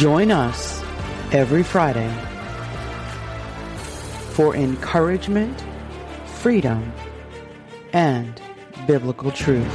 [0.00, 0.82] Join us
[1.30, 2.10] every Friday
[4.30, 5.62] for encouragement,
[6.24, 6.90] freedom,
[7.92, 8.40] and
[8.86, 9.66] biblical truth.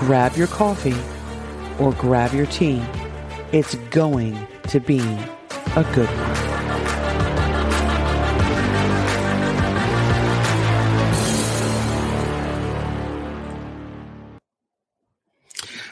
[0.00, 0.96] Grab your coffee
[1.78, 2.82] or grab your tea.
[3.52, 4.98] It's going to be
[5.76, 6.37] a good one.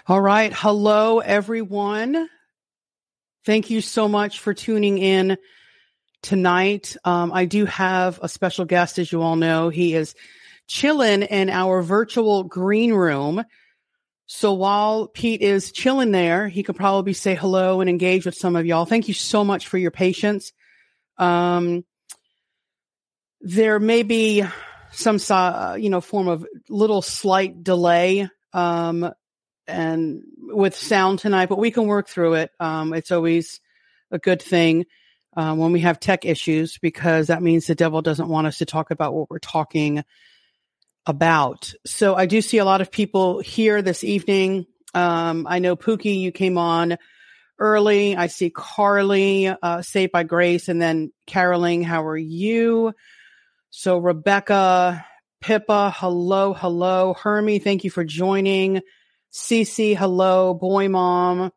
[0.08, 0.52] All right.
[0.54, 2.28] Hello, everyone.
[3.44, 5.36] Thank you so much for tuning in
[6.22, 6.96] tonight.
[7.04, 9.68] Um, I do have a special guest, as you all know.
[9.68, 10.14] He is
[10.68, 13.42] chilling in our virtual green room.
[14.26, 18.54] So while Pete is chilling there, he could probably say hello and engage with some
[18.54, 18.84] of y'all.
[18.84, 20.52] Thank you so much for your patience.
[21.18, 21.84] Um,
[23.40, 24.44] there may be
[24.92, 28.28] some, uh, you know, form of little slight delay.
[28.52, 29.12] Um,
[29.66, 32.50] and with sound tonight, but we can work through it.
[32.60, 33.60] Um, it's always
[34.10, 34.86] a good thing
[35.36, 38.66] uh, when we have tech issues because that means the devil doesn't want us to
[38.66, 40.02] talk about what we're talking
[41.06, 41.72] about.
[41.84, 44.66] So I do see a lot of people here this evening.
[44.94, 46.96] Um, I know Pookie, you came on
[47.58, 48.16] early.
[48.16, 51.82] I see Carly, uh, Saved by Grace, and then Caroling.
[51.82, 52.92] How are you?
[53.70, 55.04] So Rebecca,
[55.40, 57.14] Pippa, hello, hello.
[57.14, 58.80] Hermie, thank you for joining.
[59.32, 61.52] Cece, hello, boy mom.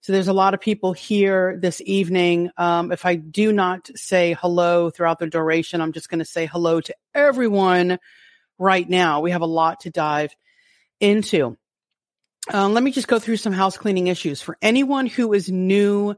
[0.00, 2.50] So there's a lot of people here this evening.
[2.56, 6.46] Um, if I do not say hello throughout the duration, I'm just going to say
[6.46, 8.00] hello to everyone
[8.58, 9.20] right now.
[9.20, 10.34] We have a lot to dive
[10.98, 11.56] into.
[12.52, 14.42] Um, let me just go through some house cleaning issues.
[14.42, 16.16] For anyone who is new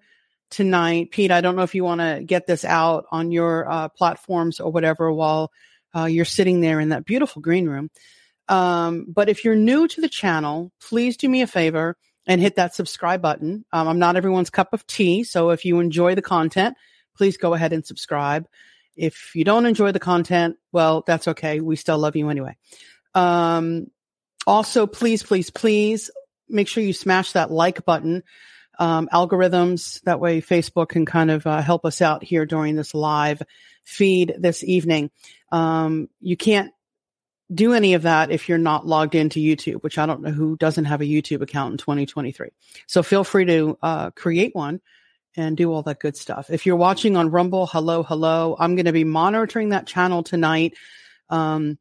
[0.51, 3.89] tonight, Pete, I don't know if you want to get this out on your uh,
[3.91, 5.53] platforms or whatever while
[5.95, 7.91] uh, you're sitting there in that beautiful green room.
[8.49, 11.97] Um, but if you're new to the channel, please do me a favor
[12.27, 13.65] and hit that subscribe button.
[13.73, 15.25] Um, I'm not everyone's cup of tea.
[15.25, 16.77] So if you enjoy the content,
[17.17, 18.47] please go ahead and subscribe.
[18.97, 21.61] If you don't enjoy the content, well, that's okay.
[21.61, 22.57] We still love you anyway.
[23.15, 23.89] Um,
[24.47, 26.11] also, please, please, please
[26.49, 28.23] make sure you smash that like button.
[28.79, 32.93] Um, algorithms that way Facebook can kind of uh, help us out here during this
[32.93, 33.41] live
[33.85, 35.11] feed this evening.
[35.53, 36.73] Um, you can't
[37.53, 40.57] do any of that if you're not logged into YouTube, which I don't know who
[40.57, 42.49] doesn't have a YouTube account in 2023.
[42.87, 44.81] So feel free to uh, create one
[45.37, 46.49] and do all that good stuff.
[46.49, 48.57] If you're watching on Rumble, hello, hello.
[48.59, 50.75] I'm going to be monitoring that channel tonight.
[51.29, 51.79] Um,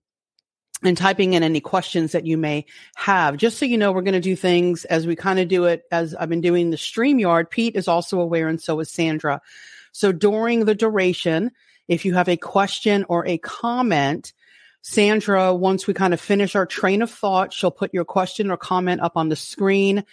[0.83, 3.37] and typing in any questions that you may have.
[3.37, 5.83] Just so you know, we're going to do things as we kind of do it
[5.91, 7.49] as I've been doing the StreamYard.
[7.49, 9.41] Pete is also aware, and so is Sandra.
[9.93, 11.51] So during the duration,
[11.87, 14.33] if you have a question or a comment,
[14.83, 18.57] Sandra, once we kind of finish our train of thought, she'll put your question or
[18.57, 20.03] comment up on the screen.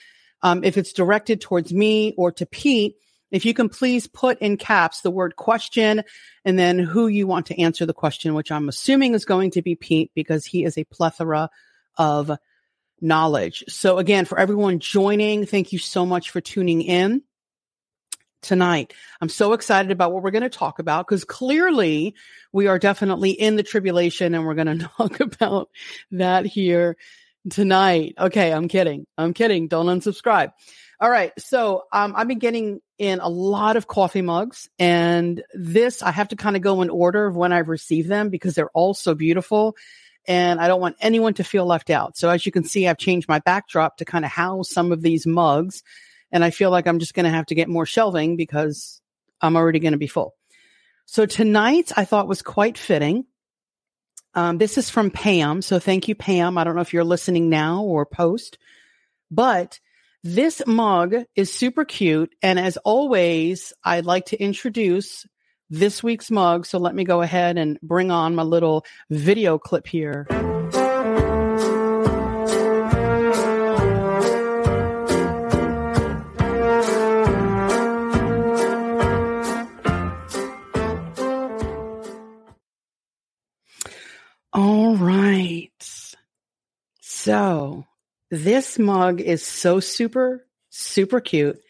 [0.43, 2.95] Um, if it's directed towards me or to Pete,
[3.33, 6.05] if you can please put in caps the word question
[6.45, 9.63] and then who you want to answer the question, which I'm assuming is going to
[9.63, 11.51] be Pete because he is a plethora
[11.99, 12.31] of
[13.01, 13.65] knowledge.
[13.69, 17.23] So again, for everyone joining, thank you so much for tuning in
[18.43, 18.95] tonight.
[19.21, 22.15] I'm so excited about what we're going to talk about because clearly
[22.53, 25.71] we are definitely in the tribulation and we're going to talk about
[26.13, 26.97] that here
[27.49, 28.15] tonight.
[28.19, 29.07] Okay, I'm kidding.
[29.17, 29.69] I'm kidding.
[29.69, 30.53] Don't unsubscribe.
[31.01, 31.33] All right.
[31.39, 36.29] So um, I've been getting in a lot of coffee mugs, and this I have
[36.29, 39.15] to kind of go in order of when I've received them because they're all so
[39.15, 39.77] beautiful.
[40.29, 42.19] And I don't want anyone to feel left out.
[42.19, 45.01] So as you can see, I've changed my backdrop to kind of house some of
[45.01, 45.83] these mugs
[46.33, 49.01] and I feel like I'm just going to have to get more shelving because
[49.41, 50.35] I'm already going to be full.
[51.07, 53.25] So tonight I thought was quite fitting.
[54.35, 55.61] Um, this is from Pam.
[55.61, 56.57] So thank you, Pam.
[56.57, 58.59] I don't know if you're listening now or post,
[59.31, 59.81] but
[60.23, 62.33] this mug is super cute.
[62.43, 65.27] And as always, I'd like to introduce
[65.69, 66.67] this week's mug.
[66.67, 70.27] So let me go ahead and bring on my little video clip here.
[87.31, 87.87] So
[88.31, 91.61] this mug is so super, super cute.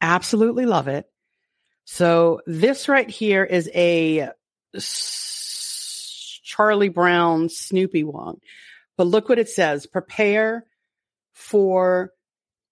[0.00, 1.06] Absolutely love it.
[1.84, 4.30] So this right here is a
[6.42, 8.40] Charlie Brown Snoopy one.
[8.96, 9.84] But look what it says.
[9.86, 10.64] Prepare
[11.32, 12.12] for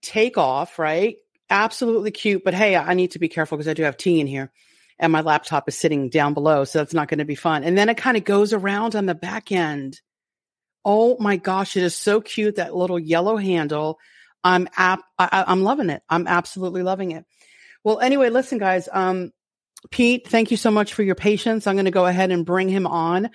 [0.01, 1.17] takeoff, right?
[1.51, 2.45] Absolutely cute.
[2.45, 4.51] But hey, I need to be careful because I do have tea in here
[4.99, 6.65] and my laptop is sitting down below.
[6.65, 7.63] So that's not going to be fun.
[7.65, 10.01] And then it kind of goes around on the back end.
[10.85, 12.57] Oh my gosh, it is so cute.
[12.57, 13.99] That little yellow handle.
[14.45, 15.01] I'm app.
[15.19, 16.03] I, am loving it.
[16.09, 17.25] I'm absolutely loving it.
[17.85, 18.89] Well, anyway, listen, guys.
[18.91, 19.33] Um,
[19.91, 21.67] Pete, thank you so much for your patience.
[21.67, 23.31] I'm going to go ahead and bring him on.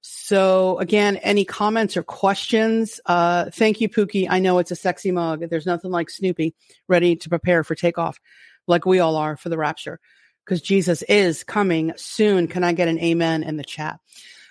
[0.00, 3.00] So again, any comments or questions?
[3.06, 4.26] Uh, thank you, Pookie.
[4.28, 5.48] I know it's a sexy mug.
[5.48, 6.54] There's nothing like Snoopy
[6.88, 8.20] ready to prepare for takeoff,
[8.66, 9.98] like we all are for the rapture,
[10.44, 12.48] because Jesus is coming soon.
[12.48, 13.98] Can I get an amen in the chat?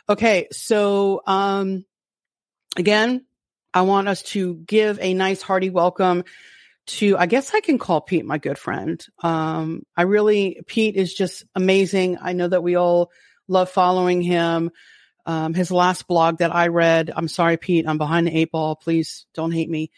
[0.09, 1.85] Okay, so um,
[2.77, 3.25] again,
[3.73, 6.23] I want us to give a nice hearty welcome
[6.85, 9.03] to I guess I can call Pete my good friend.
[9.21, 12.17] Um, I really Pete is just amazing.
[12.21, 13.11] I know that we all
[13.47, 14.71] love following him.
[15.25, 18.75] Um, his last blog that I read, I'm sorry, Pete, I'm behind the eight ball.
[18.75, 19.89] Please don't hate me.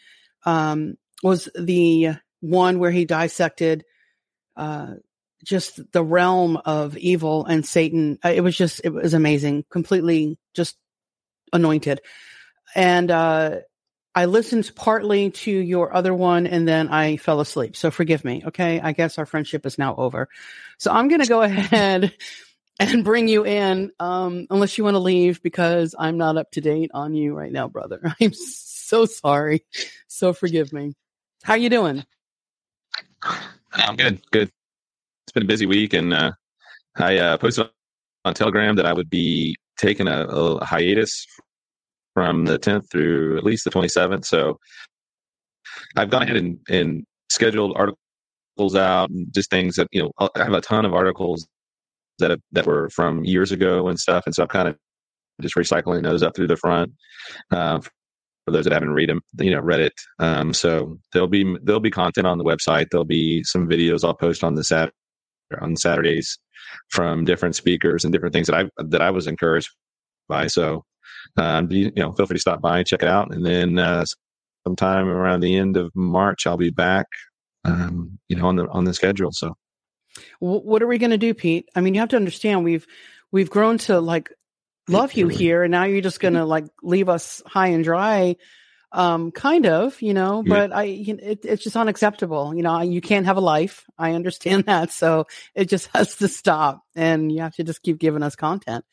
[0.44, 3.84] Um, was the one where he dissected
[4.56, 4.94] uh,
[5.44, 8.18] just the realm of evil and Satan.
[8.24, 10.76] Uh, it was just, it was amazing, completely just
[11.52, 12.00] anointed.
[12.74, 13.60] And uh,
[14.16, 17.76] I listened partly to your other one and then I fell asleep.
[17.76, 18.42] So forgive me.
[18.46, 18.80] Okay.
[18.80, 20.30] I guess our friendship is now over.
[20.78, 22.14] So I'm going to go ahead
[22.80, 26.62] and bring you in, um, unless you want to leave because I'm not up to
[26.62, 28.00] date on you right now, brother.
[28.20, 29.64] I'm so sorry.
[30.08, 30.94] So forgive me.
[31.42, 32.04] How you doing?
[33.72, 34.20] I'm good.
[34.30, 34.50] Good.
[35.24, 36.32] It's been a busy week and, uh,
[36.96, 37.68] I, uh, posted
[38.24, 41.26] on Telegram that I would be taking a, a hiatus
[42.16, 44.24] from the 10th through at least the 27th.
[44.24, 44.58] So
[45.96, 50.44] I've gone ahead and, and scheduled articles out and just things that, you know, I
[50.44, 51.46] have a ton of articles
[52.18, 54.22] that have, that were from years ago and stuff.
[54.24, 54.78] And so I'm kind of
[55.42, 56.90] just recycling those up through the front.
[57.50, 59.92] Uh, for those that haven't read them, you know, read it.
[60.18, 62.86] Um, so there'll be there'll be content on the website.
[62.90, 64.90] There'll be some videos I'll post on the Sat
[65.60, 66.38] on Saturdays
[66.90, 69.68] from different speakers and different things that I that I was encouraged
[70.28, 70.46] by.
[70.46, 70.84] So
[71.36, 73.34] um, you, you know, feel free to stop by and check it out.
[73.34, 74.04] And then uh,
[74.66, 77.06] sometime around the end of March, I'll be back.
[77.64, 79.32] Um, you know, on the on the schedule.
[79.32, 79.56] So,
[80.38, 81.68] what are we going to do, Pete?
[81.74, 82.86] I mean, you have to understand we've
[83.32, 84.32] we've grown to like
[84.88, 88.36] love you here, and now you're just going to like leave us high and dry.
[88.92, 90.76] Um, kind of, you know, but yeah.
[90.76, 92.54] I, it, it's just unacceptable.
[92.54, 93.84] You know, you can't have a life.
[93.98, 94.92] I understand that.
[94.92, 98.84] So it just has to stop and you have to just keep giving us content,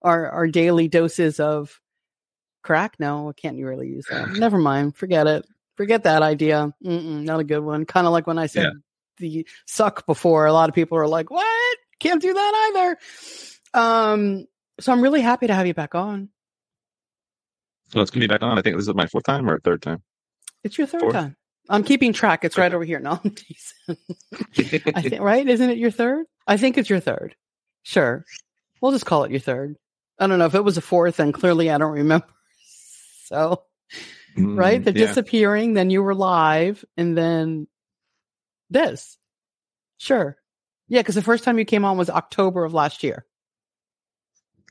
[0.00, 1.78] our, our daily doses of
[2.62, 2.96] crack?
[2.98, 4.30] No, can't you really use that?
[4.32, 4.96] Never mind.
[4.96, 5.46] Forget it.
[5.76, 6.72] Forget that idea.
[6.84, 7.84] Mm-mm, not a good one.
[7.84, 8.70] Kind of like when I said yeah.
[9.18, 10.46] the suck before.
[10.46, 11.78] A lot of people are like, "What?
[11.98, 12.98] Can't do that either."
[13.74, 14.46] Um,
[14.80, 16.28] so I'm really happy to have you back on.
[17.88, 18.58] So it's gonna be back on.
[18.58, 20.02] I think this is my fourth time or third time.
[20.64, 21.14] It's your third Fourth?
[21.14, 21.36] time.
[21.68, 22.44] I'm keeping track.
[22.44, 22.98] It's right over here.
[23.00, 23.12] No,
[23.88, 23.92] I
[24.54, 25.46] think right.
[25.46, 26.26] Isn't it your third?
[26.46, 27.36] I think it's your third.
[27.82, 28.24] Sure,
[28.80, 29.76] we'll just call it your third.
[30.18, 32.26] I don't know if it was a fourth, and clearly I don't remember.
[33.32, 33.62] So,
[34.36, 34.84] mm, right?
[34.84, 35.06] The yeah.
[35.06, 37.66] disappearing, then you were live, and then
[38.68, 39.16] this.
[39.96, 40.36] Sure.
[40.88, 43.24] Yeah, because the first time you came on was October of last year.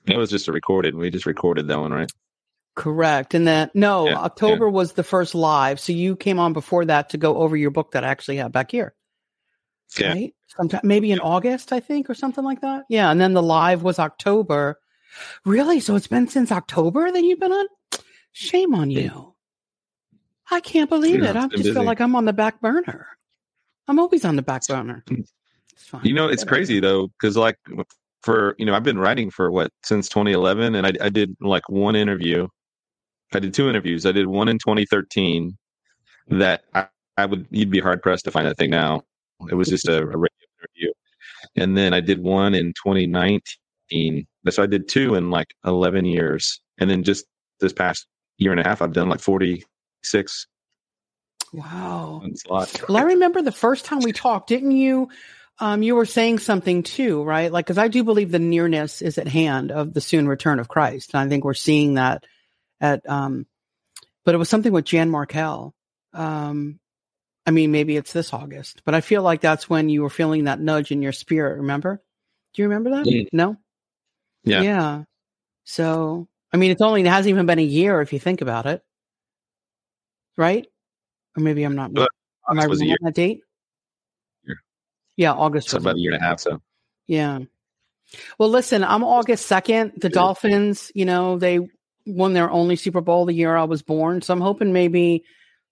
[0.05, 0.93] It was just a recorded.
[0.93, 2.12] We just recorded that one, right?
[2.75, 3.33] Correct.
[3.33, 4.71] And then, no, yeah, October yeah.
[4.71, 5.79] was the first live.
[5.79, 8.51] So you came on before that to go over your book that I actually have
[8.51, 8.93] back here.
[9.97, 10.13] Yeah.
[10.13, 10.35] Right?
[10.55, 12.83] Sometime, maybe in August, I think, or something like that.
[12.89, 13.09] Yeah.
[13.09, 14.79] And then the live was October.
[15.45, 15.79] Really?
[15.79, 17.65] So it's been since October that you've been on?
[18.33, 19.33] Shame on you.
[20.50, 21.35] I can't believe it.
[21.35, 21.73] I just busy.
[21.73, 23.07] feel like I'm on the back burner.
[23.88, 25.03] I'm always on the back burner.
[25.09, 25.25] Mm.
[26.03, 27.57] You know, it's crazy though, because like
[28.21, 31.67] for you know, I've been writing for what since 2011, and I, I did like
[31.69, 32.47] one interview.
[33.33, 34.05] I did two interviews.
[34.05, 35.57] I did one in 2013
[36.27, 39.03] that I, I would you'd be hard pressed to find that thing now.
[39.50, 40.91] It was just a, a radio interview,
[41.55, 44.27] and then I did one in 2019.
[44.50, 47.25] So I did two in like 11 years, and then just
[47.59, 48.07] this past
[48.41, 50.48] year and a half, I've done like 46.
[51.53, 52.21] Wow.
[52.25, 52.81] it's a lot.
[52.88, 55.10] Well, I remember the first time we talked, didn't you?
[55.60, 57.51] Um, you were saying something too, right?
[57.51, 60.67] Like, because I do believe the nearness is at hand of the soon return of
[60.67, 61.12] Christ.
[61.13, 62.25] And I think we're seeing that
[62.79, 63.45] at, um,
[64.25, 65.74] but it was something with Jan Markell.
[66.13, 66.79] Um,
[67.45, 70.45] I mean, maybe it's this August, but I feel like that's when you were feeling
[70.45, 71.57] that nudge in your spirit.
[71.57, 72.01] Remember?
[72.53, 73.05] Do you remember that?
[73.05, 73.27] Mm.
[73.31, 73.57] No?
[74.43, 74.62] Yeah.
[74.62, 75.03] Yeah.
[75.63, 78.65] So I mean, it's only it hasn't even been a year if you think about
[78.65, 78.84] it,
[80.38, 80.67] right?
[81.38, 81.91] Or maybe I'm not.
[82.50, 83.41] Am I wrong on that date?
[84.46, 84.55] Yeah,
[85.15, 85.70] yeah August.
[85.70, 86.39] So about a year and a half.
[86.39, 86.62] So
[87.08, 87.39] yeah.
[88.38, 89.93] Well, listen, I'm August second.
[89.98, 91.60] The Dolphins, you know, they
[92.05, 94.22] won their only Super Bowl the year I was born.
[94.22, 95.24] So I'm hoping maybe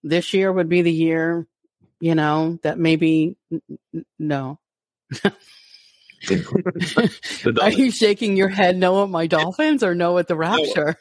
[0.03, 1.47] this year would be the year,
[1.99, 4.59] you know, that maybe n- no.
[7.61, 10.95] Are you shaking your head no at my dolphins or no at the rapture?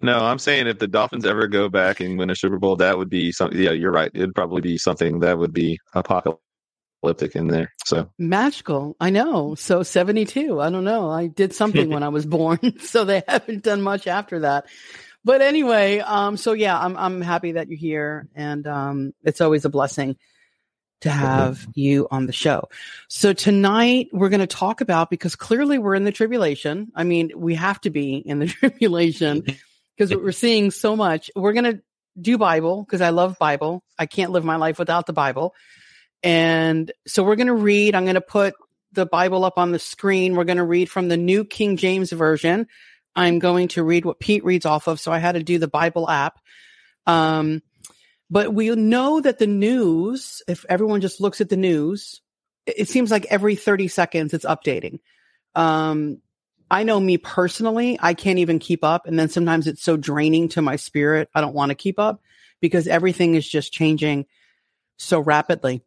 [0.00, 2.98] No, I'm saying if the Dolphins ever go back and win a Super Bowl, that
[2.98, 3.60] would be something.
[3.60, 4.10] Yeah, you're right.
[4.14, 7.72] It'd probably be something that would be apocalyptic in there.
[7.84, 8.96] So magical.
[9.00, 9.56] I know.
[9.56, 10.60] So 72.
[10.60, 11.10] I don't know.
[11.10, 14.66] I did something when I was born, so they haven't done much after that.
[15.24, 19.64] But anyway, um, so yeah, I'm I'm happy that you're here, and um, it's always
[19.64, 20.16] a blessing
[21.02, 22.68] to have you on the show.
[23.06, 26.90] So tonight we're going to talk about because clearly we're in the tribulation.
[26.94, 29.44] I mean, we have to be in the tribulation
[29.96, 31.30] because we're seeing so much.
[31.36, 31.82] We're going to
[32.20, 33.84] do Bible because I love Bible.
[33.98, 35.54] I can't live my life without the Bible.
[36.22, 38.54] And so we're going to read, I'm going to put
[38.92, 40.34] the Bible up on the screen.
[40.34, 42.66] We're going to read from the New King James Version.
[43.14, 45.00] I'm going to read what Pete reads off of.
[45.00, 46.38] So I had to do the Bible app.
[47.06, 47.62] Um,
[48.30, 52.20] but we know that the news, if everyone just looks at the news,
[52.66, 55.00] it seems like every 30 seconds it's updating.
[55.54, 56.20] Um,
[56.70, 59.06] I know me personally, I can't even keep up.
[59.06, 61.30] And then sometimes it's so draining to my spirit.
[61.34, 62.20] I don't want to keep up
[62.60, 64.26] because everything is just changing
[64.98, 65.82] so rapidly.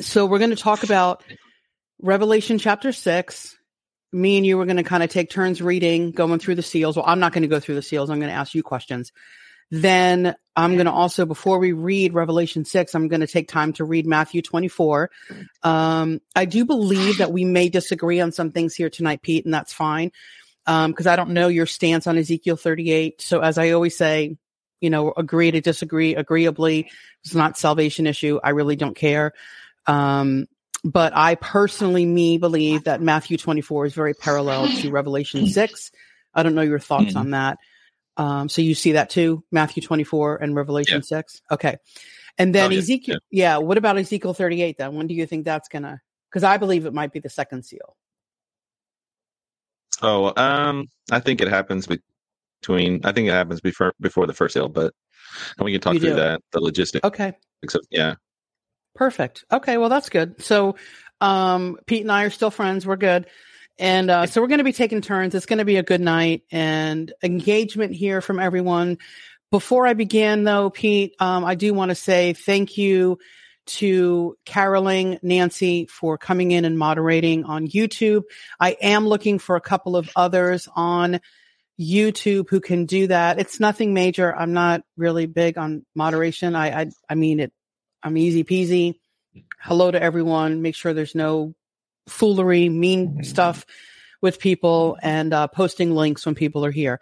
[0.00, 1.22] So we're going to talk about
[2.00, 3.56] Revelation chapter six.
[4.12, 6.96] Me and you are going to kind of take turns reading, going through the seals.
[6.96, 8.10] Well, I'm not going to go through the seals.
[8.10, 9.12] I'm going to ask you questions.
[9.70, 13.72] Then I'm going to also, before we read Revelation 6, I'm going to take time
[13.74, 15.10] to read Matthew 24.
[15.62, 19.54] Um, I do believe that we may disagree on some things here tonight, Pete, and
[19.54, 20.10] that's fine.
[20.66, 23.22] Because um, I don't know your stance on Ezekiel 38.
[23.22, 24.36] So, as I always say,
[24.80, 26.90] you know, agree to disagree agreeably.
[27.24, 28.40] It's not salvation issue.
[28.42, 29.32] I really don't care.
[29.86, 30.46] Um,
[30.82, 35.90] but I personally, me, believe that Matthew 24 is very parallel to Revelation 6.
[36.34, 37.18] I don't know your thoughts mm-hmm.
[37.18, 37.58] on that.
[38.16, 41.18] Um, so you see that too, Matthew 24 and Revelation yeah.
[41.18, 41.42] 6.
[41.50, 41.76] Okay.
[42.38, 43.54] And then oh, Ezekiel, yeah.
[43.54, 43.56] yeah.
[43.58, 44.94] What about Ezekiel 38 then?
[44.94, 46.00] When do you think that's going to,
[46.30, 47.96] because I believe it might be the second seal.
[50.02, 51.86] Oh, um, I think it happens
[52.62, 54.94] between, I think it happens before, before the first seal, but
[55.58, 56.16] and we can talk you through do.
[56.16, 57.04] that, the logistics.
[57.04, 57.32] Okay.
[57.62, 58.14] Except, yeah.
[58.94, 59.44] Perfect.
[59.52, 59.76] Okay.
[59.76, 60.42] Well, that's good.
[60.42, 60.76] So,
[61.20, 62.86] um, Pete and I are still friends.
[62.86, 63.26] We're good.
[63.80, 65.34] And uh, so we're going to be taking turns.
[65.34, 68.98] It's going to be a good night and engagement here from everyone.
[69.50, 73.18] Before I begin, though, Pete, um, I do want to say thank you
[73.66, 78.24] to Caroling, Nancy for coming in and moderating on YouTube.
[78.60, 81.20] I am looking for a couple of others on
[81.80, 83.38] YouTube who can do that.
[83.38, 84.34] It's nothing major.
[84.34, 86.54] I'm not really big on moderation.
[86.54, 87.52] I, I, I mean it.
[88.02, 88.96] I'm easy peasy.
[89.58, 90.60] Hello to everyone.
[90.60, 91.54] Make sure there's no
[92.10, 93.64] foolery, mean stuff
[94.20, 97.00] with people and uh, posting links when people are here.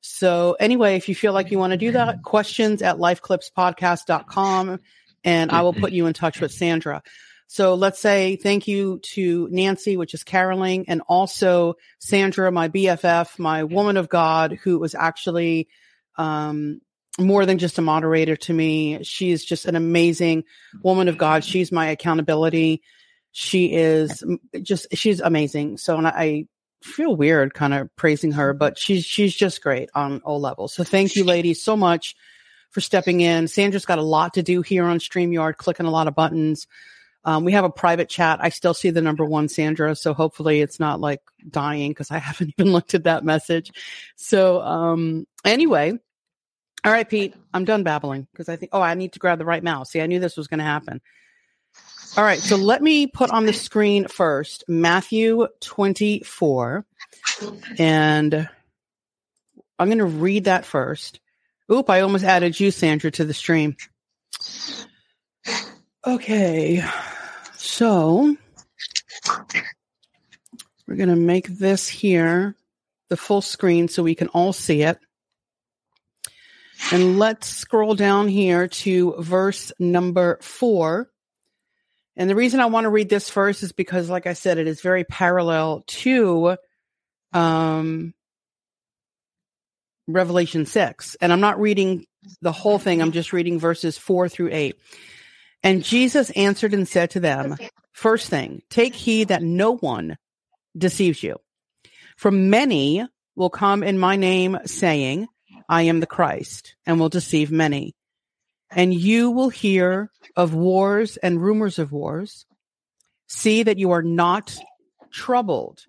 [0.00, 4.80] So anyway, if you feel like you want to do that, questions at lifeclipspodcast.com
[5.24, 7.02] and I will put you in touch with Sandra.
[7.48, 13.38] So let's say thank you to Nancy, which is caroling, and also Sandra, my BFF,
[13.38, 15.68] my woman of God, who was actually
[16.16, 16.80] um,
[17.18, 19.02] more than just a moderator to me.
[19.02, 20.44] She's just an amazing
[20.82, 21.42] woman of God.
[21.42, 22.82] She's my accountability
[23.38, 24.24] she is
[24.62, 25.78] just she's amazing.
[25.78, 26.46] So and I
[26.82, 30.74] feel weird kind of praising her, but she's she's just great on all levels.
[30.74, 32.16] So thank you, ladies, so much
[32.70, 33.46] for stepping in.
[33.46, 36.66] Sandra's got a lot to do here on StreamYard, clicking a lot of buttons.
[37.24, 38.40] Um, we have a private chat.
[38.42, 42.18] I still see the number one Sandra, so hopefully it's not like dying because I
[42.18, 43.70] haven't even looked at that message.
[44.16, 45.92] So um, anyway,
[46.84, 49.44] all right, Pete, I'm done babbling because I think oh I need to grab the
[49.44, 49.92] right mouse.
[49.92, 51.00] See, I knew this was going to happen.
[52.16, 56.84] All right, so let me put on the screen first Matthew 24.
[57.78, 58.48] And
[59.78, 61.20] I'm going to read that first.
[61.70, 63.76] Oop, I almost added you, Sandra, to the stream.
[66.06, 66.82] Okay,
[67.56, 68.36] so
[70.86, 72.56] we're going to make this here
[73.08, 74.98] the full screen so we can all see it.
[76.92, 81.10] And let's scroll down here to verse number four.
[82.18, 84.66] And the reason I want to read this first is because, like I said, it
[84.66, 86.56] is very parallel to
[87.32, 88.12] um,
[90.08, 91.16] Revelation 6.
[91.20, 92.06] And I'm not reading
[92.42, 94.76] the whole thing, I'm just reading verses 4 through 8.
[95.62, 97.56] And Jesus answered and said to them,
[97.92, 100.16] First thing, take heed that no one
[100.76, 101.36] deceives you.
[102.16, 103.06] For many
[103.36, 105.28] will come in my name, saying,
[105.68, 107.94] I am the Christ, and will deceive many.
[108.70, 112.46] And you will hear of wars and rumors of wars.
[113.26, 114.56] See that you are not
[115.10, 115.84] troubled,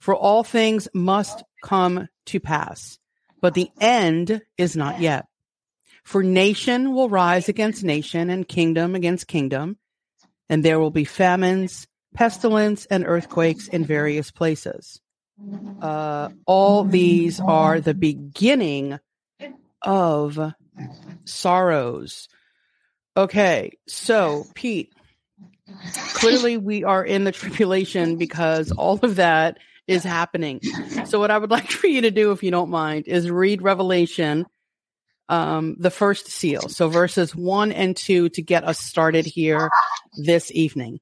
[0.00, 2.98] for all things must come to pass,
[3.40, 5.26] but the end is not yet.
[6.04, 9.78] For nation will rise against nation and kingdom against kingdom,
[10.48, 15.00] and there will be famines, pestilence, and earthquakes in various places.
[15.82, 18.98] Uh, all these are the beginning
[19.82, 20.38] of
[21.24, 22.28] sorrows.
[23.16, 24.92] Okay, so Pete,
[26.14, 30.60] clearly we are in the tribulation because all of that is happening.
[31.06, 33.62] So, what I would like for you to do, if you don't mind, is read
[33.62, 34.46] Revelation,
[35.28, 36.68] um, the first seal.
[36.68, 39.70] So, verses one and two to get us started here
[40.16, 41.00] this evening.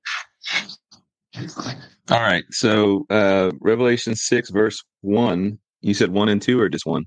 [2.11, 2.45] All right.
[2.51, 7.05] So, uh, Revelation 6, verse 1, you said 1 and 2 or just 1?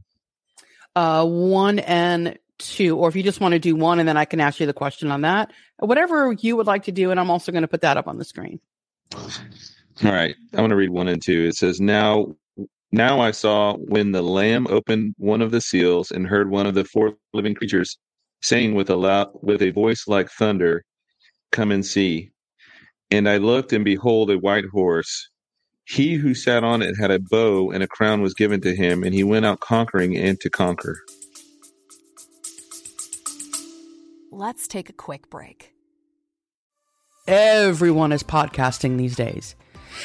[0.95, 4.25] Uh, one and two, or if you just want to do one and then I
[4.25, 7.11] can ask you the question on that, whatever you would like to do.
[7.11, 8.59] And I'm also going to put that up on the screen.
[9.13, 10.35] All right.
[10.53, 11.45] I'm going to read 1 and 2.
[11.45, 12.35] It says, Now,
[12.91, 16.75] now I saw when the Lamb opened one of the seals and heard one of
[16.75, 17.97] the four living creatures
[18.41, 20.83] saying with a loud, with a voice like thunder,
[21.51, 22.31] Come and see.
[23.09, 25.29] And I looked, and behold, a white horse.
[25.85, 29.03] He who sat on it had a bow, and a crown was given to him,
[29.03, 30.99] and he went out conquering and to conquer.
[34.39, 35.73] Let's take a quick break.
[37.27, 39.55] Everyone is podcasting these days.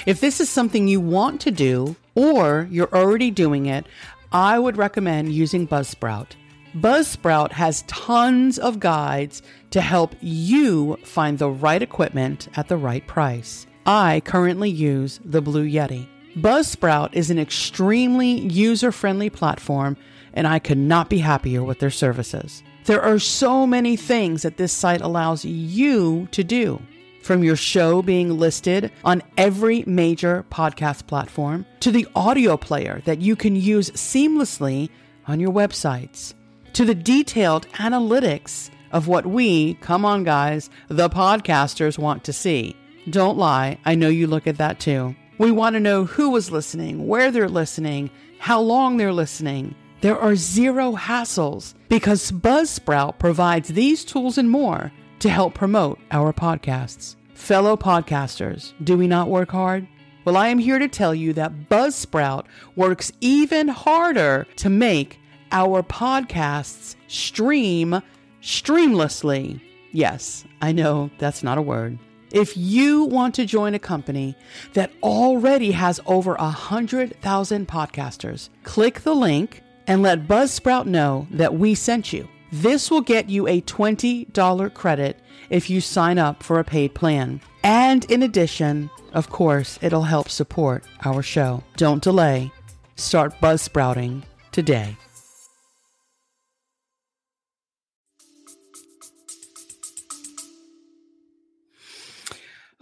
[0.06, 3.84] If this is something you want to do, or you're already doing it,
[4.32, 6.28] I would recommend using Buzzsprout.
[6.74, 13.06] Buzzsprout has tons of guides to help you find the right equipment at the right
[13.06, 13.66] price.
[13.84, 16.08] I currently use the Blue Yeti.
[16.36, 19.98] Buzzsprout is an extremely user friendly platform,
[20.32, 22.62] and I could not be happier with their services.
[22.84, 26.82] There are so many things that this site allows you to do.
[27.22, 33.20] From your show being listed on every major podcast platform to the audio player that
[33.20, 34.90] you can use seamlessly
[35.28, 36.34] on your websites
[36.72, 42.74] to the detailed analytics of what we, come on guys, the podcasters want to see.
[43.10, 45.14] Don't lie, I know you look at that too.
[45.38, 49.76] We want to know who was listening, where they're listening, how long they're listening.
[50.02, 56.32] There are zero hassles because Buzzsprout provides these tools and more to help promote our
[56.32, 57.14] podcasts.
[57.34, 59.86] Fellow podcasters, do we not work hard?
[60.24, 65.20] Well, I am here to tell you that Buzzsprout works even harder to make
[65.52, 68.02] our podcasts stream
[68.42, 69.60] streamlessly.
[69.92, 71.96] Yes, I know that's not a word.
[72.32, 74.34] If you want to join a company
[74.72, 81.54] that already has over a 100,000 podcasters, click the link and let Buzzsprout know that
[81.54, 82.28] we sent you.
[82.52, 85.18] This will get you a $20 credit
[85.48, 87.40] if you sign up for a paid plan.
[87.62, 91.62] And in addition, of course, it'll help support our show.
[91.76, 92.52] Don't delay.
[92.96, 94.96] Start Buzzsprouting today.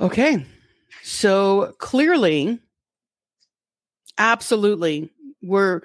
[0.01, 0.47] Okay.
[1.03, 2.59] So clearly,
[4.17, 5.11] absolutely,
[5.43, 5.83] we're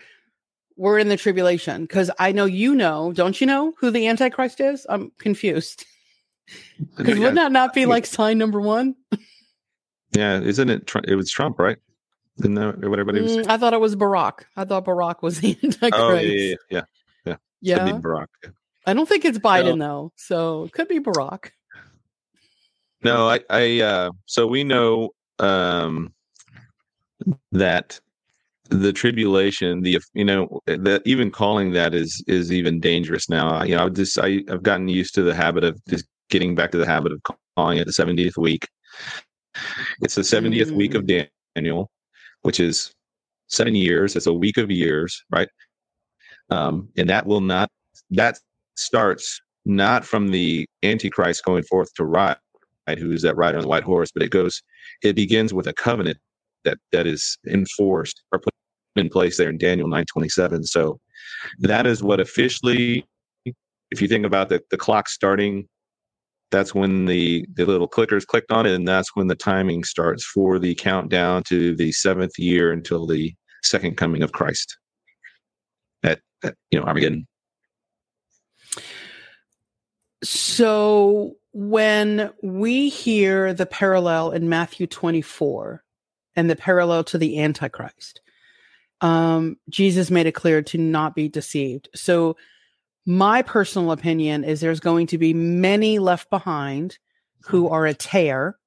[0.78, 4.60] we're in the tribulation because I know you know, don't you know who the Antichrist
[4.60, 4.86] is?
[4.90, 5.86] I'm confused.
[6.98, 8.96] Because wouldn't that not be like sign number one?
[10.16, 10.92] Yeah, isn't it?
[11.08, 11.78] It was Trump, right?
[12.40, 13.38] Isn't that what everybody was?
[13.38, 14.44] Mm, I thought it was Barack.
[14.56, 15.94] I thought Barack was the Antichrist.
[15.94, 16.82] Oh yeah, yeah,
[17.26, 17.86] yeah, yeah.
[17.86, 17.92] yeah.
[17.94, 18.28] Barack.
[18.44, 18.50] Yeah.
[18.86, 19.86] I don't think it's Biden no.
[19.86, 21.52] though, so it could be Barack.
[23.04, 26.14] No, I, I, uh, so we know um,
[27.52, 28.00] that
[28.70, 33.76] the tribulation the you know that even calling that is is even dangerous now you
[33.76, 36.78] know i just I, i've gotten used to the habit of just getting back to
[36.78, 37.22] the habit of
[37.56, 38.68] calling it the 70th week
[40.02, 40.76] it's the 70th mm.
[40.76, 41.28] week of mm.
[41.56, 41.92] daniel
[42.42, 42.92] which is
[43.48, 45.50] seven years it's a week of years right
[46.50, 47.70] um and that will not
[48.10, 48.40] that
[48.76, 52.38] starts not from the antichrist going forth to ride
[52.88, 54.62] right who's that rider on the white horse but it goes
[55.04, 56.18] it begins with a covenant
[56.66, 58.54] that that is enforced or put
[58.96, 60.64] in place there in Daniel 927.
[60.66, 61.00] So
[61.60, 63.06] that is what officially,
[63.92, 65.68] if you think about the, the clock starting,
[66.52, 70.26] that's when the, the little clickers clicked on it, and that's when the timing starts
[70.26, 74.78] for the countdown to the seventh year until the second coming of Christ
[76.04, 77.28] at, at you know Armageddon.
[80.24, 85.85] So when we hear the parallel in Matthew 24
[86.36, 88.22] and the parallel to the Antichrist,
[89.02, 91.90] um, Jesus made it clear to not be deceived.
[91.96, 92.38] So,
[93.08, 96.98] my personal opinion is there's going to be many left behind
[97.46, 98.58] who are a tare.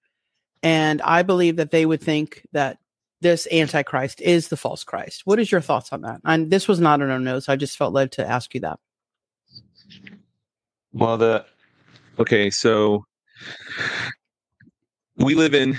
[0.63, 2.79] And I believe that they would think that
[3.21, 5.23] this Antichrist is the false Christ.
[5.25, 6.21] What is your thoughts on that?
[6.25, 7.49] And this was not an our notes.
[7.49, 8.79] I just felt led to ask you that.
[10.93, 11.45] Well, the
[12.19, 13.05] okay, so
[15.17, 15.77] we live in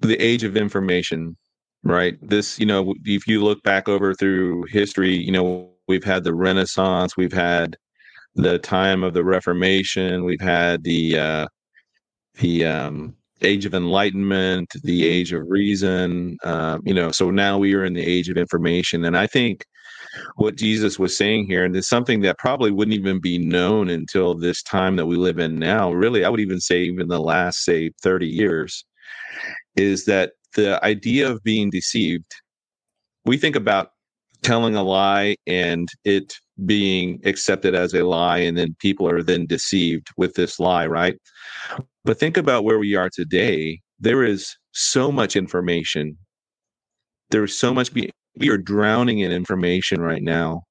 [0.00, 1.36] the age of information
[1.84, 2.16] right?
[2.22, 6.34] This, you know, if you look back over through history, you know, we've had the
[6.34, 7.76] Renaissance, we've had
[8.34, 11.46] the time of the Reformation, we've had the uh,
[12.34, 16.36] the um, age of enlightenment, the age of reason.
[16.44, 19.64] Uh, you know, so now we are in the age of information, and I think
[20.36, 24.34] what Jesus was saying here, and it's something that probably wouldn't even be known until
[24.34, 25.92] this time that we live in now.
[25.92, 28.84] Really, I would even say even the last say thirty years,
[29.78, 32.34] is that the idea of being deceived.
[33.24, 33.92] We think about
[34.42, 36.34] telling a lie and it
[36.66, 41.16] being accepted as a lie and then people are then deceived with this lie right?
[42.04, 43.80] But think about where we are today.
[44.00, 46.16] There is so much information.
[47.30, 50.62] There's so much we are drowning in information right now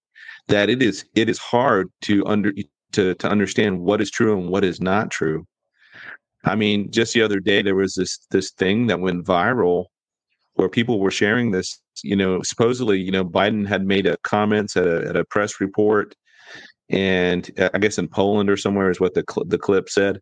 [0.48, 2.52] that it is it is hard to under
[2.94, 5.46] to to understand what is true and what is not true
[6.48, 9.86] i mean just the other day there was this this thing that went viral
[10.56, 14.76] where people were sharing this you know, supposedly, you know, Biden had made a comments
[14.78, 16.16] at a, at a press report,
[16.90, 20.20] and uh, I guess in Poland or somewhere is what the cl- the clip said.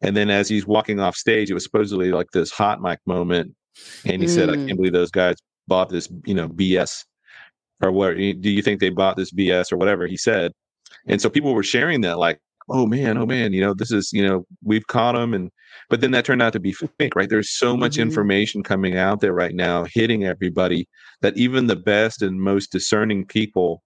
[0.00, 3.54] And then as he's walking off stage, it was supposedly like this hot mic moment,
[4.04, 4.34] and he mm.
[4.34, 4.76] said, "I can't hmm.
[4.76, 5.36] believe those guys
[5.68, 7.04] bought this, you know, BS."
[7.82, 10.52] Or what do you think they bought this BS or whatever he said?
[11.06, 14.10] And so people were sharing that, like, oh man, oh man, you know, this is,
[14.12, 15.34] you know, we've caught him.
[15.34, 15.50] And,
[15.90, 17.28] but then that turned out to be fake, right?
[17.28, 18.02] There's so much mm-hmm.
[18.02, 20.88] information coming out there right now, hitting everybody
[21.20, 23.82] that even the best and most discerning people,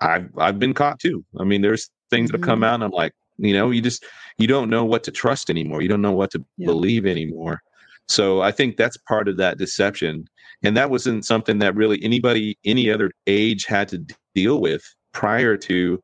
[0.00, 1.24] I've, I've been caught too.
[1.38, 2.40] I mean, there's things mm-hmm.
[2.40, 4.04] that come out and I'm like, you know, you just,
[4.38, 5.82] you don't know what to trust anymore.
[5.82, 6.66] You don't know what to yeah.
[6.66, 7.60] believe anymore.
[8.08, 10.26] So I think that's part of that deception.
[10.62, 15.56] And that wasn't something that really anybody, any other age had to deal with prior
[15.56, 16.02] to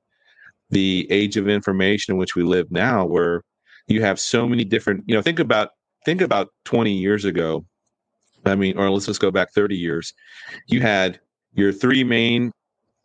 [0.70, 3.42] the age of information in which we live now where
[3.86, 5.70] you have so many different you know think about
[6.04, 7.64] think about 20 years ago.
[8.44, 10.12] I mean or let's just go back 30 years.
[10.66, 11.20] You had
[11.54, 12.52] your three main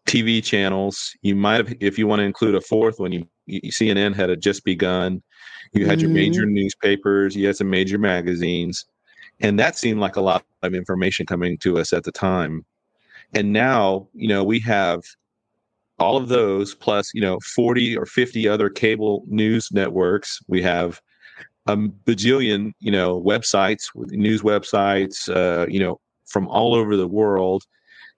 [0.08, 1.12] tv channels.
[1.21, 4.41] You might have if you want to include a fourth one you, you cnn had
[4.41, 5.21] just begun.
[5.73, 6.08] You had mm-hmm.
[6.08, 7.36] your major newspapers.
[7.36, 8.86] You had some major magazines.
[9.39, 12.65] And that seemed like a lot of information coming to us at the time.
[13.34, 15.02] And now you know we have
[16.04, 21.02] all of those plus you know 40 or 50 other cable news networks we have
[21.68, 27.63] a bajillion you know websites news websites uh, you know from all over the world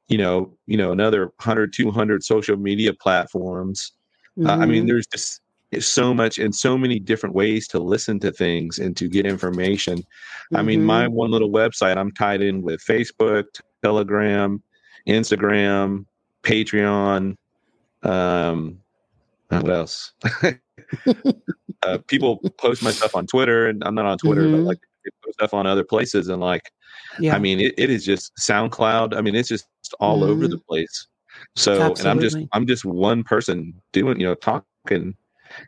[0.08, 3.91] you know you know another 100 200 social media platforms
[4.38, 4.50] mm-hmm.
[4.50, 4.88] uh, i mean mm-hmm.
[4.88, 5.41] there's just
[5.80, 10.00] so much and so many different ways to listen to things and to get information
[10.00, 10.58] mm-hmm.
[10.58, 11.13] i mean my mm-hmm.
[11.13, 13.45] one little website i'm tied in with facebook
[13.84, 14.62] telegram
[15.08, 16.06] instagram
[16.41, 17.36] patreon
[18.06, 18.80] um,
[19.50, 20.13] what else?
[21.84, 24.58] uh, people post my stuff on Twitter, and I'm not on Twitter, mm-hmm.
[24.58, 24.80] but like
[25.24, 26.72] post stuff on other places, and like,
[27.20, 27.36] yeah.
[27.36, 29.15] I mean, it, it is just SoundCloud.
[29.15, 29.68] I mean, it's just
[30.00, 30.32] all mm-hmm.
[30.32, 31.08] over the place.
[31.56, 32.02] So, Absolutely.
[32.02, 35.15] and I'm just I'm just one person doing, you know, talking,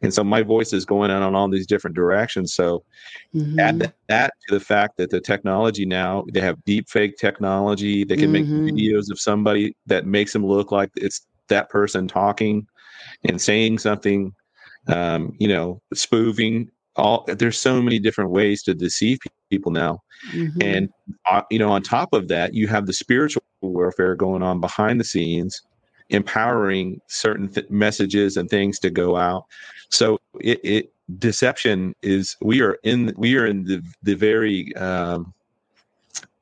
[0.02, 2.54] and so my voice is going out on all these different directions.
[2.54, 2.84] So,
[3.36, 3.60] mm-hmm.
[3.60, 8.04] add that to the fact that the technology now they have deep fake technology.
[8.04, 8.68] They can make mm-hmm.
[8.68, 12.68] videos of somebody that makes them look like it's that person talking
[13.24, 14.34] and saying something,
[14.88, 16.70] um, you know, spoofing.
[16.96, 19.20] All there's so many different ways to deceive
[19.52, 20.02] people now,
[20.34, 20.60] mm-hmm.
[20.62, 20.90] and
[21.30, 25.00] uh, you know, on top of that, you have the spiritual warfare going on behind
[25.00, 25.62] the scenes,
[26.10, 29.46] empowering certain th- messages and things to go out.
[29.90, 35.34] So it, it deception is we are in we are in the the very um,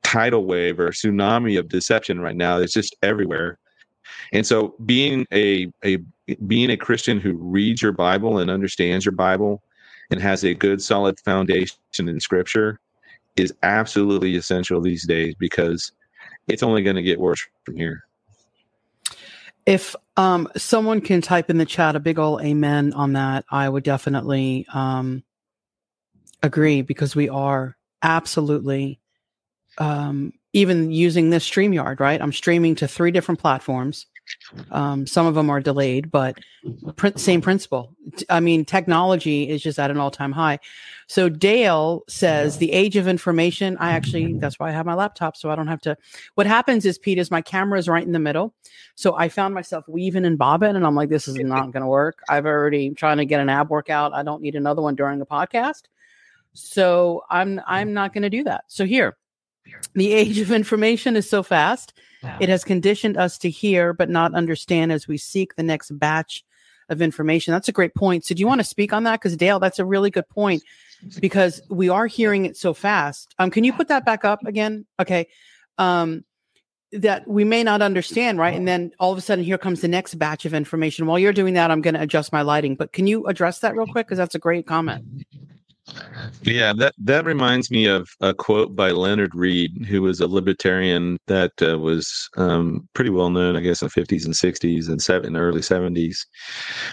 [0.02, 2.58] tidal wave or tsunami of deception right now.
[2.58, 3.58] It's just everywhere.
[4.32, 5.98] And so being a, a
[6.46, 9.62] being a Christian who reads your Bible and understands your Bible
[10.10, 12.80] and has a good solid foundation in scripture
[13.36, 15.92] is absolutely essential these days because
[16.48, 18.04] it's only going to get worse from here.
[19.66, 23.68] If um, someone can type in the chat a big ol' amen on that, I
[23.68, 25.24] would definitely um,
[26.42, 29.00] agree because we are absolutely
[29.78, 32.20] um, even using this StreamYard, right?
[32.20, 34.06] I'm streaming to three different platforms.
[34.70, 36.38] Um, some of them are delayed, but
[36.96, 37.94] pr- same principle.
[38.30, 40.58] I mean, technology is just at an all time high.
[41.08, 43.76] So Dale says the age of information.
[43.76, 45.36] I actually, that's why I have my laptop.
[45.36, 45.94] So I don't have to.
[46.36, 48.54] What happens is, Pete, is my camera is right in the middle.
[48.94, 51.86] So I found myself weaving and bobbing, and I'm like, this is not going to
[51.86, 52.20] work.
[52.30, 54.14] I've already trying to get an ab workout.
[54.14, 55.82] I don't need another one during a podcast.
[56.54, 58.64] So I'm I'm not going to do that.
[58.68, 59.18] So here,
[59.94, 61.92] the age of information is so fast.
[62.40, 66.44] It has conditioned us to hear but not understand as we seek the next batch
[66.88, 67.52] of information.
[67.52, 68.24] That's a great point.
[68.24, 69.20] So, do you want to speak on that?
[69.20, 70.62] Because, Dale, that's a really good point
[71.20, 73.34] because we are hearing it so fast.
[73.38, 74.86] Um, can you put that back up again?
[75.00, 75.28] Okay.
[75.78, 76.24] um,
[76.92, 78.54] that we may not understand, right?
[78.54, 81.06] And then all of a sudden, here comes the next batch of information.
[81.06, 82.76] While you're doing that, I'm going to adjust my lighting.
[82.76, 84.06] But can you address that real quick?
[84.06, 85.04] Because that's a great comment.
[86.42, 91.18] Yeah, that that reminds me of a quote by Leonard Read, who was a libertarian
[91.26, 95.00] that uh, was um, pretty well known, I guess, in the 50s and 60s and
[95.00, 96.16] seven, early 70s.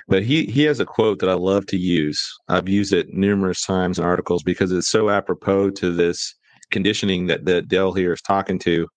[0.07, 2.21] But he he has a quote that I love to use.
[2.49, 6.33] I've used it numerous times in articles because it's so apropos to this
[6.71, 8.87] conditioning that that Del here is talking to.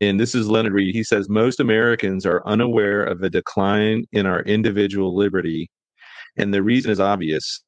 [0.00, 0.94] And this is Leonard Read.
[0.94, 5.70] He says most Americans are unaware of a decline in our individual liberty,
[6.36, 7.62] and the reason is obvious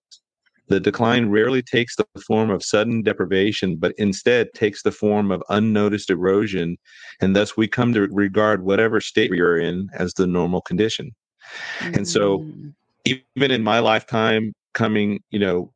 [0.68, 5.42] the decline rarely takes the form of sudden deprivation, but instead takes the form of
[5.48, 6.76] unnoticed erosion,
[7.20, 11.12] and thus we come to regard whatever state we are in as the normal condition.
[11.80, 11.94] Mm-hmm.
[11.94, 12.72] And so, mm.
[13.04, 15.72] even in my lifetime, coming, you know,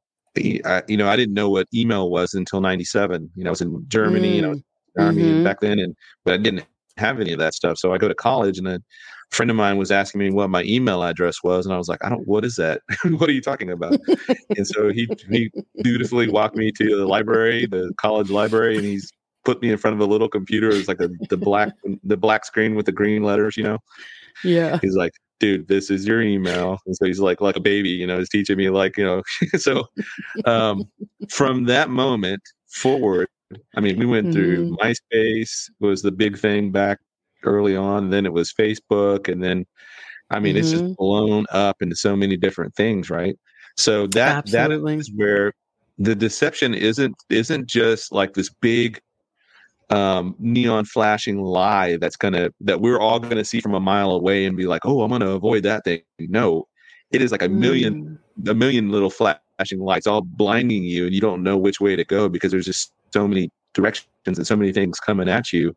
[0.64, 3.31] I, you know, I didn't know what email was until '97.
[3.35, 4.38] You know, I was in Germany, mm.
[4.38, 4.62] and I was
[4.99, 5.44] army mm-hmm.
[5.44, 5.94] back then, and
[6.25, 6.64] but I didn't
[6.97, 7.79] have any of that stuff.
[7.79, 8.81] So I go to college, and a
[9.31, 12.05] friend of mine was asking me what my email address was, and I was like,
[12.05, 12.27] I don't.
[12.27, 12.83] What is that?
[13.05, 13.99] what are you talking about?
[14.57, 15.51] and so he he
[15.83, 19.11] beautifully walked me to the library, the college library, and he's
[19.45, 20.71] put me in front of a little computer.
[20.71, 21.73] It's like a, the black
[22.05, 23.79] the black screen with the green letters, you know.
[24.45, 24.79] Yeah.
[24.83, 26.79] He's like, dude, this is your email.
[26.87, 29.23] And so he's like, like a baby, you know, he's teaching me like, you know,
[29.57, 29.85] so
[30.45, 30.85] um,
[31.31, 33.29] from that moment forward,
[33.77, 34.75] I mean, we went through mm-hmm.
[34.75, 36.99] MySpace was the big thing back
[37.45, 38.11] early on.
[38.11, 39.67] Then it was Facebook, and then
[40.31, 40.61] I mean, mm-hmm.
[40.61, 40.95] it's just mm-hmm.
[40.95, 43.39] blown up into so many different things, right?
[43.77, 44.95] So that Absolutely.
[44.95, 45.53] that is where
[45.99, 49.01] the deception isn't isn't just like this big
[49.91, 54.47] um, neon flashing lie that's gonna that we're all gonna see from a mile away
[54.47, 56.03] and be like, oh, I'm gonna avoid that thing.
[56.19, 56.67] No,
[57.13, 58.51] it is like a million mm.
[58.51, 62.05] a million little flashing lights all blinding you, and you don't know which way to
[62.05, 65.77] go because there's just so many directions and so many things coming at you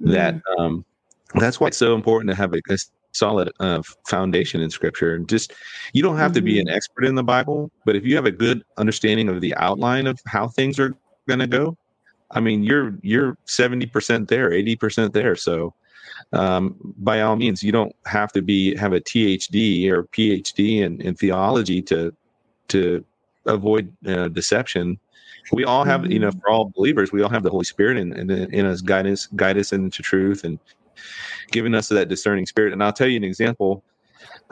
[0.00, 0.84] that um,
[1.34, 2.78] that's why it's so important to have a, a
[3.12, 5.52] solid uh, foundation in scripture and just
[5.92, 6.36] you don't have mm-hmm.
[6.36, 6.76] to be an mm-hmm.
[6.76, 10.18] expert in the bible but if you have a good understanding of the outline of
[10.26, 10.94] how things are
[11.28, 11.76] going to go
[12.30, 15.74] i mean you're you're 70% there 80% there so
[16.32, 21.00] um, by all means you don't have to be have a thd or phd in,
[21.00, 22.14] in theology to
[22.68, 23.04] to
[23.46, 24.98] avoid uh, deception
[25.50, 26.38] we all have you know mm-hmm.
[26.38, 29.58] for all believers we all have the holy spirit in, in, in us guidance guide
[29.58, 30.58] us into truth and
[31.50, 32.72] giving us that discerning spirit.
[32.72, 33.82] And I'll tell you an example.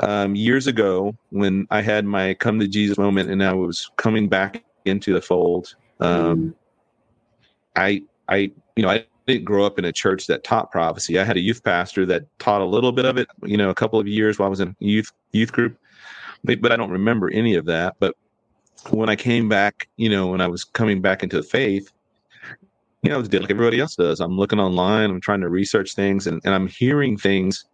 [0.00, 4.29] Um, years ago, when I had my come to Jesus moment and I was coming
[4.29, 6.55] back into the fold, um, mm.
[7.76, 8.37] I, I,
[8.76, 11.18] you know, I didn't grow up in a church that taught prophecy.
[11.18, 13.74] I had a youth pastor that taught a little bit of it, you know, a
[13.74, 15.79] couple of years while I was in youth youth group,
[16.44, 17.96] but I don't remember any of that.
[18.00, 18.16] But
[18.90, 21.93] when I came back, you know, when I was coming back into the faith,
[23.03, 24.21] you know, I was doing like everybody else does.
[24.21, 27.64] I'm looking online, I'm trying to research things, and, and I'm hearing things.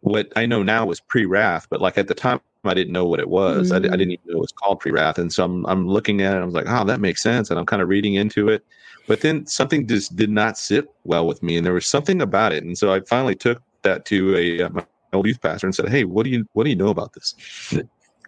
[0.00, 3.06] What I know now was pre wrath, but like at the time, I didn't know
[3.06, 3.70] what it was.
[3.70, 3.74] Mm.
[3.74, 5.18] I, I, didn't even know it was called pre wrath.
[5.18, 7.50] And so I'm, I'm looking at it, I was like, oh, that makes sense.
[7.50, 8.64] And I'm kind of reading into it.
[9.06, 11.56] But then something just did not sit well with me.
[11.56, 12.62] And there was something about it.
[12.62, 15.88] And so I finally took that to a, uh, my old youth pastor and said,
[15.88, 17.34] hey, what do you, what do you know about this?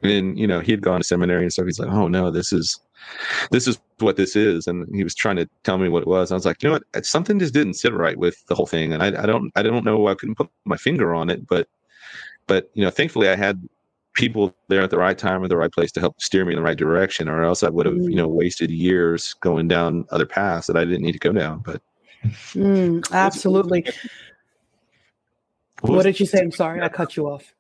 [0.03, 1.67] And, you know, he had gone to seminary and stuff.
[1.67, 2.81] He's like, oh, no, this is,
[3.51, 4.67] this is what this is.
[4.67, 6.33] And he was trying to tell me what it was.
[6.33, 7.05] I was like, you know what?
[7.05, 8.93] Something just didn't sit right with the whole thing.
[8.93, 10.09] And I, I don't, I don't know.
[10.09, 11.69] I couldn't put my finger on it, but,
[12.47, 13.69] but, you know, thankfully I had
[14.15, 16.57] people there at the right time or the right place to help steer me in
[16.57, 18.33] the right direction, or else I would have, you know, mm.
[18.33, 21.61] wasted years going down other paths that I didn't need to go down.
[21.65, 21.83] But
[22.55, 23.85] mm, absolutely.
[25.83, 26.41] What, what did you say?
[26.41, 27.55] I'm sorry, I cut you off.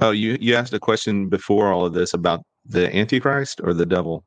[0.00, 3.86] Oh, you you asked a question before all of this about the Antichrist or the
[3.86, 4.24] devil.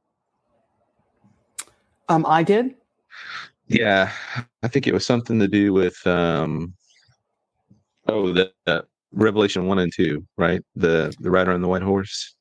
[2.10, 2.76] Um, I did.
[3.68, 4.12] Yeah,
[4.62, 6.74] I think it was something to do with um,
[8.08, 10.62] oh the uh, Revelation one and two, right?
[10.76, 12.36] The the rider on the white horse.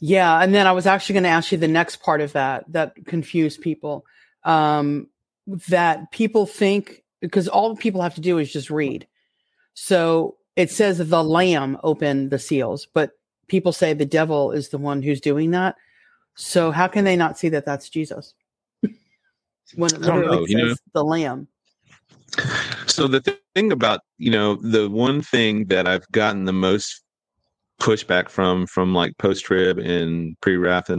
[0.00, 2.64] Yeah, and then I was actually going to ask you the next part of that
[2.72, 4.04] that confused people.
[4.44, 5.08] Um,
[5.68, 9.06] that people think because all people have to do is just read.
[9.74, 13.12] So it says the Lamb opened the seals, but
[13.48, 15.76] people say the devil is the one who's doing that.
[16.34, 18.34] So how can they not see that that's Jesus?
[19.74, 21.00] when it literally know, says know?
[21.00, 21.48] the lamb.
[22.86, 27.02] So the th- thing about you know the one thing that I've gotten the most
[27.80, 30.90] pushback from from like post trib and pre wrath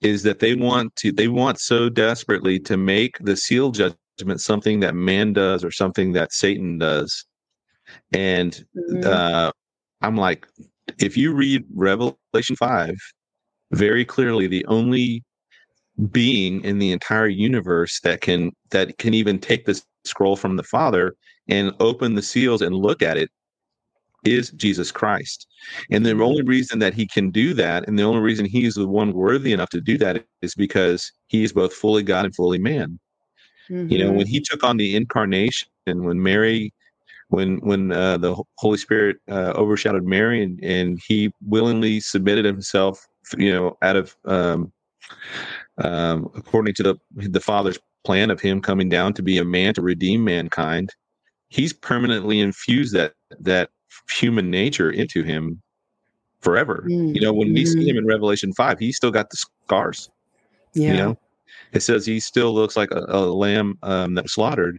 [0.00, 4.80] is that they want to they want so desperately to make the seal judgment something
[4.80, 7.24] that man does or something that Satan does,
[8.12, 9.06] and mm-hmm.
[9.06, 9.50] uh,
[10.02, 10.46] I'm like,
[10.98, 12.96] if you read Revelation five
[13.72, 15.22] very clearly, the only
[16.10, 20.62] being in the entire universe that can that can even take this scroll from the
[20.62, 21.14] Father
[21.48, 23.30] and open the seals and look at it
[24.24, 25.46] is Jesus Christ.
[25.90, 28.74] And the only reason that he can do that, and the only reason he is
[28.74, 32.34] the one worthy enough to do that, is because he is both fully God and
[32.34, 32.98] fully man.
[33.70, 33.90] Mm-hmm.
[33.90, 36.72] You know, when he took on the incarnation, and when Mary,
[37.30, 43.06] when when uh, the Holy Spirit uh, overshadowed Mary, and, and he willingly submitted himself,
[43.36, 44.72] you know, out of um,
[45.78, 49.74] um, according to the the Father's plan of him coming down to be a man
[49.74, 50.90] to redeem mankind,
[51.48, 53.70] he's permanently infused that that
[54.10, 55.62] human nature into him
[56.40, 56.84] forever.
[56.88, 57.14] Mm.
[57.14, 60.10] You know, when we see him in Revelation 5, he's still got the scars.
[60.74, 60.90] Yeah.
[60.90, 61.18] You know,
[61.72, 64.78] it says he still looks like a, a lamb um, that was slaughtered.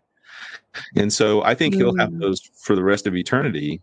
[0.95, 1.77] And so I think mm.
[1.77, 2.19] he'll have mm.
[2.19, 3.81] those for the rest of eternity.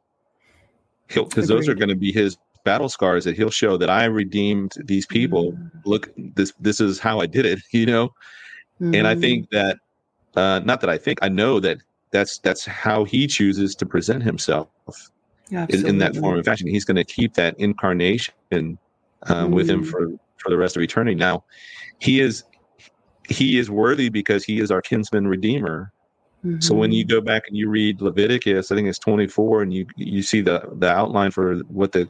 [1.08, 4.04] He'll because those are going to be his battle scars that he'll show that I
[4.04, 5.52] redeemed these people.
[5.52, 5.70] Mm.
[5.84, 8.10] Look, this this is how I did it, you know.
[8.80, 9.20] And I mm.
[9.20, 9.78] think that
[10.36, 11.78] uh, not that I think I know that
[12.10, 14.68] that's that's how he chooses to present himself
[15.50, 16.68] in, in, that form and fashion.
[16.68, 18.78] He's going to keep that incarnation um,
[19.26, 19.50] mm.
[19.50, 19.90] with him mm.
[19.90, 21.16] for for the rest of eternity.
[21.16, 21.44] Now,
[21.98, 22.44] he is
[23.28, 25.92] he is worthy because he is our kinsman redeemer.
[26.44, 26.60] Mm-hmm.
[26.60, 27.16] So when you mm-hmm.
[27.16, 30.68] go back and you read Leviticus, I think it's 24, and you you see the
[30.74, 32.08] the outline for what the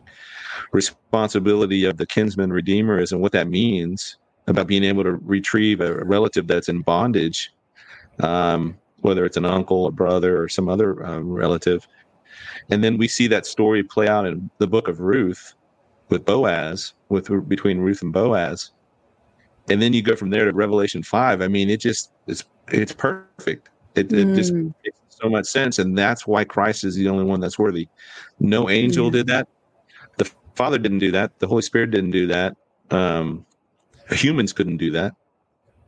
[0.73, 5.81] responsibility of the kinsman redeemer is and what that means about being able to retrieve
[5.81, 7.53] a relative that's in bondage,
[8.21, 11.87] um, whether it's an uncle, a brother, or some other um, relative.
[12.71, 15.55] And then we see that story play out in the book of Ruth
[16.09, 18.73] with Boaz, with between Ruth and Boaz.
[19.71, 21.43] And then you go from there to Revelation five.
[21.43, 23.69] I mean, it just it's it's perfect.
[23.99, 24.33] It, mm.
[24.33, 24.73] it just mm.
[24.85, 27.89] makes so much sense, and that's why Christ is the only one that's worthy.
[28.41, 29.11] No angel yeah.
[29.11, 29.49] did that.
[30.17, 31.39] The Father didn't do that.
[31.39, 32.57] The Holy Spirit didn't do that.
[32.91, 33.45] Um,
[34.11, 35.15] humans couldn't do that.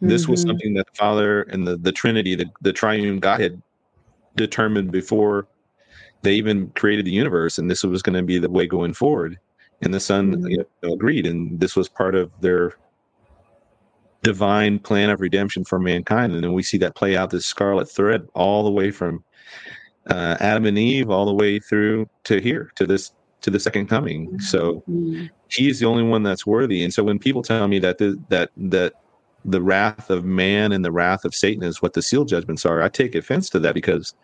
[0.01, 0.31] This mm-hmm.
[0.33, 3.61] was something that the Father and the, the Trinity, the, the triune God, had
[4.37, 5.46] determined before
[6.23, 9.38] they even created the universe, and this was going to be the way going forward.
[9.83, 10.46] And the Son mm-hmm.
[10.49, 12.75] you know, agreed, and this was part of their
[14.22, 16.33] divine plan of redemption for mankind.
[16.35, 19.24] And then we see that play out this scarlet thread all the way from
[20.09, 23.87] uh, Adam and Eve all the way through to here to this to the second
[23.87, 24.38] coming.
[24.40, 25.26] So mm-hmm.
[25.48, 26.85] he is the only one that's worthy.
[26.85, 28.94] And so when people tell me that the, that that
[29.44, 32.83] the wrath of man and the wrath of Satan is what the seal judgments are,
[32.83, 34.14] I take offense to that because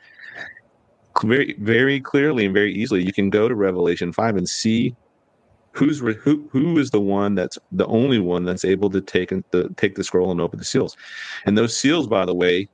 [1.22, 4.94] very very clearly and very easily you can go to revelation 5 and see
[5.76, 9.68] who's who who is the one that's the only one that's able to take the
[9.76, 10.96] take the scroll and open the seals
[11.44, 12.68] and those seals by the way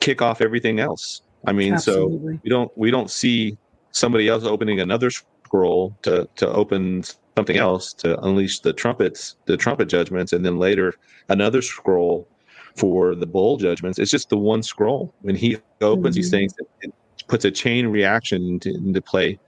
[0.00, 2.34] kick off everything else i mean Absolutely.
[2.34, 3.56] so we don't we don't see
[3.92, 7.02] somebody else opening another scroll to to open
[7.36, 10.94] something else to unleash the trumpets the trumpet judgments and then later
[11.30, 12.28] another scroll
[12.76, 16.20] for the bowl judgments it's just the one scroll when he opens mm-hmm.
[16.20, 16.92] these things it,
[17.28, 19.38] puts a chain reaction into, into play.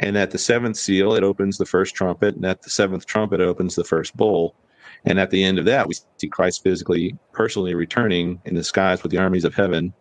[0.00, 3.40] And at the seventh seal, it opens the first trumpet, and at the seventh trumpet,
[3.40, 4.56] it opens the first bowl.
[5.04, 9.02] And at the end of that, we see Christ physically, personally returning in the skies
[9.02, 9.92] with the armies of heaven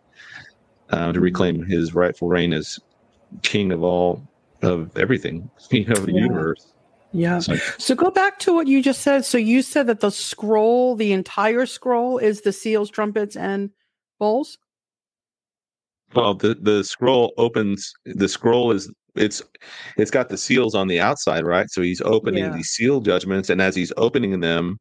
[0.90, 2.80] uh, to reclaim his rightful reign as
[3.44, 4.26] king of all
[4.62, 6.22] of everything, you know, the yeah.
[6.22, 6.74] universe.
[7.12, 7.40] Yeah.
[7.40, 9.26] So, so, go back to what you just said.
[9.26, 13.72] So you said that the scroll, the entire scroll, is the seals, trumpets, and
[14.20, 14.60] bowls.
[16.14, 17.92] Well, the the scroll opens.
[18.06, 19.42] The scroll is it's
[19.98, 21.70] it's got the seals on the outside, right?
[21.70, 22.56] So he's opening yeah.
[22.56, 24.80] these seal judgments, and as he's opening them,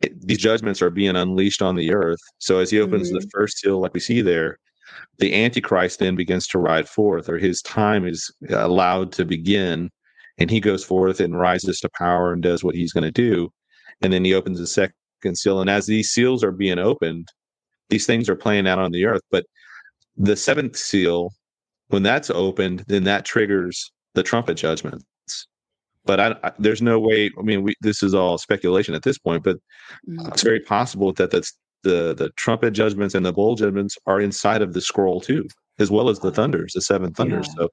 [0.00, 2.20] it, these judgments are being unleashed on the earth.
[2.38, 3.18] So as he opens mm-hmm.
[3.18, 4.58] the first seal, like we see there,
[5.18, 9.90] the Antichrist then begins to ride forth, or his time is allowed to begin,
[10.38, 13.50] and he goes forth and rises to power and does what he's going to do,
[14.02, 14.94] and then he opens the second
[15.34, 17.28] seal, and as these seals are being opened,
[17.88, 19.44] these things are playing out on the earth, but
[20.16, 21.30] the seventh seal,
[21.88, 25.04] when that's opened, then that triggers the trumpet judgments.
[26.04, 27.30] But I, I, there's no way.
[27.38, 29.56] I mean, we, this is all speculation at this point, but
[30.08, 30.28] mm-hmm.
[30.28, 34.62] it's very possible that that's the the trumpet judgments and the bowl judgments are inside
[34.62, 35.46] of the scroll too,
[35.78, 37.48] as well as the thunders, the seven thunders.
[37.48, 37.54] Yeah.
[37.54, 37.68] So,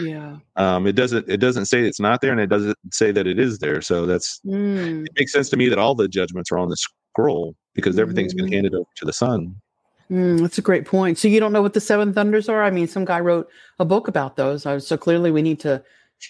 [0.00, 3.26] yeah, um, it doesn't it doesn't say it's not there, and it doesn't say that
[3.26, 3.82] it is there.
[3.82, 5.04] So that's mm.
[5.06, 8.34] it makes sense to me that all the judgments are on the scroll because everything's
[8.34, 8.46] mm-hmm.
[8.46, 9.54] been handed over to the Son.
[10.14, 11.18] Mm, that's a great point.
[11.18, 12.62] So you don't know what the seven thunders are?
[12.62, 13.48] I mean, some guy wrote
[13.80, 14.62] a book about those.
[14.86, 15.82] So clearly, we need to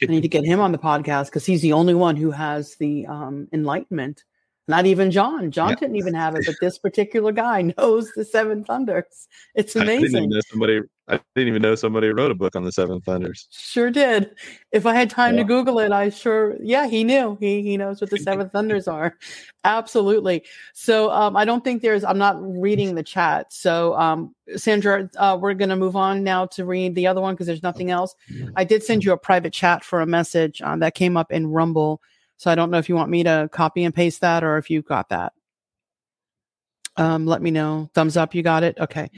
[0.03, 2.77] I need to get him on the podcast because he's the only one who has
[2.77, 4.25] the um, enlightenment
[4.67, 5.51] Not even John.
[5.51, 5.75] John Yeah.
[5.77, 9.29] didn't even have it, but this particular guy knows the seven thunders.
[9.55, 10.43] It's I didn't even amazing.
[10.49, 10.81] somebody.
[11.07, 13.47] I didn't even know somebody wrote a book on the Seven Thunders.
[13.51, 14.31] Sure did.
[14.73, 15.43] If I had time Yeah.
[15.43, 17.37] to Google it, I sure, yeah, he knew.
[17.41, 19.19] He he knows what the seven thunders are.
[19.65, 20.45] Absolutely.
[20.73, 22.05] So um, I don't think there's.
[22.05, 23.53] I'm not reading the chat.
[23.53, 27.35] So um, Sandra, uh, we're going to move on now to read the other one
[27.35, 28.15] because there's nothing else.
[28.57, 31.49] I did send you a private chat for a message um, that came up in
[31.49, 32.01] Rumble.
[32.39, 34.71] So I don't know if you want me to copy and paste that or if
[34.71, 35.35] you got that.
[36.97, 37.91] Um, let me know.
[37.95, 38.35] Thumbs up.
[38.35, 38.79] You got it.
[38.79, 39.11] Okay.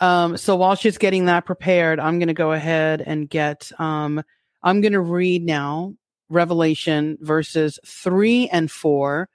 [0.00, 3.70] Um, so while she's getting that prepared, I'm going to go ahead and get.
[3.78, 4.22] Um,
[4.62, 5.94] I'm going to read now
[6.28, 9.28] Revelation verses three and four,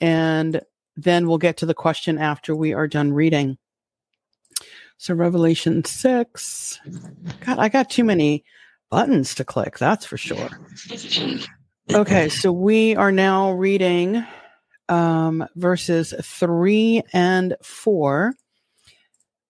[0.00, 0.60] and
[0.96, 3.58] then we'll get to the question after we are done reading.
[4.96, 6.80] So Revelation six.
[7.44, 8.44] God, I got too many
[8.90, 9.78] buttons to click.
[9.78, 10.48] That's for sure.
[11.90, 14.22] Okay, so we are now reading
[14.88, 18.34] um, verses three and four.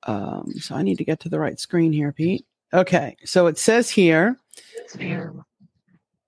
[0.05, 2.47] Um, so I need to get to the right screen here, Pete.
[2.73, 4.37] Okay, so it says here.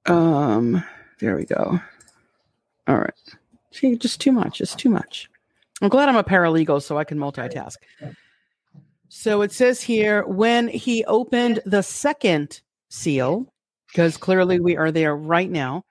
[0.07, 0.83] Um,
[1.21, 1.81] there we go.
[2.89, 3.15] All right.
[3.73, 4.61] See, just too much.
[4.61, 5.29] It's too much.
[5.83, 7.77] I'm glad I'm a paralegal so I can multitask.
[9.09, 13.53] So it says here when he opened the second seal,
[13.89, 15.85] because clearly we are there right now.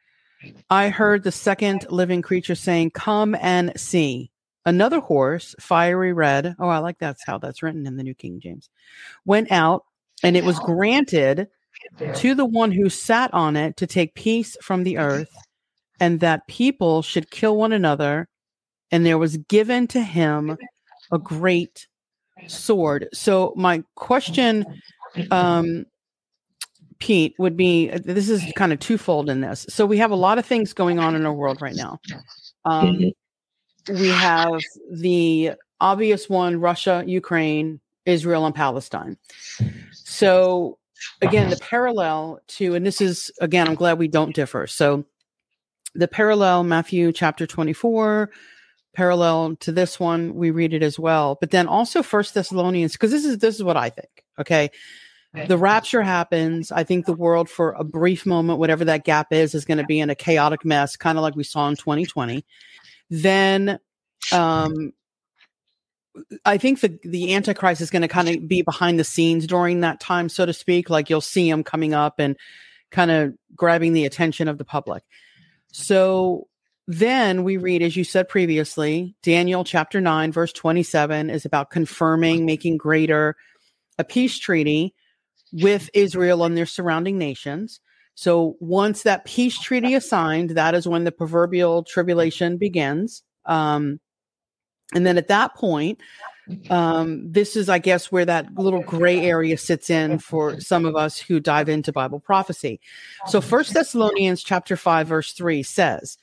[0.69, 4.31] I heard the second living creature saying, Come and see.
[4.65, 6.55] Another horse, fiery red.
[6.59, 8.69] Oh, I like that's how that's written in the New King James.
[9.25, 9.85] Went out,
[10.21, 11.47] and it was granted
[12.15, 15.33] to the one who sat on it to take peace from the earth,
[15.99, 18.27] and that people should kill one another.
[18.91, 20.57] And there was given to him
[21.11, 21.87] a great
[22.47, 23.07] sword.
[23.13, 24.65] So, my question,
[25.31, 25.85] um,
[26.99, 29.65] Pete, would be uh, this is kind of twofold in this.
[29.69, 31.99] So, we have a lot of things going on in our world right now.
[32.65, 33.11] Um,
[33.87, 34.59] we have
[34.91, 39.17] the obvious one Russia, Ukraine, Israel, and Palestine.
[39.93, 40.77] So,
[41.21, 44.67] again, the parallel to, and this is, again, I'm glad we don't differ.
[44.67, 45.05] So,
[45.95, 48.29] the parallel, Matthew chapter 24,
[48.93, 51.37] parallel to this one, we read it as well.
[51.39, 54.25] But then also First Thessalonians, because this is this is what I think.
[54.39, 54.69] Okay.
[55.33, 56.71] The rapture happens.
[56.71, 59.83] I think the world for a brief moment, whatever that gap is, is going to
[59.83, 62.43] be in a chaotic mess, kind of like we saw in 2020.
[63.09, 63.79] Then
[64.31, 64.93] um
[66.45, 69.81] I think the the Antichrist is going to kind of be behind the scenes during
[69.81, 70.89] that time, so to speak.
[70.89, 72.35] Like you'll see him coming up and
[72.91, 75.03] kind of grabbing the attention of the public.
[75.71, 76.47] So
[76.87, 82.45] then we read, as you said previously, Daniel chapter 9, verse 27 is about confirming,
[82.47, 83.35] making greater
[83.99, 84.95] a peace treaty
[85.51, 87.79] with Israel and their surrounding nations.
[88.15, 93.23] So once that peace treaty is signed, that is when the proverbial tribulation begins.
[93.45, 93.99] Um,
[94.93, 96.01] and then at that point,
[96.69, 100.95] um, this is, I guess, where that little gray area sits in for some of
[100.95, 102.79] us who dive into Bible prophecy.
[103.27, 106.17] So First Thessalonians chapter 5, verse 3 says,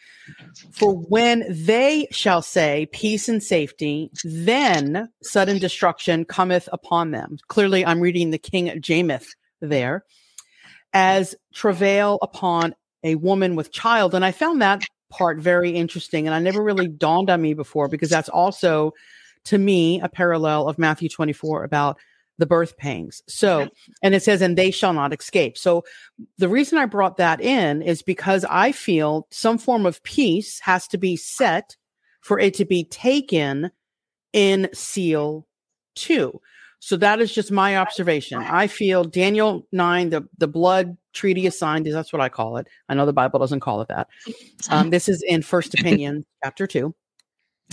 [0.73, 7.39] For when they shall say peace and safety, then sudden destruction cometh upon them.
[7.49, 9.29] Clearly, I'm reading the King Jameth
[9.61, 10.05] there,
[10.93, 12.75] as travail upon
[13.05, 14.15] a woman with child.
[14.15, 16.27] And I found that part very interesting.
[16.27, 18.93] And I never really dawned on me before because that's also
[19.47, 21.99] to me a parallel of Matthew 24 about
[22.39, 23.23] the birth pangs.
[23.27, 23.69] So,
[24.03, 25.57] and it says, and they shall not escape.
[25.57, 25.85] So,
[26.37, 30.87] the reason I brought that in is because I feel some form of peace has
[30.89, 31.77] to be set
[32.21, 33.71] for it to be taken
[34.33, 35.47] in seal
[35.95, 36.41] two.
[36.79, 38.39] So that is just my observation.
[38.39, 42.69] I feel Daniel 9, the, the blood treaty is signed, that's what I call it.
[42.89, 44.09] I know the Bible doesn't call it that.
[44.71, 46.95] Um, this is in First Opinion, chapter 2.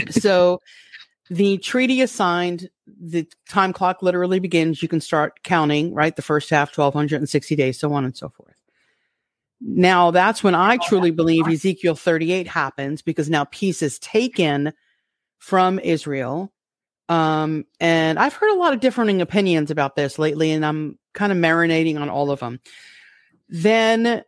[0.10, 0.60] So
[1.34, 4.82] the treaty is signed, the time clock literally begins.
[4.84, 6.16] You can start counting, right?
[6.16, 8.56] The first half, 1260 days, so on and so forth.
[9.60, 14.74] Now, that's when I truly believe Ezekiel 38 happens because now peace is taken
[15.40, 16.54] from Israel.
[17.10, 21.32] Um, and I've heard a lot of differing opinions about this lately, and I'm kind
[21.32, 22.60] of marinating on all of them.
[23.50, 24.24] Then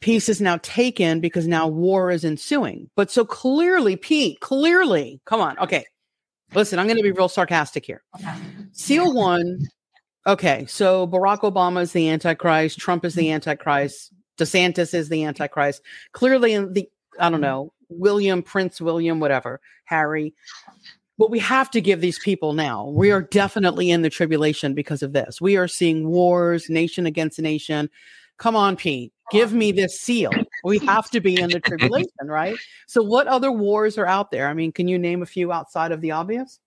[0.00, 2.88] peace is now taken because now war is ensuing.
[2.96, 5.58] But so clearly, Pete, clearly, come on.
[5.58, 5.84] Okay.
[6.54, 8.02] Listen, I'm going to be real sarcastic here.
[8.72, 9.58] Seal one.
[10.26, 10.64] Okay.
[10.66, 12.78] So Barack Obama is the Antichrist.
[12.78, 14.12] Trump is the Antichrist.
[14.38, 15.82] DeSantis is the Antichrist.
[16.12, 16.88] Clearly, in the,
[17.20, 20.34] I don't know, William, Prince William, whatever, Harry.
[21.18, 22.88] But we have to give these people now.
[22.88, 25.40] We are definitely in the tribulation because of this.
[25.40, 27.88] We are seeing wars, nation against nation.
[28.38, 30.32] Come on, Pete, give me this seal.
[30.64, 32.56] We have to be in the tribulation, right?
[32.88, 34.48] So, what other wars are out there?
[34.48, 36.58] I mean, can you name a few outside of the obvious?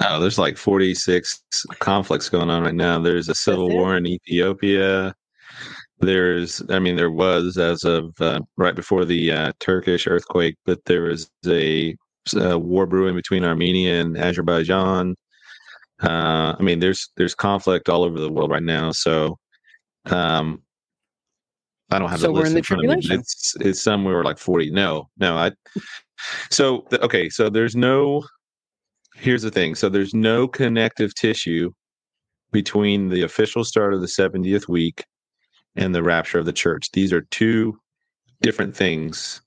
[0.00, 1.42] Oh, there's like 46
[1.78, 2.98] conflicts going on right now.
[2.98, 5.14] There's a civil war in Ethiopia.
[5.98, 10.82] There's, I mean, there was as of uh, right before the uh, Turkish earthquake, but
[10.86, 11.94] there was a,
[12.34, 15.14] a, war brewing between Armenia and Azerbaijan.
[16.02, 18.90] Uh, I mean, there's there's conflict all over the world right now.
[18.90, 19.38] So,
[20.06, 20.62] um,
[21.92, 23.14] I don't have so the we're in the front of me.
[23.14, 24.70] It's it's somewhere like 40.
[24.70, 25.52] No, no, I.
[26.50, 28.22] So the, okay, so there's no.
[29.16, 29.74] Here's the thing.
[29.74, 31.70] So there's no connective tissue
[32.50, 35.04] between the official start of the 70th week
[35.76, 36.90] and the rapture of the church.
[36.92, 37.78] These are two
[38.40, 39.40] different things.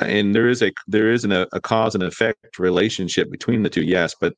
[0.00, 3.82] And there is a there is an, a cause and effect relationship between the two,
[3.82, 4.34] yes, but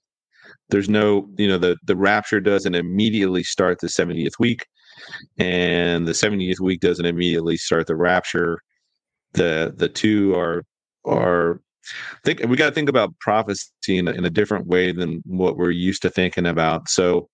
[0.70, 4.66] there's no, you know, the the rapture doesn't immediately start the 70th week,
[5.38, 8.60] and the 70th week doesn't immediately start the rapture.
[9.32, 10.64] The the two are
[11.04, 11.60] are
[12.24, 15.56] think we got to think about prophecy in a, in a different way than what
[15.56, 16.88] we're used to thinking about.
[16.88, 17.28] So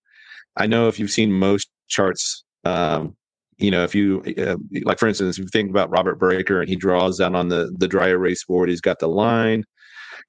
[0.57, 3.17] I know if you've seen most charts um,
[3.61, 6.69] you know, if you uh, like, for instance, if you think about Robert Breaker and
[6.69, 9.65] he draws out on the the dry erase board, he's got the line,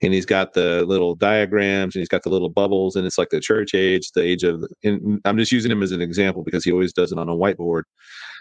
[0.02, 3.30] and he's got the little diagrams, and he's got the little bubbles, and it's like
[3.30, 4.64] the church age, the age of.
[4.84, 7.36] And I'm just using him as an example because he always does it on a
[7.36, 7.84] whiteboard,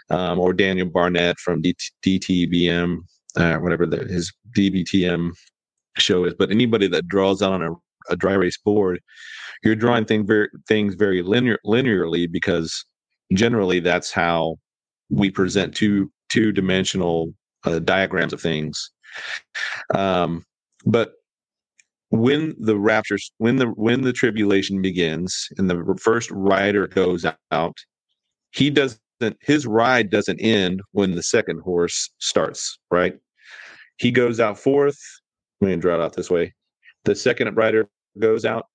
[0.09, 2.97] um, or Daniel Barnett from DT, DTBM,
[3.37, 5.31] uh, whatever the, his DBTM
[5.97, 6.33] show is.
[6.33, 7.71] But anybody that draws out on a,
[8.09, 8.99] a dry erase board,
[9.63, 12.83] you're drawing thing very, things very linear linearly because
[13.33, 14.55] generally that's how
[15.09, 17.33] we present two two dimensional
[17.65, 18.89] uh, diagrams of things.
[19.93, 20.43] Um,
[20.85, 21.13] but
[22.11, 27.77] when the rapture, when the when the tribulation begins, and the first rider goes out,
[28.51, 28.99] he doesn't.
[29.41, 32.77] His ride doesn't end when the second horse starts.
[32.91, 33.15] Right?
[33.97, 34.99] He goes out fourth.
[35.61, 36.53] Let me draw it out this way.
[37.05, 37.87] The second rider
[38.19, 38.65] goes out,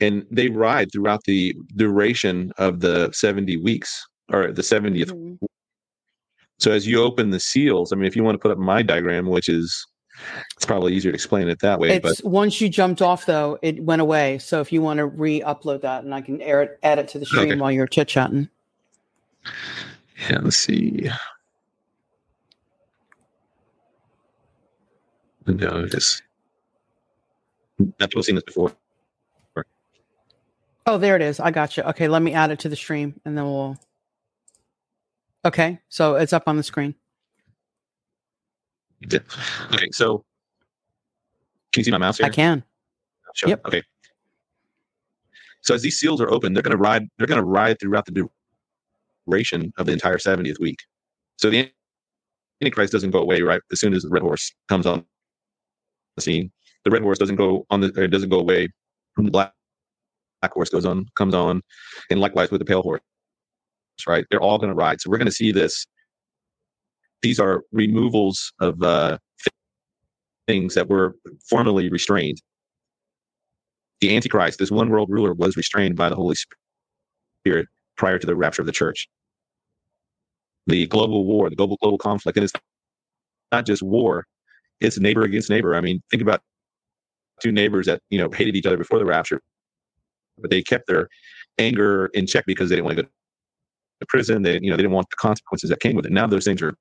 [0.00, 5.46] and they ride throughout the duration of the seventy weeks or the 70th mm-hmm.
[6.58, 8.82] So as you open the seals, I mean, if you want to put up my
[8.82, 9.86] diagram, which is
[10.56, 11.96] it's probably easier to explain it that way.
[11.96, 14.38] It's but once you jumped off though, it went away.
[14.38, 17.18] So if you want to re-upload that, and I can air it, add it to
[17.18, 17.60] the stream okay.
[17.60, 18.48] while you're chit chatting.
[20.28, 21.08] Yeah, let's see.
[25.46, 26.22] No, just
[27.78, 28.72] not people seen this before.
[30.86, 31.38] Oh, there it is.
[31.38, 31.82] I got you.
[31.84, 33.78] Okay, let me add it to the stream, and then we'll
[35.44, 36.94] Okay, so it's up on the screen.
[39.00, 39.20] Yeah.
[39.72, 40.24] Okay, so
[41.72, 42.26] can you see my mouse here?
[42.26, 42.64] I can.
[43.34, 43.50] Sure.
[43.50, 43.66] Yep.
[43.66, 43.82] Okay.
[45.60, 47.06] So as these seals are open, they're going to ride.
[47.18, 48.28] They're going to ride throughout the
[49.26, 50.78] duration of the entire 70th week.
[51.36, 51.70] So the
[52.60, 55.04] Antichrist doesn't go away right as soon as the red horse comes on
[56.16, 56.50] the scene.
[56.84, 57.88] The red horse doesn't go on the.
[58.02, 58.68] It doesn't go away.
[59.14, 59.52] From the black,
[60.40, 61.60] black horse goes on, comes on,
[62.10, 63.00] and likewise with the pale horse
[64.06, 64.24] right?
[64.30, 65.00] They're all going to ride.
[65.00, 65.86] So we're going to see this.
[67.22, 69.18] These are removals of uh,
[70.46, 71.16] things that were
[71.48, 72.40] formerly restrained.
[74.00, 76.36] The Antichrist, this one world ruler, was restrained by the Holy
[77.44, 77.66] Spirit
[77.96, 79.08] prior to the rapture of the church.
[80.66, 82.52] The global war, the global global conflict, and it's
[83.50, 84.26] not just war;
[84.80, 85.74] it's neighbor against neighbor.
[85.74, 86.42] I mean, think about
[87.42, 89.40] two neighbors that you know hated each other before the rapture,
[90.38, 91.08] but they kept their
[91.58, 93.08] anger in check because they didn't want to go
[94.00, 94.42] to prison.
[94.42, 96.12] They, you know, they didn't want the consequences that came with it.
[96.12, 96.74] Now those things are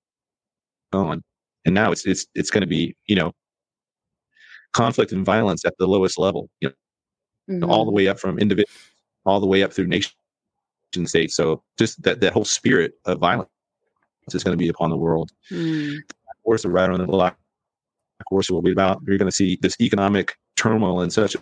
[0.91, 1.21] gone,
[1.65, 3.31] and now it's it's it's going to be, you know,
[4.73, 6.49] conflict and violence at the lowest level.
[6.61, 7.71] You know, mm-hmm.
[7.71, 8.69] all the way up from individual,
[9.25, 10.11] all the way up through nation
[11.05, 11.35] states.
[11.35, 13.49] So just that that whole spirit of violence
[14.33, 15.31] is going to be upon the world.
[15.51, 15.97] Mm.
[15.97, 17.37] Of course, the right on the black
[18.27, 19.01] horse will be about.
[19.05, 21.35] You're going to see this economic turmoil in such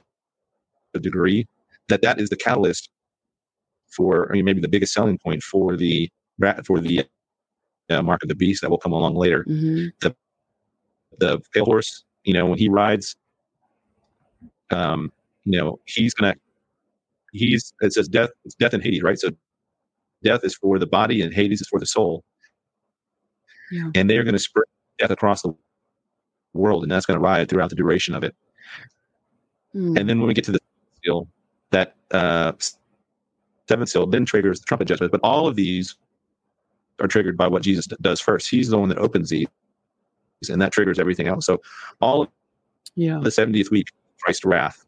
[0.94, 1.48] a degree
[1.88, 2.90] that that is the catalyst
[3.96, 6.10] for, I mean, maybe the biggest selling point for the
[6.66, 7.06] for the
[7.90, 9.44] uh, mark of the beast that will come along later.
[9.48, 9.88] Mm-hmm.
[10.02, 10.16] The
[11.20, 13.16] the pale horse, you know, when he rides,
[14.72, 15.12] um,
[15.46, 16.36] you know, he's gonna
[17.32, 19.18] he's it says death it's death and Hades, right?
[19.20, 19.30] So
[20.24, 22.24] death is for the body and Hades is for the soul.
[23.72, 23.90] Yeah.
[23.96, 24.66] And they're going to spread
[25.00, 25.54] death across the
[26.54, 28.36] world, and that's going to ride throughout the duration of it.
[29.74, 30.00] Mm.
[30.00, 30.60] And then when we get to the
[31.04, 31.28] seal,
[31.72, 32.54] that uh,
[33.68, 35.12] seventh seal then triggers the trumpet judgment.
[35.12, 35.96] But all of these
[37.02, 38.50] are triggered by what Jesus does first.
[38.50, 39.48] He's the one that opens these,
[40.50, 41.46] and that triggers everything else.
[41.46, 41.62] So
[42.02, 42.30] all of
[42.96, 43.20] yeah.
[43.22, 43.88] the 70th week,
[44.22, 44.86] Christ's wrath.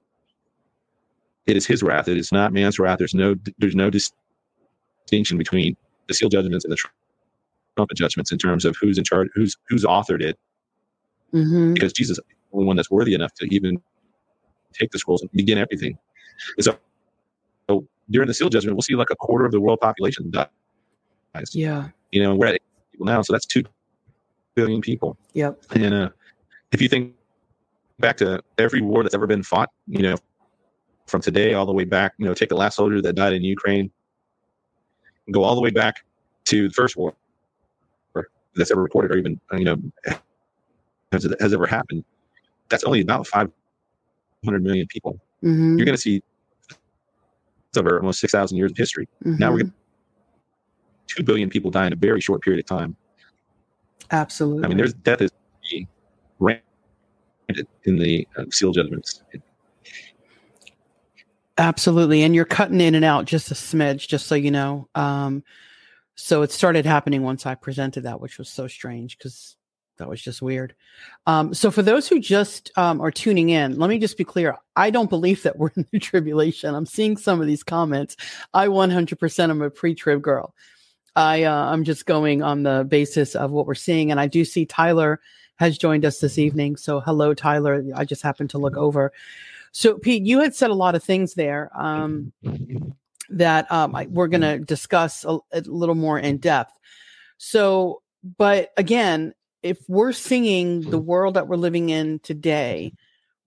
[1.48, 2.08] It is his wrath.
[2.08, 3.00] It is not man's wrath.
[3.00, 5.78] There's no there's no distinction between
[6.08, 6.78] the seal judgments and the
[7.76, 10.38] trumpet judgments in terms of who's in charge, who's who's authored it,
[11.34, 11.74] Mm-hmm.
[11.74, 13.82] because Jesus is the only one that's worthy enough to even
[14.74, 15.98] take the scrolls and begin everything.
[16.58, 16.78] And so,
[17.70, 20.48] so during the seal judgment, we'll see like a quarter of the world population dies.
[21.54, 21.90] Yeah.
[22.12, 22.62] You know, we're at eight
[22.92, 23.64] people now, so that's two
[24.56, 25.18] billion people.
[25.34, 25.62] Yep.
[25.76, 26.10] And uh,
[26.72, 27.14] if you think
[28.00, 30.16] back to every war that's ever been fought, you know,
[31.08, 33.44] from today all the way back, you know, take the last soldier that died in
[33.44, 33.92] Ukraine,
[35.32, 36.04] go all the way back
[36.46, 37.14] to the first war
[38.56, 39.78] that's ever reported or even, you know,
[41.12, 42.04] has, has ever happened.
[42.70, 45.20] That's only about 500 million people.
[45.44, 45.78] Mm-hmm.
[45.78, 46.24] You're going to see
[47.70, 49.08] it's over almost 6,000 years of history.
[49.24, 49.60] Now we're Mhm.
[49.60, 49.74] going to
[51.08, 52.96] 2 billion people die in a very short period of time.
[54.12, 54.66] absolutely.
[54.66, 55.32] I mean, there's death is
[56.40, 56.64] rampant
[57.84, 59.24] in the uh, seal judgments.
[61.58, 62.24] Absolutely.
[62.24, 64.88] And you're cutting in and out just a smidge, just so you know.
[64.94, 65.44] Um,
[66.16, 69.56] so it started happening once I presented that, which was so strange because
[69.98, 70.76] that was just weird.
[71.26, 74.56] Um, so for those who just um, are tuning in, let me just be clear.
[74.76, 76.76] I don't believe that we're in the tribulation.
[76.76, 78.16] I'm seeing some of these comments.
[78.54, 80.54] I 100% am a pre-trib girl.
[81.18, 84.46] I uh, I'm just going on the basis of what we're seeing, and I do
[84.46, 85.20] see Tyler
[85.56, 86.76] has joined us this evening.
[86.78, 87.84] So hello, Tyler.
[87.96, 89.12] I just happened to look over.
[89.72, 92.32] So Pete, you had said a lot of things there um,
[93.30, 96.78] that um, I, we're going to discuss a, a little more in depth.
[97.40, 98.04] So,
[98.38, 102.94] but again, if we're seeing the world that we're living in today,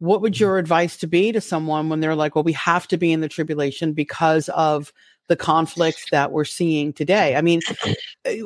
[0.01, 2.97] what would your advice to be to someone when they're like, "Well, we have to
[2.97, 4.93] be in the tribulation because of
[5.31, 7.37] the conflicts that we're seeing today"?
[7.37, 7.61] I mean,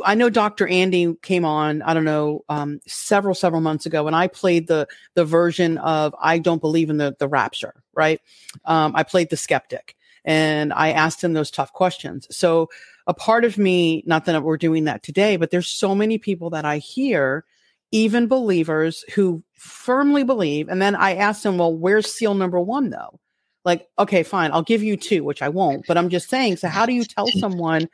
[0.04, 0.68] I know Dr.
[0.68, 4.86] Andy came on, I don't know, um, several several months ago, and I played the
[5.14, 8.20] the version of I don't believe in the the rapture, right?
[8.66, 12.28] Um, I played the skeptic, and I asked him those tough questions.
[12.30, 12.68] So
[13.06, 16.50] a part of me, not that we're doing that today, but there's so many people
[16.50, 17.44] that I hear,
[17.92, 22.90] even believers who firmly believe, and then I asked them, well, where's seal number one
[22.90, 23.18] though?
[23.64, 26.56] Like, okay, fine, I'll give you two, which I won't, but I'm just saying.
[26.58, 27.88] So how do you tell someone?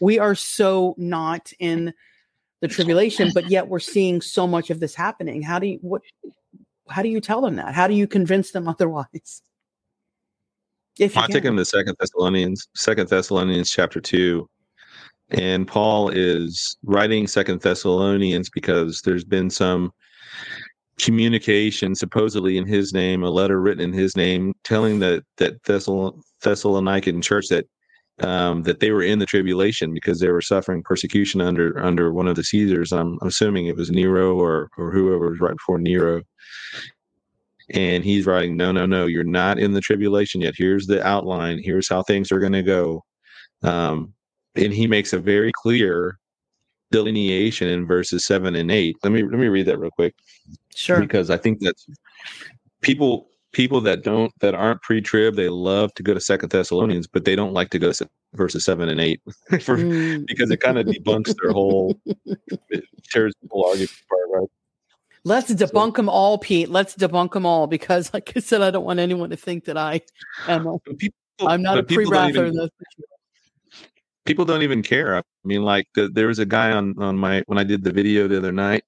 [0.00, 1.92] we are so not in
[2.60, 6.02] the tribulation but yet we're seeing so much of this happening how do you what
[6.88, 9.42] how do you tell them that how do you convince them otherwise
[10.98, 14.50] if you I take them to Second Thessalonians, Second Thessalonians chapter two,
[15.30, 19.92] and Paul is writing Second Thessalonians because there's been some
[21.04, 26.20] communication, supposedly in his name, a letter written in his name, telling that that Thessal-
[26.44, 27.66] Thessalonican church that
[28.20, 32.28] um, that they were in the tribulation because they were suffering persecution under under one
[32.28, 32.92] of the Caesars.
[32.92, 36.22] I'm assuming it was Nero or or whoever was right before Nero.
[37.72, 40.54] And he's writing, no, no, no, you're not in the tribulation yet.
[40.56, 41.60] Here's the outline.
[41.62, 43.04] Here's how things are going to go.
[43.62, 44.12] Um,
[44.56, 46.18] and he makes a very clear
[46.90, 48.96] delineation in verses seven and eight.
[49.02, 50.14] Let me let me read that real quick
[50.74, 51.74] sure because I think that
[52.80, 57.24] people people that don't that aren't pre-trib they love to go to Second Thessalonians, but
[57.24, 59.20] they don't like to go to verses seven and eight
[59.62, 60.26] for, Mm.
[60.26, 61.98] because it kind of debunks their whole
[63.12, 64.48] tears the whole argument apart, right?
[65.24, 68.84] let's debunk them all pete let's debunk them all because like i said i don't
[68.86, 70.00] want anyone to think that i
[70.48, 71.14] am a, people,
[71.46, 72.74] i'm not a but people don't pre-wrather even- that's
[74.30, 75.16] people don't even care.
[75.16, 77.92] I mean, like the, there was a guy on on my when I did the
[77.92, 78.84] video the other night,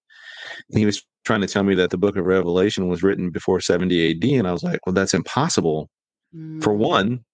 [0.71, 3.61] and he was trying to tell me that the Book of Revelation was written before
[3.61, 5.89] 70 AD, and I was like, well, that's impossible.
[6.35, 6.63] Mm.
[6.63, 7.25] For one,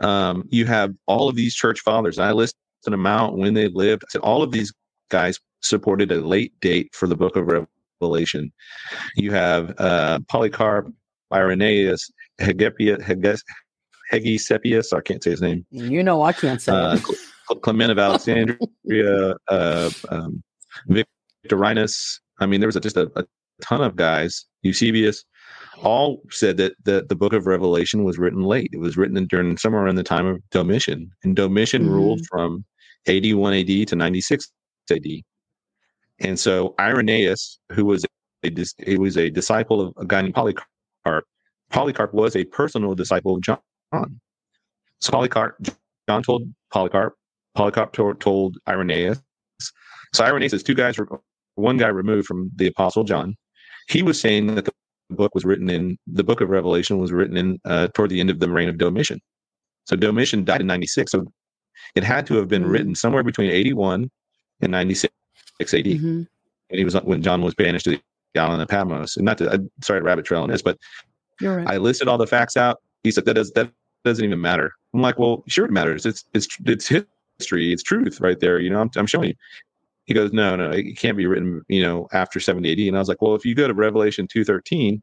[0.00, 2.18] um, you have all of these church fathers.
[2.18, 4.04] I listed them out when they lived.
[4.04, 4.72] I said all of these
[5.10, 7.66] guys supported a late date for the Book of
[8.00, 8.52] Revelation.
[9.16, 10.92] You have uh, Polycarp,
[11.32, 13.40] Irenaeus, Hegepia, Heges,
[14.12, 14.92] Hegisepius.
[14.92, 16.96] I can't say his name you know i can't say uh,
[17.62, 18.58] Clement of Alexandria,
[19.48, 20.42] uh, um,
[20.88, 22.20] Victorinus.
[22.40, 23.24] I mean, there was a, just a, a
[23.62, 24.44] ton of guys.
[24.62, 25.24] Eusebius,
[25.82, 28.70] all said that the, the book of Revelation was written late.
[28.72, 31.90] It was written during somewhere in the time of Domitian, and Domitian Mhm.
[31.90, 32.64] ruled from
[33.06, 34.48] 81 AD to 96
[34.90, 35.04] AD.
[36.20, 38.08] And so Irenaeus, who was a
[38.84, 41.24] he was a disciple of a guy named Polycarp.
[41.70, 43.58] Polycarp was a personal disciple of John.
[45.00, 45.56] So Polycarp,
[46.08, 46.42] John told
[46.72, 47.14] Polycarp.
[47.56, 49.20] Polycarp told, told Irenaeus.
[50.14, 50.96] So Irenaeus is two guys,
[51.56, 53.34] one guy removed from the Apostle John.
[53.88, 54.72] He was saying that the
[55.10, 58.30] book was written in the book of Revelation was written in uh, toward the end
[58.30, 59.20] of the reign of Domitian.
[59.84, 61.12] So Domitian died in 96.
[61.12, 61.24] So
[61.94, 62.70] it had to have been Mhm.
[62.70, 64.10] written somewhere between 81
[64.60, 65.12] and 96
[65.74, 65.84] AD.
[65.86, 66.26] Mhm.
[66.70, 67.90] And he was when John was banished to
[68.34, 69.16] the island of Patmos.
[69.16, 70.76] And not to, I'm sorry to rabbit trail on this, but
[71.40, 72.80] you're right I listed all the facts out.
[73.04, 73.70] He said that does that
[74.04, 74.72] doesn't even matter.
[74.92, 76.04] I'm like, well, sure it matters.
[76.04, 76.88] It's it's it's
[77.38, 77.72] history.
[77.72, 78.58] It's truth right there.
[78.58, 79.34] You know, I'm, I'm showing you.
[80.04, 82.78] He goes, no, no, it can't be written, you know, after 70 AD.
[82.78, 85.00] And I was like, well, if you go to Revelation 2.13,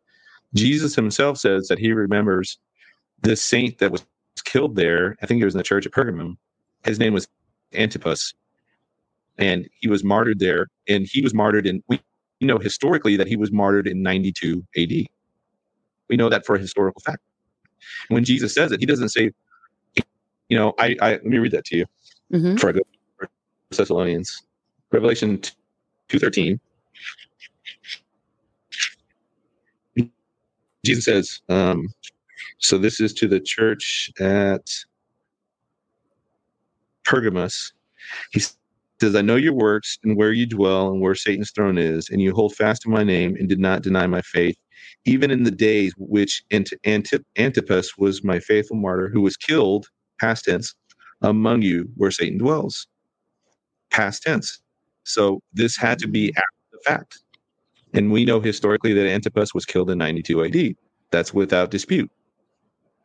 [0.54, 2.58] Jesus himself says that he remembers
[3.22, 4.06] this saint that was
[4.46, 5.18] killed there.
[5.22, 6.38] I think he was in the church of Pergamum.
[6.86, 7.28] His name was
[7.74, 8.34] Antipas.
[9.38, 10.68] And he was martyred there.
[10.88, 12.00] And he was martyred in, we
[12.40, 14.90] know historically that he was martyred in 92 AD.
[16.10, 17.20] We know that for a historical fact.
[18.08, 19.32] When Jesus says it, he doesn't say,
[20.48, 21.86] you know, I, I let me read that to you
[22.34, 22.58] Mhm.
[22.60, 22.84] to
[23.72, 24.44] Thessalonians.
[24.92, 25.40] Revelation
[26.10, 26.60] 2.13.
[30.86, 31.90] Jesus says, um,
[32.60, 34.70] so this is to the church at
[37.06, 37.74] Pergamos.
[38.32, 38.42] He
[39.02, 42.22] says, I know your works and where you dwell and where Satan's throne is, and
[42.22, 44.58] you hold fast to my name and did not deny my faith,
[45.06, 49.88] even in the days which Ant- Antip- Antipas was my faithful martyr, who was killed,
[50.20, 50.76] past tense,
[51.24, 52.88] among you where Satan dwells.
[53.90, 54.60] Past tense.
[55.04, 57.20] So this had to be after the fact.
[57.94, 60.76] And we know historically that Antipas was killed in 92 AD.
[61.12, 62.10] That's without dispute.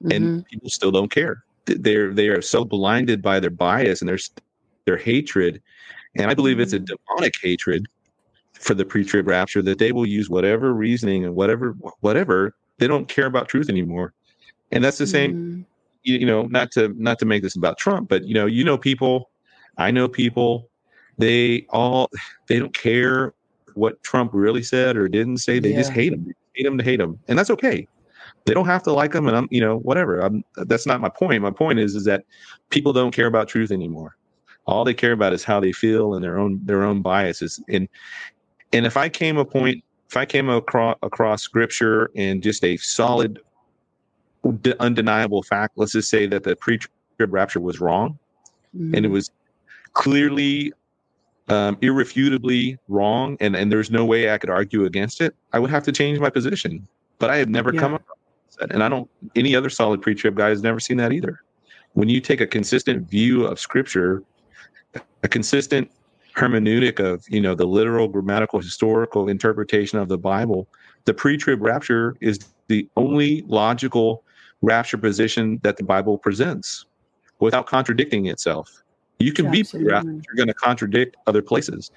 [0.05, 0.17] Mhm.
[0.17, 1.45] And people still don't care.
[1.67, 4.19] They're they are so blinded by their bias and their
[4.87, 5.61] their hatred.
[6.17, 7.87] And I believe it's a demonic hatred
[8.55, 12.55] for the pre-trib rapture that they will use whatever reasoning and whatever whatever.
[12.79, 14.15] They don't care about truth anymore.
[14.73, 15.65] And that's the same Mhm.
[16.03, 18.79] You, know not to not to make this about trump but you know you know
[18.79, 19.31] people
[19.77, 20.69] i know people
[21.19, 22.11] they all
[22.47, 23.35] they don't care
[23.79, 25.59] what trump really said or didn't say.
[25.59, 26.35] They just hate him.
[26.55, 27.19] Hate him to hate him.
[27.29, 27.87] And that's okay.
[28.45, 30.21] They don't have to like him and i'm you know whatever.
[30.21, 31.43] I'm that's not my point.
[31.43, 32.25] My point is is that
[32.71, 34.17] people don't care about truth anymore.
[34.67, 37.63] All they care about is how they feel and their own their own biases.
[37.69, 37.89] And
[38.73, 42.77] and if i came a point if i came across across scripture and just a
[42.79, 43.39] solid
[44.81, 45.75] undeniable fact.
[45.77, 48.19] Let's just say that the pre-trib rapture was wrong,
[48.75, 49.31] and it was
[49.93, 50.73] clearly,
[51.49, 55.35] um, irrefutably wrong, and and there's no way I could argue against it.
[55.53, 56.87] I would have to change my position.
[57.19, 58.19] But I have never come across
[58.61, 59.11] that, and I don't.
[59.35, 61.41] Any other solid pre-trib guy has never seen that either.
[61.95, 64.23] When you take a consistent view of Scripture,
[65.23, 65.91] a consistent
[66.37, 70.69] hermeneutic of you know the literal grammatical historical interpretation of the bible
[71.05, 72.39] the pre-trib rapture is
[72.69, 74.23] the only logical
[74.63, 76.87] rapture position that the bible presents
[77.41, 78.83] without contradicting itself
[79.19, 79.91] you can be Absolutely.
[79.93, 81.91] you're going to contradict other places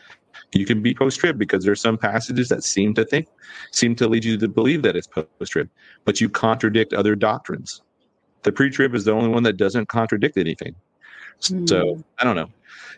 [0.54, 3.28] you can be post-trib because there's some passages that seem to think
[3.72, 5.70] seem to lead you to believe that it's post-trib
[6.06, 7.82] but you contradict other doctrines
[8.44, 10.76] the pre-trib is the only one that doesn't contradict anything
[11.42, 12.04] so Mm.
[12.20, 12.50] I don't know.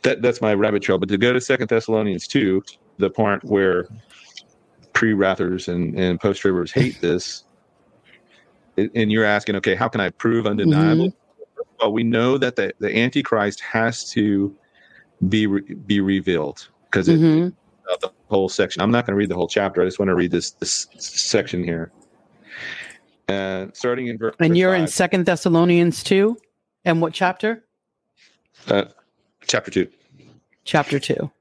[0.03, 0.97] That that's my rabbit trail.
[0.97, 2.63] But to go to Second Thessalonians two,
[2.97, 3.87] the part where
[4.91, 7.45] pre-wrathers and and post-tribbers hate this,
[8.77, 11.13] and you're asking, okay, how can I prove undeniable?
[11.79, 14.55] Well, we know that the the Antichrist has to
[15.29, 17.53] be re- be revealed because it Mhm.
[17.91, 18.81] of the whole section.
[18.81, 19.81] I'm not going to read the whole chapter.
[19.81, 21.91] I just want to read this this section here.
[23.29, 24.35] Uh, starting in verse.
[24.39, 26.37] And you're in Second Thessalonians two,
[26.85, 27.63] and what chapter?
[28.67, 28.85] uh,
[29.47, 29.87] chapter two.
[30.63, 31.31] Chapter two.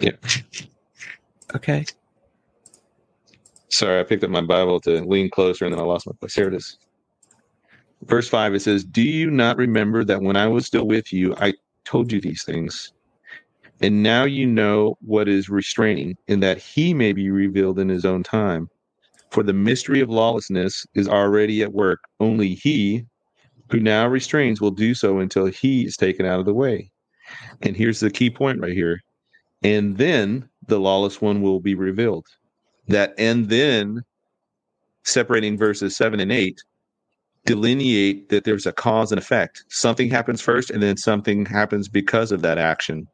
[0.00, 0.12] Yeah.
[1.54, 1.84] Okay.
[3.72, 6.34] Sorry, I picked up my Bible to lean closer and then I lost my place.
[6.34, 6.76] Here it is.
[8.02, 11.34] Verse 5 it says, Do you not remember that when I was still with you,
[11.40, 11.54] I
[11.86, 12.92] told you these things?
[13.80, 18.04] And now you know what is restraining, in that he may be revealed in his
[18.04, 18.68] own time.
[19.30, 22.00] For the mystery of lawlessness is already at work.
[22.20, 23.06] Only he
[23.70, 26.90] who now restrains will do so until he is taken out of the way.
[27.62, 29.00] And here's the key point right here.
[29.62, 32.26] And then the lawless one will be revealed
[32.88, 34.02] that and then
[35.04, 36.60] separating verses 7 and 8
[37.44, 39.64] delineate that there's a cause and effect.
[39.68, 43.08] Something happens first and then something happens because of that action.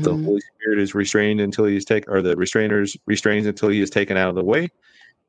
[0.00, 0.24] The Mhm.
[0.24, 4.16] holy spirit is restrained until he's taken or the restrainers restrains until he is taken
[4.16, 4.70] out of the way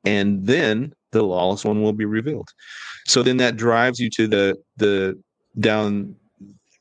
[0.05, 2.49] and then the lawless one will be revealed.
[3.05, 5.21] So then that drives you to the the
[5.59, 6.15] down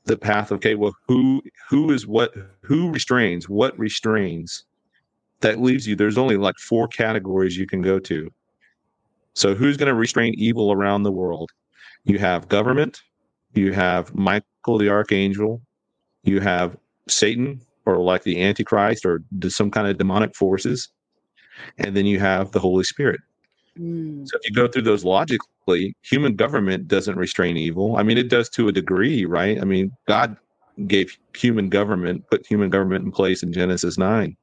[0.04, 2.32] the path of okay well who who is what
[2.62, 4.64] who restrains what restrains
[5.40, 8.30] that leaves you there's only like four categories you can go to
[9.34, 11.50] so who's going to restrain evil around the world
[12.04, 13.00] you have government
[13.54, 15.60] you have michael the archangel
[16.22, 16.76] you have
[17.08, 20.88] satan or like the antichrist or some kind of demonic forces
[21.78, 23.20] and then you have the holy spirit
[23.78, 24.28] Mm.
[24.28, 27.96] so if you go through those logically, human government doesn't restrain evil.
[27.96, 29.60] I mean, it does to a degree, right?
[29.60, 30.36] I mean, God
[30.86, 34.36] gave human government, put human government in place in Genesis 9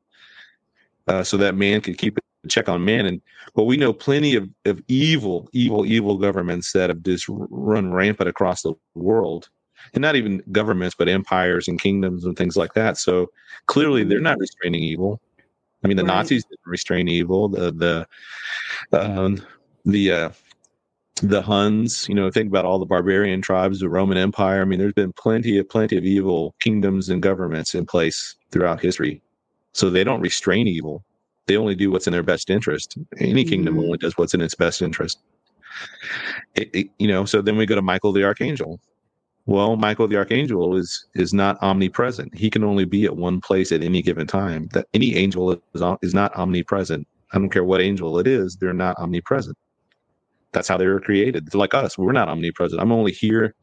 [1.08, 3.06] uh, so that man could keep a check on man.
[3.06, 3.22] And
[3.56, 8.30] but we know plenty of, of evil, evil, evil governments that have just run rampant
[8.30, 9.50] across the world.
[9.94, 12.98] and not even governments, but empires and kingdoms and things like that.
[12.98, 13.28] So
[13.68, 15.22] clearly, they're not restraining evil.
[15.84, 16.16] I mean, the Right.
[16.16, 17.50] Nazis didn't restrain evil.
[17.50, 17.72] The
[18.92, 19.42] the um,
[19.86, 20.30] the uh,
[21.22, 22.08] the Huns.
[22.10, 24.62] You know, think about all the barbarian tribes, the Roman Empire.
[24.62, 28.82] I mean, there's been plenty of plenty of evil kingdoms and governments in place throughout
[28.82, 29.22] history.
[29.78, 31.04] So they don't restrain evil.
[31.46, 32.98] They only do what's in their best interest.
[33.20, 33.84] Any kingdom Mhm.
[33.84, 35.20] only does what's in its best interest.
[36.56, 38.80] It, it- you know, so then we go to Michael the archangel.
[39.46, 42.36] Well, Michael the archangel is is not omnipresent.
[42.36, 44.68] He can only be at one place at any given time.
[44.74, 47.08] That any angel is is not omnipresent.
[47.32, 49.56] I don't care what angel it is; they're not omnipresent.
[50.54, 51.48] That's how they were created.
[51.52, 51.98] They're like us.
[52.00, 52.82] We're not omnipresent.
[52.82, 53.54] I'm only here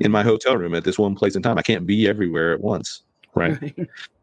[0.00, 1.58] in my hotel room at this one place in time.
[1.58, 3.02] I can't be everywhere at once.
[3.34, 3.60] Right.
[3.60, 3.88] Right.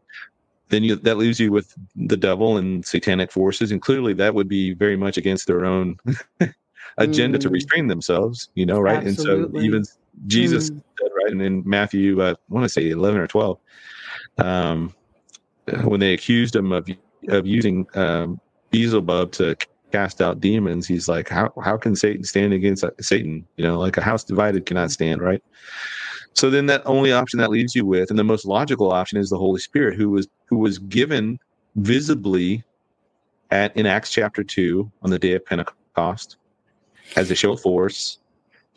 [0.70, 4.48] Then you that leaves you with the devil and satanic forces, and clearly that would
[4.48, 5.96] be very much against their own
[6.98, 7.52] agenda to Mm.
[7.52, 8.48] restrain themselves.
[8.54, 9.04] You know, right?
[9.04, 9.84] And so even
[10.26, 10.82] Jesus Mm.
[10.98, 13.58] said, right, and in Matthew, uh, I want to say eleven or twelve,
[14.38, 14.94] um,
[15.84, 16.88] when they accused him of
[17.28, 18.40] of using um,
[18.70, 19.56] Beelzebub to
[19.92, 23.46] cast out demons, he's like, "How how can Satan stand against Satan?
[23.56, 25.42] You know, like a house divided cannot stand, right?"
[26.34, 29.30] So then, that only option that leaves you with, and the most logical option, is
[29.30, 31.36] the Holy Spirit, who was who was given
[31.74, 32.62] visibly
[33.50, 36.36] at in Acts chapter two on the day of Pentecost
[37.16, 38.20] as a show of force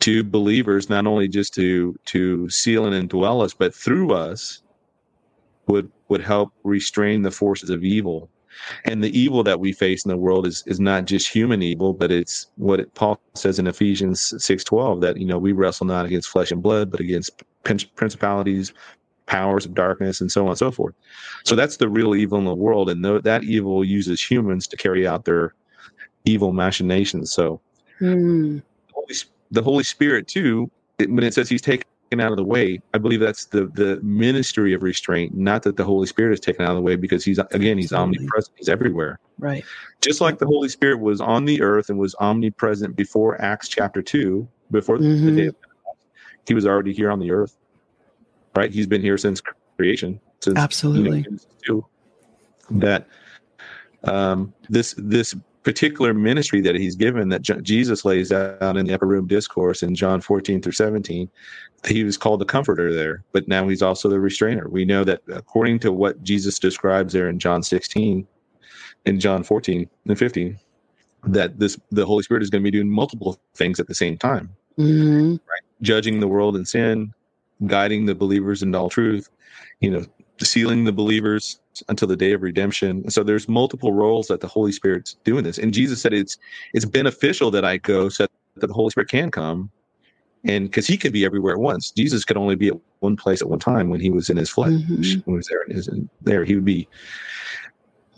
[0.00, 4.60] to believers, not only just to to seal and indwell us, but through us
[5.68, 8.28] would would help restrain the forces of evil.
[8.84, 11.92] And the evil that we face in the world is is not just human evil,
[11.92, 15.86] but it's what it, Paul says in Ephesians six twelve that you know we wrestle
[15.86, 17.44] not against flesh and blood, but against
[17.94, 18.72] principalities,
[19.28, 20.94] powers of darkness, and so on and so forth.
[21.44, 24.76] So that's the real evil in the world, and tho- that evil uses humans to
[24.76, 25.54] carry out their
[26.24, 27.32] evil machinations.
[27.32, 27.60] So
[28.00, 28.62] Mm.
[28.88, 29.14] the Holy,
[29.50, 30.70] the Holy Spirit too.
[30.98, 31.84] It, when it says He's taken
[32.20, 35.34] out of the way, I believe that's the the ministry of restraint.
[35.34, 37.92] Not that the Holy Spirit is taken out of the way because He's again He's
[37.92, 38.18] Absolutely.
[38.18, 38.56] omnipresent.
[38.56, 39.18] He's everywhere.
[39.38, 39.64] Right.
[40.00, 44.00] Just like the Holy Spirit was on the earth and was omnipresent before Acts chapter
[44.02, 45.36] two, before the Mhm.
[45.36, 45.98] day of Pentecost,
[46.46, 47.56] He was already here on the earth.
[48.58, 48.72] Right?
[48.72, 49.40] He's been here since
[49.76, 50.20] creation.
[50.40, 51.26] Since you know, Absolutely.
[51.64, 51.86] 2,
[52.70, 53.06] that
[54.02, 55.32] um, this this
[55.62, 59.94] particular ministry that he's given that Jesus lays out in the upper room discourse in
[59.94, 61.28] John 14 through 17
[61.86, 65.20] he was called the comforter there but now he's also the restrainer we know that
[65.28, 68.26] according to what Jesus describes there in John 16
[69.04, 70.58] in John 14 and 15
[71.24, 74.16] that this the Holy Spirit is going to be doing multiple things at the same
[74.16, 75.36] time hmm
[75.82, 77.12] judging the world in sin,
[77.66, 79.28] guiding the believers into all truth,
[79.80, 80.04] you know,
[80.40, 83.08] sealing the believers until the day of redemption.
[83.10, 85.58] So there's multiple roles that the Holy Spirit's doing this.
[85.58, 86.36] And Jesus said it's
[86.74, 89.70] it's beneficial that I go so that the Holy Spirit can come.
[90.44, 91.90] And because he could be everywhere at once.
[91.90, 94.50] Jesus could only be at one place at one time when he was in his
[94.50, 94.72] flesh.
[94.72, 95.22] Mhm.
[95.26, 95.90] When he was there, in his,
[96.22, 96.88] there he would be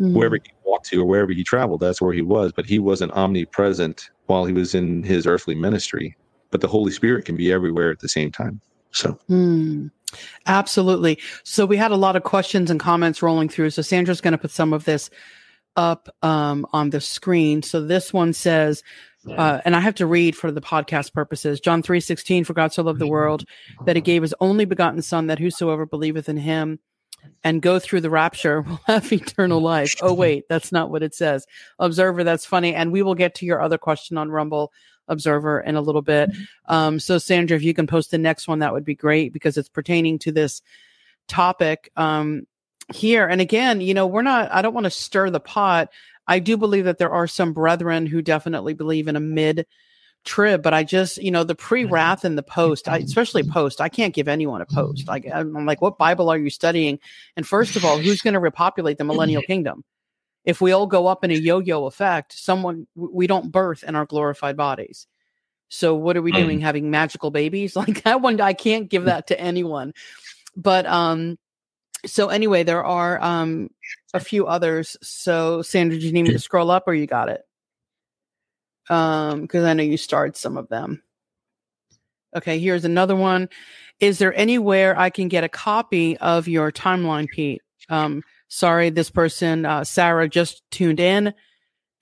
[0.00, 0.14] Mhm.
[0.14, 2.52] wherever he walked to or wherever he traveled, that's where he was.
[2.52, 6.16] But he wasn't omnipresent while he was in his earthly ministry.
[6.50, 8.60] But the Holy Spirit can be everywhere at the same time.
[8.92, 9.88] So Hmm.
[10.46, 11.18] Absolutely.
[11.44, 13.70] So we had a lot of questions and comments rolling through.
[13.70, 15.08] So Sandra's going to put some of this
[15.76, 17.62] up um, on the screen.
[17.62, 18.82] So this one says,
[19.28, 21.60] uh, and I have to read for the podcast purposes.
[21.60, 22.42] John three sixteen.
[22.42, 23.44] For God so loved the world
[23.84, 26.78] that He gave His only begotten Son, that whosoever believeth in Him
[27.44, 29.94] and go through the rapture will have eternal life.
[30.00, 31.46] Oh wait, that's not what it says.
[31.78, 32.74] Observer, that's funny.
[32.74, 34.72] And we will get to your other question on Rumble
[35.10, 36.30] Observer in a little bit.
[36.66, 39.58] Um, so Sandra, if you can post the next one, that would be great because
[39.58, 40.62] it's pertaining to this
[41.28, 42.46] topic um,
[42.94, 43.26] here.
[43.26, 44.50] And again, you know, we're not.
[44.52, 45.90] I don't want to stir the pot.
[46.26, 49.66] I do believe that there are some brethren who definitely believe in a mid
[50.24, 53.80] trib, but I just, you know, the pre wrath and the post, I, especially post,
[53.80, 55.08] I can't give anyone a post.
[55.08, 56.98] Like, I'm like, what Bible are you studying?
[57.36, 59.84] And first of all, who's going to repopulate the millennial kingdom?
[60.44, 63.94] If we all go up in a yo yo effect, someone, we don't birth in
[63.94, 65.06] our glorified bodies.
[65.68, 66.36] So what are we Mm.
[66.36, 66.60] doing?
[66.60, 67.76] Having magical babies?
[67.76, 69.92] Like that one, I can't give that to anyone.
[70.56, 71.38] But, um,
[72.06, 73.70] so anyway, there are um
[74.14, 74.96] a few others.
[75.02, 77.42] So Sandra, do you need me to scroll up or you got it?
[78.88, 81.02] Um, because I know you starred some of them.
[82.34, 83.48] Okay, here's another one.
[84.00, 87.60] Is there anywhere I can get a copy of your timeline, Pete?
[87.88, 91.32] Um, sorry, this person, uh, Sarah, just tuned in.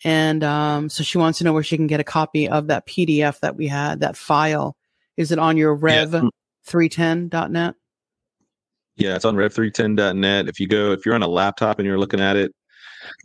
[0.05, 2.86] And um, so she wants to know where she can get a copy of that
[2.86, 4.76] PDF that we had, that file.
[5.16, 7.74] Is it on your rev310.net?
[8.96, 10.49] Yeah, it's on rev310.net.
[10.49, 12.53] If you go, if you're on a laptop and you're looking at it,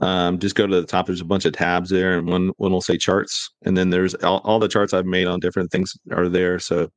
[0.01, 1.07] um, just go to the top.
[1.07, 4.13] There's a bunch of tabs there, and one one will say charts, and then there's
[4.15, 6.59] all, all the charts I've made on different things are there.
[6.59, 6.89] So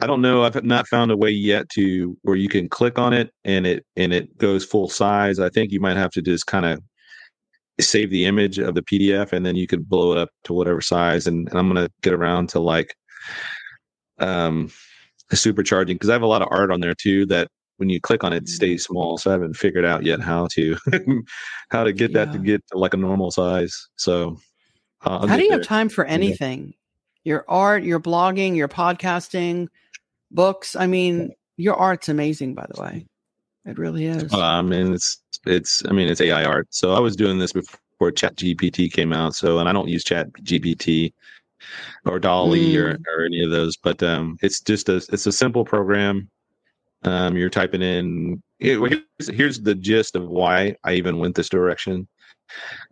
[0.00, 0.44] I don't know.
[0.44, 3.86] I've not found a way yet to where you can click on it and it
[3.96, 5.38] and it goes full size.
[5.38, 6.82] I think you might have to just kind of
[7.80, 10.80] save the image of the PDF and then you could blow it up to whatever
[10.80, 11.26] size.
[11.26, 12.94] And, and I'm gonna get around to like
[14.18, 14.70] um
[15.32, 18.24] supercharging because I have a lot of art on there too that when you click
[18.24, 19.18] on it, it stays small.
[19.18, 20.76] So I haven't figured out yet how to
[21.70, 23.88] how to get that to get to like a normal size.
[23.96, 24.36] So
[25.02, 25.58] uh, how do you there.
[25.58, 26.74] have time for anything?
[27.24, 29.68] Your art, your blogging, your podcasting,
[30.30, 30.76] books.
[30.76, 33.06] I mean, your art's amazing, by the way.
[33.64, 34.32] It really is.
[34.32, 35.84] Uh, I mean, it's it's.
[35.86, 36.68] I mean, it's AI art.
[36.70, 39.34] So I was doing this before Chat GPT came out.
[39.34, 41.12] So, and I don't use Chat GPT
[42.04, 42.78] or DALL-E mm.
[42.78, 46.28] or, or any of those, but um, it's just a it's a simple program.
[47.02, 48.42] Um, you're typing in.
[48.58, 52.08] Here's, here's the gist of why I even went this direction.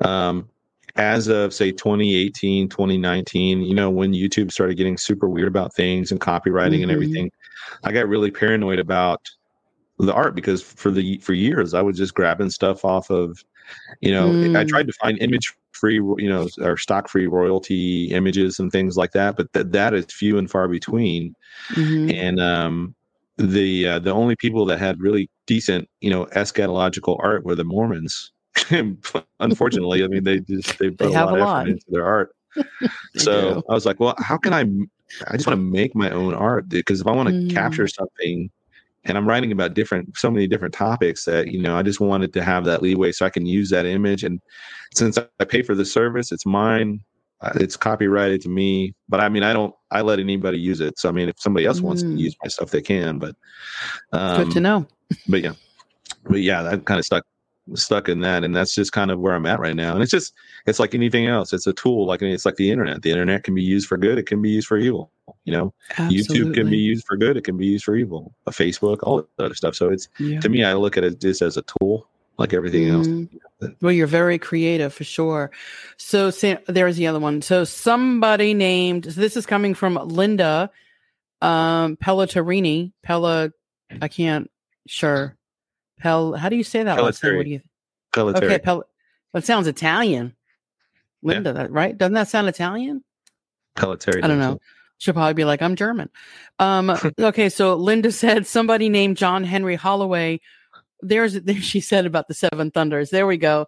[0.04, 0.48] Um,
[0.96, 6.10] as of say 2018 2019 you know when youtube started getting super weird about things
[6.12, 6.82] and copyrighting mm-hmm.
[6.84, 7.30] and everything
[7.82, 9.28] i got really paranoid about
[9.98, 13.44] the art because for the for years i was just grabbing stuff off of
[14.00, 14.56] you know mm.
[14.56, 18.96] i tried to find image free you know or stock free royalty images and things
[18.96, 21.34] like that but that that is few and far between
[21.70, 22.10] mm-hmm.
[22.10, 22.94] and um
[23.36, 27.64] the uh, the only people that had really decent you know eschatological art were the
[27.64, 28.32] mormons
[29.40, 32.34] unfortunately, I mean, they just they put they a lot of effort into their art.
[33.16, 33.62] so do.
[33.68, 34.60] I was like, well, how can I?
[35.28, 37.52] I just want to make my own art because if I want to mm.
[37.52, 38.50] capture something,
[39.04, 42.32] and I'm writing about different, so many different topics that you know, I just wanted
[42.34, 44.24] to have that leeway so I can use that image.
[44.24, 44.40] And
[44.94, 47.00] since I pay for the service, it's mine.
[47.40, 49.74] Uh, it's copyrighted to me, but I mean, I don't.
[49.90, 50.98] I let anybody use it.
[50.98, 51.84] So I mean, if somebody else mm.
[51.84, 52.18] wants to mm.
[52.18, 53.18] use my stuff, they can.
[53.18, 53.34] But
[54.12, 54.86] um, good to know.
[55.28, 55.52] But yeah,
[56.24, 57.24] but yeah, that kind of stuck
[57.74, 59.94] stuck in that and that's just kind of where i'm at right now.
[59.94, 60.34] And it's just
[60.66, 61.52] it's like anything else.
[61.52, 63.02] It's a tool like it's like the internet.
[63.02, 65.10] The internet can be used for good it can be used for evil
[65.44, 65.72] you know?
[65.96, 66.20] Absolutely.
[66.20, 68.34] youtube can be used for good it can be used for evil.
[68.46, 69.74] A facebook all that other stuff.
[69.74, 70.40] So it's yeah.
[70.40, 72.06] to me i look at it just as a tool
[72.38, 75.50] like everything mm else well you're very creative for sure.
[75.96, 76.30] So
[76.68, 77.40] there's the other one.
[77.40, 80.70] So somebody named so this is coming from linda
[81.40, 82.92] um Pelletrini.
[83.02, 83.52] Pella
[84.02, 84.50] i can't
[84.86, 85.36] sure
[86.04, 86.34] Pel.
[86.34, 87.00] How do you say that?
[87.00, 87.62] What do you?
[88.12, 88.46] Pelletary.
[88.46, 88.84] Okay, Pel.
[89.32, 90.36] That sounds Italian.
[91.22, 91.54] Linda, yeah.
[91.54, 91.96] that right?
[91.96, 93.02] Doesn't that sound Italian?
[93.74, 94.22] Pelletary.
[94.22, 94.60] I don't know.
[94.98, 96.10] She'll probably be like, "I'm German."
[96.58, 100.40] Um, okay, so Linda said somebody named John Henry Holloway.
[101.00, 103.08] There's there she said about the Seven Thunders.
[103.08, 103.66] There we go.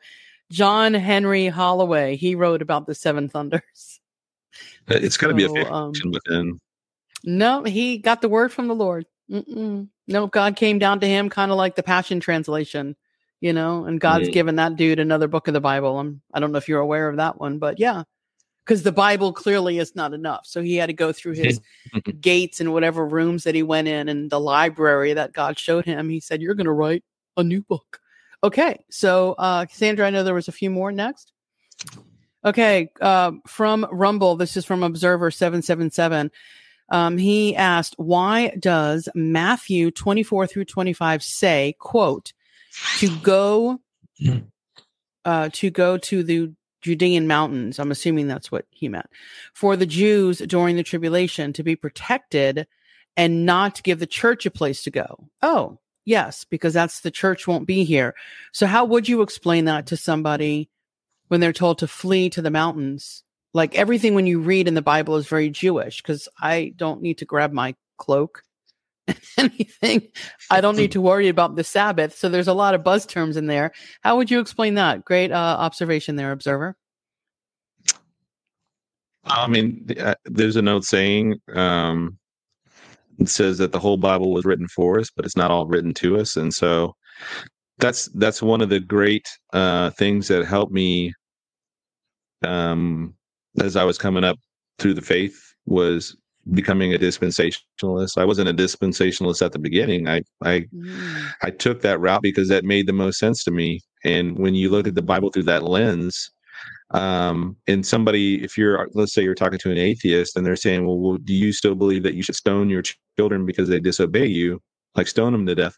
[0.52, 2.16] John Henry Holloway.
[2.16, 4.00] He wrote about the Seven Thunders.
[4.88, 6.60] It's got to be a fiction um, within.
[7.24, 9.06] No, he got the word from the Lord.
[9.30, 9.88] Mm-mm.
[10.08, 12.96] No, God came down to him kind of like the Passion Translation,
[13.40, 14.32] you know, and God's mm.
[14.32, 15.98] given that dude another book of the Bible.
[15.98, 18.04] I'm, I don't know if you're aware of that one, but yeah,
[18.64, 20.44] because the Bible clearly is not enough.
[20.44, 21.60] So he had to go through his
[22.20, 26.08] gates and whatever rooms that he went in and the library that God showed him.
[26.08, 27.04] He said, You're going to write
[27.36, 28.00] a new book.
[28.42, 28.82] Okay.
[28.90, 31.32] So, uh, Cassandra, I know there was a few more next.
[32.44, 32.90] Okay.
[33.00, 36.30] Uh, from Rumble, this is from Observer 777.
[36.88, 42.32] Um, he asked, why does Matthew 24 through 25 say, quote,
[42.98, 43.80] to go,
[45.24, 47.78] uh, to go to the Judean mountains?
[47.78, 49.06] I'm assuming that's what he meant
[49.52, 52.66] for the Jews during the tribulation to be protected
[53.16, 55.28] and not give the church a place to go.
[55.42, 58.14] Oh, yes, because that's the church won't be here.
[58.52, 60.70] So how would you explain that to somebody
[61.28, 63.24] when they're told to flee to the mountains?
[63.56, 67.18] Like everything when you read in the Bible is very Jewish because I don't need
[67.18, 68.42] to grab my cloak
[69.38, 70.08] anything.
[70.50, 72.14] I don't need to worry about the Sabbath.
[72.18, 73.72] So there's a lot of buzz terms in there.
[74.02, 75.06] How would you explain that?
[75.06, 76.76] Great uh, observation there, observer.
[79.24, 82.18] I mean, uh, there's a note saying um,
[83.18, 85.94] it says that the whole Bible was written for us, but it's not all written
[85.94, 86.94] to us, and so
[87.78, 91.12] that's that's one of the great uh, things that helped me
[92.44, 93.14] um,
[93.62, 94.38] as I was coming up
[94.78, 96.16] through the faith was
[96.52, 98.18] becoming a dispensationalist.
[98.18, 100.08] I wasn't a dispensationalist at the beginning.
[100.08, 101.32] I I mm.
[101.42, 103.80] I took that route because that made the most sense to me.
[104.04, 106.30] And when you look at the Bible through that lens,
[106.92, 110.86] um, and somebody, if you're, let's say you're talking to an atheist and they're saying,
[110.86, 112.82] well, well, do you still believe that you should stone your
[113.18, 114.60] children because they disobey you,
[114.94, 115.76] like stone them to death?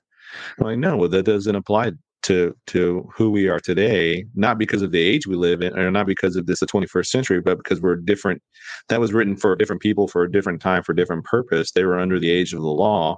[0.59, 4.83] I'm like, no, well, that doesn't apply to to who we are today not because
[4.83, 7.59] of the age we live in or not because of this the 21st century but
[7.59, 8.43] because we're different
[8.89, 11.85] that was written for different people for a different time for a different purpose they
[11.85, 13.17] were under the age of the law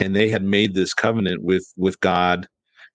[0.00, 2.46] and they had made this covenant with with god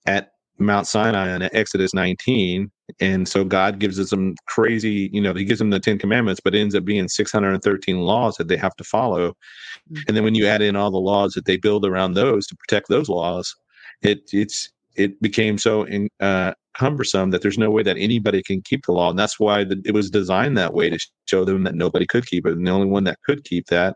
[0.05, 2.71] at Mount Sinai in Exodus 19.
[2.99, 6.39] And so God gives us some crazy, you know, he gives them the 10 commandments,
[6.43, 9.29] but it ends up being 613 laws that they have to follow.
[9.29, 10.01] Mm-hmm.
[10.07, 12.55] And then when you add in all the laws that they build around those to
[12.55, 13.53] protect those laws,
[14.01, 18.61] it it's it became so in, uh, cumbersome that there's no way that anybody can
[18.61, 19.09] keep the law.
[19.09, 22.25] And that's why the, it was designed that way to show them that nobody could
[22.25, 22.53] keep it.
[22.53, 23.95] And the only one that could keep that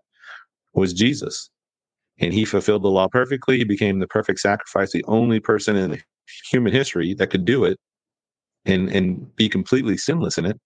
[0.74, 1.50] was Jesus.
[2.20, 3.58] And he fulfilled the law perfectly.
[3.58, 6.02] He became the perfect sacrifice, the only person in
[6.52, 7.78] human history that could do it
[8.66, 10.60] and and be completely sinless in it.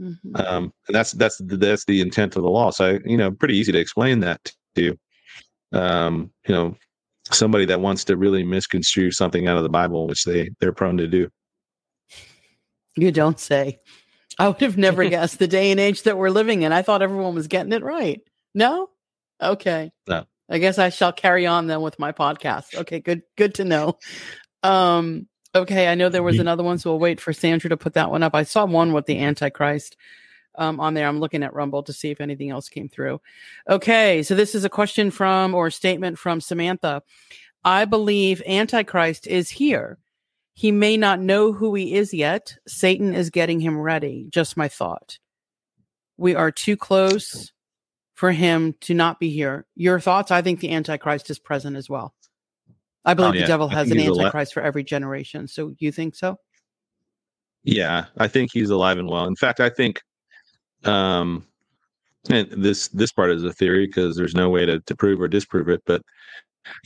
[0.00, 0.36] Mm-hmm.
[0.36, 2.70] Um, and that's that's that's the intent of the law.
[2.70, 4.96] So you know, pretty easy to explain that to
[5.72, 6.76] um, you know
[7.32, 10.96] somebody that wants to really misconstrue something out of the Bible, which they they're prone
[10.98, 11.28] to do.
[12.96, 13.80] You don't say.
[14.38, 16.72] I would have never guessed the day and age that we're living in.
[16.72, 18.20] I thought everyone was getting it right.
[18.54, 18.90] No?
[19.40, 19.90] Okay.
[20.06, 20.24] No.
[20.50, 22.74] I guess I shall carry on then with my podcast.
[22.74, 23.98] Okay, good good to know.
[24.62, 27.94] Um okay, I know there was another one, so we'll wait for Sandra to put
[27.94, 28.34] that one up.
[28.34, 29.96] I saw one with the Antichrist
[30.58, 31.08] um, on there.
[31.08, 33.20] I'm looking at Rumble to see if anything else came through.
[33.68, 37.02] Okay, so this is a question from or statement from Samantha.
[37.64, 39.98] I believe Antichrist is here.
[40.54, 42.56] He may not know who he is yet.
[42.66, 44.26] Satan is getting him ready.
[44.30, 45.18] Just my thought.
[46.16, 47.52] We are too close
[48.14, 49.66] for him to not be here.
[49.76, 50.32] Your thoughts?
[50.32, 52.12] I think the Antichrist is present as well.
[53.04, 53.40] I believe oh, yeah.
[53.42, 55.46] the devil has an Antichrist for every generation.
[55.46, 56.38] So you think so?
[57.62, 59.26] Yeah, I think he's alive and well.
[59.26, 60.02] In fact, I think
[60.84, 61.44] um,
[62.30, 65.28] and this this part is a theory because there's no way to, to prove or
[65.28, 66.02] disprove it, but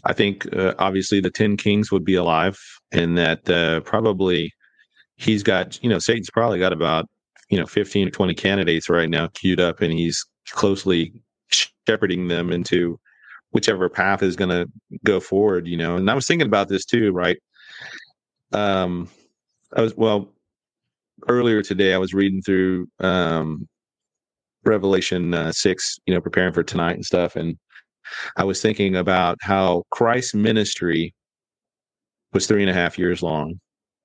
[0.04, 2.58] I think uh, obviously the ten kings would be alive,
[2.92, 4.52] and that uh, probably
[5.16, 7.08] he's got you know Satan's probably got about
[7.50, 11.12] you know 15 or 20 candidates right now queued up, and he's closely
[11.48, 12.98] shepherding them into
[13.50, 14.66] whichever path is going to
[15.04, 15.66] go forward.
[15.66, 17.38] You know, and I was thinking about this too, right?
[18.52, 19.08] Um,
[19.74, 20.28] I was well
[21.28, 21.94] earlier today.
[21.94, 23.68] I was reading through um
[24.64, 27.56] Revelation uh, six, you know, preparing for tonight and stuff, and
[28.36, 31.14] I was thinking about how Christ's ministry
[32.32, 33.60] was three and a half years long,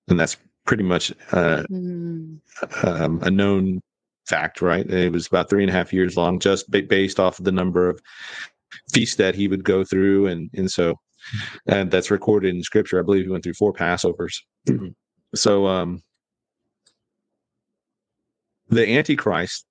[0.08, 2.38] and that's pretty much uh, mm.
[2.84, 3.82] um, a known
[4.28, 4.90] fact, right?
[4.90, 7.90] It was about three and a half years long, just based off of the number
[7.90, 8.00] of
[8.92, 10.96] feasts that he would go through, and and so
[11.68, 13.00] and that's recorded in Scripture.
[13.00, 14.36] I believe he went through four Passovers.
[15.36, 16.02] so, um,
[18.70, 19.66] the Antichrist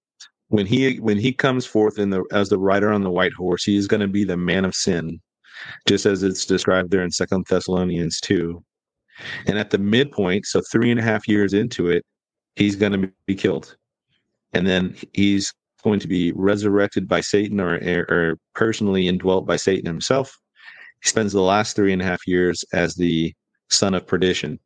[0.48, 3.64] when he when he comes forth in the as the rider on the white horse,
[3.64, 5.20] he is going to be the man of sin,
[5.86, 8.62] just as it's described there in Second Thessalonians two.
[9.46, 12.04] And at the midpoint, so three and a half years into it,
[12.54, 13.76] he's going to be killed,
[14.52, 17.76] and then he's going to be resurrected by Satan or,
[18.08, 20.36] or personally indwelt by Satan himself.
[21.02, 23.32] He spends the last three and a half years as the
[23.70, 24.58] son of perdition.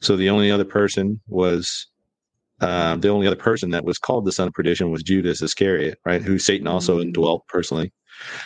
[0.00, 1.88] So the only other person was
[2.64, 5.98] um, the only other person that was called the son of perdition was Judas Iscariot,
[6.04, 6.22] right?
[6.22, 7.02] Who Satan also mm-hmm.
[7.02, 7.92] indwelt personally.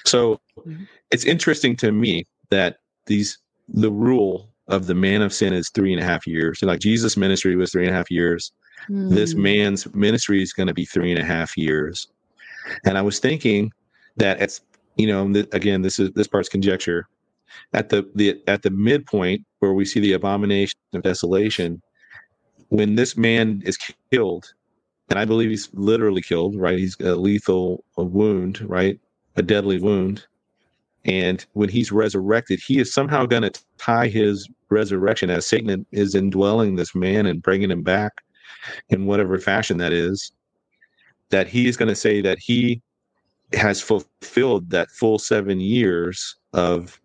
[0.05, 0.85] So mm-hmm.
[1.11, 3.39] it's interesting to me that these
[3.69, 6.61] the rule of the man of sin is three and a half years.
[6.61, 8.53] So like Jesus' ministry was three and a half years.
[8.91, 9.15] Mm-hmm.
[9.15, 12.09] This man's ministry is going to be three and a half years.
[12.85, 13.71] And I was thinking
[14.17, 14.61] that it's
[14.97, 17.07] you know th- again this is this part's conjecture
[17.73, 21.81] at the the at the midpoint where we see the abomination of desolation
[22.69, 23.79] when this man is
[24.13, 24.53] killed,
[25.11, 26.79] and I believe he's literally killed, right?
[26.79, 28.99] He's a lethal a wound, right?
[29.37, 30.27] A deadly wound.
[31.05, 36.15] And when he's resurrected, he is somehow going to tie his resurrection as Satan is
[36.15, 38.13] indwelling this man and bringing him back
[38.91, 40.33] in whatever fashion that is.
[41.31, 42.83] That he is going to say that he
[43.55, 47.01] has fulfilled that full seven years of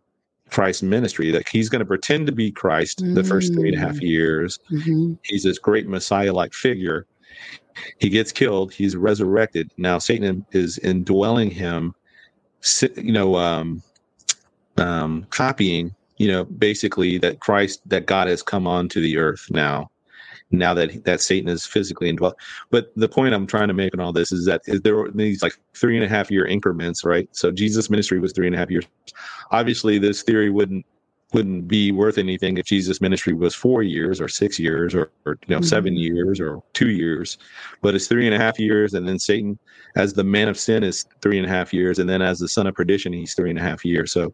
[0.54, 1.32] Christ's ministry.
[1.32, 3.16] That he's going to pretend to be Christ mm-hmm.
[3.16, 4.04] the first three and a half mm.
[4.04, 4.60] years.
[4.72, 5.14] Mm-hmm.
[5.24, 7.06] He's this great Messiah like figure.
[7.98, 8.72] He gets killed.
[8.72, 9.72] He's resurrected.
[9.78, 11.96] Now Satan is indwelling him,
[12.96, 13.82] you know, um,
[14.78, 19.90] um, copying, you know, basically that Christ, that God has come onto the earth now
[20.54, 22.38] now that that Satan is physically involved.
[22.70, 25.44] But the point I'm trying to make in all this is that there were these
[25.44, 27.28] like three and a half year increments, right?
[27.36, 28.86] So Jesus' ministry was three and a half years.
[29.52, 30.86] Obviously, this theory wouldn't
[31.34, 35.40] wouldn't be worth anything if Jesus' ministry was four years or six years or, or
[35.48, 35.66] you know mm-hmm.
[35.66, 37.38] seven years or two years.
[37.82, 39.58] But it's three and a half years, and then Satan,
[39.96, 42.48] as the man of sin, is three and a half years, and then as the
[42.48, 44.12] son of perdition, he's three and a half years.
[44.12, 44.34] So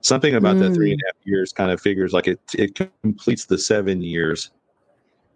[0.00, 0.60] something about mm.
[0.60, 4.00] that three and a half years kind of figures like it it completes the seven
[4.00, 4.52] years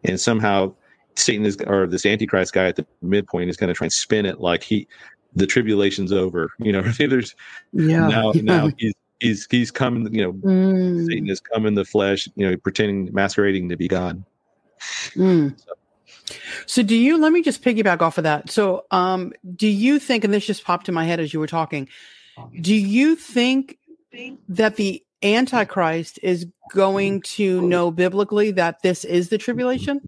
[0.04, 0.74] and somehow
[1.16, 4.26] Satan is or this Antichrist guy at the midpoint is going to try and spin
[4.26, 4.86] it like he
[5.34, 6.50] the tribulation's over.
[6.58, 7.34] You know, there's
[7.72, 10.12] yeah now now he's he's he's coming.
[10.14, 12.28] You know, Mm, Satan has come in the flesh.
[12.34, 14.22] You know, pretending, masquerading to be God.
[15.14, 15.54] mm.
[16.66, 18.50] So do you let me just piggyback off of that.
[18.50, 21.46] So um do you think and this just popped in my head as you were
[21.46, 21.88] talking.
[22.60, 23.78] Do you think
[24.48, 30.00] that the antichrist is going to know biblically that this is the tribulation?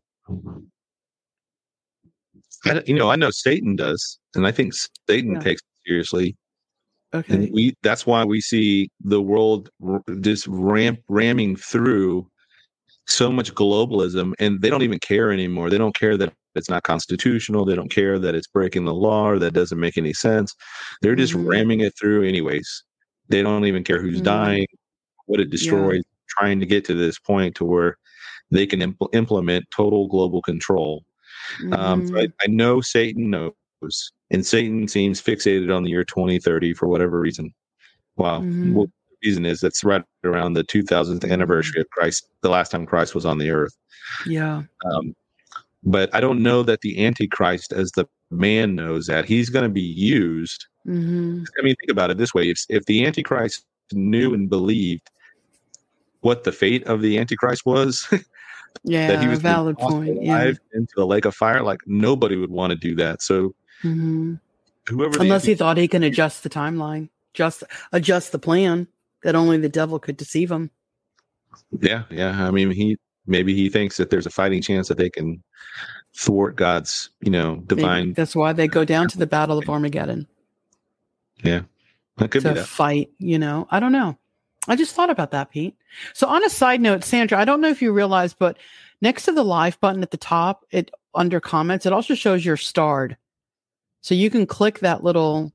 [2.66, 4.72] I, you know, I know Satan does, and I think
[5.08, 5.40] Satan Yeah.
[5.40, 6.36] takes it seriously.
[7.14, 7.32] Okay.
[7.32, 12.26] and we that's why we see the world r- just ramp ramming through
[13.06, 16.82] so much globalism and they don't even care anymore they don't care that it's not
[16.82, 20.52] constitutional they don't care that it's breaking the law or that doesn't make any sense
[21.02, 21.46] they're just Mhm.
[21.46, 22.82] ramming it through anyways
[23.28, 24.24] they don't even care who's Mhm.
[24.24, 24.66] dying
[25.26, 27.96] what it destroys trying to get to this point to where
[28.50, 31.04] they can impl- implement total global control
[31.72, 32.32] um, so I, Mhm.
[32.42, 37.52] I know Satan knows, and Satan seems fixated on the year 2030 for whatever reason.
[38.16, 38.40] Wow.
[38.40, 38.72] Mhm.
[38.72, 42.86] Well, the reason is that's right around the 2000th anniversary of Christ, the last time
[42.86, 43.76] Christ was on the earth.
[44.26, 44.62] yeah.
[44.86, 45.14] Um,
[45.82, 49.68] but I don't know that the Antichrist, as the man knows that, he's going to
[49.68, 50.66] be used.
[50.86, 51.44] Mhm.
[51.58, 55.10] I mean, think about it this way if, if the Antichrist knew and believed
[56.24, 58.08] what the fate of the Antichrist was,
[58.82, 60.22] Yeah, that he was valid point.
[60.22, 60.52] Yeah.
[60.72, 63.20] into a lake of fire, like nobody would want to do that.
[63.20, 64.40] So Mhm.
[64.88, 68.88] whoever the Unless he thought he can adjust the timeline, just adjust the plan
[69.22, 70.70] that only the devil could deceive him.
[71.80, 72.46] Yeah, yeah.
[72.46, 72.96] I mean, he
[73.26, 75.42] maybe he thinks that there's a fighting chance that they can
[76.16, 78.12] thwart God's, you know, Maybe divine.
[78.14, 80.26] That's why they go down to the Battle of Armageddon
[81.42, 81.62] Yeah,
[82.16, 82.66] that could to be that.
[82.66, 83.10] fight.
[83.18, 84.16] You know, I don't know.
[84.66, 85.76] I just thought about that, Pete.
[86.14, 88.58] So, on a side note, Sandra, I don't know if you realize, but
[89.00, 92.56] next to the live button at the top, it under comments, it also shows you're
[92.56, 93.16] starred.
[94.00, 95.52] So you can click that little,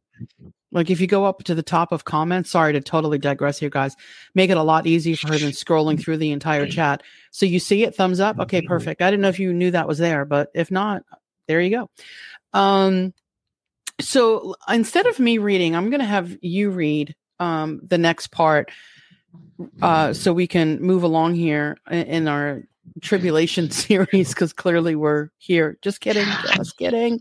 [0.72, 2.49] like if you go up to the top of comments.
[2.49, 3.95] Sorry to totally digress here, guys.
[4.34, 7.03] Make it a lot easier for her than scrolling through the entire chat.
[7.31, 8.40] So you see it, thumbs up.
[8.40, 9.02] Okay, perfect.
[9.02, 11.03] I didn't know if you knew that was there, but if not,
[11.48, 11.90] there you go.
[12.53, 13.14] Um,
[14.02, 18.72] so instead of me reading, I'm going to have you read um, the next part
[19.81, 22.64] uh, so we can move along here in, our
[23.01, 25.77] tribulation series because clearly we're here.
[25.81, 26.27] Just kidding.
[26.56, 27.19] Just kidding.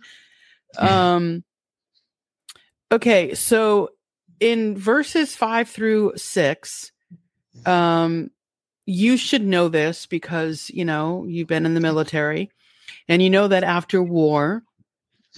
[0.78, 1.44] Um,
[2.92, 3.34] okay.
[3.34, 3.90] So
[4.40, 6.92] in verses five through six,
[7.66, 8.30] um,
[8.86, 12.50] you should know this because, you know, you've been in the military
[13.08, 14.62] and you know that after war,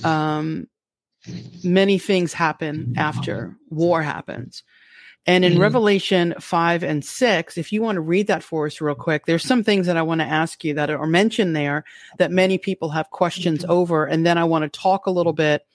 [0.04, 0.68] um,
[1.64, 4.62] many things happen after war happens.
[5.26, 5.60] And in Mhm.
[5.60, 9.44] Revelation 5 and 6, if you want to read that for us real quick, there's
[9.44, 11.84] some things that I want to ask you that are mentioned there
[12.18, 14.06] that many people have questions over.
[14.06, 15.66] And then I want to talk a little bit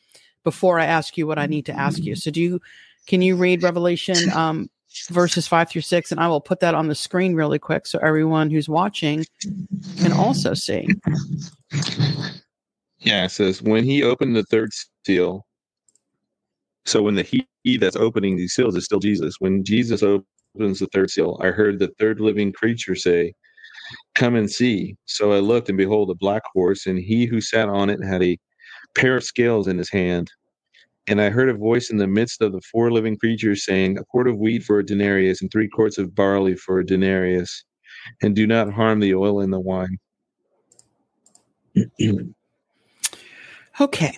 [0.43, 2.15] before I ask you what I need to ask you.
[2.15, 2.61] So do you
[3.07, 4.67] can you read Revelation um,
[5.09, 6.11] verses 5 through 6?
[6.11, 9.25] And I will put that on the screen really quick so everyone who's watching
[9.97, 10.87] can also see.
[12.99, 14.71] Yeah, it says when he opened the third
[15.05, 15.45] seal.
[16.85, 19.35] So when the he, that's opening these seals is still Jesus.
[19.39, 23.33] When Jesus opens the third seal, I heard the third living creature say,
[24.15, 27.69] "Come and see." So I looked, and behold, a black horse, and he who sat
[27.69, 28.37] on it had a
[28.95, 30.31] pair of scales in his hand.
[31.07, 34.05] And I heard a voice in the midst of the four living creatures saying, A
[34.05, 37.65] quart of wheat for a denarius, and three quarts of barley for a denarius,
[38.21, 39.97] and do not harm the oil and the wine.
[43.81, 44.15] Okay.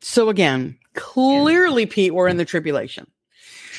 [0.00, 3.06] So again, clearly, Pete, we're in the tribulation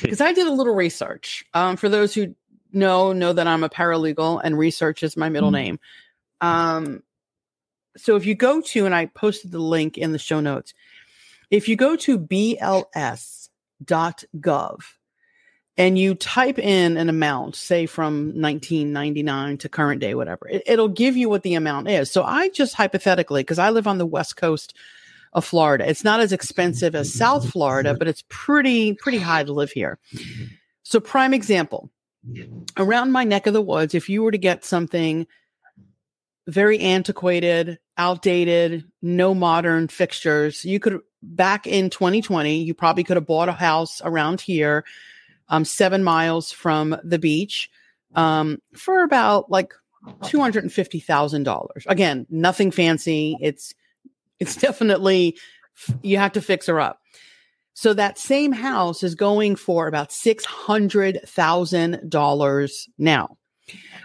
[0.01, 1.45] because I did a little research.
[1.53, 2.35] Um, for those who
[2.71, 5.79] know, know that I'm a paralegal and research is my middle name.
[6.41, 7.03] Um,
[7.97, 10.73] so if you go to, and I posted the link in the show notes,
[11.49, 13.49] if you go to bls.gov
[15.77, 20.87] and you type in an amount, say from 1999 to current day, whatever, it, it'll
[20.87, 22.11] give you what the amount is.
[22.11, 24.75] So I just hypothetically, because I live on the west coast
[25.33, 29.53] of Florida, it's not as expensive as South Florida, but it's pretty pretty high to
[29.53, 29.99] live here.
[30.83, 31.91] So prime example,
[32.77, 35.27] around my neck of the woods, if you were to get something
[36.47, 43.27] very antiquated, outdated, no modern fixtures, you could back in 2020, you probably could have
[43.27, 44.83] bought a house around here
[45.49, 47.69] um, seven miles from the beach
[48.15, 49.73] um, for about like
[50.23, 51.85] two hundred and fifty thousand dollars.
[51.87, 53.37] Again, nothing fancy.
[53.41, 53.73] It's
[54.39, 55.37] it's definitely
[56.01, 56.99] you have to fix her up.
[57.73, 63.37] So that same house is going for about six hundred thousand dollars now.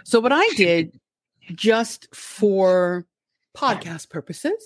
[0.03, 0.97] So what I did
[1.55, 3.05] just for
[3.55, 4.65] podcast purposes,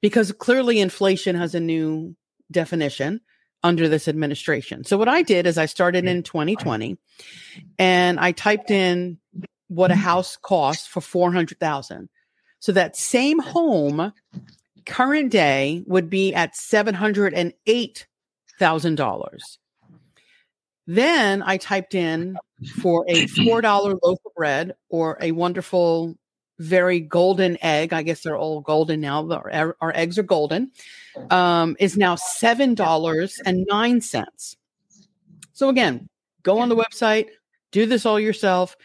[0.00, 2.16] because clearly inflation has a new
[2.50, 3.20] definition
[3.62, 4.84] under this administration.
[4.84, 6.98] So what I did is I started in 2020
[7.78, 9.18] and I typed in
[9.68, 12.08] what a house costs for 400,000.
[12.58, 14.12] So that same home
[14.86, 19.38] current day would be at $708,000.
[20.86, 22.36] Then I typed in
[22.80, 26.16] for a $4 loaf of bread or a wonderful
[26.58, 27.92] very golden egg.
[27.92, 29.28] I guess they're all golden now.
[29.30, 30.70] Our, our eggs are golden.
[31.30, 34.56] Um, is now seven dollars and nine cents.
[35.52, 36.08] So again,
[36.42, 37.26] go on the website,
[37.70, 38.76] do this all yourself.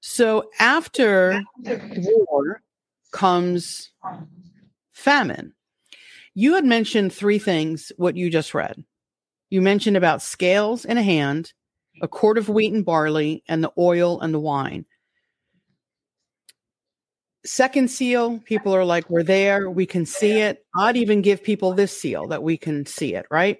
[0.00, 2.62] So after war
[3.12, 3.90] comes
[5.00, 5.54] famine.
[6.34, 7.90] You had mentioned three things.
[7.96, 8.84] What you just read.
[9.50, 11.52] You mentioned about scales in a hand,
[12.02, 14.86] a quart of wheat and barley, and the oil and the wine
[17.44, 20.64] second seal, people are like, we're there, we can see it.
[20.76, 23.58] I'd even give people this seal that we can see it, right?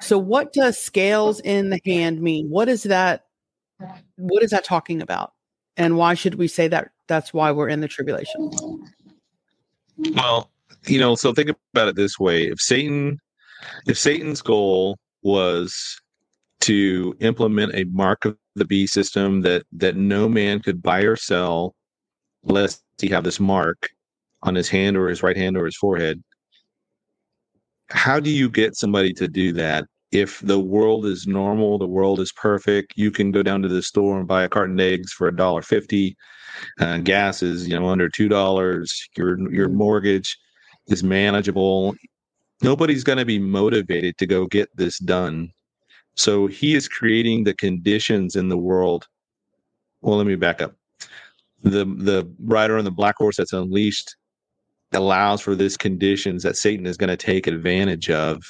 [0.00, 2.48] So, what does scales in the hand mean?
[2.48, 3.26] What is that?
[4.16, 5.32] What is that talking about?
[5.76, 8.50] And why should we say that that's why we're in the tribulation?
[10.14, 10.50] Well,
[10.86, 13.18] you know, so think about it this way: if Satan,
[13.86, 16.00] if Satan's goal was
[16.60, 21.16] to implement a mark of the beast system that that no man could buy or
[21.16, 21.74] sell
[22.44, 23.88] lest he have this mark
[24.42, 26.22] on his hand or his right hand or his forehead.
[27.90, 29.84] How do you get somebody to do that?
[30.12, 33.82] If the world is normal, the world is perfect, you can go down to the
[33.82, 36.16] store and buy a carton of eggs for a dollar fifty.
[36.78, 39.08] Uh, gas is you know under two dollars.
[39.16, 39.78] Your your mm-hmm.
[39.78, 40.36] mortgage
[40.90, 41.94] is manageable.
[42.62, 45.50] Nobody's going to be motivated to go get this done.
[46.16, 49.06] So he is creating the conditions in the world.
[50.02, 50.74] Well, let me back up
[51.62, 54.16] the the rider on the black horse that's unleashed
[54.92, 58.42] allows for this conditions that Satan is going to take advantage of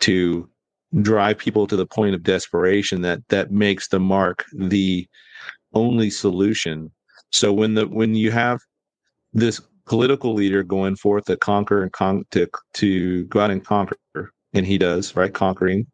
[0.00, 0.48] to
[1.02, 5.06] drive people to the point of desperation that that makes the mark the
[5.74, 6.90] only solution.
[7.32, 8.60] So when the when you have
[9.32, 13.96] this political leader going forth to conquer and con- to to go out and conquer,
[14.52, 15.86] and he does right, conquering,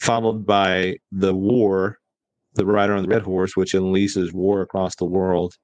[0.00, 1.98] followed by the war,
[2.54, 5.54] the rider on the red horse, which unleashes war across the world.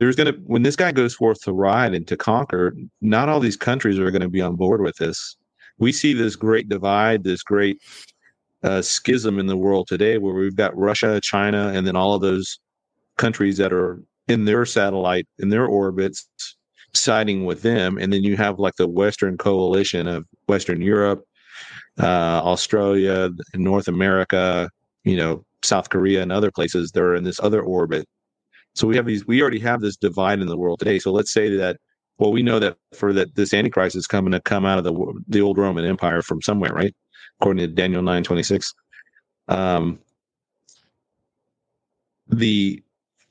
[0.00, 3.40] There's going to when this guy goes forth to ride and to conquer not all
[3.40, 5.36] these countries are going to be on board with this.
[5.78, 7.78] We see this great divide this great
[8.62, 12.22] uh, schism in the world today where we've got russia china and then all of
[12.22, 12.58] those
[13.16, 16.28] countries that are in their satellite in their orbits
[16.98, 21.24] siding with them and then you have like the western coalition of western europe
[22.00, 24.68] uh, australia north america
[25.04, 28.06] you know south korea and other places that are in this other orbit
[28.76, 30.98] so we have these, we already have this divide in the world today.
[30.98, 31.78] So let's say that,
[32.18, 35.22] well, we know that for that this Antichrist is coming to come out of the
[35.28, 36.94] the old Roman Empire from somewhere, right?
[37.40, 38.74] According to Daniel nine twenty six.
[39.48, 39.98] Um,
[42.28, 42.82] the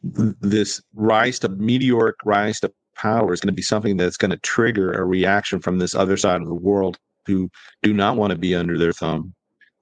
[0.04, 4.38] this rise to meteoric rise to power is going to be something that's going to
[4.38, 7.50] trigger a reaction from this other side of the world who
[7.84, 9.34] do not want to be under their thumb.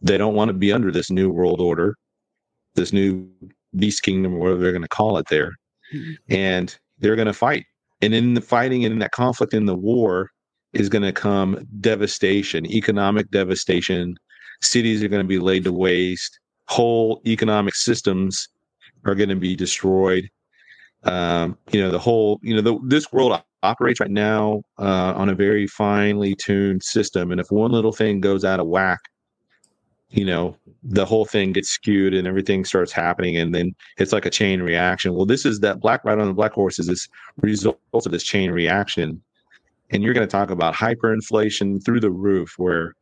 [0.01, 1.95] They don't want to be under this new world order,
[2.75, 3.27] this new
[3.75, 5.53] beast kingdom or whatever they're going to call it there.
[5.93, 6.33] Mm-hmm.
[6.33, 7.65] and they're going to fight.
[8.01, 10.31] And in the fighting and in that conflict in the war
[10.73, 14.15] is going to come devastation economic devastation.
[14.61, 16.39] Cities are going to be laid to waste.
[16.67, 18.47] Whole economic systems
[19.05, 20.29] are going to be destroyed
[21.05, 25.29] um, you know the whole you know the, this world operates right now uh, on
[25.29, 27.31] a very finely tuned system.
[27.31, 28.99] And if one little thing goes out of whack
[30.13, 34.25] you know the whole thing gets skewed and everything starts happening and then it's like
[34.25, 35.13] a chain reaction.
[35.13, 38.23] Well this is that black ride on the black horse is this result of this
[38.23, 39.21] chain reaction.
[39.89, 42.93] And you're going to talk about hyperinflation through the roof where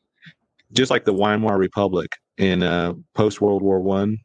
[0.73, 4.17] just like the weimar republic in uh, post world war one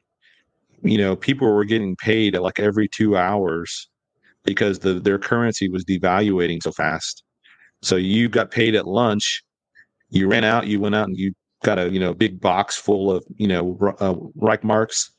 [0.82, 3.88] you know people were getting paid at like every two hours
[4.44, 7.22] because the, their currency was devaluating so fast
[7.82, 9.42] so you got paid at lunch
[10.10, 11.32] you ran out you went out and you
[11.64, 15.10] got a you know big box full of you know uh, Reichmarks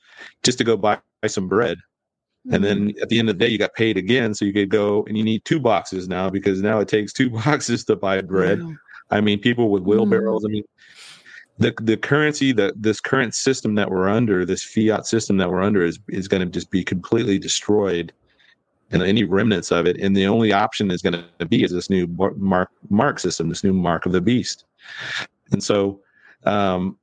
[0.44, 1.78] just to go buy, buy some bread.
[1.78, 2.56] Mm-hmm.
[2.56, 3.02] And then mm-hmm.
[3.02, 5.18] at the end of the day, you got paid again, so you could go and
[5.18, 8.64] you need two boxes now because now it takes two boxes to buy bread.
[8.64, 8.74] Wow.
[9.10, 10.44] I mean, people with wheelbarrows.
[10.44, 10.48] Mm-hmm.
[10.48, 10.64] I mean,
[11.60, 15.62] the the currency that this current system that we're under, this fiat system that we're
[15.64, 18.14] under, is is going to just be completely destroyed,
[18.92, 19.98] and any remnants of it.
[20.00, 22.08] And the only option is going to be is this new
[22.38, 24.66] mark mark system, this new mark of the beast.
[25.52, 26.02] And so,
[26.46, 26.98] um,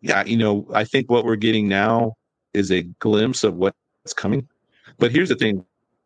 [0.00, 2.16] yeah, you know, I think what we're getting now
[2.54, 3.76] is a glimpse of what's
[4.16, 4.48] coming.
[4.98, 5.64] But here's the thing,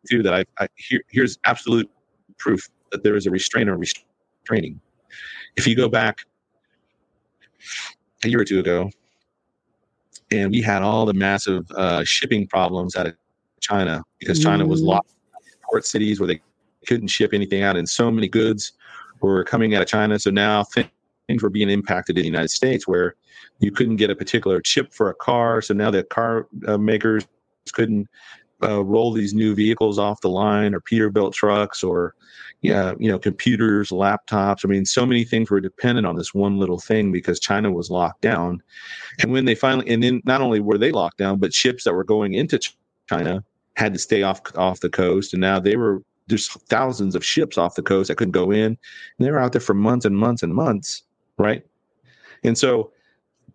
[0.09, 1.89] too, that I, I here, here's absolute
[2.37, 4.79] proof that there is a restraint or restraining.
[5.55, 6.19] If you go back
[8.25, 8.89] a year or two ago,
[10.31, 13.15] and we had all the massive uh, shipping problems out of
[13.61, 14.87] China because China was Mm.
[14.87, 16.41] locked in port cities where they
[16.87, 18.73] couldn't ship anything out, and so many goods
[19.21, 20.19] were coming out of China.
[20.19, 23.15] So now things were being impacted in the United States where
[23.59, 25.61] you couldn't get a particular chip for a car.
[25.61, 27.25] So now the car uh, makers
[27.73, 28.07] couldn't
[28.65, 32.15] uh, roll these new vehicles off the line or Peterbilt trucks or
[32.61, 34.65] yeah, you know, computers, laptops.
[34.65, 37.91] I mean, so many things were dependent on this one little thing because China was
[37.91, 38.63] locked down.
[39.21, 41.93] And when they finally, and then not only were they locked down, but ships that
[41.93, 42.59] were going into
[43.07, 43.43] China
[43.75, 45.33] had to stay off off the coast.
[45.33, 48.65] And now they were there's thousands of ships off the coast that couldn't go in,
[48.65, 48.77] and
[49.19, 51.03] they were out there for months and months and months,
[51.37, 51.63] right?
[52.43, 52.91] And so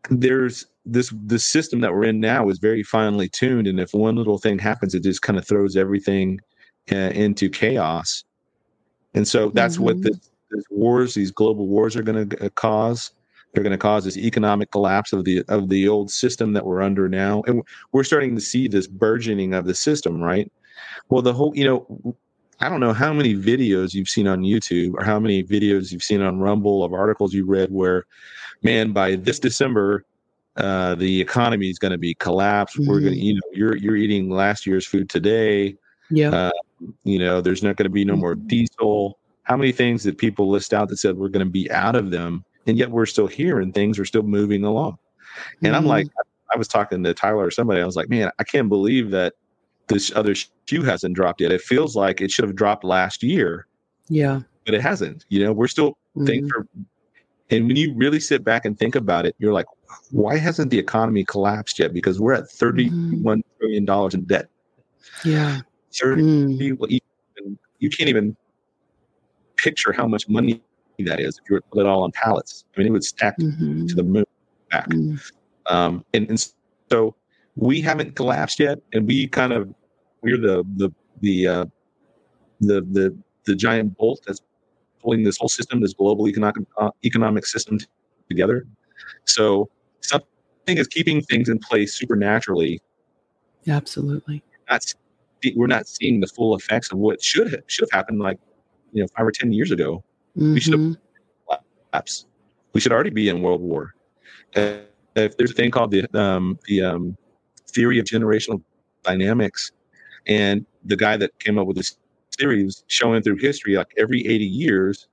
[0.09, 4.17] there's this the system that we're in now is very finely tuned, and if one
[4.17, 6.41] little thing happens, it just kind of throws everything
[6.91, 8.25] uh, into chaos.
[9.15, 10.03] And so that's what Mhm.
[10.05, 13.13] this, this wars, these global wars, are going to cause.
[13.53, 16.83] They're going to cause this economic collapse of the of the old system that we're
[16.83, 17.63] under now, and
[17.93, 20.51] we're starting to see this burgeoning of the system, right?
[21.09, 22.15] Well, the whole, you know,
[22.61, 26.03] I don't know how many videos you've seen on YouTube or how many videos you've
[26.03, 28.05] seen on Rumble of articles you read where,
[28.63, 30.05] man, by this December,
[30.57, 32.79] uh, the economy is going to be collapsed.
[32.79, 35.77] We're going to, you know, you're you're eating last year's food today.
[36.11, 36.31] Yeah.
[36.31, 36.51] Uh,
[37.05, 39.19] you know, there's not going to be no more diesel.
[39.45, 42.11] How many things that people list out that said we're going to be out of
[42.11, 44.99] them, and yet we're still here and things are still moving along?
[45.63, 45.89] And I'm Mhm.
[45.89, 46.09] like,
[46.53, 47.81] I was talking to Tyler or somebody.
[47.81, 49.35] I was like, man, I can't believe that
[49.87, 51.53] this other shoe hasn't dropped yet.
[51.53, 53.67] It feels like it should have dropped last year,
[54.09, 54.41] yeah.
[54.67, 55.25] but it hasn't.
[55.29, 55.97] You know, we're still
[56.27, 56.57] things Mhm.
[56.57, 56.67] are.
[57.51, 59.67] And when you really sit back and think about it, you're like,
[60.11, 61.93] why hasn't the economy collapsed yet?
[61.93, 64.49] Because we're at thirty-one trillion dollars in debt.
[65.25, 65.61] Yeah.
[65.93, 66.23] Thirty.
[66.23, 66.79] Mm.
[66.79, 67.01] well, you,
[67.79, 68.37] you can't even
[69.57, 70.63] picture how much money
[71.01, 72.65] that is if you were to put it all on pallets.
[72.75, 73.89] I mean, it would stack Mhm.
[73.89, 74.25] to the moon
[74.71, 74.89] back.
[74.89, 75.21] Mm.
[75.67, 76.53] Um, and, and
[76.91, 77.15] so
[77.57, 79.73] we haven't collapsed yet, and we kind of
[80.23, 80.91] we're the the
[81.21, 81.65] the uh,
[82.61, 84.41] the the the giant bolt that's
[85.03, 87.79] pulling this whole system, this global economic uh, economic system
[88.29, 88.67] together.
[89.25, 90.27] So something
[90.67, 92.81] is keeping things in place supernaturally.
[93.67, 94.43] Absolutely.
[94.71, 94.95] Not
[95.57, 98.39] we're not seeing the full effects of what should have, should have happened like
[98.93, 100.03] you know five or ten years ago.
[100.37, 100.97] We should have Mhm.
[101.93, 102.27] collapsed.
[102.73, 103.95] We should already be in World War.
[104.55, 104.79] Uh,
[105.17, 107.17] if there's a thing called the um, the um,
[107.69, 108.63] theory of generational
[109.03, 109.73] dynamics,
[110.27, 111.97] and the guy that came up with this
[112.39, 115.09] theory was showing through history, like every 80 years,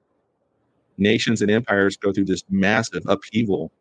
[0.97, 3.71] nations and empires go through this massive upheaval.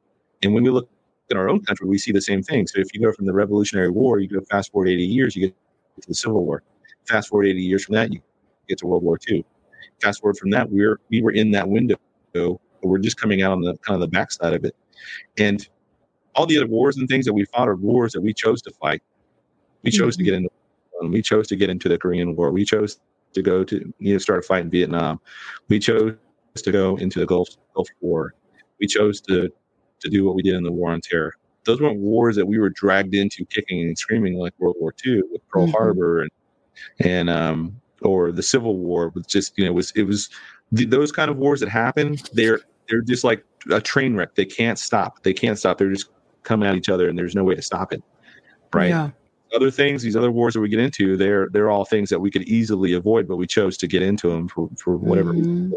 [0.42, 0.88] And when we look
[1.31, 2.66] at our own country, we see the same thing.
[2.66, 5.47] So if you go from the Revolutionary War, you go fast forward 80 years, you
[5.47, 5.57] get
[6.03, 6.62] to the Civil War.
[7.07, 8.20] Fast forward 80 years from that, you
[8.69, 9.44] get to World War II.
[10.01, 11.97] Fast forward from that, we're we were in that window.
[12.32, 14.74] but We're just coming out on the kind of the backside of it.
[15.39, 15.66] And
[16.35, 18.70] all the other wars and things that we fought are wars that we chose to
[18.70, 19.03] fight.
[19.82, 20.27] We chose to mm-hmm.
[20.27, 20.51] get into
[21.03, 22.51] we chose to get into the Korean War.
[22.51, 22.98] We chose
[23.35, 25.20] to go to you know start a fight in Vietnam.
[25.69, 26.16] We chose
[26.57, 28.35] to go into the Gulf Gulf War.
[28.81, 29.51] We chose to
[30.01, 31.35] to do what we did in the War on Terror.
[31.64, 35.23] Those weren't wars that we were dragged into kicking and screaming like World War II
[35.32, 35.73] with Pearl Mhm.
[35.73, 36.31] Harbor and
[37.01, 40.28] and um or the Civil War was just you know it was it was
[40.74, 42.16] th- those kind of wars that happen.
[42.35, 44.35] They're they're just like a train wreck.
[44.36, 45.23] They can't stop.
[45.24, 45.78] They can't stop.
[45.78, 46.10] They're just
[46.44, 48.01] coming at each other, and there's no way to stop it.
[48.73, 49.10] Right Yeah.
[49.55, 52.31] other things, these other wars that we get into, they're they're all things that we
[52.31, 55.73] could easily avoid, but we chose to get into them for for whatever Mhm.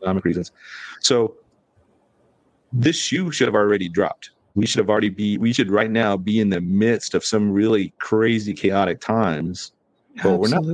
[0.00, 0.50] economic reasons.
[1.00, 1.36] So
[2.74, 4.30] this shoe should have already dropped.
[4.56, 5.38] We should have already be.
[5.38, 9.72] We should right now be in the midst of some really crazy, chaotic times.
[10.22, 10.64] But we're not.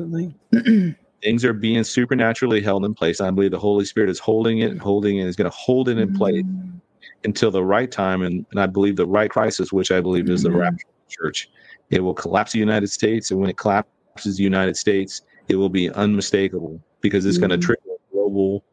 [1.23, 3.21] Things are being supernaturally held in place.
[3.21, 5.89] I believe the Holy Spirit is holding it, and holding it, is going to hold
[5.89, 6.81] it in place Mm.
[7.25, 8.23] until the right time.
[8.23, 10.59] And, and I believe the right crisis, which I believe is the Mhm.
[10.61, 11.51] rapture of the church,
[11.91, 13.31] it will collapse the United States.
[13.31, 17.61] And when it collapses the United States, it will be unmistakable because it's going Mhm.
[17.61, 18.65] to trigger a global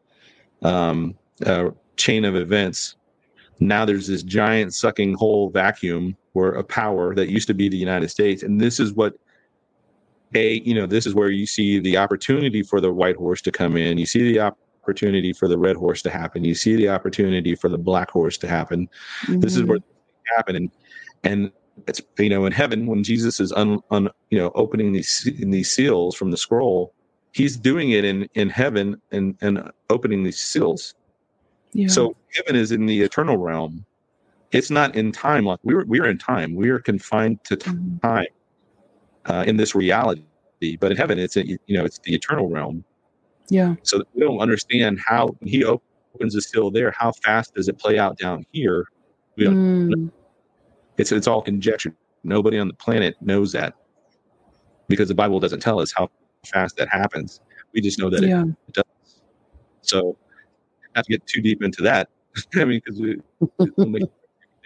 [0.62, 1.14] um,
[1.46, 2.96] uh, chain of events.
[3.60, 7.76] Now there's this giant sucking hole vacuum where a power that used to be the
[7.76, 8.42] United States.
[8.42, 9.14] And this is what
[10.34, 13.50] a you know this is where you see the opportunity for the white horse to
[13.52, 13.98] come in.
[13.98, 16.44] You see the opportunity for the red horse to happen.
[16.44, 18.88] You see the opportunity for the black horse to happen.
[19.28, 19.68] This is Mhm.
[19.68, 20.56] where things happen.
[20.56, 20.70] And
[21.24, 21.52] and
[21.86, 25.70] it's you know in heaven when jesus is un, un you know opening these these
[25.70, 26.92] seals from the scroll
[27.32, 30.94] he's doing it in in heaven and and opening these seals
[31.72, 31.88] Yeah.
[31.88, 33.84] so heaven is in the eternal realm
[34.52, 38.00] it's not in time like we're we're in time we are confined to Mhm.
[38.02, 38.26] time
[39.26, 40.22] uh, in this reality
[40.80, 42.84] but in heaven it's a, you know it's the eternal realm
[43.50, 43.74] yeah.
[43.82, 47.98] so we don't understand how he opens the seal there how fast does it play
[47.98, 48.86] out down here
[49.36, 49.90] We don't.
[49.90, 50.10] Mm.
[50.98, 51.94] It's it's all conjecture.
[52.24, 53.74] Nobody on the planet knows that
[54.88, 56.10] because the Bible doesn't tell us how
[56.44, 57.40] fast that happens.
[57.72, 58.42] We just know that yeah.
[58.42, 58.84] it, it, does.
[59.82, 60.16] So,
[60.98, 62.08] not to get too deep into that.
[62.54, 63.20] I mean, because we
[63.58, 64.10] don't think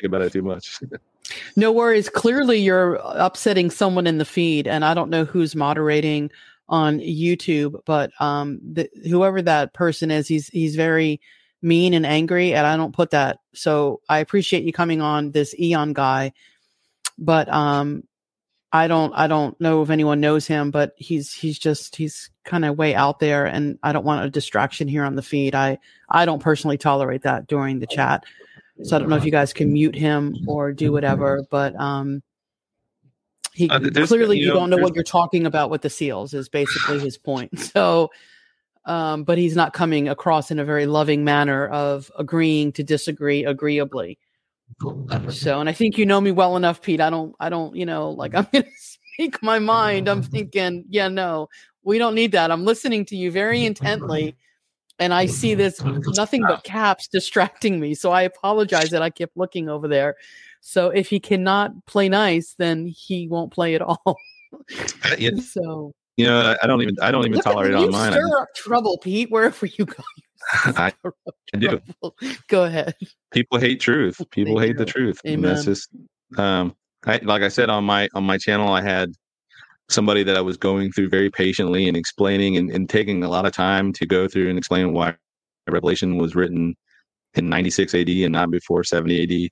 [0.04, 0.80] about it too much.
[1.56, 2.08] no worries.
[2.08, 6.30] Clearly, you're upsetting someone in the feed, and I don't know who's moderating
[6.68, 11.20] on YouTube, but um, the, whoever that person is, he's he's very
[11.60, 13.38] mean and angry, and I don't put that.
[13.54, 16.32] So I appreciate you coming on this Eon guy,
[17.18, 18.04] but um,
[18.72, 22.64] I don't I don't know if anyone knows him, but he's he's just he's kind
[22.64, 25.54] of way out there, and I don't want a distraction here on the feed.
[25.54, 25.78] I
[26.08, 28.24] I don't personally tolerate that during the chat,
[28.82, 32.22] so I don't know if you guys can mute him or do whatever, but um.
[33.54, 36.48] He uh, clearly you, know, don't know what you're talking about with the seals is
[36.48, 37.50] basically his point.
[37.58, 38.10] So
[38.84, 43.44] um, but he's not coming across in a very loving manner of agreeing to disagree
[43.44, 44.18] agreeably.
[45.30, 47.00] So, and I think you know me well enough, Pete.
[47.00, 50.08] I don't, I don't, you know, like I'm going to speak my mind.
[50.08, 51.48] I'm thinking, yeah, no,
[51.82, 52.50] we don't need that.
[52.50, 54.36] I'm listening to you very intently,
[54.98, 55.82] and I see this
[56.16, 57.94] nothing but caps distracting me.
[57.94, 60.16] So I apologize that I kept looking over there.
[60.60, 64.16] So if he cannot play nice, then he won't play at all.
[65.06, 65.30] Uh, yeah.
[65.36, 68.12] So you know, I don't even I don't even Look tolerate it online.
[68.12, 69.30] Stir up trouble, Pete.
[69.30, 70.02] Wherever you go,
[70.52, 70.92] I,
[71.54, 71.80] I do.
[72.48, 72.94] Go ahead.
[73.32, 74.20] People hate truth.
[74.30, 75.20] People hate the truth.
[75.26, 75.34] Amen.
[75.34, 75.88] And that's just
[76.38, 76.74] um
[77.04, 79.12] I like I said on my on my channel I had
[79.88, 83.46] somebody that I was going through very patiently and explaining and, and taking a lot
[83.46, 85.14] of time to go through and explain why
[85.68, 86.74] Revelation was written
[87.34, 89.50] in 96 AD and not before 70 AD.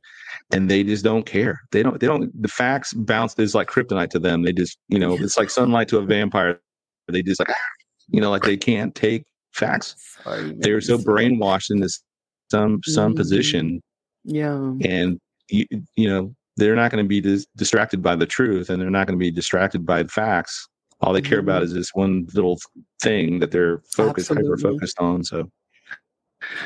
[0.52, 1.60] And they just don't care.
[1.72, 4.42] They don't, they don't, the facts bounce is like kryptonite to them.
[4.42, 6.60] They just, you know, it's like sunlight to a vampire.
[7.08, 7.54] They just like,
[8.08, 10.16] you know, like they can't take facts.
[10.56, 12.02] They're so brainwashed in this
[12.51, 13.16] some some mm-hmm.
[13.16, 13.82] position.
[14.24, 14.72] Yeah.
[14.82, 15.18] And
[15.48, 15.66] you,
[15.97, 19.06] you know, they're not going to be dis- distracted by the truth and they're not
[19.06, 20.68] going to be distracted by the facts.
[21.01, 21.48] All they care mm-hmm.
[21.48, 22.59] about is this one little
[23.02, 25.24] thing that they're focused, hyper focused on.
[25.24, 25.51] So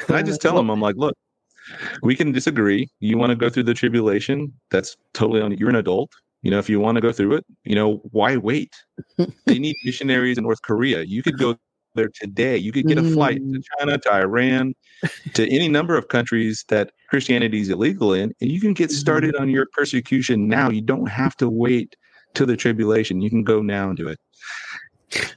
[0.09, 1.15] and I just tell them, I'm like, look,
[2.03, 2.89] we can disagree.
[3.01, 4.53] You want to go through the tribulation?
[4.71, 5.57] That's totally on.
[5.57, 6.11] You're an adult.
[6.43, 8.75] You know, if you want to go through it, you know, why wait?
[9.47, 11.03] they need missionaries in North Korea.
[11.03, 11.57] You could go
[11.95, 12.57] there today.
[12.57, 13.65] You could get a flight to mm.
[13.79, 14.75] China, to Iran,
[15.35, 19.37] to any number of countries that Christianity is illegal in, and you can get started
[19.37, 20.71] on your persecution now.
[20.71, 21.97] You don't have to wait
[22.35, 23.21] till the tribulation.
[23.21, 24.19] You can go now and do it.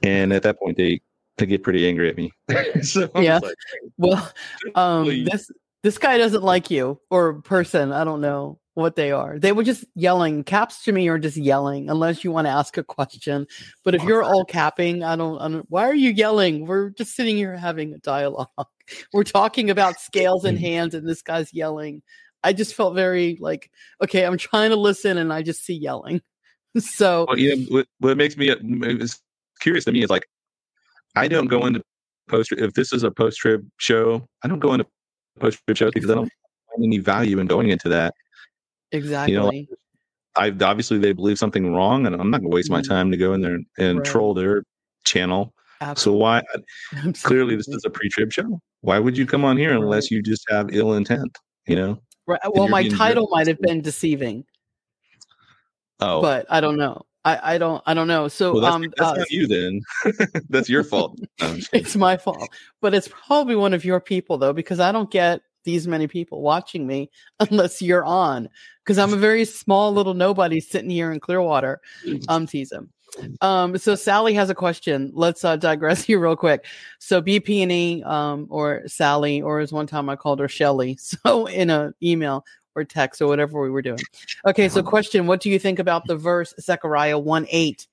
[0.02, 1.00] And at that point, they
[1.38, 2.32] to get pretty angry at me.
[2.82, 3.38] so yeah.
[3.38, 3.54] Like,
[3.96, 4.32] well,
[4.74, 5.50] um, this
[5.82, 7.92] this guy doesn't like you or person.
[7.92, 9.38] I don't know what they are.
[9.38, 10.44] They were just yelling.
[10.44, 13.46] Caps to me are just yelling unless you want to ask a question.
[13.84, 15.66] But if you're all capping, I don't, I don't.
[15.68, 16.64] Why are you yelling?
[16.64, 18.48] We're just sitting here having a dialogue.
[19.12, 20.60] We're talking about scales and mm.
[20.60, 22.02] hands, and this guy's yelling.
[22.44, 23.68] I just felt very like,
[24.02, 26.22] okay, I'm trying to listen, and I just see yelling.
[26.78, 29.20] So, well, yeah, what, what makes me uh, it's
[29.58, 30.28] curious to me is like
[31.16, 31.82] I don't go into
[32.28, 34.28] post if this is a post trib show.
[34.44, 34.86] I don't go into
[35.40, 36.30] post trib shows because I don't
[36.70, 38.14] find any value in going into that.
[38.92, 39.32] Exactly.
[39.32, 39.68] You know, like,
[40.36, 42.92] I obviously they believe something wrong, and I'm not going to waste my mm-hmm.
[42.92, 44.06] time to go in there and, and right.
[44.06, 44.64] troll their
[45.04, 45.52] channel.
[45.80, 45.94] Absolutely.
[45.96, 46.42] So why?
[46.92, 47.12] Absolutely.
[47.22, 48.60] Clearly, this is a pre-trib show.
[48.80, 51.38] Why would you come on here unless you just have ill intent?
[51.66, 52.02] You know.
[52.26, 52.40] Right.
[52.52, 54.44] Well, my title might have been deceiving.
[56.00, 57.06] Oh, but I don't know.
[57.24, 58.28] I, I don't I don't know.
[58.28, 59.80] So well, that's, um, that's uh, not you then.
[60.48, 61.18] that's your fault.
[61.40, 62.48] No, it's my fault,
[62.80, 66.40] but it's probably one of your people though, because I don't get these many people
[66.40, 67.10] watching me
[67.40, 68.48] unless you're on.
[68.88, 71.78] Because I'm a very small little nobody sitting here in Clearwater.
[72.26, 72.88] Um, tease him.
[73.42, 75.10] Um, so Sally has a question.
[75.12, 76.64] Let's uh, digress here real quick.
[76.98, 80.98] So BP&E, um, or Sally, or as one time I called her Shelly.
[81.26, 83.98] So in an email, or text or whatever we were doing.
[84.46, 87.86] Okay, so question What do you think about the verse Zechariah 1 8,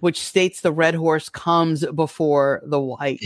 [0.00, 3.24] which states the red horse comes before the white?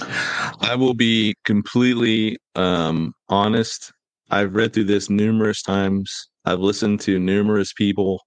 [0.00, 3.92] I will be completely um, honest.
[4.30, 6.28] I've read through this numerous times.
[6.44, 8.22] I've listened to numerous people.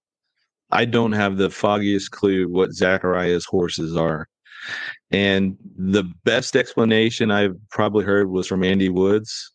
[0.70, 4.26] I don't have the foggiest clue what Zechariah's horses are.
[5.10, 9.54] And the best explanation I've probably heard was from Andy Woods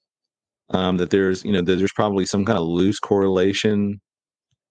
[0.72, 4.00] um, that there's you know that there's probably some kind of loose correlation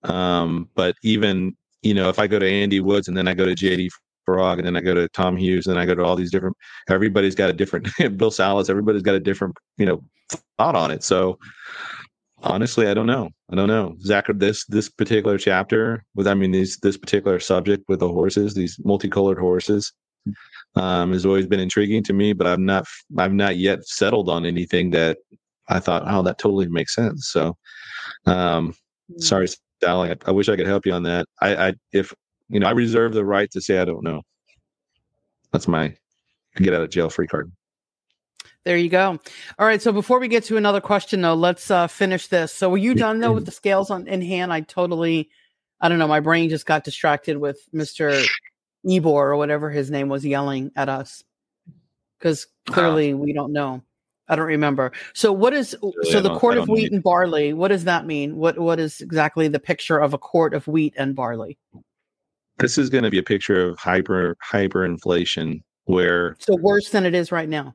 [0.04, 3.44] um, but even you know if i go to andy woods and then i go
[3.46, 3.88] to jd
[4.36, 6.56] and then i go to tom hughes and then i go to all these different
[6.88, 10.02] everybody's got a different bill salus everybody's got a different you know
[10.58, 11.38] thought on it so
[12.42, 16.50] honestly i don't know i don't know zach this this particular chapter with i mean
[16.50, 19.92] these this particular subject with the horses these multicolored horses
[20.76, 22.84] um, has always been intriguing to me but i've not
[23.18, 25.18] i've not yet settled on anything that
[25.68, 27.28] I thought, oh, that totally makes sense.
[27.28, 27.54] So,
[28.26, 28.74] um,
[29.12, 29.22] Mm.
[29.22, 29.48] sorry,
[29.82, 31.26] Sally, I, I wish I could help you on that.
[31.40, 32.12] I, I, if
[32.48, 34.22] you know, I reserve the right to say I don't know.
[35.52, 35.94] That's my
[36.56, 37.52] get out of jail free card.
[38.64, 39.18] There you go.
[39.58, 39.80] All right.
[39.80, 42.52] So before we get to another question, though, let's uh, finish this.
[42.52, 44.52] So were you done though with the scales on in hand?
[44.52, 45.30] I totally,
[45.80, 46.08] I don't know.
[46.08, 48.12] My brain just got distracted with Mister
[48.88, 51.22] Ebor or whatever his name was yelling at us
[52.18, 53.82] because clearly we don't know.
[54.28, 54.92] I don't remember.
[55.14, 57.54] So what is Really, so the don't- quart of don't wheat and barley?
[57.54, 58.36] What does that mean?
[58.36, 61.56] What what is exactly the picture of a quart of wheat and barley?
[62.58, 67.14] This is going to be a picture of hyper hyperinflation, where So worse than it
[67.14, 67.74] is right now.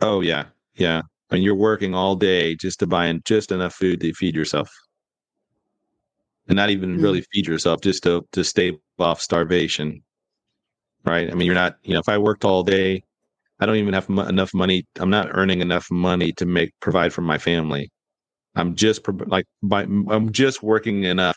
[0.00, 0.44] oh yeah,
[0.74, 4.34] yeah, and you're working all day just to buy in just enough food to feed
[4.36, 4.70] yourself,
[6.48, 7.02] and not even Mm.
[7.02, 10.02] really feed yourself, just to to stay off starvation.
[11.04, 11.30] Right?
[11.30, 11.78] I mean, you're not.
[11.82, 13.02] You know, if I worked all day,
[13.58, 14.86] I don't even have mo- enough money.
[14.98, 17.90] I'm not earning enough money to make provide for my family.
[18.54, 21.36] I'm just pro- like by, I'm just working enough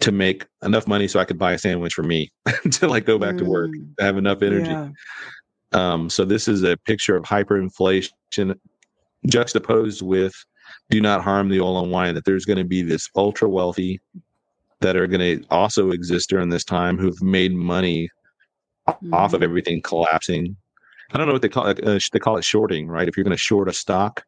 [0.00, 2.30] to make enough money so I could buy a sandwich for me
[2.72, 3.70] to like go back to work.
[3.70, 4.70] Mm, to have enough energy.
[4.70, 4.88] yeah.
[5.72, 8.54] Um, so this is a picture of hyperinflation
[9.26, 10.34] juxtaposed with
[10.90, 12.14] do not harm the oil and wine.
[12.14, 14.00] That there's going to be this ultra wealthy
[14.80, 18.08] that are going to also exist during this time who've made money
[19.12, 19.44] off of Mhm.
[19.44, 20.56] everything collapsing.
[21.12, 21.82] I don't know what they call it.
[21.82, 23.08] Uh, they call it shorting, right?
[23.08, 24.22] If you're going to short a stock,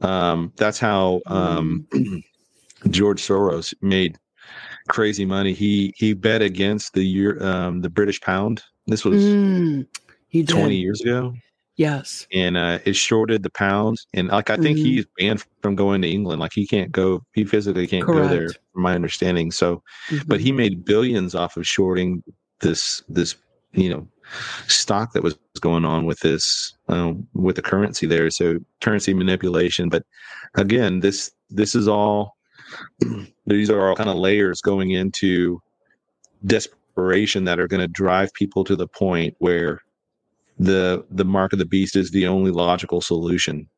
[0.00, 1.86] um, that's how um,
[2.90, 4.16] George Soros made
[4.90, 5.52] crazy money.
[5.52, 8.62] He he bet against the year um, the British pound.
[8.86, 9.86] This was Mm,
[10.28, 10.52] he did.
[10.54, 11.34] 20 years ago
[11.76, 12.26] Yes.
[12.32, 14.82] and uh, it shorted the pound and like i think Mhm.
[14.82, 18.48] he's banned from going to england like he can't go he physically can't go there
[18.72, 19.82] from my understanding so
[20.26, 20.42] but Mhm.
[20.42, 22.22] he made billions off of shorting
[22.60, 23.36] this this
[23.72, 24.06] you know
[24.66, 29.88] stock that was going on with this um, with the currency there so currency manipulation
[29.88, 30.02] but
[30.56, 32.36] again this this is all
[33.46, 35.60] these are all kind of layers going into
[36.46, 39.80] desperation that are going to drive people to the point where
[40.58, 43.68] the the mark of the beast is the only logical solution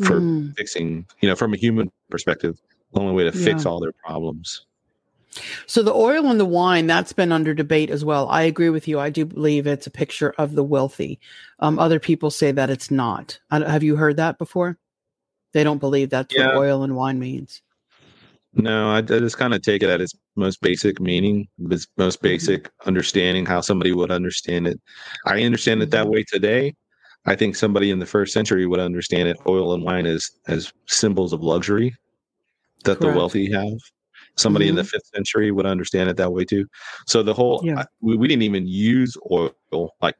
[0.00, 0.56] for Mm.
[0.56, 2.58] fixing you know from a human perspective
[2.94, 4.64] the only way to fix all their problems
[5.66, 8.28] So the oil and the wine that's been under debate as well.
[8.28, 8.98] I agree with you.
[8.98, 11.20] I do believe it's a picture of the wealthy.
[11.60, 13.38] Um, other people say that it's not.
[13.50, 14.76] I, have you heard that before?
[15.52, 16.48] They don't believe that's Yeah.
[16.48, 17.62] what oil and wine means.
[18.54, 22.18] No, I, I just kind of take it at its most basic meaning, its most
[22.18, 22.28] mm-hmm.
[22.28, 24.80] basic understanding, how somebody would understand it.
[25.26, 26.12] I understand it that mm-hmm.
[26.12, 26.74] way today.
[27.26, 30.72] I think somebody in the first century would understand it, oil and wine as as
[30.86, 31.94] symbols of luxury
[32.84, 33.78] that the wealthy have.
[34.36, 34.88] Somebody in the mm-hmm.
[34.88, 36.66] fifth century would understand it that way too.
[37.06, 37.80] So the whole Yeah.
[37.80, 39.52] I, we, we didn't even use oil
[40.00, 40.16] like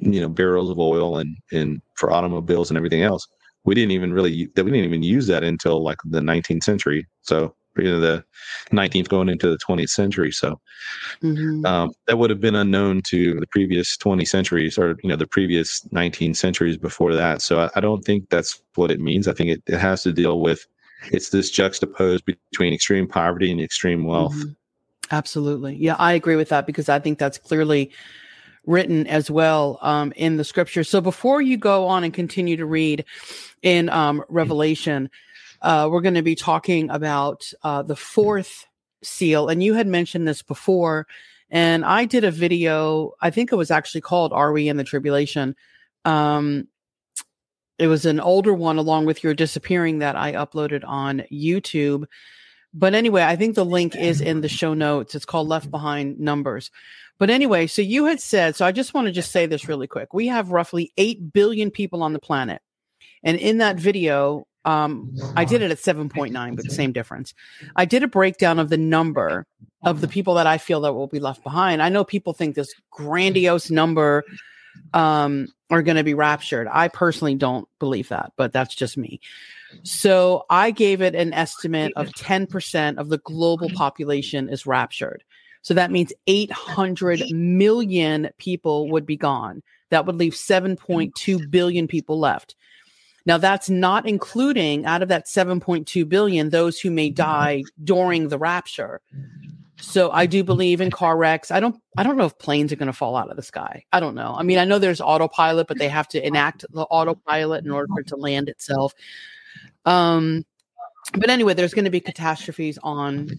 [0.00, 3.26] you know barrels of oil and and for automobiles and everything else
[3.64, 7.06] we didn't even really that we didn't even use that until like the 19th century
[7.22, 8.24] so you know the
[8.72, 10.60] 19th going into the 20th century so
[11.22, 11.66] Mhm.
[11.66, 15.26] um, that would have been unknown to the previous 20 centuries or you know the
[15.26, 19.32] previous 19 centuries before that so i, I don't think that's what it means i
[19.32, 20.66] think it, it has to deal with
[21.12, 24.56] it's this juxtaposed between extreme poverty and extreme wealth Mhm.
[25.10, 25.74] Absolutely.
[25.76, 27.90] Yeah, I agree with that because I think that's clearly
[28.68, 30.84] written as well um, in the scripture.
[30.84, 33.04] So before you go on and continue to read
[33.62, 35.10] in um, Revelation,
[35.62, 38.66] uh, we're going to be talking about uh, the fourth
[39.02, 39.48] seal.
[39.48, 41.06] And you had mentioned this before.
[41.50, 44.84] And I did a video, I think it was actually called Are We in the
[44.84, 45.56] Tribulation?
[46.04, 46.68] Um,
[47.78, 52.04] it was an older one along with your disappearing that I uploaded on YouTube.
[52.74, 55.14] But anyway, I think the link is in the show notes.
[55.14, 56.70] It's called Left Behind Numbers.
[57.18, 59.86] But anyway, so you had said, so I just want to just say this really
[59.86, 60.14] quick.
[60.14, 62.62] We have roughly 8 billion people on the planet.
[63.22, 67.34] And in that video, um, I did it at 7.9, but same difference.
[67.74, 69.46] I did a breakdown of the number
[69.82, 71.82] of the people that I feel that will be left behind.
[71.82, 74.24] I know people think this grandiose number
[74.92, 76.68] um, are going to be raptured.
[76.70, 79.20] I personally don't believe that, but that's just me.
[79.82, 85.24] So I gave it an estimate of 10% of the global population is raptured.
[85.62, 89.62] So that means 800 million people would be gone.
[89.90, 92.54] That would leave 7.2 billion people left.
[93.26, 98.38] Now that's not including out of that 7.2 billion those who may die during the
[98.38, 99.00] rapture.
[99.80, 101.50] So I do believe in car wrecks.
[101.50, 103.84] I don't I don't know if planes are going to fall out of the sky.
[103.92, 104.34] I don't know.
[104.36, 107.86] I mean, I know there's autopilot, but they have to enact the autopilot in order
[107.92, 108.94] for it to land itself.
[109.84, 110.44] Um
[111.14, 113.30] but anyway, there's going to be catastrophes on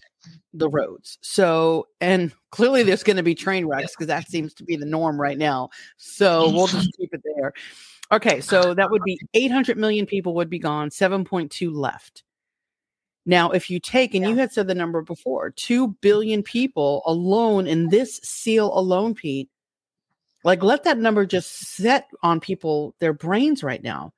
[0.52, 1.18] the roads.
[1.20, 4.86] So, and clearly there's going to be train wrecks because that seems to be the
[4.86, 5.70] norm right now.
[5.96, 7.52] So we'll just keep it there.
[8.12, 12.24] Okay, so that would be 800 million people would be gone, 7.2 left.
[13.26, 17.66] Now, if you take, and you had said the number before, 2 billion people alone
[17.66, 19.48] in this seal alone, Pete,
[20.42, 24.12] like let that number just set on people, their brains right now.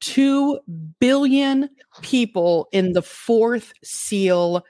[0.00, 0.58] 2
[0.98, 1.68] billion
[2.00, 4.64] people in the fourth seal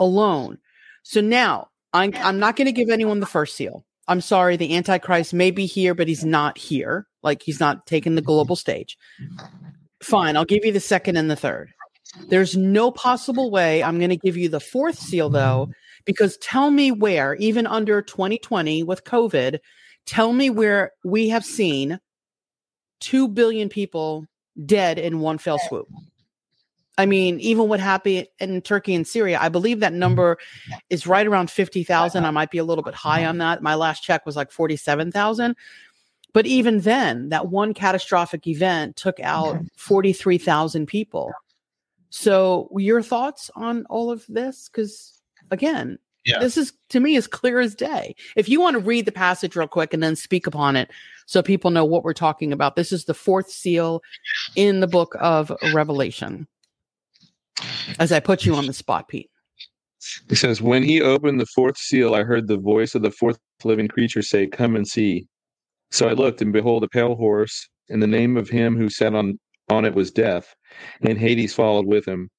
[0.00, 0.58] alone.
[1.04, 3.84] So now I'm, I'm not going to give anyone the first seal.
[4.08, 7.06] I'm sorry, the Antichrist may be here, but he's not here.
[7.22, 8.98] Like he's not taking the global stage.
[10.02, 11.70] Fine, I'll give you the second and the third.
[12.28, 15.70] There's no possible way I'm going to give you the fourth seal, though,
[16.04, 19.58] because tell me where, even under 2020 with COVID,
[20.06, 22.00] tell me where we have seen
[23.00, 24.26] 2 billion people
[24.66, 25.86] dead in one fell swoop.
[27.00, 30.00] I mean, even what happened in Turkey and Syria, I believe that mm-hmm.
[30.00, 30.36] number
[30.90, 32.26] is right around 50,000.
[32.26, 33.30] I might be a little bit high mm-hmm.
[33.30, 33.62] on that.
[33.62, 35.56] My last check was like 47,000.
[36.34, 39.64] But even then, that one catastrophic event took out mm-hmm.
[39.76, 41.32] 43,000 people.
[42.10, 44.68] So, your thoughts on all of this?
[44.68, 46.38] Because again, yeah.
[46.38, 48.14] this is to me as clear as day.
[48.36, 50.90] If you want to read the passage real quick and then speak upon it
[51.24, 54.02] so people know what we're talking about, this is the fourth seal
[54.54, 56.46] in the book of Revelation.
[57.98, 59.30] As I put you on the spot, Pete.
[60.28, 63.38] He says, When he opened the fourth seal, I heard the voice of the fourth
[63.64, 65.26] living creature say, Come and see.
[65.90, 69.14] So I looked, and behold, a pale horse, and the name of him who sat
[69.14, 69.38] on,
[69.68, 70.54] on it was Death,
[71.02, 72.30] and Hades followed with him.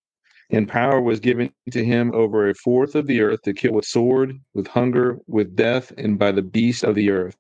[0.50, 3.86] And power was given to him over a fourth of the earth to kill with
[3.86, 7.38] sword, with hunger, with death, and by the beast of the earth.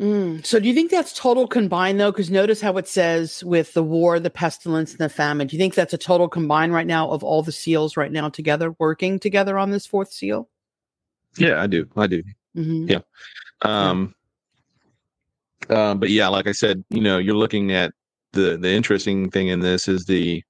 [0.00, 0.46] Mm.
[0.46, 2.12] So, do you think that's total combined though?
[2.12, 5.48] Because notice how it says with the war, the pestilence, and the famine.
[5.48, 8.28] Do you think that's a total combined right now of all the seals right now
[8.28, 10.48] together, working together on this fourth seal?
[11.36, 11.88] Yeah, I do.
[11.96, 12.22] I do.
[12.56, 12.90] Mm-hmm.
[12.90, 13.00] Yeah.
[13.62, 14.14] Um.
[15.68, 17.92] Uh, but yeah, like I said, you know, you're looking at
[18.32, 20.44] the the interesting thing in this is the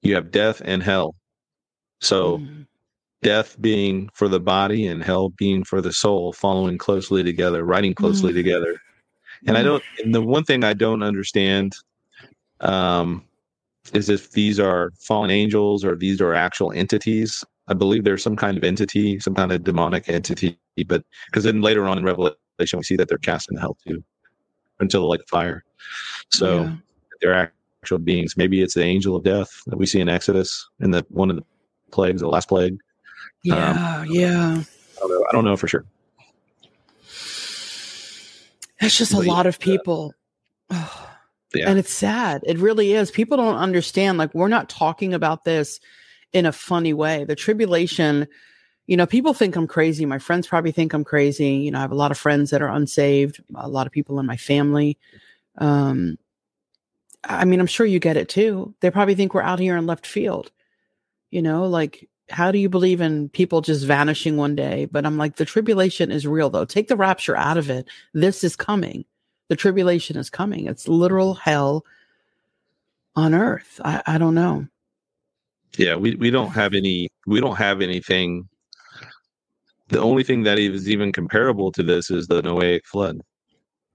[0.00, 1.14] you have death and hell.
[2.00, 2.66] So, mm
[3.22, 7.94] death being for the body and hell being for the soul, following closely together, writing
[7.94, 8.78] closely mm together.
[9.46, 9.64] And I mm.
[9.64, 9.82] don't.
[10.02, 11.74] And the one thing I don't understand
[12.60, 13.24] um,
[13.92, 17.44] is if these are fallen angels or these are actual entities.
[17.66, 20.58] I believe there's some kind of entity, some kind of demonic entity.
[20.86, 22.36] But because then later on in Revelation,
[22.74, 24.04] we see that they're cast into hell too,
[24.80, 25.64] until the lake of fire.
[26.30, 26.74] So yeah.
[27.20, 27.52] they're
[27.82, 28.36] actual beings.
[28.36, 31.36] Maybe it's the angel of death that we see in Exodus in the one of
[31.36, 31.44] the
[31.90, 32.76] plagues, the last plague.
[33.42, 34.62] Yeah, um, yeah.
[34.96, 35.84] I don't, know, I don't know for sure.
[38.84, 40.14] It's just a lot of people.
[41.54, 41.70] Yeah.
[41.70, 42.42] And it's sad.
[42.46, 43.12] It really is.
[43.12, 44.18] People don't understand.
[44.18, 45.78] Like, we're not talking about this
[46.32, 47.22] in a funny way.
[47.22, 48.26] The tribulation,
[48.88, 50.04] you know, people think I'm crazy.
[50.04, 51.50] My friends probably think I'm crazy.
[51.50, 54.18] You know, I have a lot of friends that are unsaved, a lot of people
[54.18, 54.98] in my family.
[55.58, 56.18] Um,
[57.22, 58.74] I mean, I'm sure you get it too.
[58.80, 60.50] They probably think we're out here in left field.
[61.30, 64.86] You know, like how do you believe in people just vanishing one day?
[64.86, 66.64] But I'm like, the tribulation is real though.
[66.64, 67.86] Take the rapture out of it.
[68.12, 69.04] This is coming.
[69.48, 70.66] The tribulation is coming.
[70.66, 71.84] It's literal hell
[73.14, 73.80] on earth.
[73.84, 74.66] I, I don't know.
[75.76, 78.48] Yeah, we, we don't have any we don't have anything.
[79.88, 83.20] The only thing that is even comparable to this is the Noahic flood.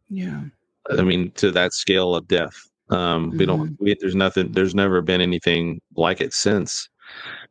[0.09, 0.43] Yeah.
[0.91, 2.53] I mean, to that scale of death.
[2.89, 3.37] Um, mm-hmm.
[3.37, 6.89] we don't we, there's nothing there's never been anything like it since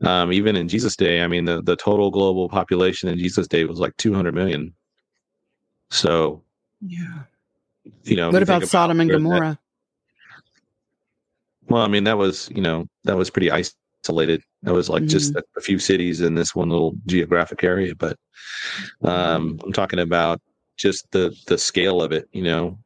[0.05, 3.64] um, even in Jesus' day, I mean, the, the total global population in Jesus' day
[3.64, 4.74] was like 200 million.
[5.90, 6.43] So,
[6.80, 7.22] yeah,
[8.05, 9.59] you know, what about Sodom and Gomorrah?
[9.59, 9.59] That,
[11.68, 14.43] well, I mean, that was, you know, that was pretty isolated.
[14.62, 15.09] That was like mm.
[15.09, 17.94] just a, a, few cities in this one little geographic area.
[17.94, 18.16] But
[19.02, 20.40] um, I'm talking about
[20.76, 22.28] just the the scale of it.
[22.32, 22.78] You know,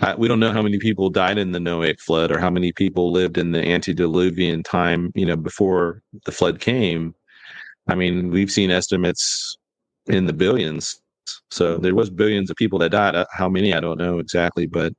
[0.00, 2.72] uh, we don't know how many people died in the Noahic flood or how many
[2.72, 7.14] people lived in the antediluvian time, you know, before the flood came.
[7.88, 9.56] I mean, we've seen estimates
[10.06, 11.00] in the billions.
[11.50, 13.14] So there was billions of people that died.
[13.14, 14.92] Uh, how many I don't know exactly, but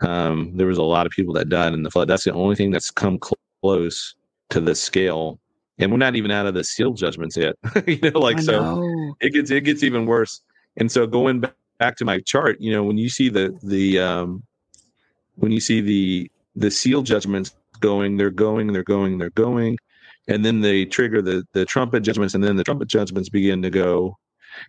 [0.00, 2.08] um, there was a lot of people that died in the flood.
[2.08, 4.14] That's the only thing that's come cl- close
[4.50, 5.40] to the scale,
[5.78, 7.56] and we're not even out of the seal judgments yet.
[7.86, 10.42] you know, like so it gets it gets even worse.
[10.76, 13.98] And so going back back to my chart, you know, when you see the the
[13.98, 14.42] um,
[15.36, 19.76] when you see the the seal judgments going, they're going, they're going, they're going,
[20.28, 23.70] and then they trigger the the trumpet judgments, and then the trumpet judgments begin to
[23.70, 24.16] go,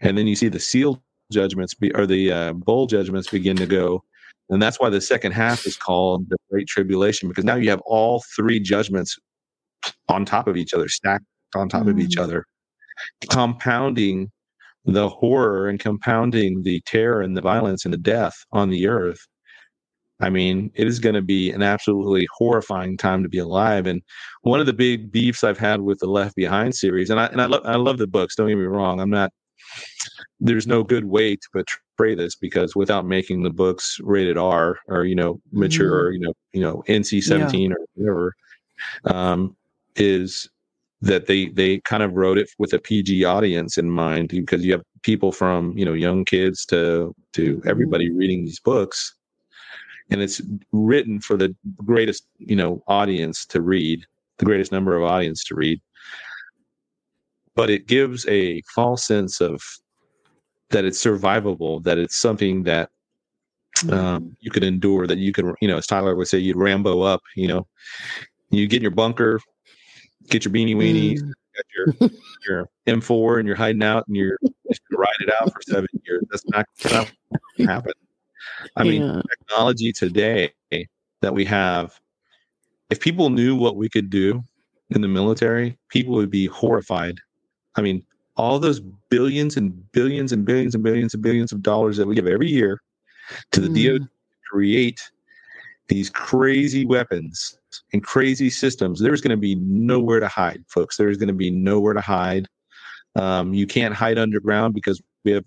[0.02, 1.02] and then you see the seal
[1.32, 4.04] judgments be, or the uh, bowl judgments begin to go,
[4.50, 7.82] and that's why the second half is called the Great Tribulation because now you have
[7.86, 9.18] all three judgments
[10.10, 11.26] on top of each other, stacked
[11.56, 11.92] on top mm.
[11.92, 12.24] of each mm.
[12.24, 12.46] other,
[13.30, 14.32] compounding
[14.88, 19.20] the horror and compounding the terror and the violence and the death on the earth
[20.20, 23.86] I mean, it is going to be an absolutely horrifying time to be alive.
[23.86, 24.02] And
[24.42, 27.42] one of the big beefs I've had with the Left Behind series, and I and
[27.42, 28.36] I love I love the books.
[28.36, 29.00] Don't get me wrong.
[29.00, 29.32] I'm not.
[30.40, 35.06] There's no good way to portray this because without making the books rated R or
[35.06, 36.04] you know mature mm.
[36.06, 37.76] or you know you know NC-17 yeah.
[37.76, 38.34] or whatever,
[39.06, 39.56] um,
[39.96, 40.50] is
[41.02, 44.72] that they they kind of wrote it with a PG audience in mind because you
[44.72, 48.18] have people from you know young kids to to everybody mm.
[48.18, 49.16] reading these books
[50.10, 50.42] and it's
[50.72, 51.56] written for the
[51.86, 54.04] greatest you know audience to read
[54.40, 55.80] the greatest number of audience to read
[57.56, 59.62] but it gives a false sense of
[60.70, 62.90] that it's survivable that it's something that
[63.84, 64.28] um, mm-hmm.
[64.40, 67.22] you could endure that you could you know as tyler would say you'd rambo up
[67.36, 67.68] you know
[68.50, 69.40] you get in your bunker
[70.30, 71.32] get your beanie weenies mm.
[71.76, 72.10] your
[72.48, 74.38] your m4 and you're hiding out and you're
[74.92, 77.08] ride it out for seven years that's not gonna
[77.60, 77.94] happen
[78.76, 78.92] I yeah.
[78.92, 80.54] mean, technology today
[81.22, 82.00] that we have,
[82.90, 84.44] if people knew what we could do
[84.90, 87.18] in the military, people would be horrified.
[87.76, 88.04] I mean,
[88.36, 88.80] all those
[89.10, 92.50] billions and billions and billions and billions and billions of dollars that we give every
[92.50, 92.82] year
[93.52, 94.00] to the mm.
[94.00, 94.10] DoD to
[94.50, 95.12] create
[95.88, 97.58] these crazy weapons
[97.94, 100.98] and crazy systems, there's going to be nowhere to hide, folks.
[100.98, 102.48] There's going to be nowhere to hide.
[103.16, 105.46] Um, you can't hide underground because we have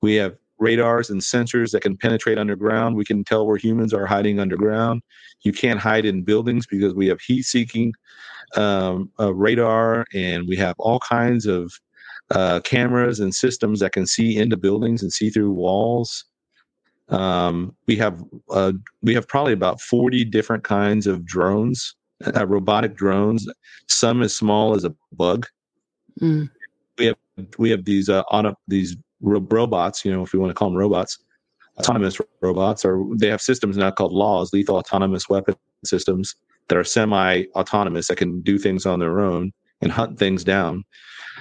[0.00, 2.96] we have radars and sensors that can penetrate underground.
[2.96, 5.02] We can tell where humans are hiding underground.
[5.42, 7.92] You can't hide in buildings because we have heat seeking
[8.56, 11.72] um, uh, radar and we have all kinds of
[12.30, 16.24] uh, cameras and systems that can see into buildings and see through walls.
[17.08, 18.72] Um, we have uh,
[19.02, 21.94] we have probably about 40 different kinds of drones,
[22.34, 23.46] uh, robotic drones,
[23.88, 25.46] some as small as a bug.
[26.20, 26.50] Mm.
[26.98, 27.16] We have
[27.58, 30.78] we have these uh, auto, these robots, you know, if we want to call them
[30.78, 31.18] robots,
[31.78, 35.54] autonomous robots, or they have systems now called laws, lethal autonomous weapon
[35.84, 36.34] systems
[36.68, 39.52] that are semi-autonomous that can do things on their own
[39.82, 40.84] and hunt things down.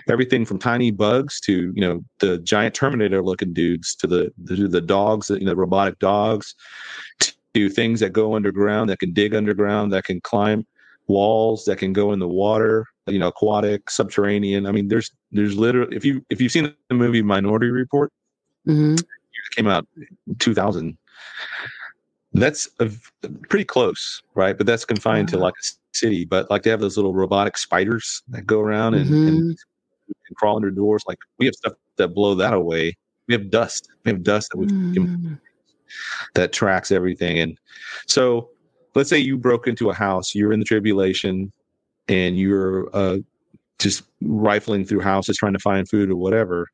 [0.10, 4.82] Everything from tiny bugs to you know the giant Terminator-looking dudes to the to the
[4.82, 6.56] dogs, you know, robotic dogs,
[7.54, 10.66] to things that go underground that can dig underground, that can climb
[11.08, 14.66] walls, that can go in the water, you know, aquatic, subterranean.
[14.66, 18.12] I mean, there's there's literally if you if you've seen the movie Minority Report,
[18.68, 18.96] mm-hmm.
[18.96, 19.88] it came out
[20.40, 20.98] 2000.
[22.34, 22.90] That's a,
[23.50, 24.58] pretty close, right?
[24.58, 25.64] But that's confined to like a
[25.94, 26.26] city.
[26.26, 29.28] But like they have those little robotic spiders that go around and, mm-hmm.
[29.28, 29.58] and,
[30.08, 31.04] and crawl under doors.
[31.08, 32.96] Like we have stuff that blow that away.
[33.28, 33.90] We have dust.
[34.04, 34.94] We have dust that we mm.
[34.94, 35.40] can,
[36.36, 37.40] that tracks everything.
[37.40, 37.58] And
[38.08, 38.50] so
[38.96, 41.52] let's say you broke into a house, you're in the tribulation,
[42.08, 43.20] and you're uh,
[43.80, 46.68] just rifling through houses trying to find food or whatever,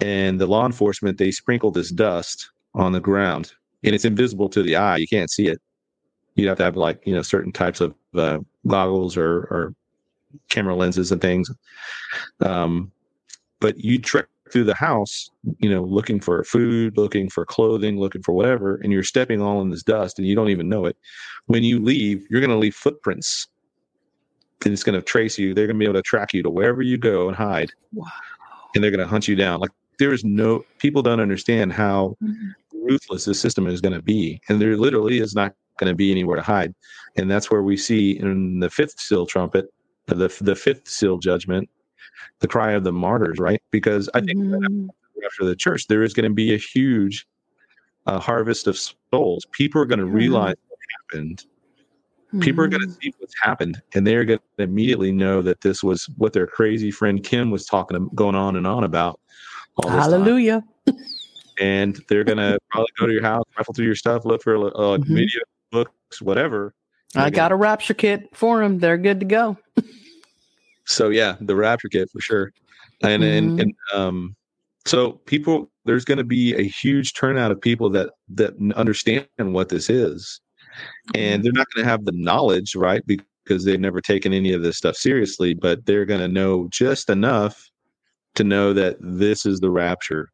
[0.00, 3.52] and the law enforcement they sprinkle this dust on the ground,
[3.84, 4.96] and it's invisible to the eye.
[4.96, 5.60] You can't see it.
[6.36, 9.74] You have to have like you know certain types of uh, goggles or, or
[10.48, 11.50] camera lenses and things.
[12.40, 12.92] Um,
[13.60, 18.22] but you trek through the house, you know, looking for food, looking for clothing, looking
[18.22, 20.96] for whatever, and you're stepping all in this dust and you don't even know it.
[21.46, 23.48] When you leave, you're going to leave footprints
[24.64, 25.54] and it's going to trace you.
[25.54, 27.72] They're going to be able to track you to wherever you go and hide.
[27.92, 28.06] Wow.
[28.74, 29.60] And they're going to hunt you down.
[29.60, 32.50] Like there is no people don't understand how mm-hmm.
[32.72, 36.10] ruthless this system is going to be, and there literally is not going to be
[36.10, 36.74] anywhere to hide.
[37.16, 39.72] And that's where we see in the fifth seal trumpet,
[40.06, 41.68] the the fifth seal judgment,
[42.40, 43.62] the cry of the martyrs, right?
[43.70, 44.88] Because I think mm-hmm.
[45.24, 47.26] after the church, there is going to be a huge
[48.06, 49.46] uh, harvest of souls.
[49.52, 50.16] People are going to mm-hmm.
[50.16, 50.78] realize what
[51.12, 51.44] happened
[52.40, 53.00] People are going to mm-hmm.
[53.00, 56.90] see what's happened, and they're going to immediately know that this was what their crazy
[56.90, 59.20] friend Kim was talking, going on and on about.
[59.82, 60.64] Hallelujah.
[61.60, 64.56] And they're going to probably go to your house, rifle through your stuff, look for
[64.56, 65.14] uh, mm-hmm.
[65.14, 65.40] media,
[65.84, 66.74] books, whatever.
[67.14, 68.78] I got a rapture kit for them.
[68.78, 69.56] They're good to go.
[70.84, 72.52] so yeah, the rapture kit for sure.
[73.02, 73.38] And mm-hmm.
[73.38, 74.36] and, and um,
[74.84, 79.68] so people, there's going to be a huge turnout of people that that understand what
[79.68, 80.40] this is
[81.14, 83.02] and they're not going to have the knowledge, right?
[83.06, 87.10] Because they've never taken any of this stuff seriously, but they're going to know just
[87.10, 87.70] enough
[88.34, 90.30] to know that this is the rapture.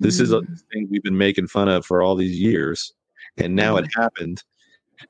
[0.00, 0.24] This mm-hmm.
[0.24, 0.60] is a mm.
[0.72, 2.92] thing we've been making fun of for all these years,
[3.36, 4.42] and now it happened.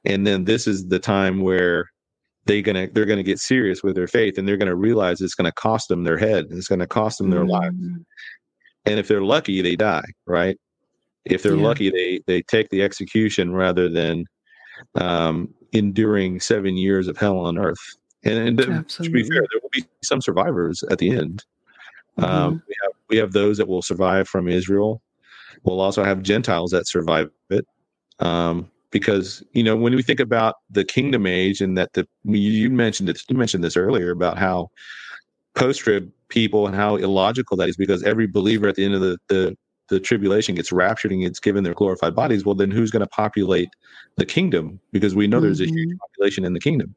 [0.05, 1.91] And then this is the time where
[2.47, 5.53] they're gonna they're gonna get serious with their faith, and they're gonna realize it's gonna
[5.53, 7.77] cost them their head, it's gonna cost them their lives.
[7.77, 8.05] Mm.
[8.87, 10.59] And if they're lucky, they die, right?
[11.25, 11.63] If they're yeah.
[11.63, 14.27] lucky, they they take the execution rather than
[14.97, 17.79] um, enduring seven years of hell on earth.
[18.25, 21.45] And, and to be fair, there will be some survivors at the end,
[22.19, 22.59] Um, Mm-hmm.
[22.69, 25.01] we have we have those that will survive from Israel.
[25.65, 27.67] We'll also have Gentiles that survive it.
[28.19, 32.71] Um, because you know when we think about the kingdom age and that the you
[32.71, 34.71] mentioned it you mentioned this earlier about how
[35.55, 39.01] post trib people and how illogical that is because every believer at the end of
[39.01, 39.57] the, the
[39.89, 43.09] the tribulation gets raptured and gets given their glorified bodies well then who's going to
[43.09, 43.69] populate
[44.17, 44.81] the kingdom?
[44.93, 45.97] Because we know there's a huge mm-hmm.
[45.99, 46.95] population in the kingdom.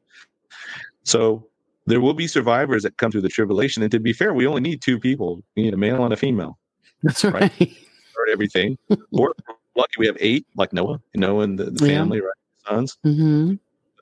[1.04, 1.46] So
[1.86, 4.60] there will be survivors that come through the tribulation and to be fair we only
[4.60, 6.58] need two people we need a male and a female.
[7.02, 7.52] That's right.
[7.52, 8.78] start everything.
[9.12, 9.34] Or
[9.76, 11.96] lucky we have eight like noah noah and the, the Yeah.
[11.98, 12.32] family right
[12.66, 12.98] sons.
[13.02, 13.54] Hmm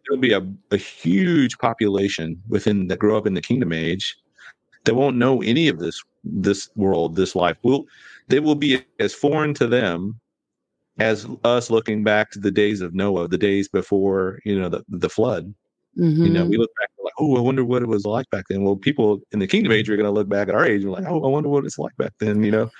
[0.07, 4.17] there'll be a, a huge population within that grow up in the kingdom age
[4.85, 7.57] that won't know any of this this world this life.
[7.63, 7.87] Will
[8.29, 10.21] they will be as foreign to them
[10.99, 14.85] as us looking back to the days of noah the days before you know the,
[14.89, 15.53] the flood.
[15.97, 16.51] You know Mm-hmm.
[16.51, 18.63] we look back we're like oh i wonder what it was like back then.
[18.63, 20.93] Well people in the kingdom age are going to look back at our age and
[20.93, 22.71] like oh i wonder what it's like back then you know?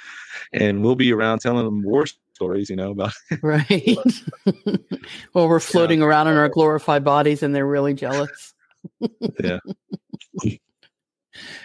[0.53, 2.05] And we'll be around telling them war
[2.35, 3.13] stories you know about
[3.43, 3.97] Right.
[5.35, 8.55] well, we're floating around in our glorified bodies and they're really jealous.
[9.43, 9.59] yeah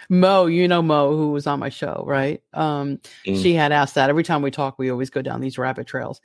[0.08, 2.42] Mo, you know Mo, who was on my show, right?
[2.52, 3.40] Um, Mm.
[3.40, 6.20] She had asked that every time we talk, we always go down these rabbit trails.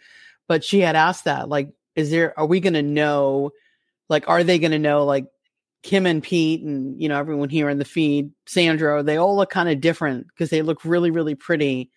[0.47, 3.51] But she had asked that, like, is there, are we going to know,
[4.09, 5.26] like, are they going to know, like,
[5.84, 9.51] Kim and Pete and, you know, everyone here in the feed, Sandra, they all look
[9.51, 11.91] kind of different because they look really, really pretty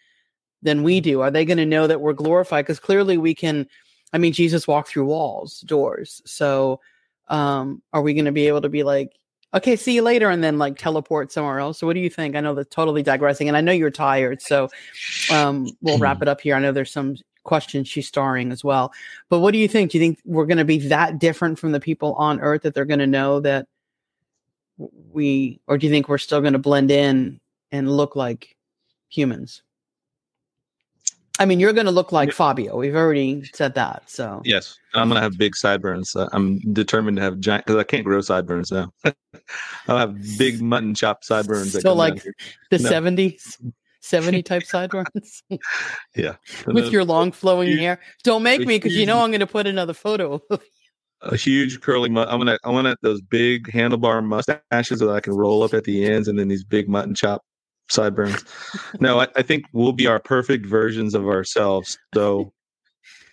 [0.63, 1.21] than we do.
[1.21, 2.65] Are they going to know that we're glorified?
[2.65, 3.67] Because clearly we can,
[4.13, 6.23] I mean, Jesus walked through walls, doors.
[6.25, 6.81] So,
[7.29, 9.13] um, are we going to be able to be like,
[9.55, 11.79] okay, see you later, and then like teleport somewhere else?
[11.79, 12.37] So, what do you think?
[12.37, 14.69] I know that's totally digressing, and I know you're tired, so
[15.31, 16.55] um, we'll wrap it up here.
[16.55, 18.93] I know there's some questions she's starring as well,
[19.29, 19.91] but what do you think?
[19.91, 22.75] Do you think we're going to be that different from the people on Earth that
[22.75, 23.67] they're going to know that
[25.13, 27.41] we, or do you think we're still going to blend in
[27.73, 28.57] and look like
[29.09, 29.63] humans?
[31.39, 32.35] I mean, you're going to look like Yeah.
[32.35, 32.77] Fabio.
[32.77, 34.09] We've already said that.
[34.11, 36.15] So Yes, I'm gonna have big sideburns.
[36.17, 38.93] Uh, I'm determined to have giant because I can't grow sideburns now.
[39.89, 41.81] I'll have big mutton chop sideburns.
[41.81, 42.23] So, like,
[42.71, 42.91] the No.
[42.91, 43.57] 70s,
[44.01, 45.43] 70 type sideburns
[46.17, 46.37] yeah,
[46.67, 48.01] with your long flowing huge- hair.
[48.25, 50.41] Don't make me because you know I'm going to put another photo.
[50.51, 50.61] of
[51.23, 52.09] a huge curly.
[52.09, 55.85] Mu- I'm gonna I want those big handlebar mustaches that I can roll up at
[55.85, 57.43] the ends, and then these big mutton chop
[57.91, 58.45] sideburns.
[59.01, 61.99] no, I, I think we'll be our perfect versions of ourselves.
[62.15, 62.53] So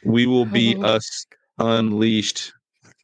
[0.03, 1.25] we will be us
[1.59, 2.51] unleashed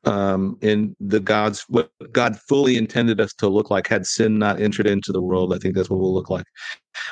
[0.06, 4.60] um in the god's what god fully intended us to look like had sin not
[4.60, 6.44] entered into the world i think that's what we'll look like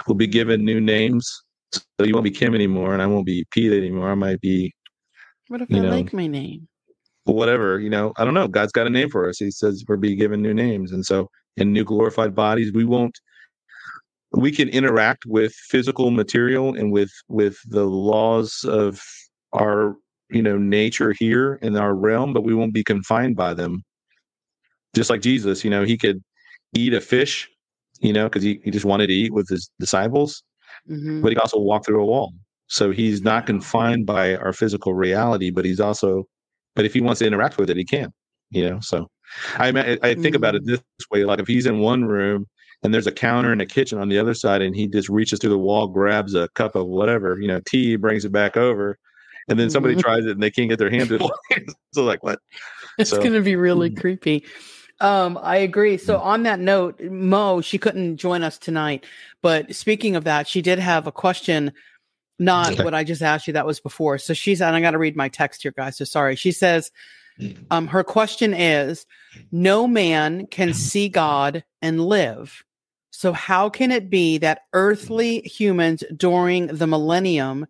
[0.07, 1.31] we'll be given new names
[1.71, 4.73] so you won't be kim anymore and i won't be pete anymore i might be
[5.49, 6.67] What if You I know, like my name?
[7.25, 9.95] whatever you know i don't know god's got a name for us he says we're
[9.95, 13.15] be given new names and so in new glorified bodies we won't
[14.31, 19.01] we can interact with physical material and with with the laws of
[19.53, 19.95] our
[20.29, 23.81] you know nature here in our realm but we won't be confined by them.
[24.95, 26.21] Just like jesus you know he could
[26.75, 27.49] eat a fish
[27.99, 30.43] you know because he, he just wanted to eat with his disciples
[30.89, 31.21] Mhm.
[31.21, 32.31] but he also walked through a wall.
[32.67, 36.25] So he's not confined by our physical reality but he's also
[36.75, 38.11] but if he wants to interact with it he can
[38.51, 39.07] you know so.
[39.57, 39.69] I
[40.03, 40.81] i think about it this
[41.11, 42.45] way like if he's in one room
[42.83, 45.39] and there's a counter and a kitchen on the other side and he just reaches
[45.39, 48.97] through the wall grabs a cup of whatever you know tea brings it back over
[49.47, 50.01] and then somebody Mhm.
[50.01, 51.21] tries it and they can't get their hand to it
[51.93, 52.39] so like what
[52.97, 54.45] It's So- going to be really creepy.
[55.01, 55.97] Um, I agree.
[55.97, 56.21] So Mm.
[56.25, 59.05] on that note, Mo, she couldn't join us tonight,
[59.41, 61.71] but speaking of that, she did have a question.
[62.37, 62.83] Not Okay.
[62.83, 63.53] what I just asked you.
[63.53, 64.17] That was before.
[64.17, 65.97] So she's, and I got to read my text here, guys.
[65.97, 66.35] So sorry.
[66.35, 66.91] She says,
[67.71, 69.05] um, her question is,
[69.53, 72.63] no man can see God and live.
[73.11, 77.65] So how can it be that earthly humans during the millennium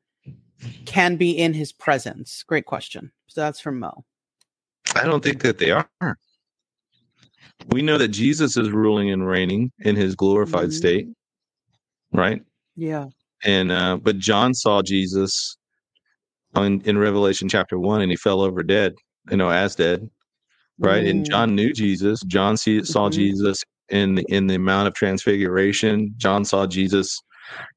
[0.85, 2.43] can be in his presence?
[2.43, 3.11] Great question.
[3.27, 4.03] So that's from Mo.
[4.95, 5.87] i don't think that they are
[7.69, 10.73] we know that jesus is ruling and reigning in his glorified Mhm.
[10.73, 11.07] state
[12.13, 12.41] right
[12.75, 13.07] Yeah.
[13.43, 15.55] and uh but john saw jesus
[16.55, 18.95] on in revelation chapter one and he fell over dead
[19.29, 20.09] you know as dead
[20.79, 21.29] right and Mm.
[21.29, 23.13] john knew jesus john see, saw Mhm.
[23.13, 27.19] jesus in in the mount of transfiguration john saw jesus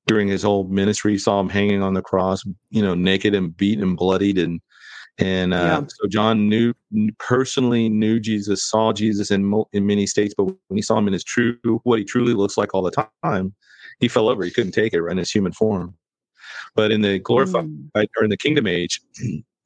[0.07, 3.83] during his whole ministry saw him hanging on the cross you know naked and beaten
[3.85, 4.61] and bloodied and
[5.19, 5.83] and uh, Yeah.
[5.89, 6.75] so john knew
[7.19, 11.13] personally knew jesus saw jesus in in many states but when he saw him in
[11.15, 13.55] his true what he truly looks like all the time
[14.01, 15.95] he fell over he couldn't take it right in his human form
[16.75, 17.67] but in the glorified
[17.97, 18.09] Mm.
[18.19, 19.01] or in the kingdom age,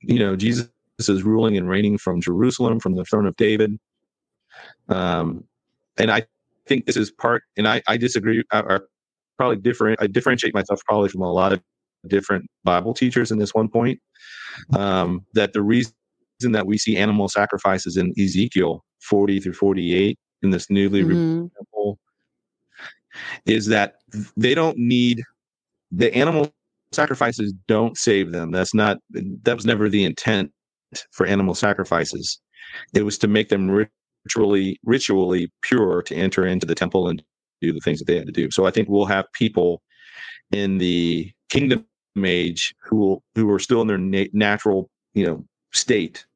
[0.03, 0.71] you know, Jesus
[1.01, 3.79] is ruling and reigning from Jerusalem, from the throne of David.
[4.89, 5.45] Um,
[5.99, 6.27] and I
[6.67, 8.89] think this is part, and I, I disagree, or
[9.39, 10.01] probably different.
[10.01, 11.61] I differentiate myself probably from a lot of
[12.09, 14.01] different Bible teachers in this one point.
[14.75, 15.93] Um, that the reason
[16.43, 21.47] that we see animal sacrifices in Ezekiel 40 through 48 in this newly mm-hmm.
[21.57, 21.99] temple
[23.45, 23.97] is that
[24.37, 25.23] they don't need
[25.91, 26.53] the animal
[26.93, 28.51] sacrifices don't save them.
[28.51, 30.51] That's not that was never the intent
[31.13, 32.41] for animal sacrifices.
[32.95, 33.71] It was to make them
[34.27, 37.23] ritually ritually pure to enter into the temple and
[37.61, 38.51] do the things that they had to do.
[38.51, 39.83] So I think we'll have people
[40.53, 41.87] in the kingdom
[42.25, 46.27] age who will, who are still in their na- natural you know state.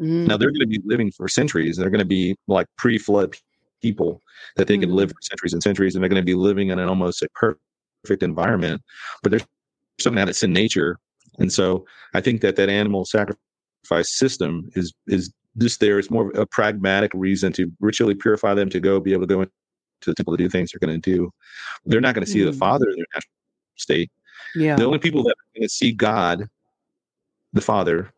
[0.00, 0.26] Mm.
[0.26, 1.76] Now they're going to be living for centuries.
[1.76, 3.36] They're going to be like pre-flood
[3.82, 4.22] people
[4.56, 4.82] that they mm.
[4.82, 7.22] can live for centuries and centuries, and they're going to be living in an almost
[7.22, 8.82] a perfect environment.
[9.22, 9.40] But they're
[10.00, 10.98] something that's in nature,
[11.38, 15.98] and so I think that that animal sacrifice system is is just there.
[15.98, 19.34] It's more of a pragmatic reason to ritually purify them to go be able to
[19.34, 19.52] go into
[20.04, 21.30] the temple to do things they're going to do.
[21.84, 22.46] They're not going to see mm.
[22.46, 23.32] the Father in their natural
[23.76, 24.10] state.
[24.54, 24.76] Yeah.
[24.76, 26.48] The only people that are going to see God,
[27.52, 28.12] the Father,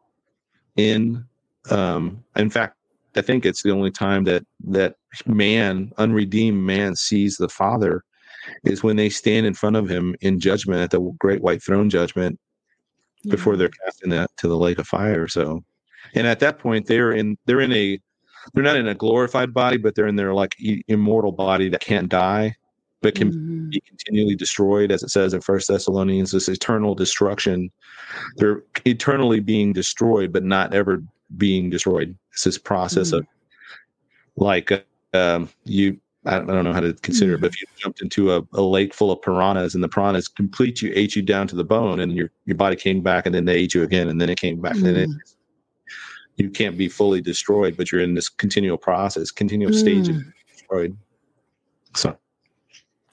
[0.77, 1.25] in
[1.71, 2.77] um, in fact,
[3.17, 4.97] I think it's the only time that that
[5.27, 8.05] man, unredeemed man, sees the Father
[8.65, 11.91] is when they stand in front of him in judgment at the great white throne
[11.91, 12.39] judgment
[13.23, 13.33] yeah.
[13.33, 15.29] before they're cast in that to the lake of fire.
[15.29, 15.63] So,
[16.15, 18.01] and at that point, they're in they're in a
[18.55, 20.57] they're not in a glorified body, but they're in their like
[20.89, 22.55] immortal body that can't die,
[23.03, 23.69] but can mm-hmm.
[23.71, 26.33] be continually destroyed, as it says in First Thessalonians.
[26.33, 27.71] This eternal destruction.
[28.37, 31.03] They're eternally being destroyed, but not ever
[31.37, 32.17] being destroyed.
[32.33, 33.19] It's this process mm-hmm.
[33.19, 33.27] of
[34.37, 38.35] like um, you I don't know how to consider it, but if you jumped into
[38.35, 41.57] a, a, lake full of piranhas and the piranhas complete you, ate you down to
[41.57, 44.21] the bone, and your your body came back, and then they ate you again, and
[44.21, 44.87] then it came back, mm.
[44.87, 45.11] and then it,
[46.39, 49.79] you can't be fully destroyed, but you're in this continual process, continual mm.
[49.79, 50.97] stage of destroyed.
[51.95, 52.17] So,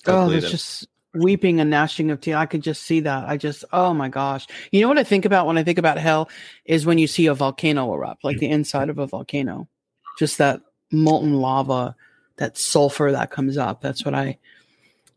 [0.08, 2.36] oh, it's just weeping and gnashing of teeth.
[2.36, 3.28] I could just see that.
[3.28, 4.48] I just, oh my gosh.
[4.72, 6.30] You know what I think about when I think about hell
[6.66, 9.68] is when you see a volcano erupt, like the inside of a volcano,
[10.20, 10.62] just that
[10.92, 11.96] molten lava
[12.38, 13.82] that sulfur that comes up.
[13.82, 14.38] That's what I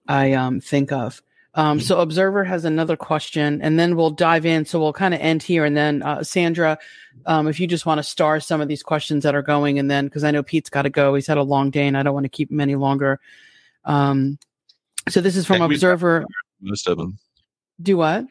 [0.06, 1.22] I um, think of.
[1.55, 4.64] Um, so Observer has another question, and then we'll dive in.
[4.64, 6.78] So we'll kind of end here, and then uh, Sandra,
[7.27, 9.90] um, if you just want to star some of these questions that are going, and
[9.90, 12.03] then because I know Pete's got to go, he's had a long day, and I
[12.03, 13.20] don't want to keep him any longer.
[13.85, 14.39] Um,
[15.09, 16.24] so this is from Observer.
[16.61, 17.19] Most of them.
[17.81, 18.27] Do what?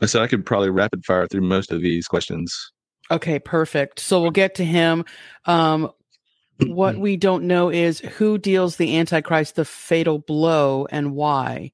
[0.00, 2.72] I said I could probably rapid fire through most of these questions.
[3.10, 4.00] Okay, perfect.
[4.00, 5.04] So we'll get to him.
[5.44, 5.90] Um,
[6.66, 11.72] what we don't know is who deals the Antichrist the fatal blow and why.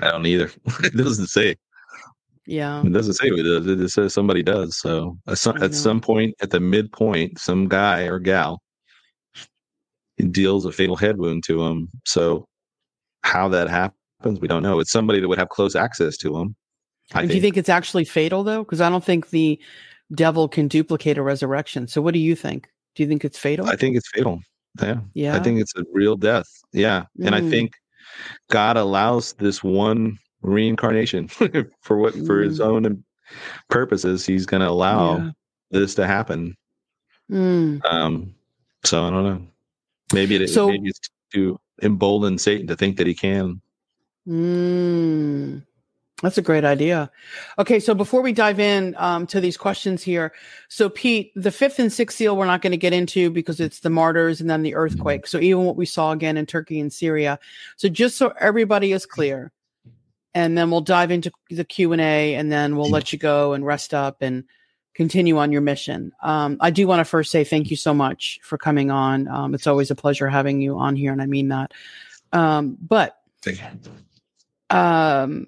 [0.00, 0.50] I don't either.
[0.84, 1.56] it doesn't say.
[2.46, 2.82] Yeah.
[2.82, 3.66] It doesn't say who does.
[3.66, 4.76] It says somebody does.
[4.76, 8.62] So at some, point, at the midpoint, some guy or gal
[10.30, 11.88] deals a fatal head wound to him.
[12.04, 12.46] So
[13.22, 14.80] how that happens, we don't know.
[14.80, 16.56] It's somebody that would have close access to him.
[17.14, 18.62] do you think it's actually fatal though?
[18.62, 19.60] Because I don't think the
[20.14, 21.88] devil can duplicate a resurrection.
[21.88, 22.68] So what do you think?
[22.94, 23.66] Do you think it's fatal?
[23.66, 24.40] I think it's fatal.
[24.80, 25.00] Yeah.
[25.14, 25.36] Yeah.
[25.36, 26.46] I think it's a real death.
[26.72, 27.04] Yeah.
[27.18, 27.26] Mm.
[27.26, 27.50] And I mm.
[27.50, 27.72] think
[28.50, 31.28] God allows this one reincarnation
[31.80, 32.64] for what for his mm.
[32.64, 33.04] own
[33.68, 34.24] purposes.
[34.24, 35.30] He's going to allow yeah.
[35.70, 36.56] this to happen.
[37.30, 37.84] Mm.
[37.84, 38.34] Um.
[38.84, 39.46] So I don't know.
[40.12, 41.00] Maybe it, so, maybe it's
[41.34, 43.60] to embolden Satan to think that he can.
[44.28, 45.62] Mm.
[46.22, 47.10] That's a great idea.
[47.58, 50.32] Okay, so before we dive in um, to these questions here,
[50.68, 53.80] so Pete, the fifth and sixth seal we're not going to get into because it's
[53.80, 55.26] the martyrs and then the earthquake.
[55.26, 57.38] So even what we saw again in Turkey and Syria.
[57.76, 59.52] So just so everybody is clear,
[60.36, 63.54] and then we'll dive into the Q and A, and then we'll let you go
[63.54, 64.44] and rest up and
[64.92, 66.12] continue on your mission.
[66.22, 69.28] Um, I do want to first say thank you so much for coming on.
[69.28, 71.72] Um, it's always a pleasure having you on here, and I mean that.
[72.34, 73.18] Um, but
[74.68, 75.46] um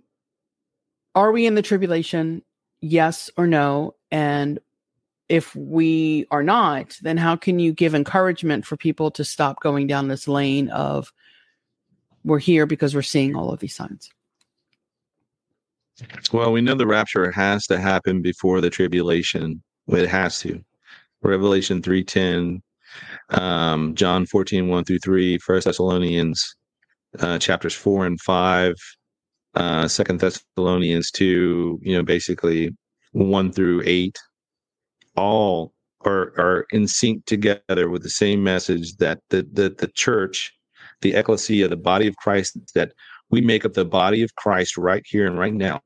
[1.15, 2.43] are we in the tribulation?
[2.81, 3.94] Yes or no?
[4.10, 4.59] And
[5.28, 9.86] if we are not, then how can you give encouragement for people to stop going
[9.86, 11.12] down this lane of
[12.24, 14.10] we're here because we're seeing all of these signs?
[16.33, 19.62] Well, we know the rapture has to happen before the tribulation.
[19.89, 20.61] It has to.
[21.23, 22.61] Revelation 3.10,
[23.31, 26.55] um, John 14, 1 through 3, First Thessalonians
[27.19, 28.75] uh, chapters 4 and 5,
[29.55, 32.70] uh, Thessalonians two, you know, basically
[33.12, 34.16] one through eight,
[35.16, 35.73] all
[36.05, 40.53] are are in sync together with the same message that the the the church,
[41.01, 42.93] the ecclesia, the body of Christ, that
[43.31, 45.81] we make up the body of Christ right here and right now.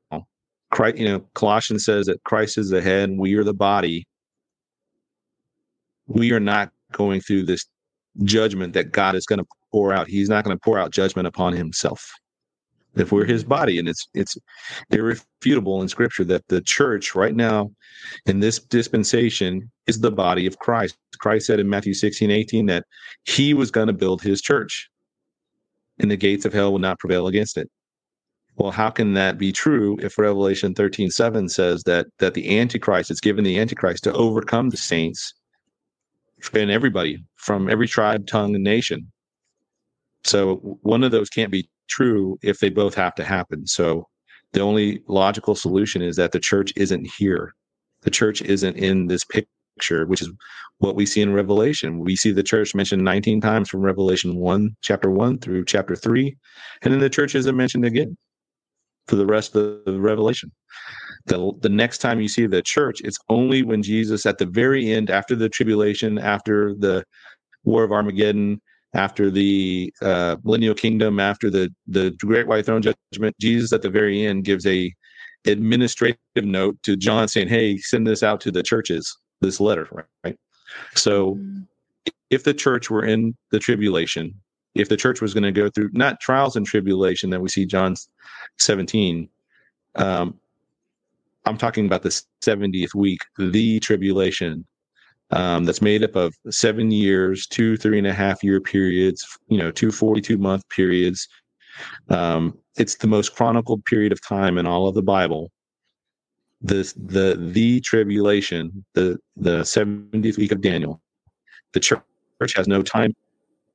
[0.71, 4.07] Christ, you know, Colossians says that Christ is the head, and we are the body.
[6.07, 7.65] We are not going through this
[8.23, 10.07] judgment that God is going to pour out.
[10.07, 12.11] He's not going to pour out judgment upon himself.
[12.95, 14.37] If we're his body, and it's it's
[14.91, 17.71] irrefutable in scripture that the church right now
[18.27, 20.95] in this dispensation is the body of Christ.
[21.17, 22.85] Christ said in Matthew 16, 18 that
[23.25, 24.91] he was going to build his church
[26.03, 27.69] and the gates of hell will not prevail against it.
[28.55, 33.09] Well, how can that be true if Revelation 13, 7 says that that the Antichrist,
[33.09, 35.33] it's given the Antichrist to overcome the saints
[36.53, 39.11] and everybody from every tribe, tongue, and nation.
[40.25, 43.65] So one of those can't be true if they both have to happen.
[43.65, 44.07] So
[44.51, 47.53] the only logical solution is that the church isn't here.
[48.01, 49.25] The church isn't in this
[49.75, 50.31] picture, which is
[50.79, 51.99] what we see in Revelation.
[51.99, 56.35] We see the church mentioned 19 times from Revelation 1, chapter 1 through chapter 3.
[56.81, 58.17] And then the church isn't mentioned again
[59.07, 60.51] for the rest of the Revelation.
[61.25, 64.91] The, the next time you see the church, it's only when Jesus, at the very
[64.91, 67.03] end, after the tribulation, after the
[67.63, 68.61] war of Armageddon,
[68.93, 73.89] after the uh, millennial kingdom, after the the great white throne judgment, Jesus at the
[73.89, 74.93] very end gives a
[75.47, 79.17] administrative note to John saying, "Hey, send this out to the churches.
[79.43, 80.37] This letter, right?"
[80.95, 81.61] So, mm-hmm.
[82.29, 84.33] if the church were in the tribulation,
[84.75, 87.65] if the church was going to go through not trials and tribulation that we see
[87.65, 87.95] John
[88.57, 89.29] 17,
[89.95, 90.39] um,
[91.45, 94.65] I'm talking about the 70th week, the tribulation
[95.31, 99.57] um, that's made up of seven years, two three and a half year periods, you
[99.57, 101.27] know, two 42 month periods.
[102.09, 105.51] Um, it's the most chronicled period of time in all of the Bible.
[106.63, 111.01] This the the tribulation, the the 70th week of Daniel.
[111.73, 112.01] The church,
[112.41, 113.13] church has no time,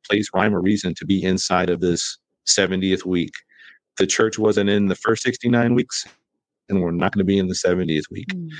[0.09, 3.32] place, rhyme, or reason to be inside of this 70th week.
[3.98, 6.06] The church wasn't in the first 69 weeks,
[6.69, 8.28] and we're not going to be in the 70th week.
[8.28, 8.51] Mm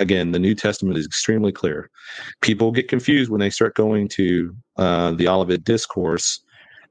[0.00, 1.88] again, the New Testament is extremely clear.
[2.40, 6.40] People get confused when they start going to uh, the Olivet Discourse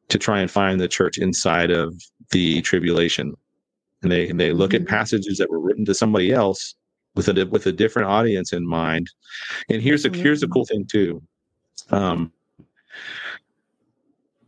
[0.08, 1.94] to try and find the church inside of
[2.32, 3.34] the tribulation,
[4.02, 4.84] and they and they look mm-hmm.
[4.84, 6.76] at passages that were written to somebody else
[7.16, 9.10] with a with a different audience in mind.
[9.70, 11.22] And here's a here's the cool thing too.
[11.92, 12.32] Um,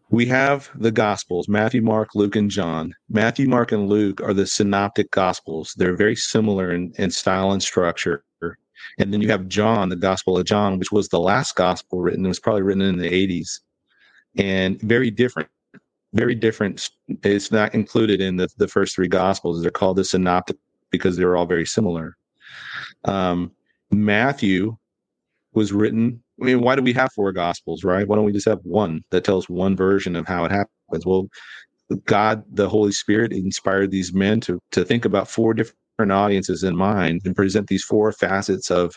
[0.10, 4.46] we have the gospels matthew mark luke and john matthew mark and luke are the
[4.46, 8.26] synoptic gospels they're very similar in, in style and structure
[8.98, 12.26] and then you have John, the Gospel of John, which was the last gospel written.
[12.26, 13.60] It was probably written in the 80s
[14.38, 15.50] and very different.
[16.14, 16.90] Very different.
[17.24, 19.62] It's not included in the, the first three gospels.
[19.62, 20.58] They're called the synoptic
[20.90, 22.18] because they're all very similar.
[23.06, 23.52] Um,
[23.92, 24.76] Matthew
[25.54, 26.22] was written.
[26.42, 28.08] I mean, why do we have four gospels, right?
[28.08, 31.06] Why don't we just have one that tells one version of how it happens?
[31.06, 31.28] Well,
[32.06, 36.64] God, the Holy Spirit, inspired these men to to think about four different different audiences
[36.64, 38.96] in mind and present these four facets of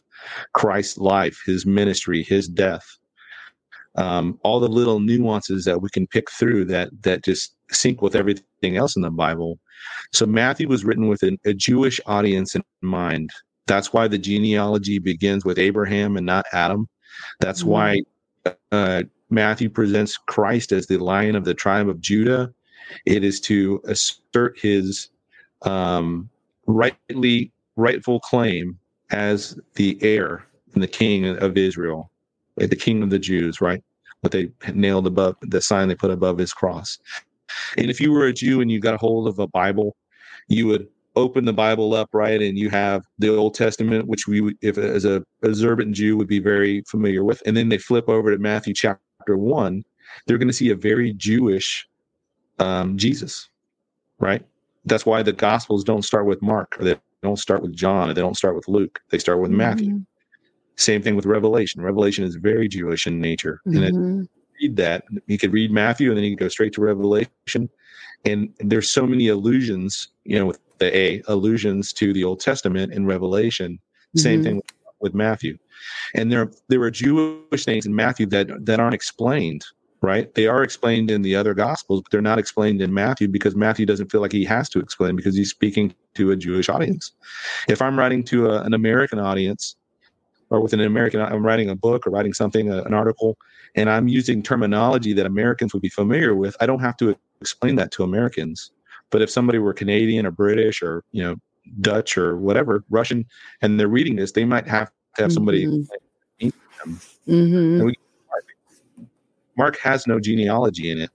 [0.55, 2.97] Christ's life, his ministry, his death,
[3.97, 8.17] um, all the little nuances that we can pick through that that just sync with
[8.17, 9.59] everything else in the Bible.
[10.13, 13.31] So Matthew was written with an, a Jewish audience in mind.
[13.67, 16.89] That's why the genealogy begins with Abraham and not Adam.
[17.41, 17.71] That's mm-hmm.
[17.71, 18.03] why
[18.73, 22.53] uh, Matthew presents Christ as the Lion of the tribe of Judah.
[23.07, 25.09] It is to assert his
[25.63, 26.29] um,
[26.67, 28.79] rightly rightful claim
[29.11, 30.45] as the heir
[30.75, 32.11] and the king of Israel,
[32.57, 33.83] like the king of the Jews, right?
[34.21, 36.99] What they nailed above the sign they put above his cross.
[37.77, 39.97] And if you were a Jew and you got a hold of a Bible,
[40.49, 42.41] you would open the Bible up, right?
[42.41, 46.41] And you have the Old Testament, which we, if as a observant Jew, would be
[46.41, 47.43] very familiar with.
[47.47, 49.85] And then they flip over to Matthew chapter one,
[50.27, 51.89] they're going to see a very Jewish
[52.59, 53.49] um, Jesus,
[54.19, 54.45] right?
[54.85, 58.15] that's why the gospels don't start with Mark or they don't start with John or
[58.15, 59.01] they don't start with Luke.
[59.11, 59.59] They start with mm-hmm.
[60.77, 61.83] Same thing with Revelation.
[61.83, 63.61] Revelation is very Jewish in nature.
[63.67, 63.83] Mm-hmm.
[63.83, 64.31] And it,
[64.61, 67.69] read that, you could read Matthew and then you could go straight to Revelation.
[68.25, 72.93] And there's so many allusions, you know, with the A, allusions to the Old Testament
[72.93, 73.79] in Revelation.
[74.17, 74.45] Same mm-hmm.
[74.45, 75.59] thing with, with Matthew.
[76.15, 79.65] And there there are Jewish things in Matthew that that aren't explained
[80.05, 80.35] right?
[80.35, 83.87] They are explained in the other gospels, but they're not explained in Matthew because Matthew
[83.87, 87.13] doesn't feel like he has to explain because he's speaking to a Jewish audience.
[87.69, 89.77] If I'm writing to a, an American audience
[90.55, 93.37] or with an American, I'm writing a book or writing something, a, an article,
[93.75, 97.77] and I'm using terminology that Americans would be familiar with, I don't have to explain
[97.77, 98.71] that to Americans.
[99.11, 101.37] But if somebody were Canadian or British or, you know,
[101.81, 103.25] Dutch or whatever, Russian,
[103.63, 106.51] and they're reading this, they might have to have somebody mm-hmm.
[107.29, 107.85] Mm-hmm.
[107.85, 107.95] We
[109.57, 111.11] Mark has no genealogy in it,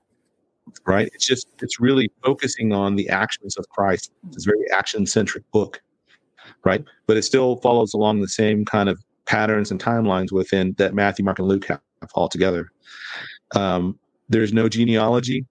[0.86, 1.10] right?
[1.14, 4.12] It's just it's really focusing on the actions of Christ.
[4.30, 5.82] It's a very action centric book,
[6.64, 6.84] right?
[7.06, 11.24] But it still follows along the same kind of patterns and timelines within that Matthew,
[11.24, 11.80] Mark, and Luke have
[12.16, 12.72] all together.
[13.56, 13.98] Um,
[14.28, 15.46] there's no genealogy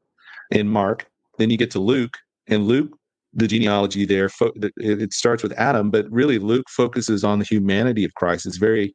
[0.51, 1.07] in Mark.
[1.39, 2.17] Then you get to Luke,
[2.49, 2.91] and Luke,
[3.33, 8.05] the genealogy there, fo- it starts with Adam, but really Luke focuses on the humanity
[8.05, 8.47] of Christ.
[8.47, 8.93] It's very,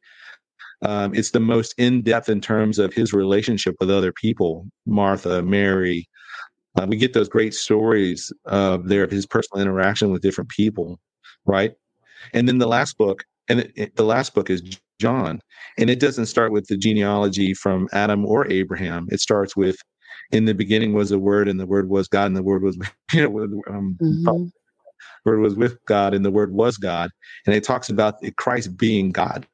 [0.82, 5.42] um, it's the most in depth in terms of his relationship with other people, Martha,
[5.42, 6.06] Mary.
[6.76, 10.98] Uh, we get those great stories uh, there of his personal interaction with different people,
[11.46, 11.72] right?
[12.34, 14.62] And then the last book, and it, it, the last book is
[15.00, 15.40] John,
[15.78, 19.06] and it doesn't start with the genealogy from Adam or Abraham.
[19.10, 19.76] It starts with,
[20.30, 22.78] "In the beginning was a word, and the word was God, and the word was
[23.12, 24.44] you know, um, mm-hmm.
[25.24, 27.10] word was with God, and the word was God."
[27.46, 29.46] And it talks about Christ being God,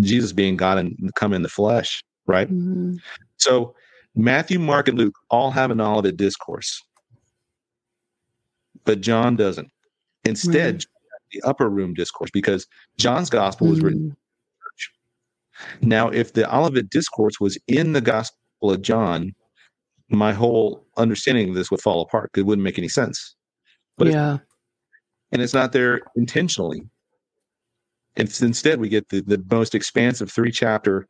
[0.00, 2.48] Jesus being God, and come in the flesh, right?
[2.48, 2.96] Mm-hmm.
[3.38, 3.74] So
[4.14, 6.82] Matthew, Mark, and Luke all have an Olivet discourse,
[8.84, 9.68] but John doesn't.
[10.24, 10.91] Instead, mm-hmm
[11.32, 12.66] the upper room discourse because
[12.98, 14.16] John's gospel was written mm.
[15.80, 19.34] Now, if the Olivet Discourse was in the Gospel of John,
[20.08, 22.30] my whole understanding of this would fall apart.
[22.36, 23.34] It wouldn't make any sense.
[23.96, 24.38] But yeah,
[25.30, 26.82] and it's not there intentionally.
[28.16, 31.06] It's instead we get the, the most expansive three chapter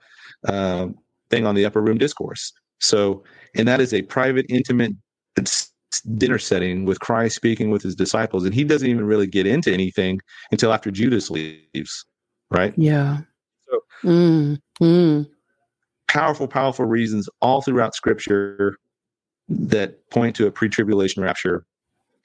[0.47, 0.89] uh,
[1.31, 2.53] thing on the upper room discourse.
[2.81, 3.25] So,
[3.57, 4.93] and that is a private, intimate
[6.01, 9.73] dinner setting with Christ speaking with his disciples, and he doesn't even really get into
[9.73, 10.21] anything
[10.51, 12.05] until after Judas leaves,
[12.51, 12.75] right?
[12.77, 13.19] Yeah.
[13.69, 15.29] So, mm, mm.
[16.09, 18.77] powerful, powerful reasons all throughout Scripture
[19.49, 21.65] that point to a pre-tribulation rapture.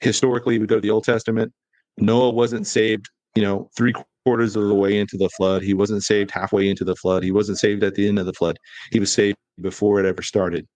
[0.00, 1.52] Historically, we go to the Old Testament.
[1.98, 3.92] Noah wasn't saved, you know, three
[4.24, 5.62] quarters of the way into the flood.
[5.62, 7.22] He wasn't saved halfway into the flood.
[7.22, 8.56] He wasn't saved at the end of the flood.
[8.92, 10.66] He was saved before it ever started.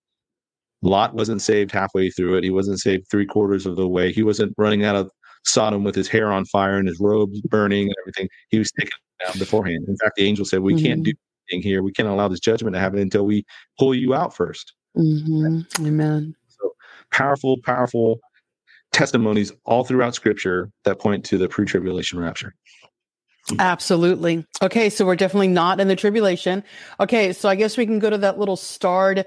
[0.83, 2.45] Lot wasn't saved halfway through it.
[2.45, 4.13] He wasn't saved three quarters of the way.
[4.13, 5.11] He wasn't running out of
[5.45, 8.29] Sodom with his hair on fire and his robes burning and everything.
[8.51, 9.85] He was taken down beforehand.
[9.89, 10.85] In fact, the angel said, "We mm-hmm.
[10.85, 11.13] can't do
[11.51, 11.83] anything here.
[11.83, 13.45] We can't allow this judgment to happen until we
[13.79, 14.65] pull you out 1st
[14.97, 15.87] mm-hmm.
[15.87, 16.35] Amen.
[16.49, 16.75] So
[17.11, 18.21] powerful, powerful
[18.93, 22.55] testimonies all throughout Scripture that point to the pre-tribulation rapture.
[23.59, 24.47] Absolutely.
[24.63, 26.63] Okay, so we're definitely not in the tribulation.
[27.01, 29.27] Okay, so I guess we can go to that little starred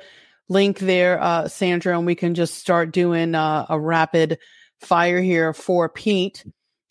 [0.50, 4.40] link there, uh, Sandra, and we can just start doing uh, a rapid
[4.80, 6.46] fire here for Pete,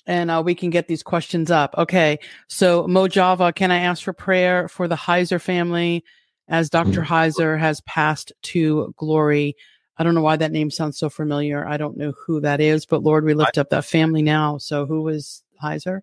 [0.07, 1.75] and uh, we can get these questions up.
[1.77, 2.19] Okay,
[2.49, 6.05] so Mojava, can I ask for prayer for the Heiser family
[6.49, 7.03] as Dr.
[7.03, 7.07] Mm.
[7.07, 9.57] Heiser has passed to glory?
[9.97, 11.67] I don't know why that name sounds so familiar.
[11.67, 14.59] I don't know who that is, but Lord, we lift up that family now.
[14.59, 16.01] So, who was Heiser?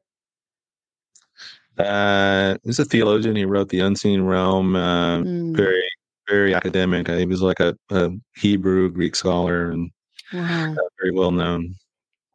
[1.77, 3.35] Uh, he's a theologian.
[3.35, 4.75] He wrote The Unseen Realm.
[4.75, 5.55] Uh, mm.
[5.55, 5.89] Very
[6.31, 7.07] very academic.
[7.07, 9.91] He was like a, a Hebrew Greek scholar and
[10.33, 10.71] wow.
[10.71, 11.75] uh, very well known.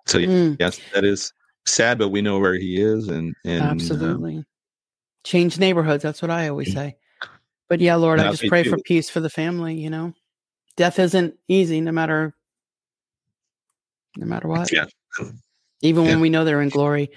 [0.06, 0.56] So mm.
[0.60, 1.32] yes, that is
[1.66, 4.44] sad, but we know where he is, and, and uh, absolutely
[5.24, 6.02] change neighborhoods.
[6.02, 6.96] That's what I always say.
[7.68, 8.70] But yeah, Lord, I just pray too.
[8.70, 9.74] for peace for the family.
[9.74, 10.12] You know,
[10.76, 12.34] death isn't easy, no matter
[14.16, 14.72] no matter what.
[14.72, 14.86] Yeah.
[15.82, 16.10] Even yeah.
[16.10, 17.10] when we know they're in glory.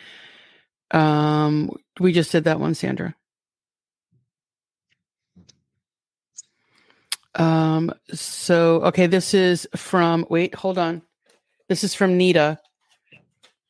[0.91, 3.15] Um, we just did that one, Sandra.
[7.35, 11.01] Um, so okay, this is from wait, hold on.
[11.68, 12.60] This is from Nita.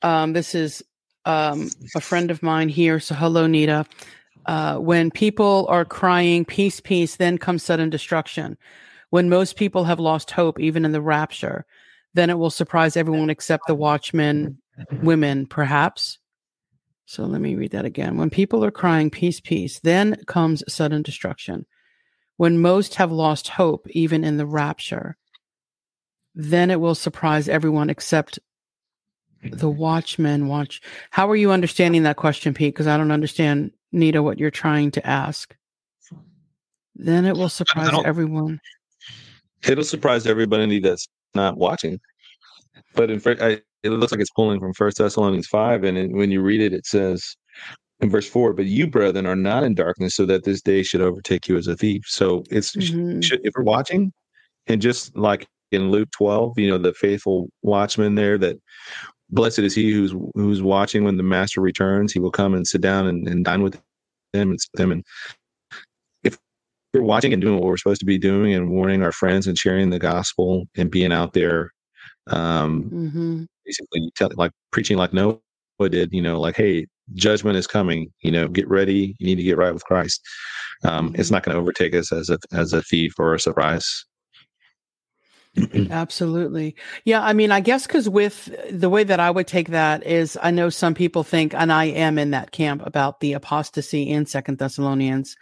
[0.02, 0.84] Um, this is
[1.26, 2.99] um a friend of mine here.
[2.99, 3.86] So hello, Nita.
[4.45, 8.57] Uh, when people are crying, peace, peace, then comes sudden destruction.
[9.10, 11.65] When most people have lost hope, even in the rapture,
[12.14, 14.57] then it will surprise everyone except the watchmen,
[15.03, 16.19] women, perhaps.
[17.06, 18.18] So let me read that again.
[18.18, 21.65] When people are crying, peace, peace, then comes sudden destruction
[22.40, 25.18] when most have lost hope, even in the rapture,
[26.34, 28.40] then it will surprise everyone except
[29.44, 29.78] the mm-hmm.
[29.78, 30.80] watchmen watch.
[31.10, 32.74] How are you understanding that question, Pete?
[32.74, 35.53] Because I don't understand, Nita, what you're trying to ask.
[36.95, 38.61] Then it will surprise everyone.
[39.68, 41.99] It'll surprise everybody that's not watching.
[42.95, 46.32] But in fact, it looks like it's pulling from First Thessalonians five, and it, when
[46.32, 47.36] you read it, it says,
[48.01, 51.01] in verse 4 but you brethren are not in darkness so that this day should
[51.01, 53.21] overtake you as a thief so it's mm-hmm.
[53.21, 54.11] should, if we're watching
[54.67, 58.57] and just like in luke 12 you know the faithful watchman there that
[59.30, 62.81] blessed is he who's who's watching when the master returns he will come and sit
[62.81, 63.80] down and, and dine with
[64.34, 65.03] them and them and
[66.23, 66.38] if
[66.93, 69.57] we're watching and doing what we're supposed to be doing and warning our friends and
[69.57, 71.71] sharing the gospel and being out there
[72.31, 73.43] um mm-hmm.
[73.65, 75.38] basically tell, like preaching like noah
[75.89, 78.11] did you know like hey judgment is coming.
[78.22, 79.15] You know, get ready.
[79.19, 80.22] You need to get right with Christ.
[80.84, 81.36] Um, it's mm-hmm.
[81.36, 84.06] not going to overtake us as a as a thief or a surprise.
[85.90, 86.76] Absolutely.
[87.06, 87.22] Yeah.
[87.22, 90.52] I mean, I guess because with the way that I would take that is I
[90.52, 94.60] know some people think, and I am in that camp about the apostasy in Second
[94.60, 95.36] Thessalonians.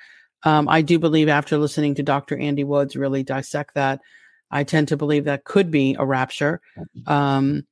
[0.43, 2.37] Um, I do believe after listening to Dr.
[2.37, 3.99] Andy Woods really dissect that,
[4.49, 6.61] I tend to believe that could be a rapture.
[7.05, 7.65] Um,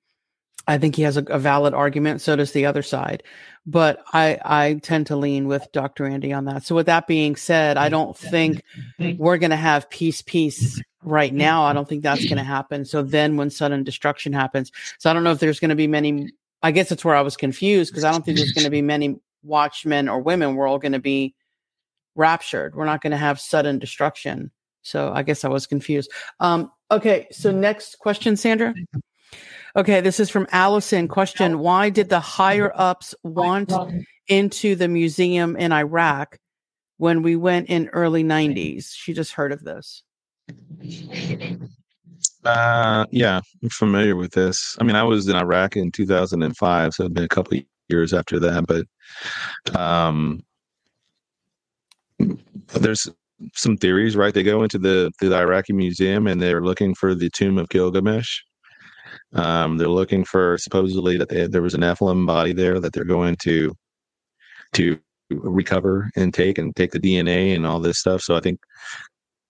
[0.68, 2.22] I think he has a, a, valid argument.
[2.22, 3.24] So does the other side,
[3.66, 6.06] but I I tend to lean with Dr.
[6.06, 6.64] Andy on that.
[6.64, 8.64] So with that being said, I don't think
[9.18, 11.64] we're going to have peace peace right now.
[11.64, 12.86] I don't think that's going to happen.
[12.86, 15.88] So then when sudden destruction happens, so I don't know if there's going to be
[15.88, 16.32] many.
[16.64, 18.82] I guess that's where I was confused because I don't think there's going to be
[18.82, 20.56] many watchmen or women.
[20.56, 21.36] We're all going to be
[22.16, 22.76] raptured.
[22.76, 24.52] We're not going to have sudden destruction.
[24.82, 26.12] So I guess I was confused.
[26.40, 28.74] Um, okay, so next question, Sandra.
[29.78, 31.08] Okay, this is from Allison.
[31.10, 33.74] Question Why did the higher ups want
[34.28, 36.38] into the museum in Iraq
[36.98, 38.92] when we went in early 90s?
[38.94, 40.04] She just heard of this.
[42.46, 44.78] Uh, yeah, I'm familiar with this.
[44.80, 48.40] I mean, I was in Iraq in 2005, so it's been a couple years after
[48.40, 48.66] that.
[48.68, 50.42] But um,
[52.76, 53.10] there's
[53.54, 54.34] some theories, right?
[54.34, 58.42] They go into the the Iraqi museum and they're looking for the tomb of Gilgamesh.
[59.34, 63.04] Um, they're looking for supposedly that they, there was an Nephilim body there that they're
[63.04, 63.74] going to
[64.74, 68.22] to recover and take and take the DNA and all this stuff.
[68.22, 68.60] So I think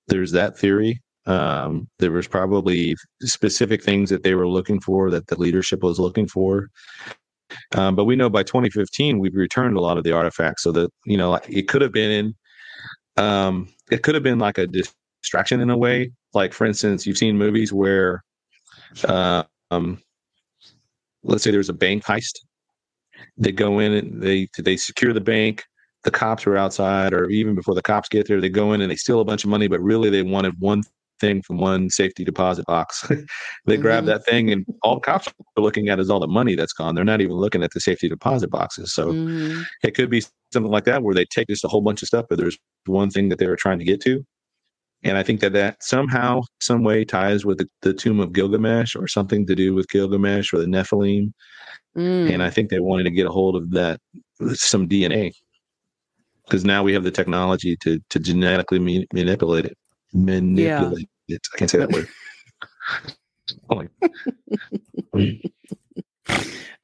[0.08, 1.02] there's that theory.
[1.26, 6.00] Um, there was probably specific things that they were looking for that the leadership was
[6.00, 6.70] looking for.
[7.74, 10.90] Um, but we know by 2015 we've returned a lot of the artifacts, so that
[11.06, 12.36] you know it could have been
[13.18, 16.12] um, it could have been like a distraction in a way.
[16.34, 18.24] Like for instance, you've seen movies where
[19.04, 20.02] uh, um,
[21.24, 22.40] let's say there's a bank heist.
[23.38, 25.64] They go in and they they secure the bank.
[26.04, 28.92] The cops are outside, or even before the cops get there, they go in and
[28.92, 29.68] they steal a bunch of money.
[29.68, 30.84] But really, they wanted one
[31.20, 33.02] thing from one safety deposit box.
[33.08, 33.82] they mm-hmm.
[33.82, 36.74] grab that thing, and all the cops are looking at is all the money that's
[36.74, 36.96] gone.
[36.96, 38.94] They're not even looking at the safety deposit boxes.
[38.94, 39.62] So mm-hmm.
[39.84, 40.24] it could be
[40.54, 43.10] something like that where they take just a whole bunch of stuff, but there's one
[43.10, 44.24] thing that they were trying to get to.
[45.04, 48.96] And I think that that somehow, some way ties with the, the tomb of Gilgamesh
[48.96, 51.32] or something to do with Gilgamesh or the Nephilim.
[51.96, 52.34] Mm.
[52.34, 54.02] And I think they wanted to get a hold of that,
[54.54, 55.34] some DNA,
[56.46, 59.78] because now we have the technology to to genetically ma- manipulate it.
[60.14, 61.36] Manipulate yeah.
[61.36, 61.48] it.
[61.54, 62.08] I can't say that word.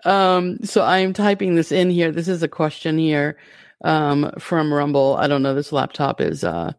[0.05, 2.11] um, so I'm typing this in here.
[2.11, 3.37] This is a question here
[3.83, 5.15] um, from Rumble.
[5.17, 5.55] I don't know.
[5.55, 6.73] This laptop is uh,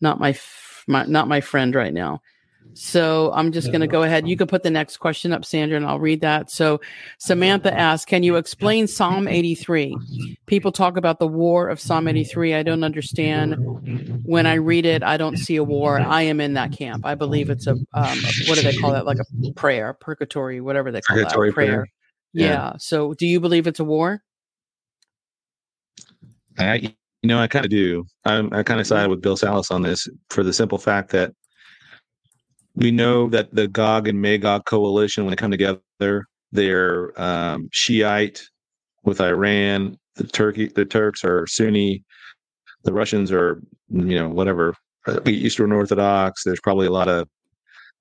[0.00, 0.32] not my
[0.88, 2.22] my not my friend right now.
[2.74, 4.28] So I'm just going to go ahead.
[4.28, 6.48] You can put the next question up, Sandra, and I'll read that.
[6.48, 6.80] So
[7.18, 9.96] Samantha asks, "Can you explain Psalm 83?
[10.46, 12.54] People talk about the war of Psalm 83.
[12.54, 13.56] I don't understand.
[14.24, 15.98] When I read it, I don't see a war.
[15.98, 17.04] I am in that camp.
[17.04, 19.06] I believe it's a um, what do they call that?
[19.06, 21.68] Like a prayer, purgatory, whatever they call purgatory that prayer.
[21.68, 21.86] prayer.
[22.32, 22.46] Yeah.
[22.46, 22.72] yeah.
[22.78, 24.22] So do you believe it's a war?
[26.58, 28.04] I you know, I kind of do.
[28.24, 31.32] I'm, I kind of side with Bill Salus on this for the simple fact that
[32.74, 38.42] we know that the Gog and Magog coalition, when they come together, they're um, Shiite
[39.04, 39.98] with Iran.
[40.14, 42.04] The Turkey, the Turks are Sunni.
[42.84, 44.74] The Russians are, you know, whatever
[45.06, 46.44] uh, Eastern Orthodox.
[46.44, 47.28] There's probably a lot of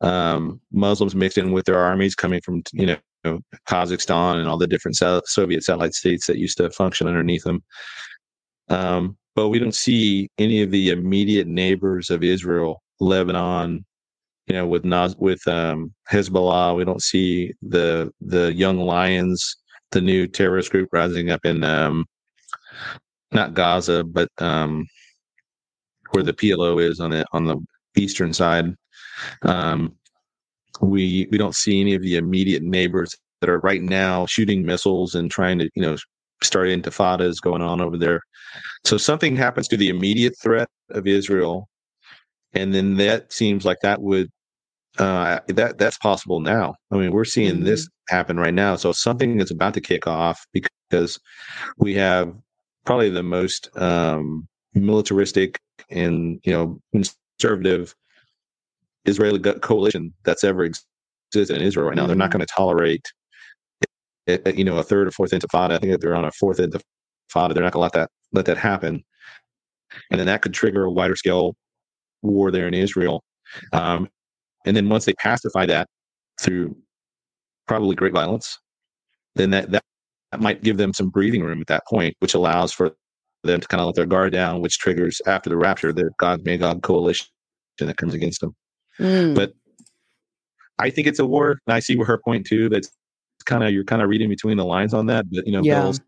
[0.01, 4.67] um, Muslims mixed in with their armies coming from, you know, Kazakhstan and all the
[4.67, 7.63] different Soviet satellite states that used to function underneath them.
[8.69, 13.85] Um, but we don't see any of the immediate neighbors of Israel, Lebanon,
[14.47, 16.75] you know, with Naz, with um, Hezbollah.
[16.75, 19.57] We don't see the the young lions,
[19.91, 22.05] the new terrorist group rising up in um,
[23.31, 24.87] not Gaza, but um,
[26.11, 27.57] where the PLO is on the on the
[27.95, 28.73] eastern side.
[29.43, 29.93] Um,
[30.81, 35.15] we we don't see any of the immediate neighbors that are right now shooting missiles
[35.15, 35.95] and trying to you know
[36.41, 38.21] start intifadas going on over there.
[38.85, 41.67] So something happens to the immediate threat of Israel,
[42.53, 44.29] and then that seems like that would
[44.99, 46.75] uh, that that's possible now.
[46.91, 47.65] I mean, we're seeing mm-hmm.
[47.65, 48.75] this happen right now.
[48.75, 51.19] So something is about to kick off because
[51.77, 52.33] we have
[52.85, 55.59] probably the most um, militaristic
[55.89, 56.79] and you know
[57.39, 57.93] conservative
[59.05, 62.03] Israeli coalition that's ever existed in Israel right now.
[62.03, 62.07] Mm-hmm.
[62.07, 62.39] They're not mm-hmm.
[62.39, 63.05] going to tolerate
[64.27, 65.71] you know, a third or fourth intifada.
[65.71, 68.45] I think if they're on a fourth intifada, they're not going to let that let
[68.45, 69.03] that happen,
[70.11, 71.55] and then that could trigger a wider scale
[72.21, 73.23] war there in Israel.
[73.73, 74.09] Um,
[74.65, 75.87] and then once they pacify that
[76.41, 76.75] through
[77.67, 78.57] probably great violence,
[79.35, 79.83] then that, that
[80.31, 82.91] that might give them some breathing room at that point, which allows for
[83.43, 86.43] them to kind of let their guard down, which triggers after the rapture the Gog
[86.45, 87.27] Magog coalition
[87.79, 88.55] that comes against them.
[88.99, 89.35] Mm.
[89.35, 89.53] But
[90.79, 91.59] I think it's a war.
[91.65, 92.69] And I see her point too.
[92.69, 92.89] That's
[93.47, 95.25] kind of you're kind of reading between the lines on that.
[95.31, 95.81] But you know, yeah.
[95.81, 95.99] Bill's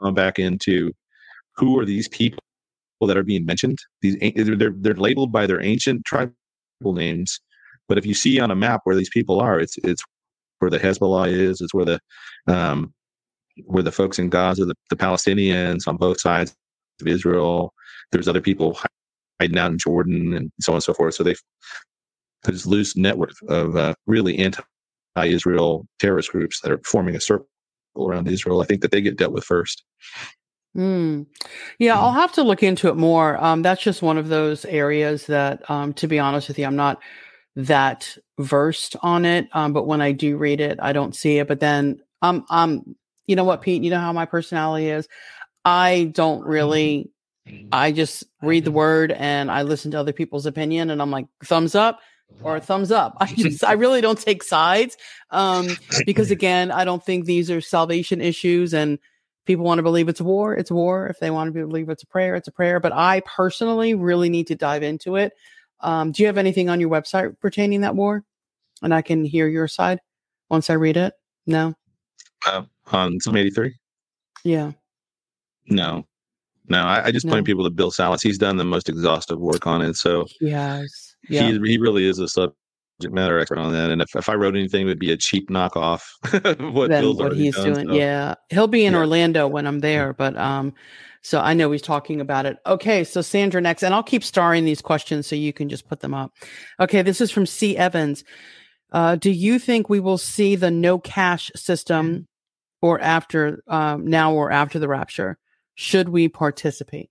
[0.00, 0.92] gone back into
[1.56, 2.38] who are these people
[3.02, 3.78] that are being mentioned.
[4.00, 6.32] These they're they're labeled by their ancient tribal
[6.82, 7.40] names,
[7.88, 10.02] but if you see on a map where these people are, it's it's
[10.58, 12.00] where the Hezbollah is, it's where the
[12.46, 12.94] um,
[13.66, 16.54] where the folks in Gaza, the, the Palestinians on both sides
[17.00, 17.72] of Israel.
[18.10, 18.78] There's other people
[19.40, 21.14] hiding out in Jordan and so on and so forth.
[21.14, 21.40] So they've
[22.42, 24.34] put this loose network of uh, really
[25.16, 27.46] anti-Israel terrorist groups that are forming a circle
[27.96, 28.60] around Israel.
[28.60, 29.84] I think that they get dealt with first.
[30.76, 31.26] Mm.
[31.78, 33.42] Yeah, I'll have to look into it more.
[33.42, 36.76] Um, that's just one of those areas that, um, to be honest with you, I'm
[36.76, 37.00] not
[37.54, 39.48] that versed on it.
[39.52, 41.46] Um, but when I do read it, I don't see it.
[41.46, 42.96] But then, um, um,
[43.26, 43.84] you know what, Pete?
[43.84, 45.08] You know how my personality is.
[45.64, 47.10] I don't really.
[47.70, 51.26] I just read the word and I listen to other people's opinion, and I'm like,
[51.44, 52.00] thumbs up
[52.42, 53.16] or thumbs up.
[53.20, 54.96] I just, I really don't take sides,
[55.30, 55.68] um,
[56.06, 58.98] because again, I don't think these are salvation issues and
[59.46, 61.06] people want to believe it's war, it's war.
[61.06, 62.80] If they want to believe it's a prayer, it's a prayer.
[62.80, 65.34] But I personally really need to dive into it.
[65.80, 68.24] Um, do you have anything on your website pertaining that war?
[68.82, 70.00] And I can hear your side
[70.50, 71.14] once I read it.
[71.46, 71.74] No.
[72.46, 73.74] Uh, on Psalm eighty three.
[74.44, 74.72] Yeah.
[75.68, 76.06] No.
[76.68, 77.32] No, I, I just no.
[77.32, 78.22] point people to Bill Salus.
[78.22, 79.96] He's done the most exhaustive work on it.
[79.96, 81.48] So yes, yeah.
[81.48, 82.56] he he really is a subject
[83.02, 83.90] matter expert on that.
[83.90, 86.02] And if, if I wrote anything, it would be a cheap knockoff
[86.72, 87.88] what Bill's what he's done, doing.
[87.88, 87.94] So.
[87.94, 88.98] Yeah, he'll be in yeah.
[88.98, 90.72] Orlando when I'm there, but um,
[91.22, 92.58] so I know he's talking about it.
[92.66, 96.00] Okay, so Sandra next, and I'll keep starring these questions so you can just put
[96.00, 96.32] them up.
[96.80, 98.24] Okay, this is from C Evans.
[98.92, 102.28] Uh, do you think we will see the no cash system
[102.80, 105.38] or after um, now or after the rapture?
[105.74, 107.10] should we participate?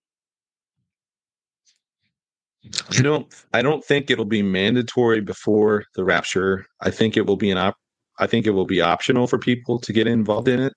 [2.97, 6.65] I don't I don't think it'll be mandatory before the rapture.
[6.81, 7.75] I think it will be an op
[8.19, 10.73] I think it will be optional for people to get involved in it.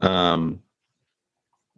[0.00, 0.60] Um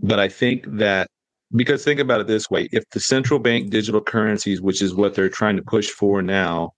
[0.00, 1.08] but I think that
[1.54, 5.14] because think about it this way, if the central bank digital currencies, which is what
[5.14, 6.72] they're trying to push for now,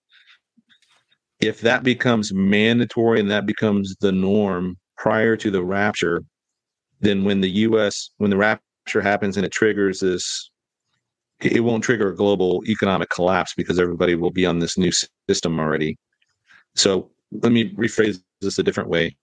[1.41, 6.23] if that becomes mandatory and that becomes the norm prior to the rapture,
[7.01, 8.11] then when the U.S.
[8.19, 10.51] when the rapture happens and it triggers this,
[11.41, 14.93] it won't trigger a global economic collapse because everybody will be on this new
[15.29, 15.97] system already.
[16.75, 19.17] So let me rephrase this a different way.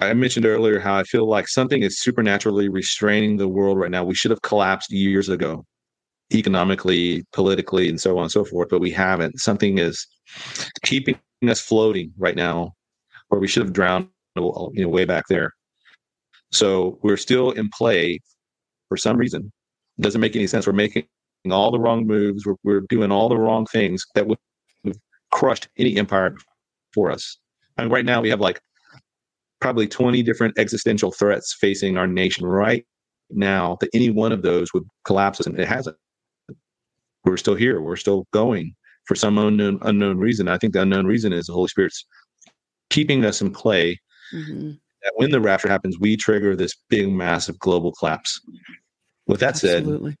[0.00, 4.04] I mentioned earlier how I feel like something is supernaturally restraining the world right now.
[4.04, 5.64] We should have collapsed years ago,
[6.32, 9.38] economically, politically, and so on and so forth, but we haven't.
[9.38, 10.06] Something is
[10.82, 12.72] keeping us floating right now,
[13.28, 15.52] where we should have drowned you know, way back there.
[16.52, 18.20] So we're still in play
[18.88, 19.52] for some reason.
[20.00, 20.66] Doesn't make any sense.
[20.66, 21.06] We're making
[21.50, 22.46] all the wrong moves.
[22.46, 24.38] We're, we're doing all the wrong things that would
[24.84, 24.96] have
[25.30, 26.36] crushed any empire
[26.92, 27.38] for us.
[27.76, 28.60] I mean, right now we have like
[29.60, 32.84] probably 20 different existential threats facing our nation right
[33.30, 35.96] now that any one of those would collapse us, and it hasn't.
[37.24, 37.80] We're still here.
[37.80, 38.74] We're still going
[39.06, 40.48] for some unknown unknown reason.
[40.48, 42.04] I think the unknown reason is the Holy Spirit's
[42.90, 43.98] keeping us in play
[44.32, 44.72] mm-hmm
[45.04, 48.40] that when the rapture happens, we trigger this big, massive global collapse.
[49.26, 50.16] With that Absolutely.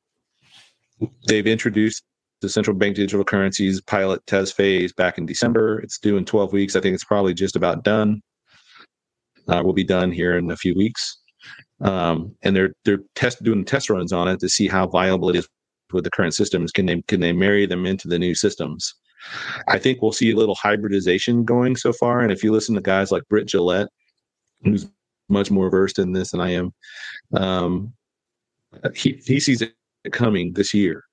[1.00, 2.04] said, they've introduced
[2.40, 5.80] the central bank digital currencies pilot test phase back in December.
[5.80, 6.76] It's due in 12 weeks.
[6.76, 8.22] I think it's probably just about done.
[9.48, 11.18] Uh, will be done here in a few weeks.
[11.80, 15.36] Um, and they're they're test doing test runs on it to see how viable it
[15.36, 15.48] is
[15.92, 16.72] with the current systems.
[16.72, 18.94] Can they can they marry them into the new systems?
[19.68, 22.20] I think we'll see a little hybridization going so far.
[22.20, 23.88] And if you listen to guys like Britt Gillette,
[24.62, 24.86] who's
[25.28, 26.72] much more versed in this than I am.
[27.34, 27.92] Um,
[28.94, 29.74] he he sees it
[30.12, 31.04] coming this year.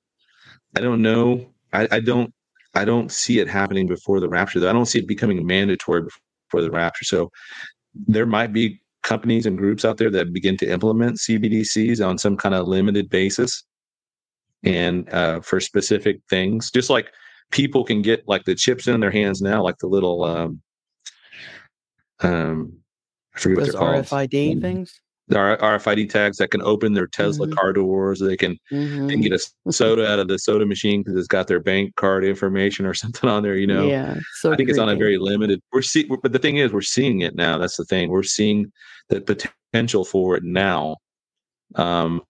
[0.76, 1.48] I don't know.
[1.74, 2.34] I, I don't.
[2.74, 4.60] I don't see it happening before the rapture.
[4.60, 7.04] Though I don't see it becoming mandatory before the rapture.
[7.06, 7.32] So
[7.94, 12.38] there might be companies and groups out there that begin to implement CBDCs on some
[12.38, 13.64] kind of limited basis
[14.64, 16.72] and uh, for specific things.
[16.72, 17.12] Just like
[17.52, 20.62] people can get like the chips in their hands now, like the little um,
[22.22, 22.74] um,
[23.36, 24.62] I forget Those what they're RFID called.
[24.62, 25.01] things.
[25.28, 27.56] There RFID tags that can open their Tesla mm-hmm.
[27.56, 28.20] car doors.
[28.20, 29.22] They can, mm-hmm.
[29.22, 32.86] get a soda out of the soda machine because it's got their bank card information
[32.86, 33.56] or something on there.
[33.56, 34.16] You know, yeah.
[34.40, 34.72] So I think creepy.
[34.72, 35.62] it's on a very limited.
[35.72, 37.58] We're seeing, but the thing is, we're seeing it now.
[37.58, 38.10] That's the thing.
[38.10, 38.72] We're seeing
[39.10, 40.98] the potential for it now,
[41.76, 42.22] um,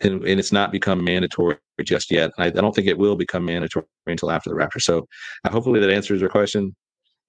[0.00, 2.30] and, and it's not become mandatory just yet.
[2.38, 4.80] I, I don't think it will become mandatory until after the rapture.
[4.80, 5.08] So,
[5.44, 6.74] uh, hopefully, that answers your question.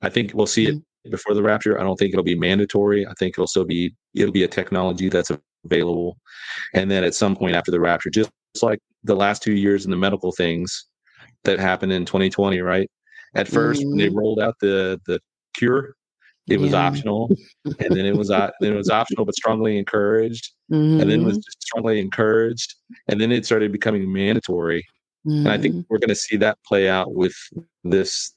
[0.02, 0.80] I think we'll see it mm-hmm.
[1.10, 1.80] Before the rapture.
[1.80, 3.06] I don't think it'll be mandatory.
[3.06, 5.32] I think it'll still be it'll be a technology that's
[5.64, 6.18] available,
[6.74, 9.92] and then at some point after the rapture, just like the last two years in
[9.92, 10.86] the medical things
[11.44, 12.90] that happened in 2020, right?
[13.36, 13.90] At 1st mm-hmm.
[13.90, 14.18] when they mm-hmm.
[14.18, 15.20] rolled out the the
[15.56, 15.96] cure,
[16.48, 16.88] it was Yeah.
[16.88, 17.30] optional,
[17.66, 21.24] and then it was uh, then it was optional but strongly encouraged, and then it
[21.24, 21.44] was Mhm.
[21.44, 22.76] just strongly encouraged,
[23.08, 24.86] and then it started becoming mandatory.
[25.28, 27.34] And I think we're going to see that play out with
[27.84, 28.34] this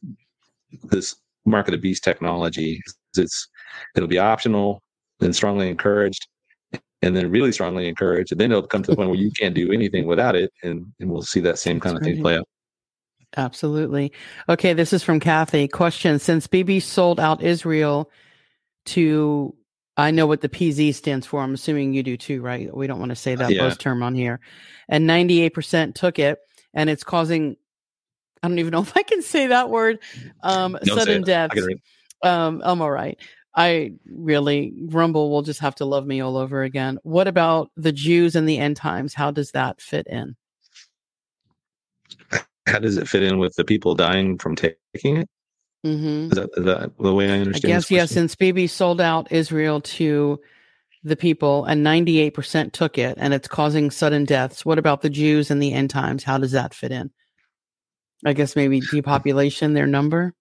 [0.85, 1.17] this
[1.49, 2.81] mark of the beast technology.
[3.17, 3.49] It's
[3.97, 4.83] it'll be optional,
[5.21, 6.27] then strongly encouraged,
[7.03, 9.55] and then really strongly encouraged, and then it'll come to the point where you can't
[9.55, 12.37] do anything without it, and, and we'll see that same kind of That's thing play
[12.37, 12.49] out.
[13.37, 14.13] Absolutely.
[14.49, 15.69] Okay, this is from Kathy.
[15.69, 18.11] Question Since BB sold out Israel
[18.87, 19.55] to,
[19.97, 21.43] I know what the PZ stands for.
[21.43, 22.75] I'm assuming you do too, right?
[22.75, 23.65] We don't want to say that Yeah.
[23.65, 24.41] buzz term on here.
[24.89, 26.39] And 98% took it,
[26.73, 27.57] and it's causing,
[28.43, 29.99] I don't even know if I can say that word,
[30.43, 31.51] um, Don't sudden death.
[32.23, 33.19] Um, I'm all right.
[33.55, 36.99] I really, Rumble will just have to love me all over again.
[37.03, 39.15] What about the Jews and the end times?
[39.15, 40.37] How does that fit in?
[42.67, 45.29] How does it fit in with the people dying from taking it?
[45.85, 46.31] Mm-hmm.
[46.33, 47.73] Is that, is that the way I I understand?
[47.73, 48.11] guess this yes.
[48.11, 50.39] Since BB sold out Israel to
[51.05, 54.67] the people, and 98% took it, and it's causing sudden deaths.
[54.67, 56.25] What about the Jews and the end times?
[56.25, 57.11] How does that fit in?
[58.25, 60.35] I guess maybe depopulation, their number.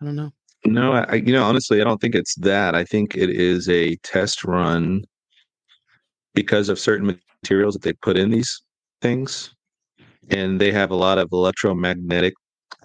[0.00, 0.32] I don't know.
[0.66, 2.74] No, I, you know, honestly, I don't think it's that.
[2.74, 5.04] I think it is a test run
[6.34, 8.62] because of certain materials that they put in these
[9.02, 9.54] things,
[10.30, 12.34] and they have a lot of electromagnetic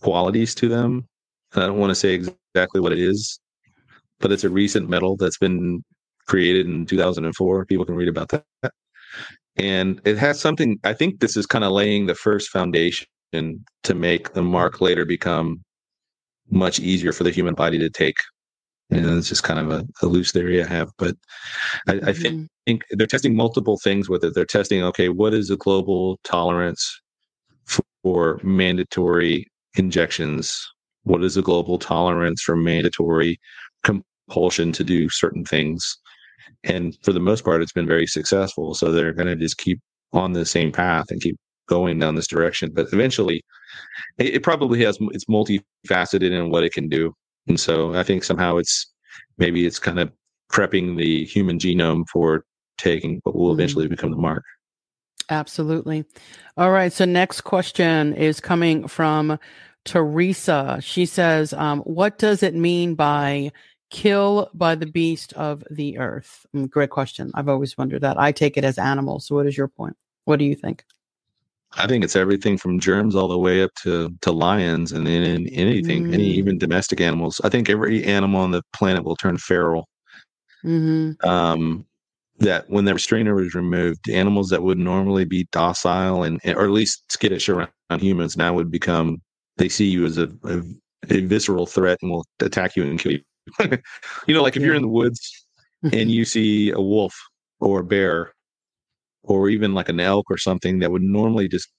[0.02, 1.08] qualities to them.
[1.54, 3.40] And I don't want to say exactly what it is,
[4.20, 5.84] but it's a recent metal that's been
[6.28, 7.66] created in 2004.
[7.66, 8.74] People can read about that.
[9.56, 13.94] And it has something, I think this is kind of laying the first foundation to
[13.94, 15.64] make the mark later become
[16.50, 18.18] much easier for the human body to take.
[18.92, 21.16] And it's just kind of a, a loose theory I have, but
[21.88, 22.48] I, I think Mhm.
[22.66, 24.34] think they're testing multiple things with it.
[24.36, 27.02] They're testing, okay, what is the global tolerance
[28.04, 30.68] for mandatory injections?
[31.04, 33.40] What is the global tolerance for mandatory
[33.84, 35.98] compulsion to do certain things?
[36.64, 38.74] And for the most part, it's been very successful.
[38.74, 39.80] So they're going to just keep
[40.14, 41.38] on the same path and keep
[41.70, 42.72] going down this direction.
[42.74, 43.42] But eventually,
[44.18, 47.14] it, it probably has it's multifaceted in what it can do.
[47.48, 48.92] And so I think somehow it's
[49.38, 50.12] maybe it's kind of
[50.52, 52.44] prepping the human genome for
[52.78, 53.54] taking what will Mhm.
[53.54, 54.44] eventually become the mark.
[55.30, 56.06] Absolutely.
[56.58, 56.92] All right.
[56.92, 59.38] So next question is coming from
[59.86, 60.80] Teresa.
[60.82, 63.52] She says, um, "What does it mean by
[63.92, 67.32] kill by the beast of the earth?" Mm, great question.
[67.36, 68.20] I've always wondered that.
[68.20, 69.28] I take it as animals.
[69.28, 69.96] So, what is your point?
[70.26, 70.84] What do you think?
[71.78, 75.48] I think it's everything from germs all the way up to to lions and in
[75.50, 76.38] anything, any Mm.
[76.38, 77.40] even domestic animals.
[77.44, 79.88] I think every animal on the planet will turn feral.
[80.64, 81.86] hmm Um,
[82.40, 86.72] that when the restrainer is removed, animals that would normally be docile and or at
[86.72, 89.22] least skittish around humans now would become.
[89.58, 90.62] They see you as a, a,
[91.10, 93.22] a visceral threat and will attack you and kill you.
[94.28, 95.46] you know, like if you're in the woods
[95.92, 97.16] and you see a wolf
[97.60, 98.34] or a bear
[99.24, 101.70] or even like an elk or something that would normally just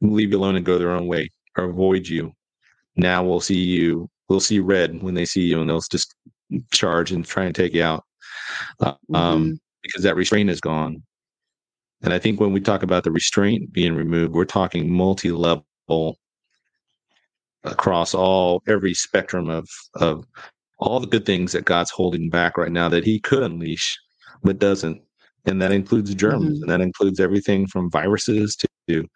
[0.00, 2.32] leave you alone and go their own way or avoid you.
[2.96, 6.14] Now we'll see you we'll see red when they see you and they'll just
[6.72, 8.04] charge and try and take you out.
[8.80, 9.58] Uh, um, Mhm.
[9.82, 11.02] because that restraint is gone.
[12.02, 15.64] And i think when we talk about the restraint being removed we're talking multi-level
[17.64, 20.24] across all every spectrum of of
[20.78, 23.98] all the good things that god's holding back right now that he could unleash
[24.44, 25.02] but doesn't
[25.46, 26.62] and that includes germs Mhm.
[26.62, 29.08] and that includes everything from viruses to, to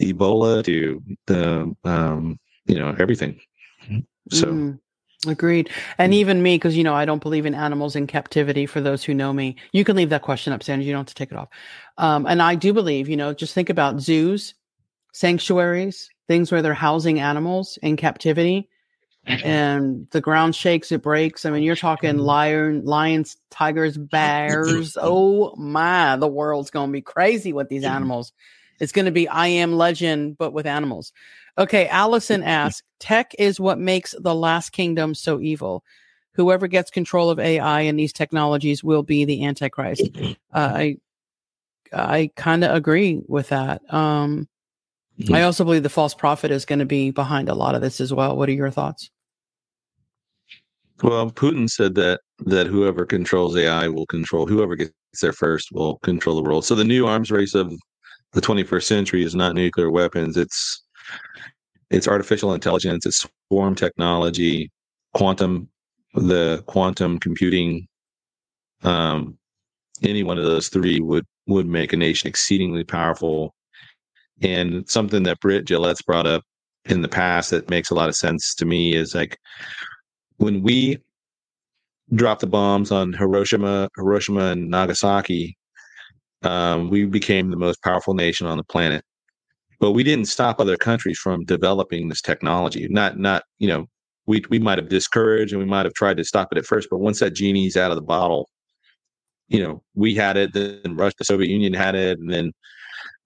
[0.00, 3.40] ebola to the um you know everything
[4.30, 4.78] so Mhm.
[5.26, 5.70] Agreed.
[5.98, 8.66] And even me, because you know, I don't believe in animals in captivity.
[8.66, 10.84] For those who know me, you can leave that question up, Sandra.
[10.84, 11.48] You don't have to take it off.
[11.96, 14.54] Um, and I do believe, you know, just think about zoos,
[15.12, 18.68] sanctuaries, things where they're housing animals in captivity,
[19.44, 21.44] and the ground shakes, it breaks.
[21.44, 24.96] I mean, you're talking lion, lions, tigers, bears.
[25.00, 28.32] Oh my, the world's going to be crazy with these animals.
[28.80, 31.12] It's going to be I am legend, but with animals.
[31.58, 35.84] Okay, Allison asks, tech is what makes the last kingdom so evil.
[36.32, 40.08] Whoever gets control of AI and these technologies will be the antichrist.
[40.54, 40.96] Uh, I
[41.94, 43.80] I kind of agree with that.
[43.92, 44.48] Um,
[45.30, 48.00] I also believe the false prophet is going to be behind a lot of this
[48.00, 48.36] as well.
[48.36, 49.10] What are your thoughts?
[51.02, 55.98] well putin said that that whoever controls ai will control whoever gets there first will
[55.98, 57.72] control the world so the new arms race of
[58.32, 60.82] the 21st century is not nuclear weapons it's
[61.90, 64.70] it's artificial intelligence it's swarm technology
[65.14, 65.68] quantum
[66.14, 67.86] the quantum computing
[68.82, 69.36] um
[70.02, 73.54] any one of those three would would make a nation exceedingly powerful
[74.42, 76.42] and something that Britt Gillette's brought up
[76.86, 79.38] in the past that makes a lot of sense to me is like
[80.38, 80.98] when we
[82.14, 85.56] dropped the bombs on Hiroshima, Hiroshima and Nagasaki,
[86.42, 89.04] um, we became the most powerful nation on the planet.
[89.78, 92.86] But we didn't stop other countries from developing this technology.
[92.88, 93.86] Not, not you know,
[94.26, 96.88] we we might have discouraged and we might have tried to stop it at first,
[96.90, 98.48] but once that genie's out of the bottle,
[99.48, 100.52] you know, we had it.
[100.52, 102.52] Then Russia, the Soviet Union had it, and then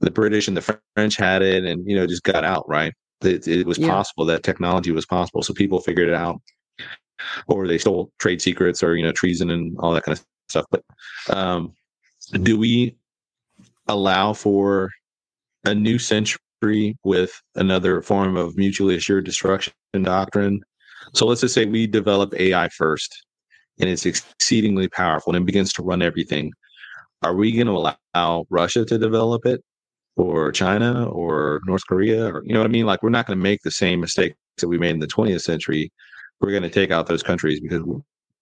[0.01, 2.69] the British and the French had it, and you know, just got out.
[2.69, 2.93] Right?
[3.23, 3.89] It, it was yeah.
[3.89, 6.41] possible that technology was possible, so people figured it out,
[7.49, 10.67] or they stole trade secrets, or you know, treason and all that kind of stuff.
[10.71, 10.83] But
[11.35, 11.73] um,
[12.43, 12.97] do we
[13.89, 14.91] allow for
[15.65, 20.61] a new century with another form of mutually assured destruction doctrine?
[21.15, 23.25] So let's just say we develop AI first
[23.79, 26.53] and it's exceedingly powerful and it begins to run everything.
[27.23, 29.63] Are we going to allow Russia to develop it
[30.17, 32.87] or China or North Korea or you know what I mean?
[32.87, 35.43] Like we're not going to make the same mistakes that we made in the 20th
[35.43, 35.93] century.
[36.41, 37.83] We're going to take out those countries because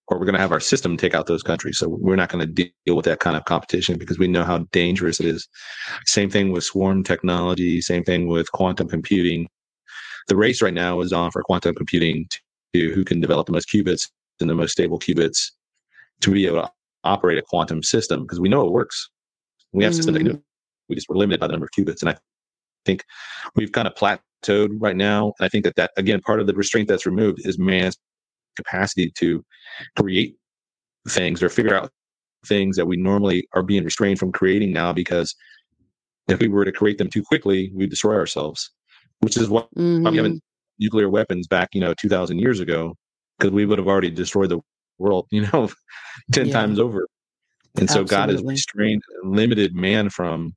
[0.07, 1.79] or we're going to have our system take out those countries.
[1.79, 4.59] So we're not going to deal with that kind of competition because we know how
[4.71, 5.47] dangerous it is.
[6.05, 9.47] Same thing with swarm technology, same thing with quantum computing.
[10.27, 12.27] The race right now is on for quantum computing
[12.73, 15.51] to who can develop the most qubits and the most stable qubits
[16.21, 16.71] to be able to
[17.03, 19.09] operate a quantum system because we know it works.
[19.71, 19.97] We have mm.
[19.97, 20.43] systems that can do it.
[20.89, 22.01] We just were limited by the number of qubits.
[22.01, 22.17] And I
[22.85, 23.03] think
[23.55, 25.33] we've kind of plateaued right now.
[25.39, 27.97] And I think that that, again, part of the restraint that's removed is man's
[28.55, 29.43] capacity to
[29.97, 30.35] create
[31.09, 31.91] things or figure out
[32.45, 35.35] things that we normally are being restrained from creating now because
[36.27, 38.71] if we were to create them too quickly, we'd destroy ourselves,
[39.19, 40.09] which is what mm-hmm.
[40.09, 40.41] we haven't
[40.79, 42.95] nuclear weapons back, you know, 2000 years ago,
[43.37, 44.59] because we would have already destroyed the
[44.97, 45.69] world, you know,
[46.31, 46.53] 10 yeah.
[46.53, 47.07] times over.
[47.77, 50.53] And so God has restrained limited man from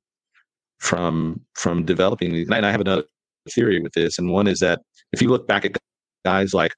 [0.79, 2.49] from from developing these.
[2.49, 3.03] And I have another
[3.51, 5.77] theory with this, and one is that if you look back at
[6.25, 6.73] guys like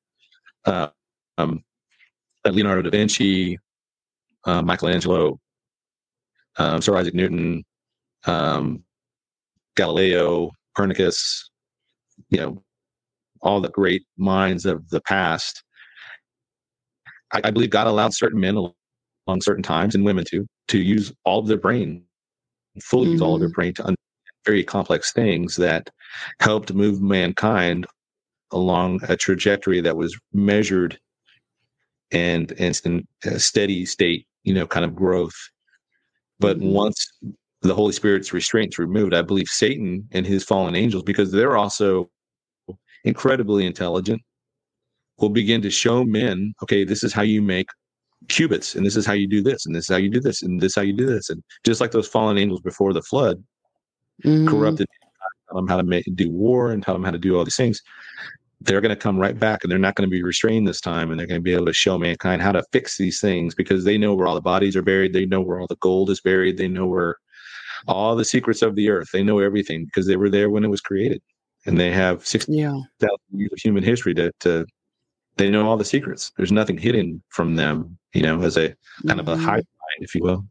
[0.66, 0.88] uh,
[1.38, 1.64] um,
[2.46, 3.58] Leonardo da Vinci,
[4.46, 5.40] uh, Michelangelo,
[6.58, 7.64] um, Sir Isaac Newton,
[8.26, 8.84] um,
[9.76, 11.50] Galileo, Copernicus,
[12.30, 12.64] you know,
[13.42, 15.64] all the great minds of the past.
[17.34, 21.14] I, I believe God allowed certain men along certain times and women too to use
[21.26, 22.04] all of their brain,
[22.82, 23.14] fully mm-hmm.
[23.14, 23.98] use all of their brain to understand
[24.45, 25.90] very complex things that
[26.40, 27.85] helped move mankind
[28.51, 31.00] along a trajectory that was measured
[32.11, 35.35] and and in a steady state, you know, kind of growth.
[36.40, 36.72] But mm-hmm.
[36.72, 37.08] once
[37.61, 42.09] the Holy Spirit's restraints removed, I believe Satan and his fallen angels, because they're also
[43.03, 44.22] incredibly intelligent,
[45.19, 47.67] will begin to show men, okay, this is how you make
[48.27, 50.41] qubits, and this is how you do this, and this is how you do this,
[50.41, 51.30] and this is how you do this.
[51.30, 53.43] And just like those fallen angels before the flood,
[54.24, 54.48] mm-hmm.
[54.48, 54.88] corrupted
[55.51, 57.56] tell them how to make, do war and tell them how to do all these
[57.56, 57.82] things.
[58.61, 61.09] They're going to come right back and they're not going to be restrained this time.
[61.09, 63.83] And they're going to be able to show mankind how to fix these things because
[63.83, 65.14] they know where all the bodies are buried.
[65.14, 66.58] They know where all the gold is buried.
[66.58, 67.17] They know where
[67.88, 69.09] all the secrets of the earth.
[69.11, 71.22] They know everything because they were there when it was created
[71.66, 72.80] and they have 60 yeah.
[73.32, 74.66] years of human history to, to,
[75.38, 76.32] they know all the secrets.
[76.38, 78.76] There's nothing hidden from them, you know, as a
[79.08, 79.43] kind of a mm-hmm.
[79.43, 80.45] high mind, if you will.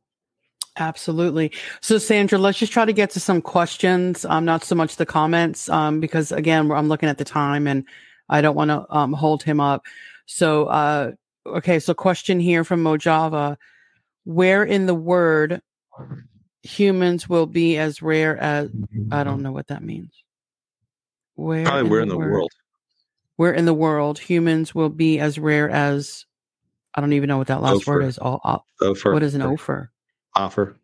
[0.77, 1.53] Absolutely.
[1.81, 5.07] So, Sandra, let's just try to get to some questions, um, not so much the
[5.07, 7.85] comments, um, because again, I'm looking at the time and
[8.29, 9.85] I don't want to um, hold him up.
[10.27, 11.13] So, uh,
[11.45, 13.57] okay, so question here from Mojava
[14.25, 15.61] Where in the word
[16.63, 18.71] humans will be as rare as,
[19.11, 20.13] I don't know what that means.
[21.35, 22.53] Where Probably where in the, world.
[23.41, 26.27] Where in the world humans will be as rare as
[26.95, 28.19] I don't even know what that last word is.
[28.19, 28.67] All.
[29.15, 29.91] What is an ophir?
[30.37, 30.77] Offer.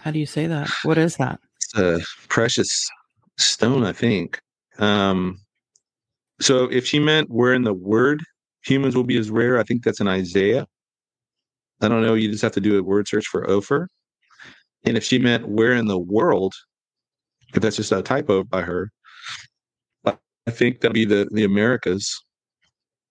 [0.00, 0.70] How do you say that?
[0.84, 1.40] What is that?
[1.56, 2.88] It's a precious
[3.36, 4.40] stone, I think.
[4.78, 5.40] Um,
[6.40, 8.22] so if she meant where in the word
[8.64, 10.66] humans will be as rare, I think that's in Isaiah.
[11.82, 12.14] I don't know.
[12.14, 13.90] You just have to do a word search for Ophir.
[14.84, 16.54] And if she meant where in the world,
[17.54, 18.90] if that's just a typo by her,
[20.46, 22.22] I think that'll be the the Americas.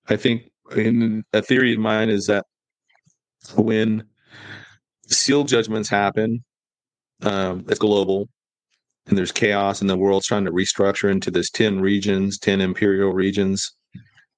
[0.09, 2.45] I think in a theory of mine is that
[3.55, 4.03] when
[5.07, 6.43] seal judgments happen,
[7.21, 8.29] um, it's global,
[9.07, 13.13] and there's chaos, and the world's trying to restructure into this ten regions, ten imperial
[13.13, 13.71] regions,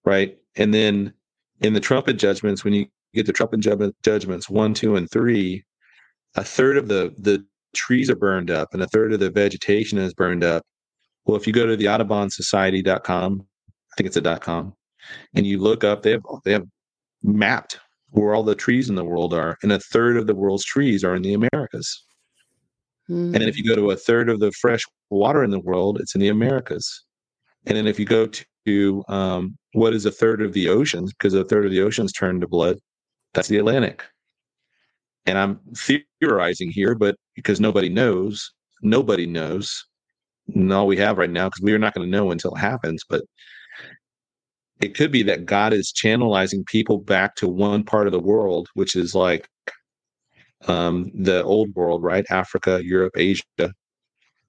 [0.05, 0.37] right?
[0.55, 1.13] And then
[1.61, 3.59] in the trumpet judgments, when you get the trumpet
[4.03, 5.63] judgments one, two, and three,
[6.35, 9.97] a third of the the trees are burned up, and a third of the vegetation
[9.97, 10.63] is burned up,
[11.25, 14.73] well, if you go to the Audubon AudubonSociety.com, I think it's a dot .com,
[15.33, 16.65] and you look up, they have they have
[17.23, 17.79] mapped
[18.11, 21.03] where all the trees in the world are, and a third of the world's trees
[21.03, 22.03] are in the Americas.
[23.09, 23.25] Mm.
[23.25, 25.99] And then if you go to a third of the fresh water in the world,
[25.99, 27.03] it's in the Americas.
[27.67, 28.29] And then if you go
[28.65, 32.11] to um, what is a third of the oceans, because a third of the oceans
[32.11, 32.77] turn to blood,
[33.33, 34.03] That's the Atlantic.
[35.25, 39.85] And I'm theorizing here, but because nobody knows, nobody knows.
[40.53, 42.59] And all we have right now, because we are not going to know until it
[42.59, 43.23] happens, but
[44.81, 48.67] it could be that God is channelizing people back to one part of the world,
[48.73, 49.47] which is like
[50.67, 52.25] um, the old world, right?
[52.29, 53.43] Africa, Europe, Asia.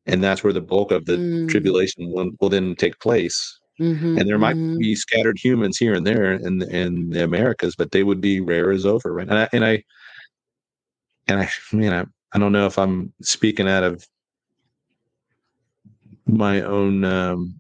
[0.07, 1.49] And that's where the bulk of the mm.
[1.49, 3.59] tribulation will, will, then take place.
[3.81, 4.79] Mm-hmm, and there might mm-hmm.
[4.79, 8.71] be scattered humans here and there in in the Americas, but they would be rare
[8.71, 9.29] as Ophir, right?
[9.29, 9.83] And I and I
[11.29, 14.07] and I, I mean, I, I don't know if I'm speaking out of
[16.27, 17.59] my own um,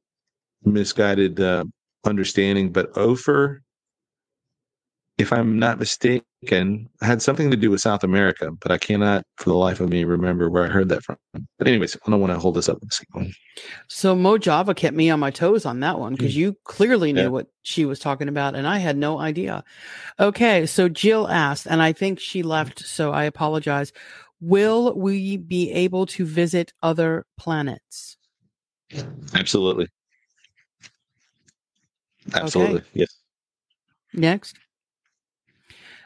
[0.64, 1.64] misguided uh,
[2.04, 3.62] understanding, but Ophir,
[5.18, 9.48] if I'm not mistaken, had something to do with South America, but I cannot for
[9.48, 11.16] the life of me remember where I heard that from.
[11.58, 12.78] But anyways, I don't want to hold this up.
[13.88, 16.38] So Mojava kept me on my toes on that one because mm.
[16.38, 17.28] you clearly knew yeah.
[17.28, 19.64] what she was talking about, and I had no idea.
[20.20, 23.92] Okay, so Jill asked, and I think she left, so I apologize.
[24.40, 28.15] Will we be able to visit other planets?
[29.34, 29.88] Absolutely.
[32.34, 32.80] Absolutely.
[32.80, 32.86] Okay.
[32.94, 33.16] Yes.
[34.12, 34.56] Next.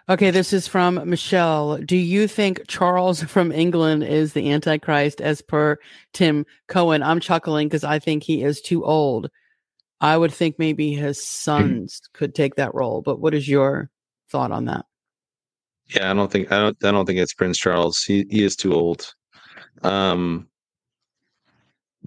[0.09, 1.79] Okay, this is from Michelle.
[1.79, 5.79] Do you think Charles from England is the Antichrist as per
[6.13, 7.03] Tim Cohen?
[7.03, 9.31] I'm chuckling because I think he is too old.
[10.01, 13.91] I would think maybe his sons could take that role, but what is your
[14.31, 14.87] thought on that?
[15.95, 18.03] Yeah, I don't think I don't I don't think it's Prince Charles.
[18.03, 19.15] He he is too old.
[19.83, 20.49] Um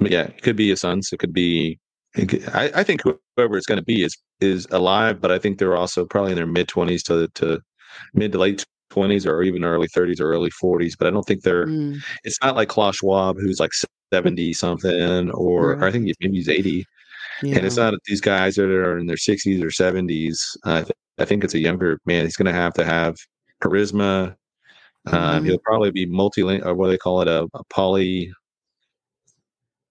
[0.01, 1.09] yeah, it could be his sons.
[1.11, 1.79] It could be
[2.15, 5.75] I, I think whoever it's going to be is is alive, but I think they're
[5.75, 7.59] also probably in their mid twenties to to
[8.13, 10.95] mid to late twenties or even early thirties or early forties.
[10.95, 11.65] But I don't think they're.
[11.65, 12.01] Mm.
[12.23, 13.71] It's not like Klaus Schwab who's like
[14.11, 16.85] seventy something, or, or I think maybe he's eighty.
[17.41, 17.57] Yeah.
[17.57, 20.45] And it's not these guys that are in their sixties or seventies.
[20.63, 22.25] Uh, th- I think it's a younger man.
[22.25, 23.15] He's going to have to have
[23.61, 24.35] charisma.
[25.07, 25.45] Um, mm-hmm.
[25.45, 28.31] he'll probably be multilingual, or what do they call it, a, a poly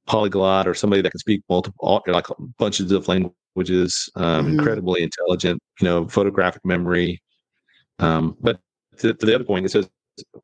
[0.06, 2.26] polyglot or somebody that can speak multiple like
[2.58, 4.58] bunches of languages um, mm-hmm.
[4.58, 7.20] incredibly intelligent you know photographic memory
[7.98, 8.58] um, but
[8.98, 9.88] to, to, the other point it says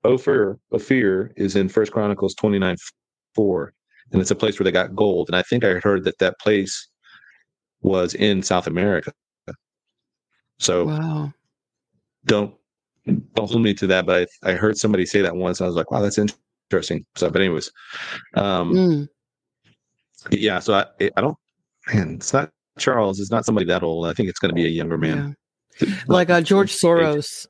[0.05, 2.77] ophir ophir is in first chronicles 29
[3.35, 3.73] 4
[4.13, 6.39] and it's a place where they got gold and i think i heard that that
[6.39, 6.89] place
[7.83, 9.13] was in south america
[10.59, 11.33] so wow.
[12.27, 12.55] don't
[13.07, 15.75] don't hold me to that but I, I heard somebody say that once i was
[15.75, 17.71] like wow that's interesting so but anyways
[18.35, 19.09] um mm
[20.31, 21.37] yeah, so I I don't
[21.93, 23.21] man, it's not Charles.
[23.21, 24.07] It's not somebody that old.
[24.07, 25.37] I think it's going to be a younger man,
[25.81, 25.95] yeah.
[26.07, 27.47] like uh, George Soros.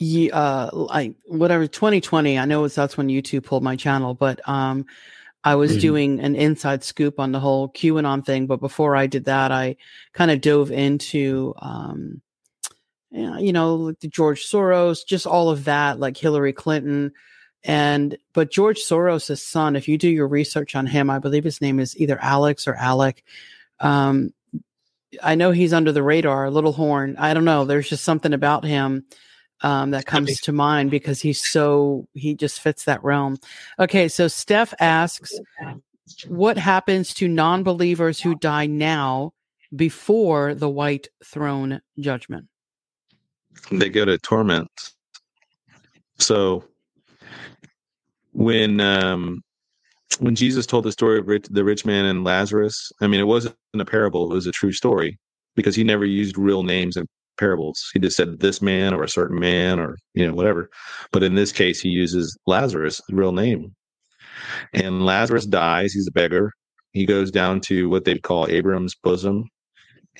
[0.00, 2.38] Yeah, uh, like whatever 2020.
[2.38, 4.86] I know it's that's when YouTube pulled my channel, but um,
[5.42, 5.80] I was mm-hmm.
[5.80, 8.46] doing an inside scoop on the whole QAnon thing.
[8.46, 9.76] But before I did that, I
[10.12, 12.22] kind of dove into um,
[13.10, 17.12] you know, like the George Soros, just all of that, like Hillary Clinton.
[17.64, 21.60] And but George Soros' son, if you do your research on him, I believe his
[21.60, 23.24] name is either Alex or Alec.
[23.80, 24.32] Um,
[25.22, 27.16] I know he's under the radar, a little horn.
[27.18, 27.64] I don't know.
[27.64, 29.04] There's just something about him
[29.62, 33.38] um, that comes to mind because he's so he just fits that realm.
[33.78, 35.32] Okay, so Steph asks,
[36.28, 39.32] what happens to non-believers who die now
[39.74, 42.46] before the white throne judgment?
[43.70, 44.70] They go to torment.
[46.18, 46.64] So
[48.32, 49.42] when um,
[50.20, 53.26] when Jesus told the story of rich, the rich man and Lazarus, I mean, it
[53.26, 55.18] wasn't a parable; it was a true story
[55.54, 57.06] because he never used real names in
[57.38, 57.90] parables.
[57.94, 60.70] He just said this man or a certain man or you know whatever.
[61.12, 63.74] But in this case, he uses Lazarus' real name,
[64.72, 65.92] and Lazarus dies.
[65.92, 66.52] He's a beggar.
[66.92, 69.44] He goes down to what they call Abraham's bosom,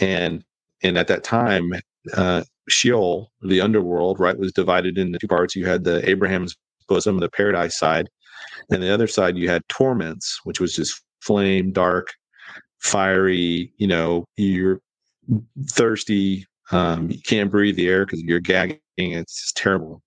[0.00, 0.44] and
[0.82, 1.72] and at that time,
[2.14, 5.56] uh, Sheol, the underworld, right, was divided into two parts.
[5.56, 6.56] You had the Abraham's
[6.88, 8.08] bosom of the paradise side.
[8.70, 12.12] And the other side, you had torments, which was just flame, dark,
[12.78, 14.80] fiery, you know, you're
[15.70, 18.78] thirsty, um, you can't breathe the air because you're gagging.
[18.96, 20.02] It's just terrible.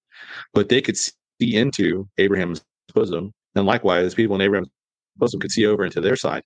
[0.54, 1.12] But they could see
[1.42, 3.32] into Abraham's bosom.
[3.56, 4.70] And likewise, people in Abraham's
[5.18, 6.44] bosom could see over into their side.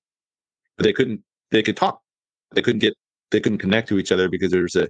[0.77, 2.01] But they couldn't, they could talk.
[2.53, 2.93] They couldn't get,
[3.31, 4.87] they couldn't connect to each other because there's a,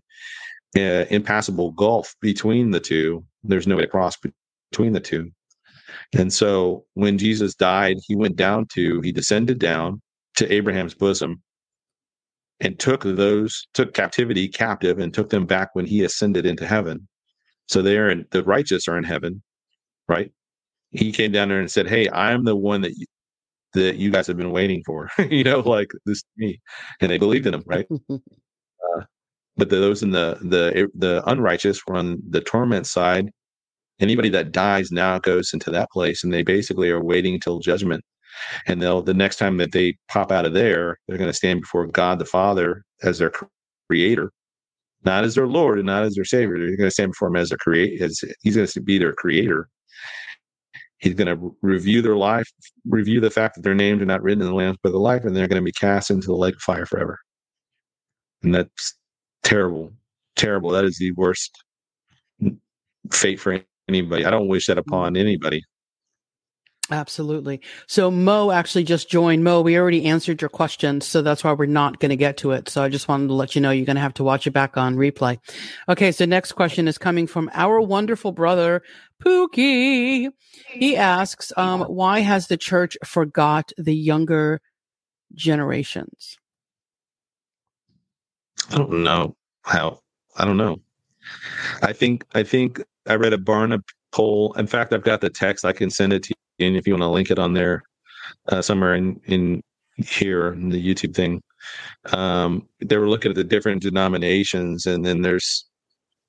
[0.78, 3.24] a impassable gulf between the two.
[3.44, 4.18] There's no way to cross
[4.76, 5.32] between the two.
[6.18, 10.02] And so when Jesus died, he went down to, he descended down
[10.36, 11.42] to Abraham's bosom
[12.60, 17.08] and took those, took captivity captive and took them back when he ascended into heaven.
[17.70, 19.42] So they are in, the righteous are in heaven,
[20.10, 20.30] right?
[20.92, 23.06] He came down there and said, Hey, I'm the one that you,
[23.76, 26.60] that you guys have been waiting for, you know, like this me.
[27.00, 27.88] And they believed in him, right?
[28.10, 29.02] uh,
[29.56, 33.30] but those in the the the unrighteous were on the torment side.
[34.00, 38.04] Anybody that dies now goes into that place, and they basically are waiting until judgment.
[38.68, 41.62] And they'll the next time that they pop out of there, they're going to stand
[41.62, 43.32] before God the Father as their
[43.90, 44.32] creator,
[45.06, 46.58] not as their Lord and not as their Savior.
[46.58, 48.02] They're going to stand before Him as their create.
[48.02, 49.70] As He's going to be their creator.
[50.98, 52.50] He's going to review their life,
[52.86, 55.24] review the fact that their names are not written in the Lamb's Book of Life,
[55.24, 57.20] and they're going to be cast into the lake of fire forever.
[58.44, 58.96] And that's
[59.44, 59.94] terrible,
[60.36, 60.72] terrible.
[60.72, 61.52] That is the worst
[63.12, 64.26] fate for anybody.
[64.26, 65.64] I don't wish that upon anybody.
[66.92, 67.62] Absolutely.
[67.88, 69.44] So Mo actually just joined.
[69.44, 72.52] Mo, we already answered your question, so that's why we're not going to get to
[72.52, 72.70] it.
[72.70, 74.52] So I just wanted to let you know you're going to have to watch it
[74.52, 75.40] back on replay.
[75.90, 78.84] Okay, so next question is coming from our wonderful brother
[79.24, 80.30] Pookie.
[80.68, 84.62] He asks, um, "Why has the church forgot the younger
[85.34, 86.38] generations?"
[88.70, 90.02] I don't know how.
[90.38, 90.78] I don't know.
[91.82, 94.54] I think I think I read a Barna poll.
[94.54, 95.66] In fact, I've got the text.
[95.66, 97.84] I can send it to you, and if you want to link it on there
[98.50, 99.62] uh, somewhere in in
[99.98, 101.42] here in the YouTube thing.
[102.12, 105.66] Um, they were looking at the different denominations, and then there's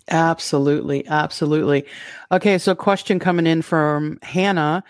[0.10, 1.08] Absolutely.
[1.08, 1.86] Absolutely.
[2.32, 2.58] Okay.
[2.58, 4.84] So question coming in from Hannah.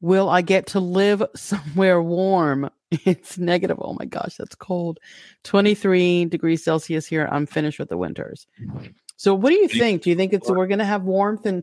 [0.00, 2.70] Will I get to live somewhere warm?
[3.04, 3.78] It's negative.
[3.80, 4.98] Oh my gosh, that's cold.
[5.44, 7.28] 23 degrees Celsius here.
[7.30, 8.46] I'm finished with the winters.
[9.16, 10.02] So what do you think?
[10.02, 11.62] Do you think it's we're going to have warmth and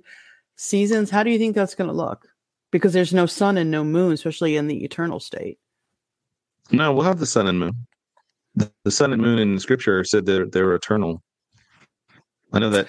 [0.55, 1.09] seasons?
[1.09, 2.27] How do you think that's going to look?
[2.71, 5.59] Because there's no sun and no moon, especially in the eternal state.
[6.71, 7.87] No, we'll have the sun and moon.
[8.55, 11.21] The sun and moon in scripture said they're they're eternal.
[12.53, 12.87] I know that.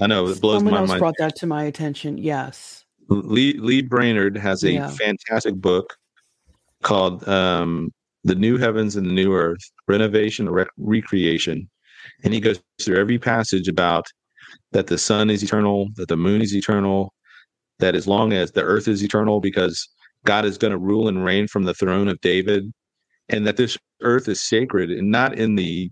[0.00, 1.00] I know it blows Someone my else mind.
[1.00, 2.18] Brought that to my attention.
[2.18, 2.84] Yes.
[3.08, 4.88] Lee Lee Brainard has a yeah.
[4.88, 5.96] fantastic book
[6.82, 7.90] called um,
[8.24, 11.68] "The New Heavens and the New Earth: Renovation Re- Recreation,"
[12.24, 14.06] and he goes through every passage about
[14.72, 17.12] that the sun is eternal, that the moon is eternal,
[17.78, 19.88] that as long as the earth is eternal, because
[20.24, 22.72] God is going to rule and reign from the throne of David,
[23.28, 25.90] and that this earth is sacred, and not in the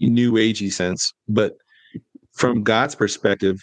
[0.00, 1.54] new agey sense, but
[2.32, 3.58] from God's perspective,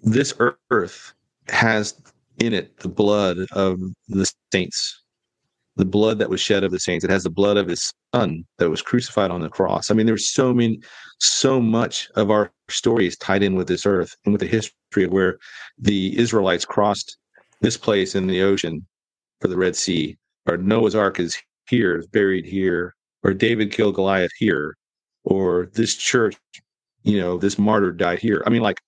[0.00, 0.34] this
[0.70, 1.12] earth
[1.48, 1.94] has
[2.38, 5.01] in it the blood of the saints,
[5.76, 7.04] the blood that was shed of the saints.
[7.04, 9.90] It has the blood of his son that was crucified on the cross.
[9.90, 10.80] I mean, there's so many,
[11.18, 15.04] so much of our story is tied in with this earth and with the history
[15.04, 15.38] of where
[15.78, 17.16] the Israelites crossed
[17.60, 18.86] this place in the ocean
[19.40, 21.36] for the Red Sea, or Noah's Ark is
[21.68, 24.76] here, is buried here, or David killed Goliath here,
[25.24, 26.36] or this church,
[27.02, 28.42] you know, this martyr died here.
[28.46, 28.80] I mean, like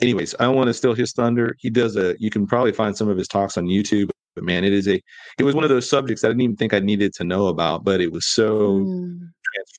[0.00, 1.56] anyways, I want to steal his thunder.
[1.58, 2.16] He does a.
[2.18, 4.10] You can probably find some of his talks on YouTube.
[4.38, 5.02] But man, it is a.
[5.36, 7.82] It was one of those subjects I didn't even think I needed to know about,
[7.82, 9.18] but it was so mm.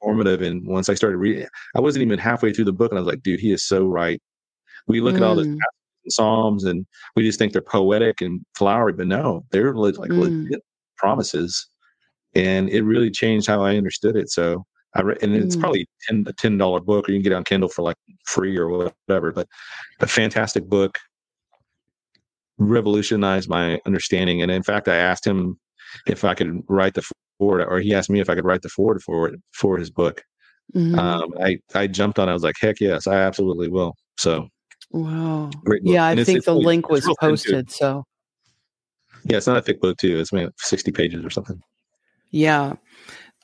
[0.03, 0.45] transformative.
[0.45, 1.47] And once I started reading,
[1.77, 3.85] I wasn't even halfway through the book, and I was like, dude, he is so
[3.85, 4.21] right.
[4.85, 5.17] We look mm.
[5.19, 5.57] at all the mm.
[6.09, 10.19] psalms, and we just think they're poetic and flowery, but no, they're like mm.
[10.19, 10.61] legit
[10.97, 11.65] promises,
[12.35, 14.29] and it really changed how I understood it.
[14.29, 15.61] So I re- and it's mm.
[15.61, 17.95] probably 10, a ten dollar book, or you can get it on Kindle for like
[18.25, 19.31] free or whatever.
[19.31, 19.47] But
[20.01, 20.97] a fantastic book,
[22.59, 24.41] revolutionized my understanding.
[24.41, 25.59] And in fact, I asked him
[26.05, 27.03] if I could write the
[27.39, 29.89] foreword, or he asked me if I could write the foreword for it for his
[29.89, 30.21] book.
[30.75, 30.99] Mhm.
[30.99, 32.27] Um, I I jumped on.
[32.27, 32.31] it.
[32.31, 33.95] I was like, heck yes, I absolutely will.
[34.19, 34.47] So
[34.91, 35.49] wow.
[35.63, 35.81] great.
[35.83, 37.31] Yeah, I And think it's the link it's was real thin, too.
[37.31, 37.71] posted.
[37.71, 38.03] So
[39.25, 40.19] Yeah, it's not a thick book too.
[40.19, 41.59] It's maybe sixty pages or something.
[42.31, 42.73] Yeah.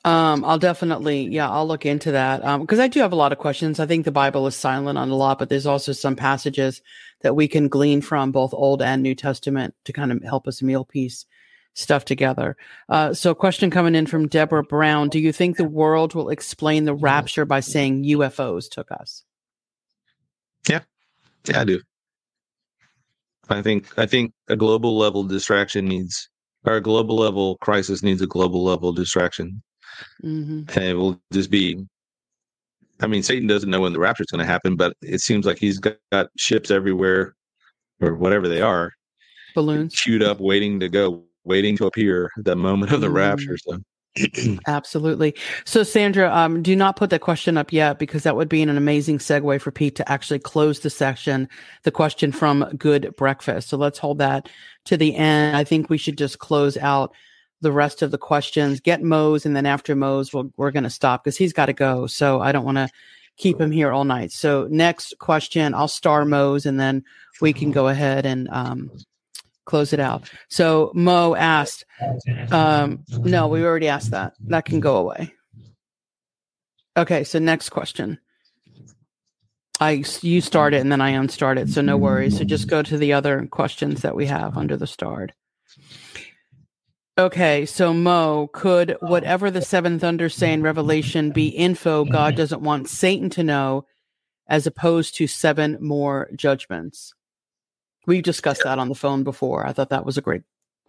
[0.04, 2.44] Um, I'll definitely, yeah, I'll look into that.
[2.44, 3.80] Um, because I do have a lot of questions.
[3.80, 6.80] I think the Bible is silent on a lot, but there's also some passages
[7.22, 10.62] that we can glean from both Old and New Testament to kind of help us
[10.62, 11.26] meal piece
[11.74, 12.56] stuff together.
[12.88, 15.08] Uh, so a question coming in from Deborah Brown.
[15.08, 19.24] Do you think the world will explain the rapture by saying UFOs took us?
[20.68, 20.80] Yeah,
[21.46, 21.80] yeah, I do.
[23.48, 26.28] I think I think a global level distraction needs
[26.64, 29.62] or a global level crisis needs a global level distraction.
[30.20, 31.86] hmm And it will just be
[33.00, 35.44] I mean, Satan doesn't know when the rapture is going to happen, but it seems
[35.46, 37.34] like he's got, got ships everywhere
[38.00, 38.92] or whatever they are
[39.54, 39.94] Balloons.
[40.00, 43.14] queued up waiting to go, waiting to appear at the moment of the Mm.
[43.14, 43.58] rapture.
[43.58, 43.78] So
[44.66, 45.34] Absolutely.
[45.66, 48.70] So, Sandra, um, do not put that question up yet because that would be an
[48.70, 51.48] amazing segue for Pete to actually close the section,
[51.82, 53.68] the question from Good Breakfast.
[53.68, 54.48] So, let's hold that
[54.86, 55.54] to the end.
[55.54, 57.12] I think we should just close out
[57.60, 60.90] the rest of the questions, get Mose, and then after Mose, we'll, we're going to
[60.90, 62.06] stop because he's got to go.
[62.06, 62.88] So, I don't want to
[63.36, 64.32] keep him here all night.
[64.32, 67.04] So, next question, I'll star Mose and then
[67.40, 68.90] we can go ahead and um,
[69.64, 70.30] close it out.
[70.48, 71.84] So, Mo asked,
[72.50, 74.34] um, no, we already asked that.
[74.46, 75.32] That can go away.
[76.96, 78.18] Okay, so next question.
[79.80, 82.38] I you start it and then I unstart it, so no worries.
[82.38, 85.34] So just go to the other questions that we have under the starred.
[87.18, 92.60] Okay, so Mo, could whatever the seven thunders say in Revelation be info God doesn't
[92.60, 93.86] want Satan to know,
[94.48, 97.14] as opposed to seven more judgments?
[98.06, 99.66] We've discussed that on the phone before.
[99.66, 100.42] I thought that was a great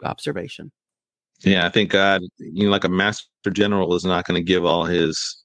[0.04, 0.70] observation.
[1.40, 4.66] yeah, I think God, you know, like a master general is not going to give
[4.66, 5.42] all his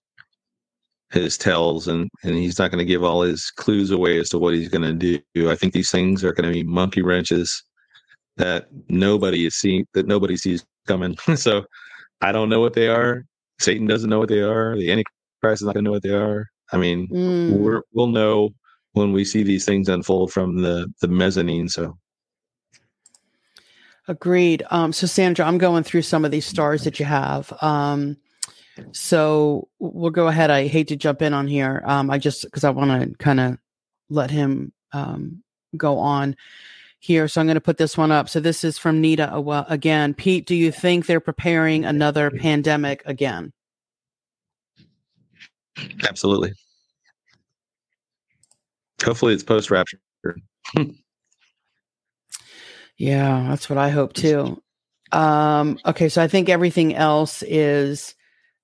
[1.12, 4.38] his tells and and he's not going to give all his clues away as to
[4.38, 5.50] what he's going to do.
[5.50, 7.64] I think these things are going to be monkey wrenches
[8.36, 11.16] that nobody is seeing that nobody sees coming.
[11.36, 11.66] so
[12.22, 13.26] I don't know what they are.
[13.60, 14.76] Satan doesn't know what they are.
[14.78, 16.48] The Antichrist is not going to know what they are.
[16.72, 17.60] I mean, Mm.
[17.60, 18.50] we're, we'll know
[18.94, 21.68] when we see these things unfold from the the mezzanine.
[21.70, 21.98] So
[24.08, 24.64] Agreed.
[24.70, 27.54] Um, so Sandra, I'm going through some of these stars that you have.
[27.62, 28.18] Um,
[28.92, 30.52] so we'll go ahead.
[30.52, 31.82] I hate to jump in on here.
[31.86, 33.58] Um, I just because I want to kind of
[34.10, 35.42] let him um,
[35.78, 36.36] go on
[37.04, 37.28] here.
[37.28, 38.30] So I'm going to put this one up.
[38.30, 39.34] So this is from Nita
[39.68, 40.14] again.
[40.14, 43.52] Pete, do you think they're preparing another pandemic again?
[46.08, 46.54] absolutely.
[49.04, 50.00] Hopefully, it's post rapture.
[52.98, 54.62] Yeah, that's what I hope too.
[55.12, 58.16] Um, okay, so I think everything else is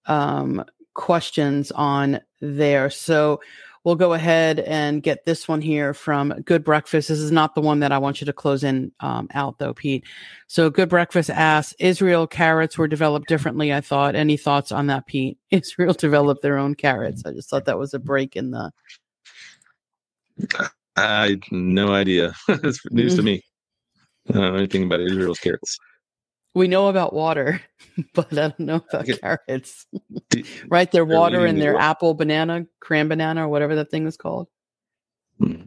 [0.06, 2.90] um, questions on there.
[2.90, 3.42] So
[3.83, 7.09] we'll go ahead and get this one here from Good Breakfast.
[7.09, 9.74] This is not the one that I want you to close in um, out, though,
[9.74, 10.06] Pete.
[10.48, 14.16] So Good Breakfast asks Israel carrots were developed differently, I thought.
[14.16, 15.38] Any thoughts on that, Pete?
[15.51, 17.24] Israel developed their own carrots.
[17.25, 18.72] I just thought that was a break in the.
[20.95, 22.33] I no idea.
[22.48, 23.41] it's news to me.
[24.30, 25.77] I don't know anything about Israel's carrots.
[26.55, 27.61] We know about water,
[28.13, 29.17] but I don't know about Okay.
[29.19, 29.85] carrots.
[30.69, 30.91] Right?
[30.91, 34.17] Their They're water and the their apple banana, cran banana, or whatever that thing is
[34.17, 34.47] called.
[35.39, 35.61] Hmm.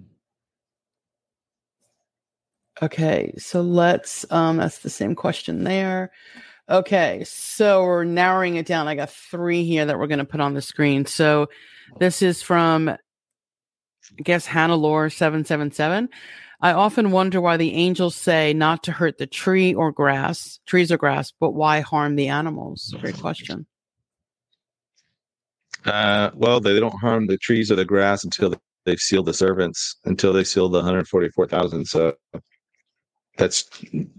[2.80, 6.10] Okay, so let's um that's the same question there.
[6.68, 8.88] Okay, so we're narrowing it down.
[8.88, 11.04] I got three here that we're gonna put on the screen.
[11.06, 11.48] So
[11.98, 16.08] this is from I guess Hannah Lore 777.
[16.62, 20.92] I often wonder why the angels say not to hurt the tree or grass, trees
[20.92, 22.94] or grass, but why harm the animals?
[23.00, 23.66] Great question.
[25.84, 29.34] Uh, well, they don't harm the trees or the grass until they- they've sealed the
[29.34, 31.84] servants, until they seal the 144,000.
[31.84, 32.14] So
[33.36, 33.68] that's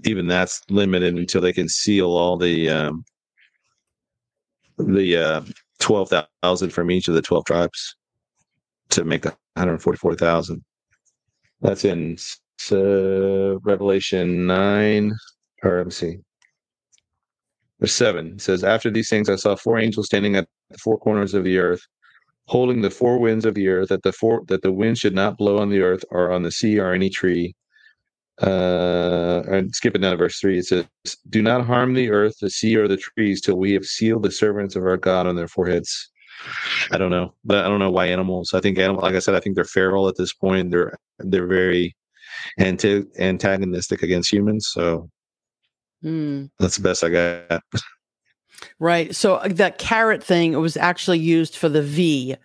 [0.03, 3.05] even that's limited until they can seal all the um,
[4.77, 5.41] the uh,
[5.79, 7.95] 12,000 from each of the 12 tribes
[8.89, 10.61] to make the 144,000.
[11.63, 12.17] That's in
[12.73, 15.13] uh, Revelation 9,
[15.63, 16.17] or let me see.
[17.79, 20.99] Verse 7 it says, After these things, I saw four angels standing at the four
[20.99, 21.81] corners of the earth,
[22.47, 25.37] holding the four winds of the earth, that the four that the wind should not
[25.37, 27.55] blow on the earth or on the sea or any tree.
[28.41, 30.85] Uh, and skipping down to verse three, it says,
[31.29, 34.31] "Do not harm the earth, the sea, or the trees, till we have sealed the
[34.31, 36.11] servants of our God on their foreheads."
[36.91, 38.53] I don't know, but I don't know why animals.
[38.53, 40.71] I think animal, like I said, I think they're feral at this point.
[40.71, 41.95] They're they're very
[42.57, 44.67] anti- antagonistic against humans.
[44.71, 45.09] So
[46.01, 46.45] Hmm.
[46.59, 47.63] that's the best I got.
[48.79, 49.15] Right.
[49.15, 52.35] So uh, that carrot thing, it was actually used for the V,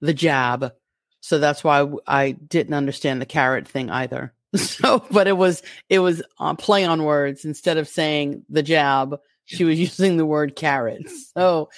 [0.00, 0.72] the jab.
[1.20, 4.32] So that's why I didn't understand the carrot thing either.
[4.54, 7.46] So, but it was it was uh, play on words.
[7.46, 11.32] Instead of saying the jab, she was using the word carrots.
[11.34, 11.70] So,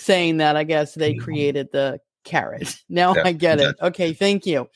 [0.00, 1.24] saying that, I guess they mm-hmm.
[1.24, 2.76] created the carrot.
[2.88, 3.22] Now yeah.
[3.24, 3.76] I get it.
[3.80, 4.68] Okay, thank you.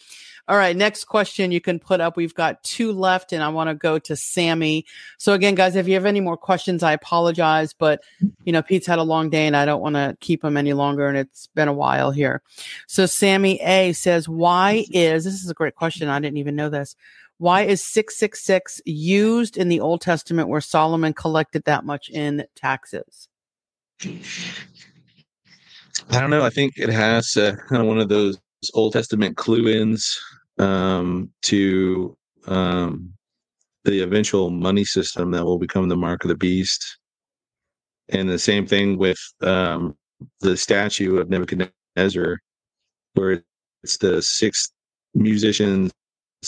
[0.46, 2.18] All right, next question you can put up.
[2.18, 4.84] We've got two left, and I want to go to Sammy.
[5.16, 8.02] So again, guys, if you have any more questions, I apologize, but
[8.44, 10.74] you know Pete's had a long day, and I don't want to keep him any
[10.74, 12.42] longer, and it's been a while here.
[12.86, 16.08] So Sammy A says, "Why is this is a great question?
[16.08, 16.94] I didn't even know this.
[17.38, 22.10] Why is six six six used in the Old Testament where Solomon collected that much
[22.10, 23.28] in taxes?"
[26.10, 26.44] I don't know.
[26.44, 28.38] I think it has uh, kind of one of those
[28.74, 30.18] Old Testament clue ins
[30.58, 32.16] um, to
[32.46, 33.12] um,
[33.84, 36.98] the eventual money system that will become the mark of the beast.
[38.10, 39.96] And the same thing with um,
[40.40, 42.38] the statue of Nebuchadnezzar,
[43.14, 43.42] where
[43.82, 44.72] it's the six
[45.14, 45.90] musicians,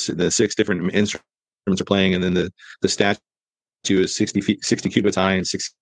[0.09, 2.53] the six different instruments are playing, and then the,
[2.83, 3.19] the statue
[3.89, 5.75] is 60 feet, 60 cubits high and six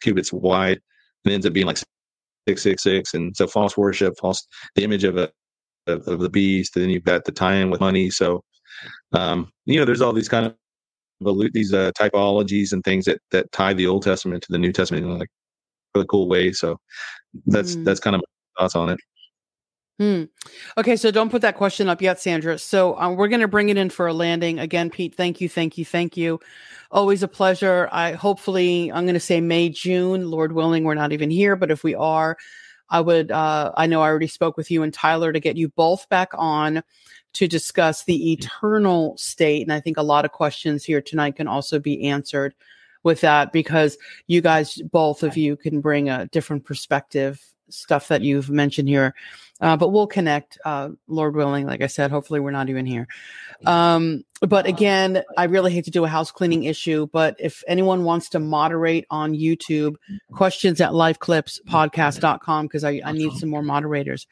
[0.00, 0.80] cubits wide,
[1.24, 1.78] and ends up being like
[2.48, 3.14] 666.
[3.14, 5.30] And so false worship, false, the image of a,
[5.86, 8.10] of, of the beast, and then you've got the tie-in with money.
[8.10, 8.42] So,
[9.12, 10.54] um, you know, there's all these kind of
[11.52, 15.04] these uh, typologies and things that that tie the Old Testament to the New Testament
[15.04, 15.28] in like
[15.94, 16.52] really cool way.
[16.52, 16.76] So
[17.46, 17.84] that's mm.
[17.84, 19.00] that's kind of my thoughts on it.
[19.98, 20.24] Hmm.
[20.76, 22.58] Okay, so don't put that question up yet, Sandra.
[22.58, 24.90] So um, we're going to bring it in for a landing again.
[24.90, 26.38] Pete, thank you, thank you, thank you.
[26.90, 27.88] Always a pleasure.
[27.90, 31.70] I hopefully I'm going to say May, June, Lord willing, we're not even here, but
[31.70, 32.36] if we are,
[32.90, 35.70] I would, uh, I know I already spoke with you and Tyler to get you
[35.70, 36.82] both back on
[37.32, 39.62] to discuss the eternal state.
[39.62, 42.54] And I think a lot of questions here tonight can also be answered
[43.02, 48.22] with that because you guys, both of you, can bring a different perspective, stuff that
[48.22, 49.14] you've mentioned here
[49.60, 51.66] uh, but we'll connect, uh, Lord willing.
[51.66, 53.08] Like I said, hopefully we're not even here.
[53.64, 58.04] Um, but again, I really hate to do a house cleaning issue, but if anyone
[58.04, 59.96] wants to moderate on YouTube,
[60.32, 64.26] questions at lifeclipspodcast.com because I, I need some more moderators.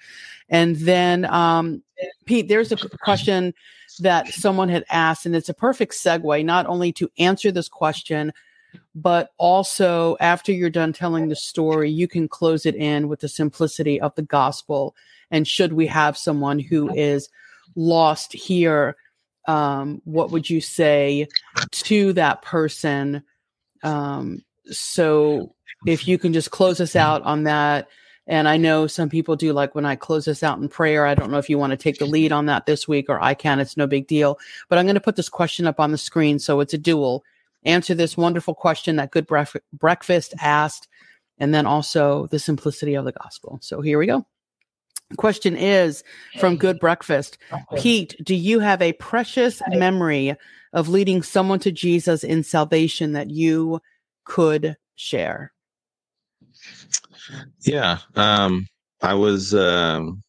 [0.51, 1.83] And then, um,
[2.27, 3.55] Pete, there's a question
[4.01, 8.31] that someone had asked, and it's a perfect segue not only to answer this question,
[8.95, 13.29] but also after you're done telling the story, you can close it in with the
[13.29, 14.95] simplicity of the gospel
[15.31, 17.29] and should we have someone who is
[17.77, 18.97] lost here,
[19.47, 21.29] um, what would you say
[21.71, 23.23] to that person?
[23.83, 25.55] Um, so
[25.87, 27.89] if you can just close us out on that.
[28.27, 31.07] And I know some people do like when I close this out in prayer.
[31.07, 33.23] I don't know if you want to take the lead on that this week or
[33.23, 33.61] I can.
[33.61, 34.39] It's no big deal.
[34.71, 36.39] But I'm going to put this question up on the screen.
[36.39, 37.23] So it's a dual.
[37.65, 40.89] Answer this wonderful question that Good Bref- Breakfast asked,
[41.39, 43.59] and then also the simplicity of the gospel.
[43.63, 44.27] So here we go.
[45.17, 46.03] Question is
[46.39, 47.39] from Good Breakfast.
[47.77, 50.35] Pete, do you have a precious memory
[50.73, 53.81] of leading someone to Jesus in salvation that you
[54.25, 55.53] could share?
[57.61, 57.99] Yeah.
[58.17, 58.67] Um,
[59.03, 60.23] I was, um,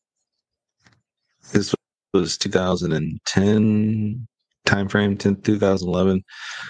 [1.52, 1.74] this
[2.14, 4.28] was 2010
[4.66, 6.24] timeframe, 10, 2011.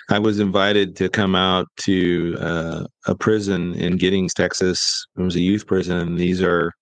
[0.09, 5.05] I was invited to come out to uh, a prison in Giddings, Texas.
[5.17, 6.15] It was a youth prison.
[6.15, 6.73] These are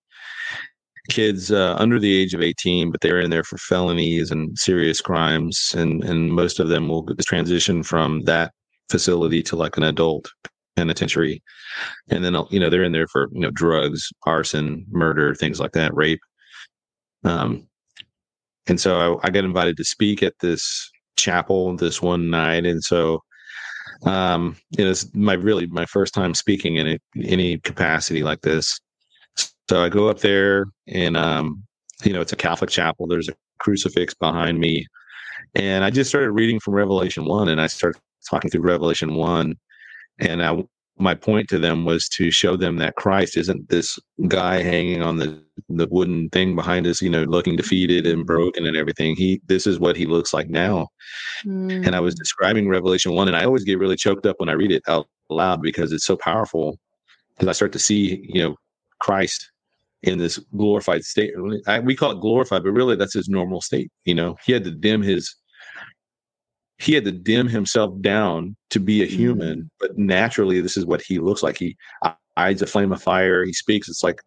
[1.09, 5.01] kids uh, under the age of 18, but they're in there for felonies and serious
[5.01, 8.51] crimes, and and most of them will transition from that
[8.89, 10.31] facility to like an adult
[10.75, 11.41] penitentiary,
[12.09, 15.73] and then you know they're in there for you know drugs, arson, murder, things like
[15.73, 16.21] that, rape.
[17.23, 17.67] Um,
[18.67, 22.83] and so I, I got invited to speak at this chapel this one night, and
[22.83, 23.21] so
[24.05, 28.79] um, it was my really my first time speaking in any capacity like this
[29.69, 31.63] so I go up there and, um,
[32.03, 33.07] you know, it's a Catholic chapel.
[33.07, 34.85] There's a crucifix behind me.
[35.55, 39.55] And I just started reading from Revelation 1 and I started talking through Revelation 1.
[40.19, 40.63] And I,
[40.97, 45.17] my point to them was to show them that Christ isn't this guy hanging on
[45.17, 49.15] the, the wooden thing behind us, you know, looking defeated and broken and everything.
[49.15, 50.87] He, this is what he looks like now.
[51.45, 51.87] Mm.
[51.87, 54.53] And I was describing Revelation 1 and I always get really choked up when I
[54.53, 56.77] read it out loud because it's so powerful.
[57.35, 58.55] Because I start to see, you know,
[58.99, 59.51] Christ
[60.03, 61.33] in this glorified state.
[61.65, 63.91] I, we call it glorified, but really that's his normal state.
[64.05, 65.35] You know, he had to dim his
[66.77, 69.67] he had to dim himself down to be a human, mm-hmm.
[69.79, 71.57] but naturally this is what he looks like.
[71.57, 71.77] He
[72.35, 73.45] eyes a flame of fire.
[73.45, 73.87] He speaks.
[73.87, 74.21] It's like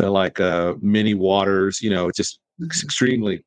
[0.00, 1.82] uh, like uh, many waters.
[1.82, 2.66] You know, it's just mm-hmm.
[2.66, 3.44] extremely.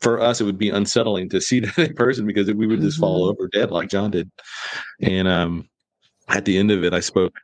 [0.00, 3.22] For us, it would be unsettling to see that person because we would just fall
[3.22, 3.40] mm-hmm.
[3.40, 4.30] over dead like John did.
[5.00, 5.68] And um,
[6.28, 7.34] at the end of it, I spoke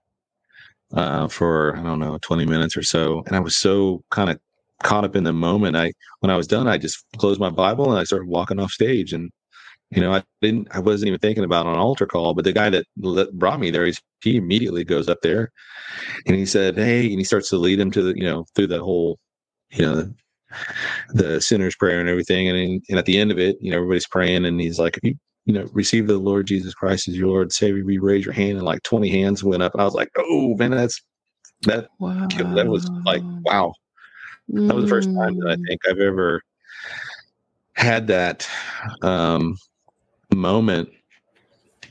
[0.95, 4.39] uh, for I don't know 20 minutes or so, and I was so kind of
[4.83, 5.77] caught up in the moment.
[5.77, 8.73] I when I was done, I just closed my Bible and I started walking off
[8.73, 9.13] stage.
[9.13, 9.31] And
[9.91, 12.35] you know, I didn't, I wasn't even thinking about an altar call.
[12.35, 12.87] But the guy that
[13.35, 13.91] brought me there,
[14.23, 15.53] he immediately goes up there,
[16.27, 18.69] and he said, "Hey," and he starts to lead him to the, you know, through
[18.69, 19.19] the whole,
[19.73, 20.13] you know,
[21.11, 22.49] the sinner's prayer and everything.
[22.49, 25.15] And and at the end of it, you know, everybody's praying, and he's like, "You,
[25.47, 28.59] you know, receive the Lord Jesus Christ as your Lord Savior." We raise your hand,
[28.59, 29.73] and like twenty hands went up.
[29.73, 31.01] And I was like, "Oh man, that's
[31.63, 32.27] that wow.
[32.29, 33.73] that was like wow."
[34.49, 35.67] That was the first time that I mm.
[35.67, 36.41] think I've ever
[37.75, 38.49] had that
[39.03, 39.57] um,
[40.33, 40.89] moment,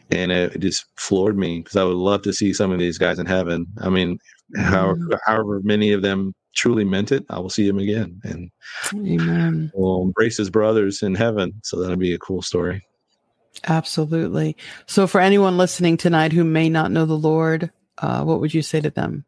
[0.09, 2.97] and it, it just floored me because I would love to see some of these
[2.97, 3.67] guys in heaven.
[3.81, 4.17] I mean,
[4.55, 4.63] mm.
[4.63, 8.49] however, however many of them truly meant it, I will see him again, and
[8.93, 9.71] Amen.
[9.73, 11.53] We'll embrace his brothers in heaven.
[11.63, 12.81] So that'll be a cool story.
[13.63, 14.57] Absolutely.
[14.85, 18.61] So, for anyone listening tonight who may not know the Lord, uh, what would you
[18.61, 19.25] say to them?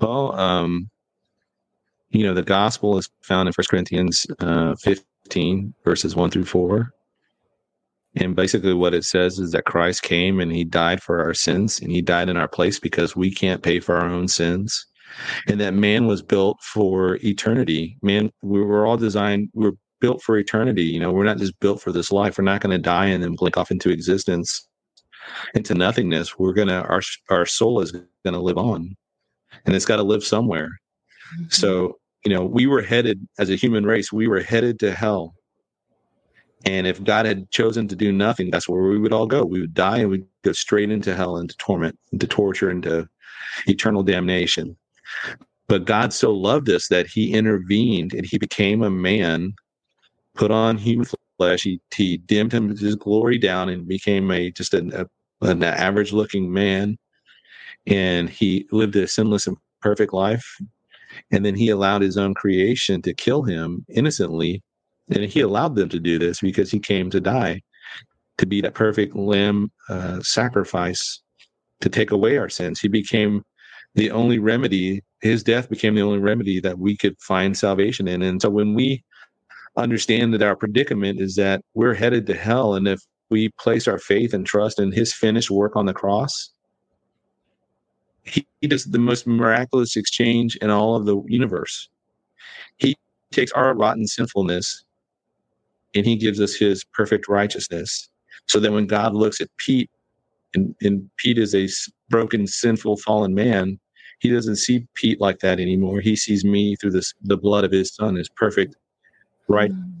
[0.00, 0.90] Well, um,
[2.10, 6.92] you know, the gospel is found in First Corinthians uh, 15, verses 1 through 4.
[8.16, 11.80] And basically, what it says is that Christ came and he died for our sins,
[11.80, 14.86] and he died in our place because we can't pay for our own sins.
[15.48, 17.98] And that man was built for eternity.
[18.02, 20.84] Man, we were all designed, we we're built for eternity.
[20.84, 22.38] You know, we're not just built for this life.
[22.38, 24.68] We're not going to die and then blink off into existence,
[25.54, 26.38] into nothingness.
[26.38, 28.96] We're going to, our, our soul is going to live on,
[29.64, 30.68] and it's got to live somewhere.
[31.34, 31.46] Mm-hmm.
[31.50, 35.36] So you know, we were headed as a human race, we were headed to hell.
[36.64, 39.44] And if God had chosen to do nothing, that's where we would all go.
[39.44, 43.06] We would die and we'd go straight into hell, into torment, into torture, into
[43.68, 44.76] eternal damnation.
[45.68, 49.54] But God so loved us that he intervened and he became a man,
[50.36, 51.06] put on human
[51.38, 51.62] flesh.
[51.62, 55.06] He, he dimmed him his glory down and became a just an, a,
[55.46, 56.98] an average looking man.
[57.86, 60.58] And he lived a sinless and perfect life
[61.30, 64.62] and then he allowed his own creation to kill him innocently.
[65.10, 67.62] And he allowed them to do this because he came to die,
[68.38, 71.22] to be that perfect lamb uh, sacrifice
[71.80, 72.80] to take away our sins.
[72.80, 73.42] He became
[73.94, 75.02] the only remedy.
[75.20, 78.22] His death became the only remedy that we could find salvation in.
[78.22, 79.04] And so when we
[79.76, 83.98] understand that our predicament is that we're headed to hell, and if we place our
[83.98, 86.52] faith and trust in his finished work on the cross,
[88.22, 91.88] he, he does the most miraculous exchange in all of the universe.
[92.78, 92.96] He
[93.32, 94.84] takes our rotten sinfulness
[95.94, 98.08] and he gives us his perfect righteousness.
[98.48, 99.90] So that when God looks at Pete,
[100.54, 101.68] and, and Pete is a
[102.10, 103.78] broken, sinful, fallen man,
[104.20, 106.00] he doesn't see Pete like that anymore.
[106.00, 108.76] He sees me through this, the blood of his son, his perfect,
[109.48, 109.92] right, mm.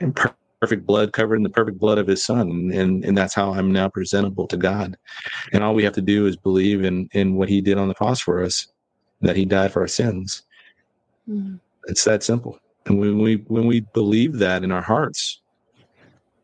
[0.00, 3.34] and per- perfect blood covered in the perfect blood of his son and and that's
[3.34, 4.96] how i'm now presentable to god.
[5.52, 7.94] And all we have to do is believe in in what he did on the
[7.94, 8.68] cross for us
[9.20, 10.42] that he died for our sins.
[11.28, 11.56] Mm-hmm.
[11.84, 12.58] it's that simple.
[12.86, 15.40] And when we when we believe that in our hearts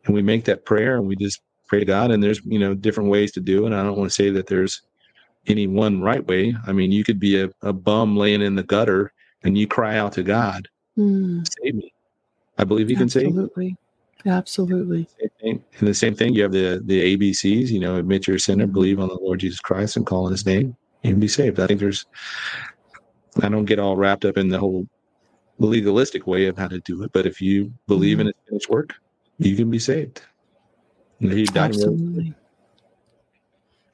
[0.05, 2.73] and we make that prayer and we just pray to god and there's you know
[2.73, 3.73] different ways to do it.
[3.73, 4.81] I don't want to say that there's
[5.47, 6.55] any one right way.
[6.67, 9.11] I mean you could be a, a bum laying in the gutter
[9.43, 11.45] and you cry out to god mm.
[11.59, 11.92] save me
[12.57, 13.77] i believe you can save Absolutely.
[14.25, 15.07] Absolutely.
[15.41, 17.69] And the same thing, you have the the ABCs.
[17.69, 18.73] You know, admit you're a sinner, mm-hmm.
[18.73, 21.59] believe on the Lord Jesus Christ, and call on His name, you can be saved.
[21.59, 22.05] I think there's.
[23.41, 24.87] I don't get all wrapped up in the whole
[25.57, 28.27] legalistic way of how to do it, but if you believe mm-hmm.
[28.27, 28.93] in His finished work,
[29.39, 30.21] you can be saved.
[31.21, 32.33] Absolutely.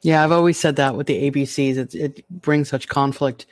[0.01, 1.77] Yeah, I've always said that with the ABCs.
[1.77, 3.45] It, it brings such conflict,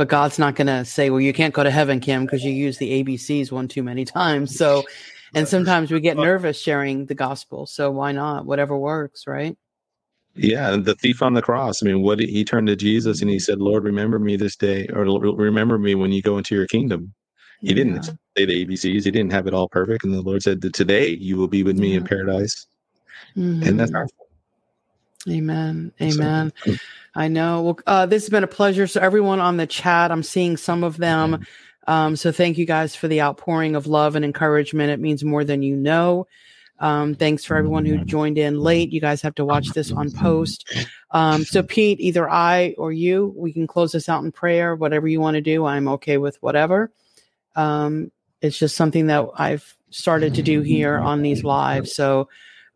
[0.00, 2.52] but God's not going to say, "Well, you can't go to heaven, Kim, because you
[2.52, 4.82] use the ABCs one too many times." So
[5.34, 7.66] and sometimes we get nervous sharing the gospel.
[7.66, 8.46] So why not?
[8.46, 9.58] Whatever works, right?
[10.34, 11.82] Yeah, the thief on the cross.
[11.82, 14.86] I mean, what he turned to Jesus and he said, "Lord, remember me this day,
[14.86, 17.12] or remember me when you go into your kingdom."
[17.60, 17.74] He yeah.
[17.74, 19.04] didn't say the ABCs.
[19.04, 21.62] He didn't have it all perfect, and the Lord said that today you will be
[21.62, 21.98] with me yeah.
[21.98, 22.66] in paradise,
[23.36, 23.68] mm-hmm.
[23.68, 24.28] and that's powerful.
[25.28, 25.92] Amen.
[26.00, 26.54] Amen.
[26.64, 26.72] So,
[27.14, 27.62] I know.
[27.62, 28.86] Well, uh, this has been a pleasure.
[28.86, 31.44] So everyone on the chat, I'm seeing some of them.
[31.86, 34.90] Um, so thank you guys for the outpouring of love and encouragement.
[34.90, 36.26] It means more than you know.
[36.78, 38.92] Um, thanks for everyone who joined in late.
[38.92, 40.72] You guys have to watch this on post.
[41.10, 44.74] Um, so Pete, either I or you, we can close this out in prayer.
[44.74, 46.90] Whatever you want to do, I'm okay with whatever.
[47.54, 51.94] Um, it's just something that I've started to do here on these lives.
[51.94, 52.28] So,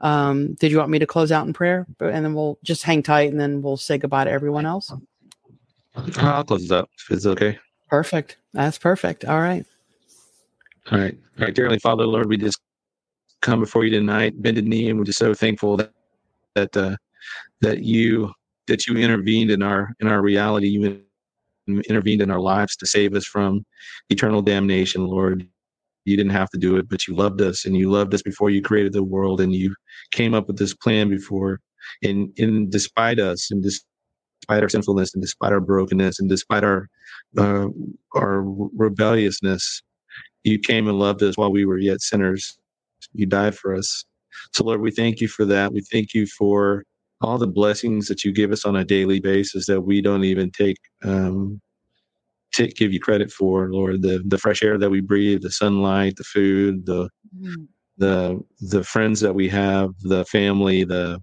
[0.05, 3.03] um, did you want me to close out in prayer, and then we'll just hang
[3.03, 4.93] tight, and then we'll say goodbye to everyone else?
[6.19, 7.59] I'll close it up if it's okay.
[7.89, 8.37] Perfect.
[8.53, 9.25] That's perfect.
[9.25, 9.65] All right.
[10.93, 11.17] All right.
[11.39, 11.55] All right.
[11.55, 12.61] Dearly Father, Lord, we just
[13.41, 15.93] come before you tonight, bended knee, and we're just so thankful that
[16.55, 16.97] that uh,
[17.63, 18.31] that you
[18.67, 21.01] that you intervened in our in our reality, you
[21.67, 23.65] intervened in our lives to save us from
[24.11, 25.49] eternal damnation, Lord.
[26.05, 28.51] You didn't have to do it, but you loved us and you loved us before
[28.51, 29.75] you created the world and you
[30.13, 31.61] came up with this plan before
[32.03, 36.89] and in despite us and despite our sinfulness and despite our brokenness and despite our
[37.39, 37.67] uh,
[38.15, 38.43] our
[38.77, 39.83] rebelliousness,
[40.45, 42.59] you came and loved us while we were yet sinners.
[43.13, 44.05] You died for us.
[44.53, 45.73] So Lord, we thank you for that.
[45.73, 46.85] We thank you for
[47.21, 50.51] all the blessings that you give us on a daily basis that we don't even
[50.51, 51.61] take um,
[52.55, 54.03] to give you credit for, Lord.
[54.03, 57.09] The the fresh air that we breathe, the sunlight, the food, the
[57.39, 57.67] mm.
[57.99, 61.21] the the friends that we have, the family, the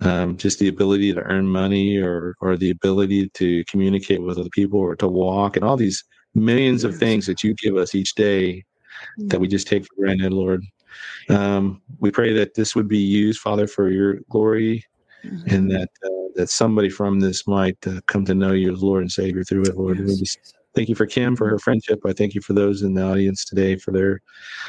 [0.00, 4.50] um, just the ability to earn money or or the ability to communicate with other
[4.50, 8.14] people or to walk and all these millions of things that you give us each
[8.14, 8.64] day
[9.16, 10.64] that we just take for granted, Lord.
[11.28, 14.84] Um, we pray that this would be used, Father, for your glory,
[15.24, 15.54] mm-hmm.
[15.54, 19.02] and that uh, that somebody from this might uh, come to know you as Lord
[19.02, 19.98] and Savior through it, Lord.
[19.98, 20.36] Yes.
[20.72, 21.98] thank you for Kim for her friendship.
[22.06, 24.20] I thank you for those in the audience today for their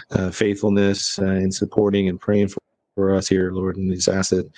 [0.09, 2.59] uh, faithfulness uh, in supporting and praying for,
[2.95, 3.77] for us here, Lord.
[3.77, 4.49] And just ask that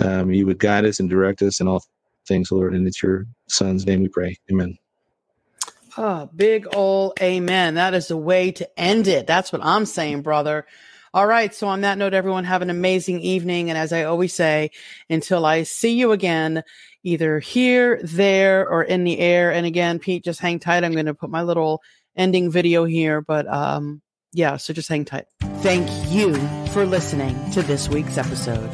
[0.00, 1.84] um, you would guide us and direct us in all
[2.26, 2.74] things, Lord.
[2.74, 4.34] And it's your Son's name we pray.
[4.50, 4.78] Amen.
[5.98, 7.74] Oh, big old amen.
[7.74, 9.26] That is the way to end it.
[9.26, 10.66] That's what I'm saying, brother.
[11.14, 11.54] All right.
[11.54, 13.70] So on that note, everyone have an amazing evening.
[13.70, 14.72] And as I always say,
[15.08, 16.64] until I see you again,
[17.04, 19.52] either here, there, or in the air.
[19.52, 20.82] And again, Pete, just hang tight.
[20.82, 21.80] I'm going to put my little
[22.16, 24.02] ending video here, but, um,
[24.32, 25.26] yeah, so just hang tight.
[25.58, 26.34] Thank you
[26.70, 28.68] for listening to this week's episode.